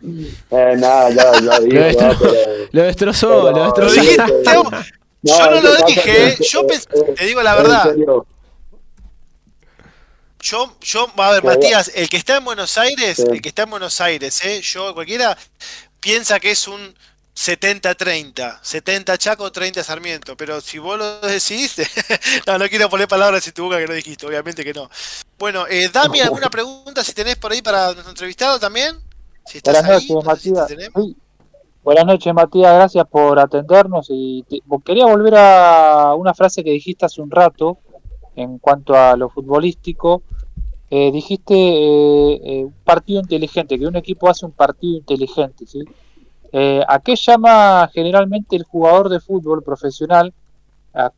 Eh, 0.03 0.75
nada, 0.79 1.11
ya, 1.11 1.33
ya 1.41 1.61
digo, 1.61 1.81
lo, 2.73 2.83
destrozó, 2.83 3.51
lo 3.51 3.65
destrozó, 3.65 3.97
lo 3.97 4.03
destrozó. 4.03 4.71
yo 5.23 5.51
no 5.51 5.61
lo 5.61 5.87
dije, 5.87 6.37
yo 6.49 6.67
te 6.67 7.25
digo 7.25 7.43
la 7.43 7.57
verdad. 7.57 7.95
Yo, 10.41 10.77
yo, 10.81 11.07
a 11.17 11.33
ver, 11.33 11.45
Matías, 11.45 11.91
el 11.95 12.09
que 12.09 12.17
está 12.17 12.37
en 12.37 12.45
Buenos 12.45 12.79
Aires, 12.79 13.19
el 13.19 13.43
que 13.43 13.51
está 13.51 13.63
en 13.63 13.71
Buenos 13.71 14.01
Aires, 14.01 14.45
¿eh? 14.45 14.61
yo 14.63 14.95
cualquiera 14.95 15.37
piensa 16.01 16.41
que 16.41 16.51
es 16.51 16.67
un 16.67 16.95
70-30, 17.37 18.59
70 18.63 19.19
Chaco, 19.19 19.53
30 19.53 19.85
Sarmiento, 19.85 20.37
pero 20.37 20.61
si 20.61 20.79
vos 20.79 20.99
lo 20.99 21.21
decidiste, 21.21 21.87
no, 22.47 22.59
no 22.59 22.69
quiero 22.69 22.89
poner 22.89 23.09
palabras 23.09 23.47
en 23.47 23.55
tu 23.55 23.65
boca 23.65 23.79
que 23.79 23.87
no 23.87 23.95
dijiste, 23.95 24.27
obviamente 24.27 24.65
que 24.65 24.73
no. 24.73 24.91
Bueno, 25.39 25.67
eh, 25.69 25.89
Dami, 25.93 26.21
¿alguna 26.21 26.51
pregunta 26.51 27.05
si 27.05 27.13
tenés 27.13 27.37
por 27.37 27.53
ahí 27.53 27.63
para 27.63 27.87
nuestro 27.93 28.11
entrevistado 28.11 28.59
también? 28.59 28.97
Buenas 29.65 29.85
noches, 29.85 30.25
Matías. 30.25 30.73
Buenas 31.83 32.05
noches, 32.05 32.35
Matías, 32.35 32.75
gracias 32.75 33.07
por 33.09 33.39
atendernos 33.39 34.07
y 34.11 34.45
quería 34.85 35.07
volver 35.07 35.35
a 35.37 36.15
una 36.15 36.35
frase 36.35 36.63
que 36.63 36.71
dijiste 36.71 37.07
hace 37.07 37.23
un 37.23 37.31
rato 37.31 37.79
en 38.37 38.59
cuanto 38.59 38.95
a 38.95 39.17
lo 39.17 39.29
futbolístico. 39.29 40.23
Eh, 40.91 41.13
dijiste 41.13 41.55
eh, 41.55 42.41
eh, 42.43 42.65
un 42.65 42.75
partido 42.85 43.21
inteligente, 43.21 43.79
que 43.79 43.87
un 43.87 43.97
equipo 43.97 44.29
hace 44.29 44.45
un 44.45 44.53
partido 44.53 44.97
inteligente, 44.97 45.67
¿sí? 45.67 45.81
Eh, 46.53 46.83
¿A 46.89 46.99
qué 46.99 47.15
llama 47.15 47.89
generalmente 47.95 48.57
el 48.57 48.65
jugador 48.65 49.09
de 49.09 49.21
fútbol 49.21 49.63
profesional 49.63 50.35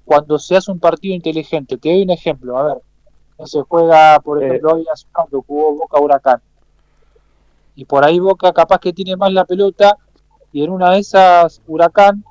cuando 0.05 0.39
se 0.39 0.57
hace 0.57 0.71
un 0.71 0.79
partido 0.79 1.15
inteligente? 1.15 1.79
Te 1.79 1.89
doy 1.89 2.03
un 2.03 2.11
ejemplo, 2.11 2.59
a 2.59 2.65
ver. 2.65 2.83
Se 3.47 3.63
juega, 3.63 4.21
por 4.21 4.45
ejemplo, 4.45 4.75
hoy 4.75 4.85
hace 4.93 5.07
un 5.33 5.41
jugó 5.41 5.75
Boca 5.75 5.99
Huracán. 5.99 6.43
Y 7.75 7.87
por 7.87 8.05
ahí 8.05 8.19
Boca 8.19 8.53
capaz 8.53 8.79
que 8.79 8.93
tiene 8.93 9.17
más 9.17 9.33
la 9.33 9.47
pelota 9.47 9.97
y 10.53 10.63
en 10.63 10.71
una 10.71 10.91
de 10.91 10.99
esas 10.99 11.63
Huracán, 11.67 12.23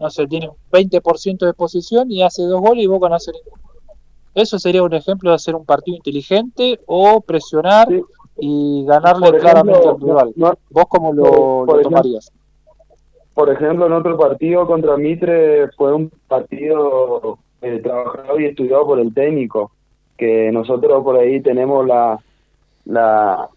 no 0.00 0.08
sé, 0.08 0.26
tiene 0.26 0.48
un 0.48 0.56
20% 0.72 1.44
de 1.44 1.52
posición 1.52 2.10
y 2.10 2.22
hace 2.22 2.42
dos 2.42 2.60
goles 2.60 2.84
y 2.84 2.86
Boca 2.86 3.10
no 3.10 3.16
hace 3.16 3.32
ninguno. 3.32 3.65
Eso 4.36 4.58
sería 4.58 4.82
un 4.82 4.92
ejemplo 4.92 5.30
de 5.30 5.36
hacer 5.36 5.56
un 5.56 5.64
partido 5.64 5.96
inteligente 5.96 6.78
o 6.86 7.22
presionar 7.22 7.88
y 8.38 8.84
ganarle 8.86 9.38
claramente 9.38 9.88
al 9.88 9.98
rival. 9.98 10.32
¿Vos 10.36 10.84
cómo 10.90 11.12
lo, 11.12 11.64
tomarías? 11.82 12.30
por 13.32 13.50
ejemplo, 13.50 13.86
en 13.86 13.92
otro 13.92 14.18
partido 14.18 14.66
contra 14.66 14.98
Mitre 14.98 15.68
fue 15.76 15.94
un 15.94 16.10
partido 16.28 17.38
eh, 17.62 17.80
trabajado 17.82 18.38
y 18.38 18.44
estudiado 18.44 18.86
por 18.86 19.00
el 19.00 19.12
técnico, 19.14 19.72
que 20.18 20.52
nosotros 20.52 21.02
por 21.02 21.18
ahí 21.18 21.40
tenemos 21.40 21.86
la, 21.86 22.18
la, 22.84 23.48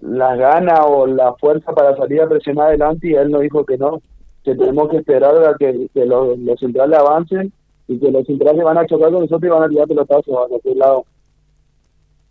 las 0.00 0.38
ganas 0.38 0.80
o 0.84 1.06
la 1.06 1.34
fuerza 1.34 1.72
para 1.72 1.96
salir 1.96 2.20
a 2.22 2.28
presionar 2.28 2.68
adelante 2.68 3.08
y 3.08 3.14
él 3.14 3.30
nos 3.30 3.42
dijo 3.42 3.64
que 3.64 3.78
no, 3.78 4.00
que 4.42 4.56
tenemos 4.56 4.88
que 4.88 4.96
esperar 4.98 5.36
a 5.44 5.56
que, 5.56 5.88
los, 5.94 6.60
centrales 6.60 6.98
avancen 6.98 7.52
y 7.88 7.98
que 7.98 8.10
los 8.10 8.26
centrales 8.26 8.64
van 8.64 8.78
a 8.78 8.86
chocar 8.86 9.10
con 9.12 9.22
nosotros 9.22 9.44
y 9.44 9.48
van 9.48 9.62
a 9.62 9.68
tirar 9.68 9.88
pelotazos 9.88 10.36
hacia 10.44 10.56
aquel 10.56 10.78
lado. 10.78 11.04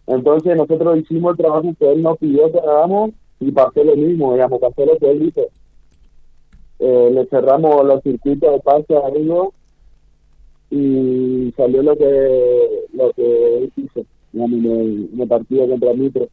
Entonces 0.07 0.55
nosotros 0.55 0.97
hicimos 0.97 1.31
el 1.31 1.37
trabajo 1.37 1.73
que 1.77 1.91
él 1.91 2.01
nos 2.01 2.17
pidió 2.17 2.51
que 2.51 2.59
hagamos 2.59 3.11
y 3.39 3.51
pasó 3.51 3.83
lo 3.83 3.95
mismo, 3.95 4.33
digamos, 4.33 4.59
pasó 4.59 4.85
lo 4.85 4.97
que 4.97 5.11
él 5.11 5.19
dijo 5.19 5.41
eh, 6.79 7.09
le 7.11 7.25
cerramos 7.27 7.85
los 7.85 8.03
circuitos 8.03 8.51
de 8.51 8.59
pase 8.59 8.95
a 8.95 9.09
y 10.71 11.53
salió 11.55 11.83
lo 11.83 11.95
que 11.95 12.87
lo 12.93 13.11
que 13.13 13.71
hice 13.75 14.05
en 14.33 15.21
el 15.21 15.27
partido 15.27 15.69
contra 15.69 15.93
Mitre. 15.93 16.29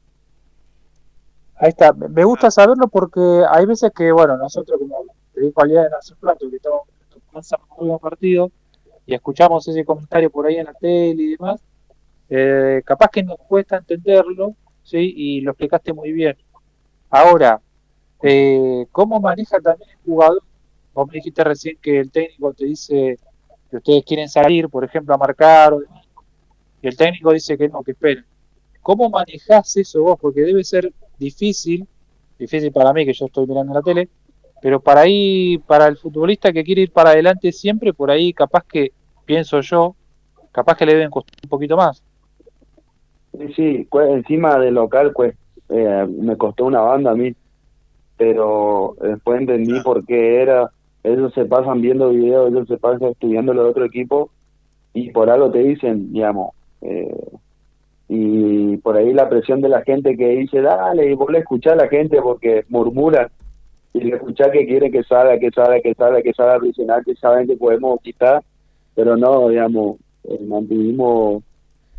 Ahí 1.57 1.69
está, 1.69 1.93
me 1.93 2.25
gusta 2.25 2.51
saberlo 2.51 2.89
porque 2.89 3.45
hay 3.49 3.67
veces 3.67 3.93
que, 3.95 4.11
bueno, 4.11 4.37
nosotros 4.37 4.81
como 4.81 5.05
te 5.33 5.43
dijo 5.43 5.63
ayer 5.63 5.89
hace 5.97 6.15
un 6.15 6.29
rato 6.29 6.51
que 6.51 6.57
estamos 6.57 6.83
un 7.79 7.99
partido 8.01 8.51
y 9.07 9.15
escuchamos 9.15 9.67
ese 9.69 9.85
comentario 9.85 10.31
por 10.31 10.47
ahí 10.47 10.57
en 10.57 10.67
la 10.67 10.75
tele 10.75 11.23
y 11.23 11.31
demás, 11.33 11.61
eh, 12.29 12.83
capaz 12.85 13.09
que 13.09 13.23
nos 13.23 13.39
cuesta 13.39 13.79
entenderlo, 13.79 14.55
¿sí? 14.83 15.13
Y 15.17 15.41
lo 15.41 15.53
explicaste 15.53 15.93
muy 15.93 16.13
bien. 16.13 16.37
Ahora, 17.11 17.61
eh, 18.23 18.87
¿Cómo 18.93 19.21
maneja 19.21 19.61
también 19.61 19.91
el 19.91 19.97
jugador? 20.05 20.43
Vos 20.95 21.09
me 21.09 21.15
dijiste 21.15 21.43
recién 21.43 21.77
que 21.83 21.99
el 21.99 22.11
técnico 22.11 22.55
te 22.55 22.67
dice 22.67 23.19
que 23.71 23.77
ustedes 23.79 24.05
quieren 24.05 24.29
salir, 24.29 24.69
por 24.69 24.85
ejemplo, 24.85 25.15
a 25.15 25.19
marcar, 25.19 25.75
y 26.81 26.87
el 26.87 26.97
técnico 26.97 27.33
dice 27.33 27.59
que 27.59 27.69
no, 27.69 27.83
que 27.83 27.93
esperen. 27.93 28.25
¿Cómo 28.81 29.11
manejás 29.11 29.77
eso 29.77 30.03
vos? 30.03 30.19
Porque 30.21 30.43
debe 30.43 30.63
ser 30.63 30.93
difícil, 31.19 31.87
difícil 32.39 32.71
para 32.71 32.93
mí 32.93 33.05
que 33.05 33.13
yo 33.13 33.27
estoy 33.27 33.47
mirando 33.47 33.75
la 33.75 33.83
tele, 33.83 34.09
pero 34.63 34.81
para 34.81 35.03
ahí, 35.03 35.59
para 35.67 35.87
el 35.89 35.99
futbolista 35.99 36.53
que 36.53 36.65
quiere 36.65 36.83
ir 36.83 36.93
para 36.93 37.11
adelante 37.11 37.53
siempre, 37.53 37.93
por 37.93 38.11
ahí 38.11 38.33
capaz 38.33 38.65
que, 38.65 38.93
pienso 39.27 39.61
yo, 39.61 39.95
capaz 40.53 40.77
que 40.77 40.87
le 40.87 40.95
deben 40.95 41.11
costar 41.11 41.37
un 41.45 41.51
poquito 41.51 41.77
más. 41.77 42.03
Sí, 43.37 43.53
sí, 43.55 43.89
encima 44.09 44.59
del 44.59 44.75
local, 44.75 45.13
pues, 45.15 45.35
eh, 45.69 46.07
me 46.09 46.37
costó 46.37 46.65
una 46.65 46.81
banda 46.81 47.11
a 47.11 47.15
mí 47.15 47.35
pero 48.23 48.95
después 49.01 49.41
entendí 49.41 49.81
por 49.81 50.07
qué 50.07 50.43
era. 50.43 50.71
Ellos 51.03 51.35
se 51.35 51.45
pasan 51.45 51.81
viendo 51.81 52.11
videos, 52.11 52.53
ellos 52.53 52.69
se 52.69 52.77
pasan 52.77 53.09
estudiando 53.09 53.53
lo 53.53 53.65
de 53.65 53.71
otro 53.71 53.85
equipo 53.85 54.31
y 54.95 55.11
por 55.11 55.29
algo 55.29 55.51
te 55.51 55.59
dicen, 55.59 56.13
digamos. 56.13 56.51
Eh, 56.83 57.31
y 58.09 58.77
por 58.77 58.97
ahí 58.97 59.13
la 59.13 59.29
presión 59.29 59.61
de 59.61 59.69
la 59.69 59.83
gente 59.83 60.17
que 60.17 60.29
dice, 60.29 60.61
dale, 60.61 61.11
y 61.11 61.15
vos 61.15 61.33
le 61.33 61.39
escuchás 61.39 61.73
a 61.73 61.77
la 61.77 61.89
gente 61.89 62.23
porque 62.23 62.65
murmuran 62.69 63.29
y 63.95 64.01
le 64.01 64.17
escuchás 64.17 64.49
que 64.53 64.67
quieren 64.67 64.91
que 64.91 65.03
salga, 65.05 65.39
que 65.39 65.51
salga, 65.51 65.81
que 65.81 65.95
salga, 65.95 66.23
que 66.23 66.33
salga 66.33 66.97
a 66.97 67.03
que 67.03 67.15
saben 67.17 67.47
que 67.47 67.57
podemos 67.57 68.01
quitar, 68.03 68.43
pero 68.95 69.17
no, 69.17 69.49
digamos, 69.49 69.97
eh, 70.25 70.39
mantuvimos, 70.47 71.43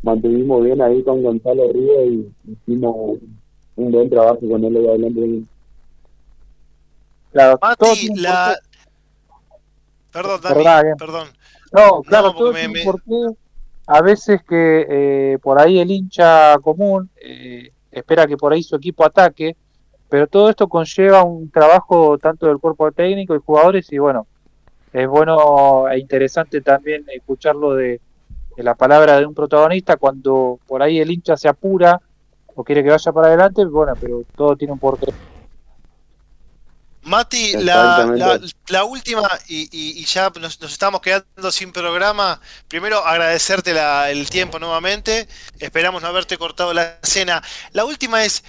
mantuvimos 0.01 0.63
bien 0.63 0.81
ahí 0.81 1.03
con 1.03 1.21
Gonzalo 1.21 1.71
Ríos 1.71 2.05
y 2.07 2.51
hicimos 2.51 3.19
un 3.75 3.91
buen 3.91 4.09
trabajo 4.09 4.39
con 4.39 4.63
él 4.63 4.77
hablando 4.77 5.21
bien. 5.21 5.47
Claro, 7.31 7.59
Mati, 7.61 8.09
la... 8.15 8.55
Perdón, 10.11 10.41
Dani, 10.41 10.89
perdón. 10.97 11.27
No, 11.71 12.03
claro, 12.03 12.33
todo 12.33 12.53
a 13.87 14.01
veces 14.01 14.41
que 14.47 14.85
eh, 14.89 15.37
por 15.41 15.59
ahí 15.59 15.79
el 15.79 15.91
hincha 15.91 16.57
común 16.59 17.09
eh, 17.21 17.71
espera 17.91 18.25
que 18.27 18.37
por 18.37 18.53
ahí 18.53 18.63
su 18.63 18.75
equipo 18.75 19.05
ataque, 19.05 19.55
pero 20.13 20.27
todo 20.27 20.47
esto 20.47 20.67
conlleva 20.67 21.23
un 21.23 21.49
trabajo 21.49 22.19
tanto 22.19 22.45
del 22.45 22.59
cuerpo 22.59 22.91
técnico 22.91 23.33
y 23.33 23.39
jugadores 23.43 23.91
y 23.91 23.97
bueno, 23.97 24.27
es 24.93 25.07
bueno 25.07 25.89
e 25.89 25.97
interesante 25.97 26.61
también 26.61 27.03
escucharlo 27.11 27.73
de, 27.73 27.99
de 28.55 28.63
la 28.63 28.75
palabra 28.75 29.19
de 29.19 29.25
un 29.25 29.33
protagonista 29.33 29.97
cuando 29.97 30.59
por 30.67 30.83
ahí 30.83 30.99
el 30.99 31.09
hincha 31.09 31.35
se 31.35 31.49
apura 31.49 31.99
o 32.53 32.63
quiere 32.63 32.83
que 32.83 32.91
vaya 32.91 33.11
para 33.11 33.29
adelante, 33.29 33.65
bueno, 33.65 33.93
pero 33.99 34.21
todo 34.35 34.55
tiene 34.55 34.73
un 34.73 34.77
porqué. 34.77 35.11
Mati, 37.05 37.53
la, 37.57 38.39
la, 38.67 38.85
última, 38.85 39.27
y, 39.47 40.05
ya 40.05 40.31
nos, 40.39 40.61
estamos 40.61 41.01
quedando 41.01 41.51
sin 41.51 41.73
programa. 41.73 42.39
Primero, 42.69 43.03
agradecerte 43.05 43.73
el 44.09 44.29
tiempo 44.29 44.57
nuevamente. 44.57 45.27
Esperamos 45.59 46.01
no 46.01 46.07
haberte 46.07 46.37
cortado 46.37 46.71
la 46.71 46.99
cena. 47.01 47.43
La 47.73 47.83
última 47.83 48.23
es: 48.23 48.45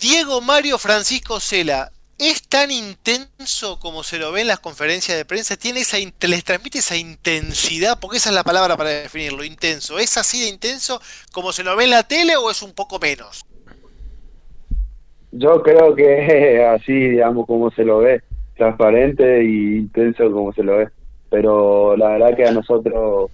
Diego 0.00 0.40
Mario 0.40 0.78
Francisco 0.78 1.40
Cela. 1.40 1.90
¿Es 2.18 2.48
tan 2.48 2.70
intenso 2.70 3.78
como 3.80 4.02
se 4.02 4.18
lo 4.18 4.32
ve 4.32 4.42
en 4.42 4.48
las 4.48 4.60
conferencias 4.60 5.16
de 5.16 5.24
prensa? 5.24 5.56
¿Tiene 5.56 5.80
esa, 5.80 5.96
¿Les 5.98 6.44
transmite 6.44 6.78
esa 6.78 6.96
intensidad? 6.96 7.98
Porque 8.00 8.16
esa 8.18 8.30
es 8.30 8.34
la 8.34 8.44
palabra 8.44 8.76
para 8.76 8.90
definirlo, 8.90 9.44
intenso. 9.44 9.98
¿Es 9.98 10.16
así 10.16 10.40
de 10.40 10.48
intenso 10.48 11.00
como 11.32 11.52
se 11.52 11.64
lo 11.64 11.76
ve 11.76 11.84
en 11.84 11.90
la 11.90 12.02
tele 12.02 12.36
o 12.36 12.50
es 12.50 12.62
un 12.62 12.72
poco 12.72 12.98
menos? 12.98 13.44
Yo 15.32 15.62
creo 15.62 15.94
que 15.94 16.56
es 16.56 16.80
así, 16.80 16.92
digamos, 16.92 17.46
como 17.46 17.70
se 17.70 17.84
lo 17.84 17.98
ve, 17.98 18.22
transparente 18.56 19.40
e 19.40 19.78
intenso 19.78 20.30
como 20.30 20.52
se 20.52 20.62
lo 20.62 20.78
ve. 20.78 20.88
Pero 21.30 21.96
la 21.96 22.10
verdad 22.10 22.36
que 22.36 22.46
a 22.46 22.52
nosotros 22.52 23.30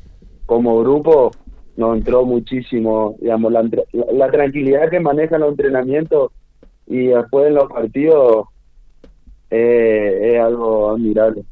como 0.47 0.81
grupo 0.81 1.31
nos 1.77 1.97
entró 1.97 2.24
muchísimo, 2.24 3.16
digamos, 3.20 3.53
la, 3.53 3.69
la, 4.12 4.31
tranquilidad 4.31 4.91
que 4.91 5.01
manejan 5.01 5.41
los 5.41 5.51
entrenamientos 5.51 6.31
y 6.86 7.09
después 7.09 7.47
en 7.48 7.55
los 7.55 7.70
partidos 7.70 8.48
eh, 9.51 10.35
es 10.35 10.40
algo 10.40 10.93
admirable. 10.93 11.44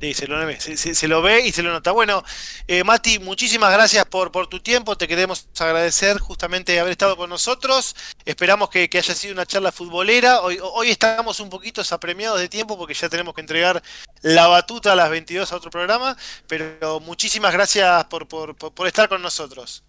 Sí, 0.00 0.14
se 0.14 0.28
lo, 0.28 0.36
se, 0.60 1.08
lo, 1.08 1.22
ve 1.22 1.40
y 1.44 1.50
se 1.50 1.60
lo 1.60 1.72
nota. 1.72 1.90
Bueno, 1.90 2.22
eh, 2.68 2.84
Mati, 2.84 3.18
muchísimas 3.18 3.72
gracias 3.72 4.04
por, 4.04 4.30
por 4.30 4.46
tu 4.46 4.60
tiempo. 4.60 4.96
Te 4.96 5.08
queremos 5.08 5.48
agradecer 5.58 6.20
justamente 6.20 6.78
haber 6.78 6.92
estado 6.92 7.16
con 7.16 7.28
nosotros. 7.28 7.96
Esperamos 8.24 8.70
que, 8.70 8.88
haya 8.92 9.14
sido 9.14 9.34
una 9.34 9.44
charla 9.44 9.72
futbolera. 9.72 10.40
Hoy, 10.42 10.56
hoy 10.62 10.90
estamos 10.90 11.40
un 11.40 11.50
poquito 11.50 11.82
apremiados 11.90 12.38
de 12.38 12.48
tiempo 12.48 12.78
porque 12.78 12.94
ya 12.94 13.08
tenemos 13.08 13.34
que 13.34 13.40
entregar 13.40 13.82
la 14.22 14.46
batuta 14.46 14.92
a 14.92 14.96
las 14.96 15.10
22 15.10 15.52
a 15.52 15.56
otro 15.56 15.70
programa. 15.72 16.16
Pero 16.46 17.00
muchísimas 17.00 17.52
gracias 17.52 18.04
por, 18.04 18.28
por, 18.28 18.54
por, 18.54 18.86
estar 18.86 19.08
con 19.08 19.20
nosotros. 19.20 19.82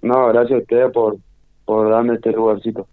No, 0.00 0.28
gracias 0.28 0.60
a 0.60 0.62
ustedes 0.62 0.92
por, 0.92 1.16
por 1.72 1.90
darme 1.90 2.14
este 2.14 2.30
lugarcito. 2.32 2.86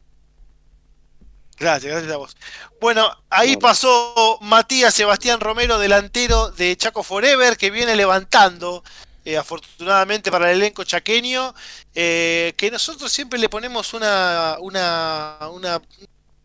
Gracias, 1.58 1.92
gracias 1.92 2.14
a 2.14 2.18
vos. 2.18 2.38
Bueno, 2.80 3.10
ahí 3.30 3.58
pasó 3.58 4.38
Matías 4.42 4.94
Sebastián 4.94 5.42
Romero, 5.42 5.78
delantero 5.78 6.52
de 6.52 6.78
Chaco 6.78 7.04
Forever, 7.04 7.58
que 7.58 7.70
viene 7.70 7.98
levantando 7.98 8.82
eh, 9.26 9.38
afortunadamente 9.38 10.32
para 10.32 10.50
el 10.50 10.58
elenco 10.58 10.86
chaqueño, 10.86 11.54
eh, 11.94 12.54
que 12.56 12.72
nosotros 12.72 13.12
siempre 13.12 13.38
le 13.38 13.50
ponemos 13.50 13.94
una, 13.94 14.56
una, 14.62 15.38
una, 15.52 15.82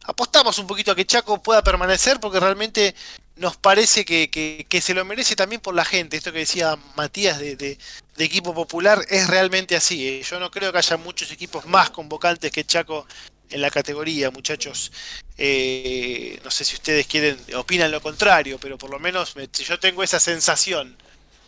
apostamos 0.02 0.58
un 0.58 0.66
poquito 0.66 0.90
a 0.90 0.96
que 0.96 1.06
Chaco 1.06 1.40
pueda 1.40 1.62
permanecer 1.62 2.18
porque 2.18 2.40
realmente 2.40 2.96
nos 3.36 3.56
parece 3.56 4.04
que, 4.04 4.80
se 4.80 4.94
lo 4.94 5.04
merece 5.04 5.36
también 5.36 5.60
por 5.60 5.74
la 5.74 5.84
gente. 5.84 6.16
Esto 6.16 6.32
que 6.32 6.40
decía 6.40 6.78
Matías 6.96 7.38
de, 7.38 7.78
equipo 8.18 8.54
popular 8.54 9.04
es 9.08 9.28
realmente 9.28 9.76
así. 9.76 10.08
¿eh? 10.08 10.22
Yo 10.22 10.38
no 10.38 10.50
creo 10.50 10.72
que 10.72 10.78
haya 10.78 10.96
muchos 10.96 11.30
equipos 11.32 11.66
más 11.66 11.90
convocantes 11.90 12.50
que 12.52 12.64
Chaco 12.64 13.06
en 13.50 13.60
la 13.60 13.70
categoría, 13.70 14.30
muchachos. 14.30 14.92
Eh, 15.36 16.38
no 16.44 16.50
sé 16.50 16.64
si 16.64 16.74
ustedes 16.74 17.06
quieren, 17.06 17.36
opinan 17.56 17.90
lo 17.90 18.00
contrario, 18.00 18.58
pero 18.60 18.78
por 18.78 18.90
lo 18.90 18.98
menos 18.98 19.34
yo 19.52 19.78
tengo 19.78 20.02
esa 20.02 20.20
sensación. 20.20 20.96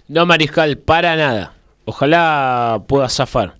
No, 0.08 0.26
Mariscal, 0.26 0.78
para 0.78 1.16
nada. 1.16 1.54
Ojalá 1.84 2.82
pueda 2.88 3.08
zafar. 3.08 3.56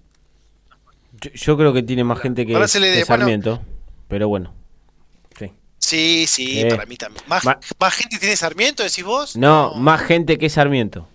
Yo, 1.35 1.57
creo 1.57 1.73
que 1.73 1.83
tiene 1.83 2.05
más 2.05 2.21
gente 2.21 2.45
que, 2.45 3.05
Sarmiento, 3.05 3.63
pero 4.09 4.29
bueno. 4.29 4.53
Sí, 5.79 6.27
sí, 6.27 6.65
para 6.69 6.87
mí 6.87 6.97
también. 6.97 7.25
¿Más, 7.29 7.95
gente 7.95 8.19
tiene 8.19 8.37
Sarmiento, 8.37 8.83
decís 8.83 9.05
vos? 9.05 9.37
No, 9.37 9.75
más 9.75 10.01
gente 10.01 10.39
que 10.39 10.49
Sarmiento. 10.49 11.09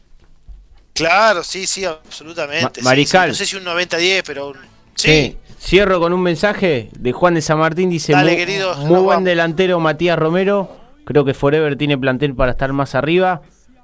Claro, 0.93 1.43
sí, 1.43 1.67
sí, 1.67 1.85
absolutamente. 1.85 2.81
Mariscal. 2.81 3.29
No 3.29 3.35
sé 3.35 3.45
si 3.45 3.55
un 3.55 3.65
90-10, 3.65 4.23
pero... 4.25 4.53
Sí. 4.95 5.37
Cierro 5.59 5.99
con 5.99 6.11
un 6.11 6.21
mensaje 6.21 6.89
de 6.97 7.11
Juan 7.11 7.35
de 7.35 7.41
San 7.41 7.59
Martín. 7.59 7.89
Dice, 7.89 8.13
Dale, 8.13 8.31
muy, 8.31 8.39
querido, 8.39 8.75
muy 8.77 8.99
buen 8.99 9.23
delantero 9.23 9.79
Matías 9.79 10.17
Romero. 10.17 10.75
Creo 11.05 11.23
que 11.23 11.33
Forever 11.33 11.77
tiene 11.77 11.97
plantel 11.97 12.35
para 12.35 12.51
estar 12.51 12.73
más 12.73 12.95
arriba. 12.95 13.41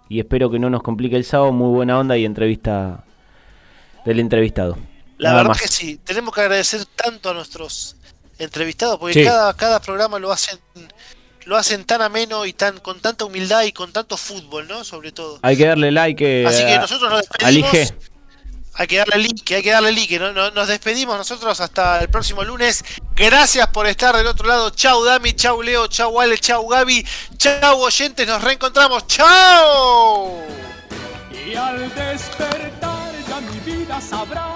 Y 0.09 0.19
espero 0.19 0.49
que 0.49 0.57
no 0.57 0.69
nos 0.69 0.81
complique 0.81 1.15
el 1.15 1.23
sábado. 1.23 1.51
Muy 1.51 1.73
buena 1.73 1.99
onda 1.99 2.17
y 2.17 2.25
entrevista 2.25 3.03
del 4.05 4.19
entrevistado. 4.19 4.77
La 5.17 5.33
verdad 5.33 5.55
que 5.55 5.67
sí. 5.67 5.99
Tenemos 6.03 6.33
que 6.33 6.41
agradecer 6.41 6.85
tanto 6.85 7.29
a 7.29 7.33
nuestros 7.33 7.96
entrevistados, 8.39 8.97
porque 8.99 9.23
cada, 9.23 9.53
cada 9.55 9.79
programa 9.79 10.19
lo 10.19 10.31
hacen 10.31 10.59
lo 11.47 11.55
hacen 11.55 11.85
tan 11.85 12.01
ameno 12.01 12.45
y 12.45 12.51
tan 12.51 12.77
con 12.79 12.99
tanta 12.99 13.23
humildad 13.23 13.63
y 13.63 13.71
con 13.71 13.93
tanto 13.93 14.17
fútbol, 14.17 14.67
¿no? 14.67 14.83
Sobre 14.83 15.13
todo. 15.13 15.39
Hay 15.41 15.55
que 15.55 15.65
darle 15.65 15.91
like. 15.91 16.43
Eh, 16.43 16.45
Así 16.45 16.65
que 16.65 16.77
nosotros 16.77 17.09
nos 17.09 17.21
despedimos. 17.21 17.93
Hay 18.79 18.85
que 18.85 18.97
darle 18.97 19.17
like, 19.17 19.55
hay 19.55 19.63
que 19.63 19.71
darle 19.71 19.91
like. 19.93 20.19
¿no? 20.19 20.51
Nos 20.51 20.67
despedimos 20.67 21.17
nosotros 21.17 21.59
hasta 21.61 22.01
el 22.01 22.09
próximo 22.09 22.43
lunes. 22.43 22.83
Gracias 23.15 23.65
por 23.69 23.87
estar 23.87 24.15
del 24.15 24.27
otro 24.27 24.45
lado. 24.45 24.69
Chau 24.71 25.03
Dami, 25.03 25.33
chau 25.33 25.61
Leo, 25.61 25.87
chau 25.87 26.19
Ale, 26.19 26.37
chau 26.37 26.67
Gaby, 26.67 27.05
chau 27.37 27.79
oyentes. 27.79 28.27
Nos 28.27 28.43
reencontramos. 28.43 29.07
Chau. 29.07 30.41
Y 31.47 31.55
al 31.55 31.79
despertar 31.95 33.13
ya 33.27 33.39
mi 33.39 33.59
vida 33.59 34.01
sabrá 34.01 34.53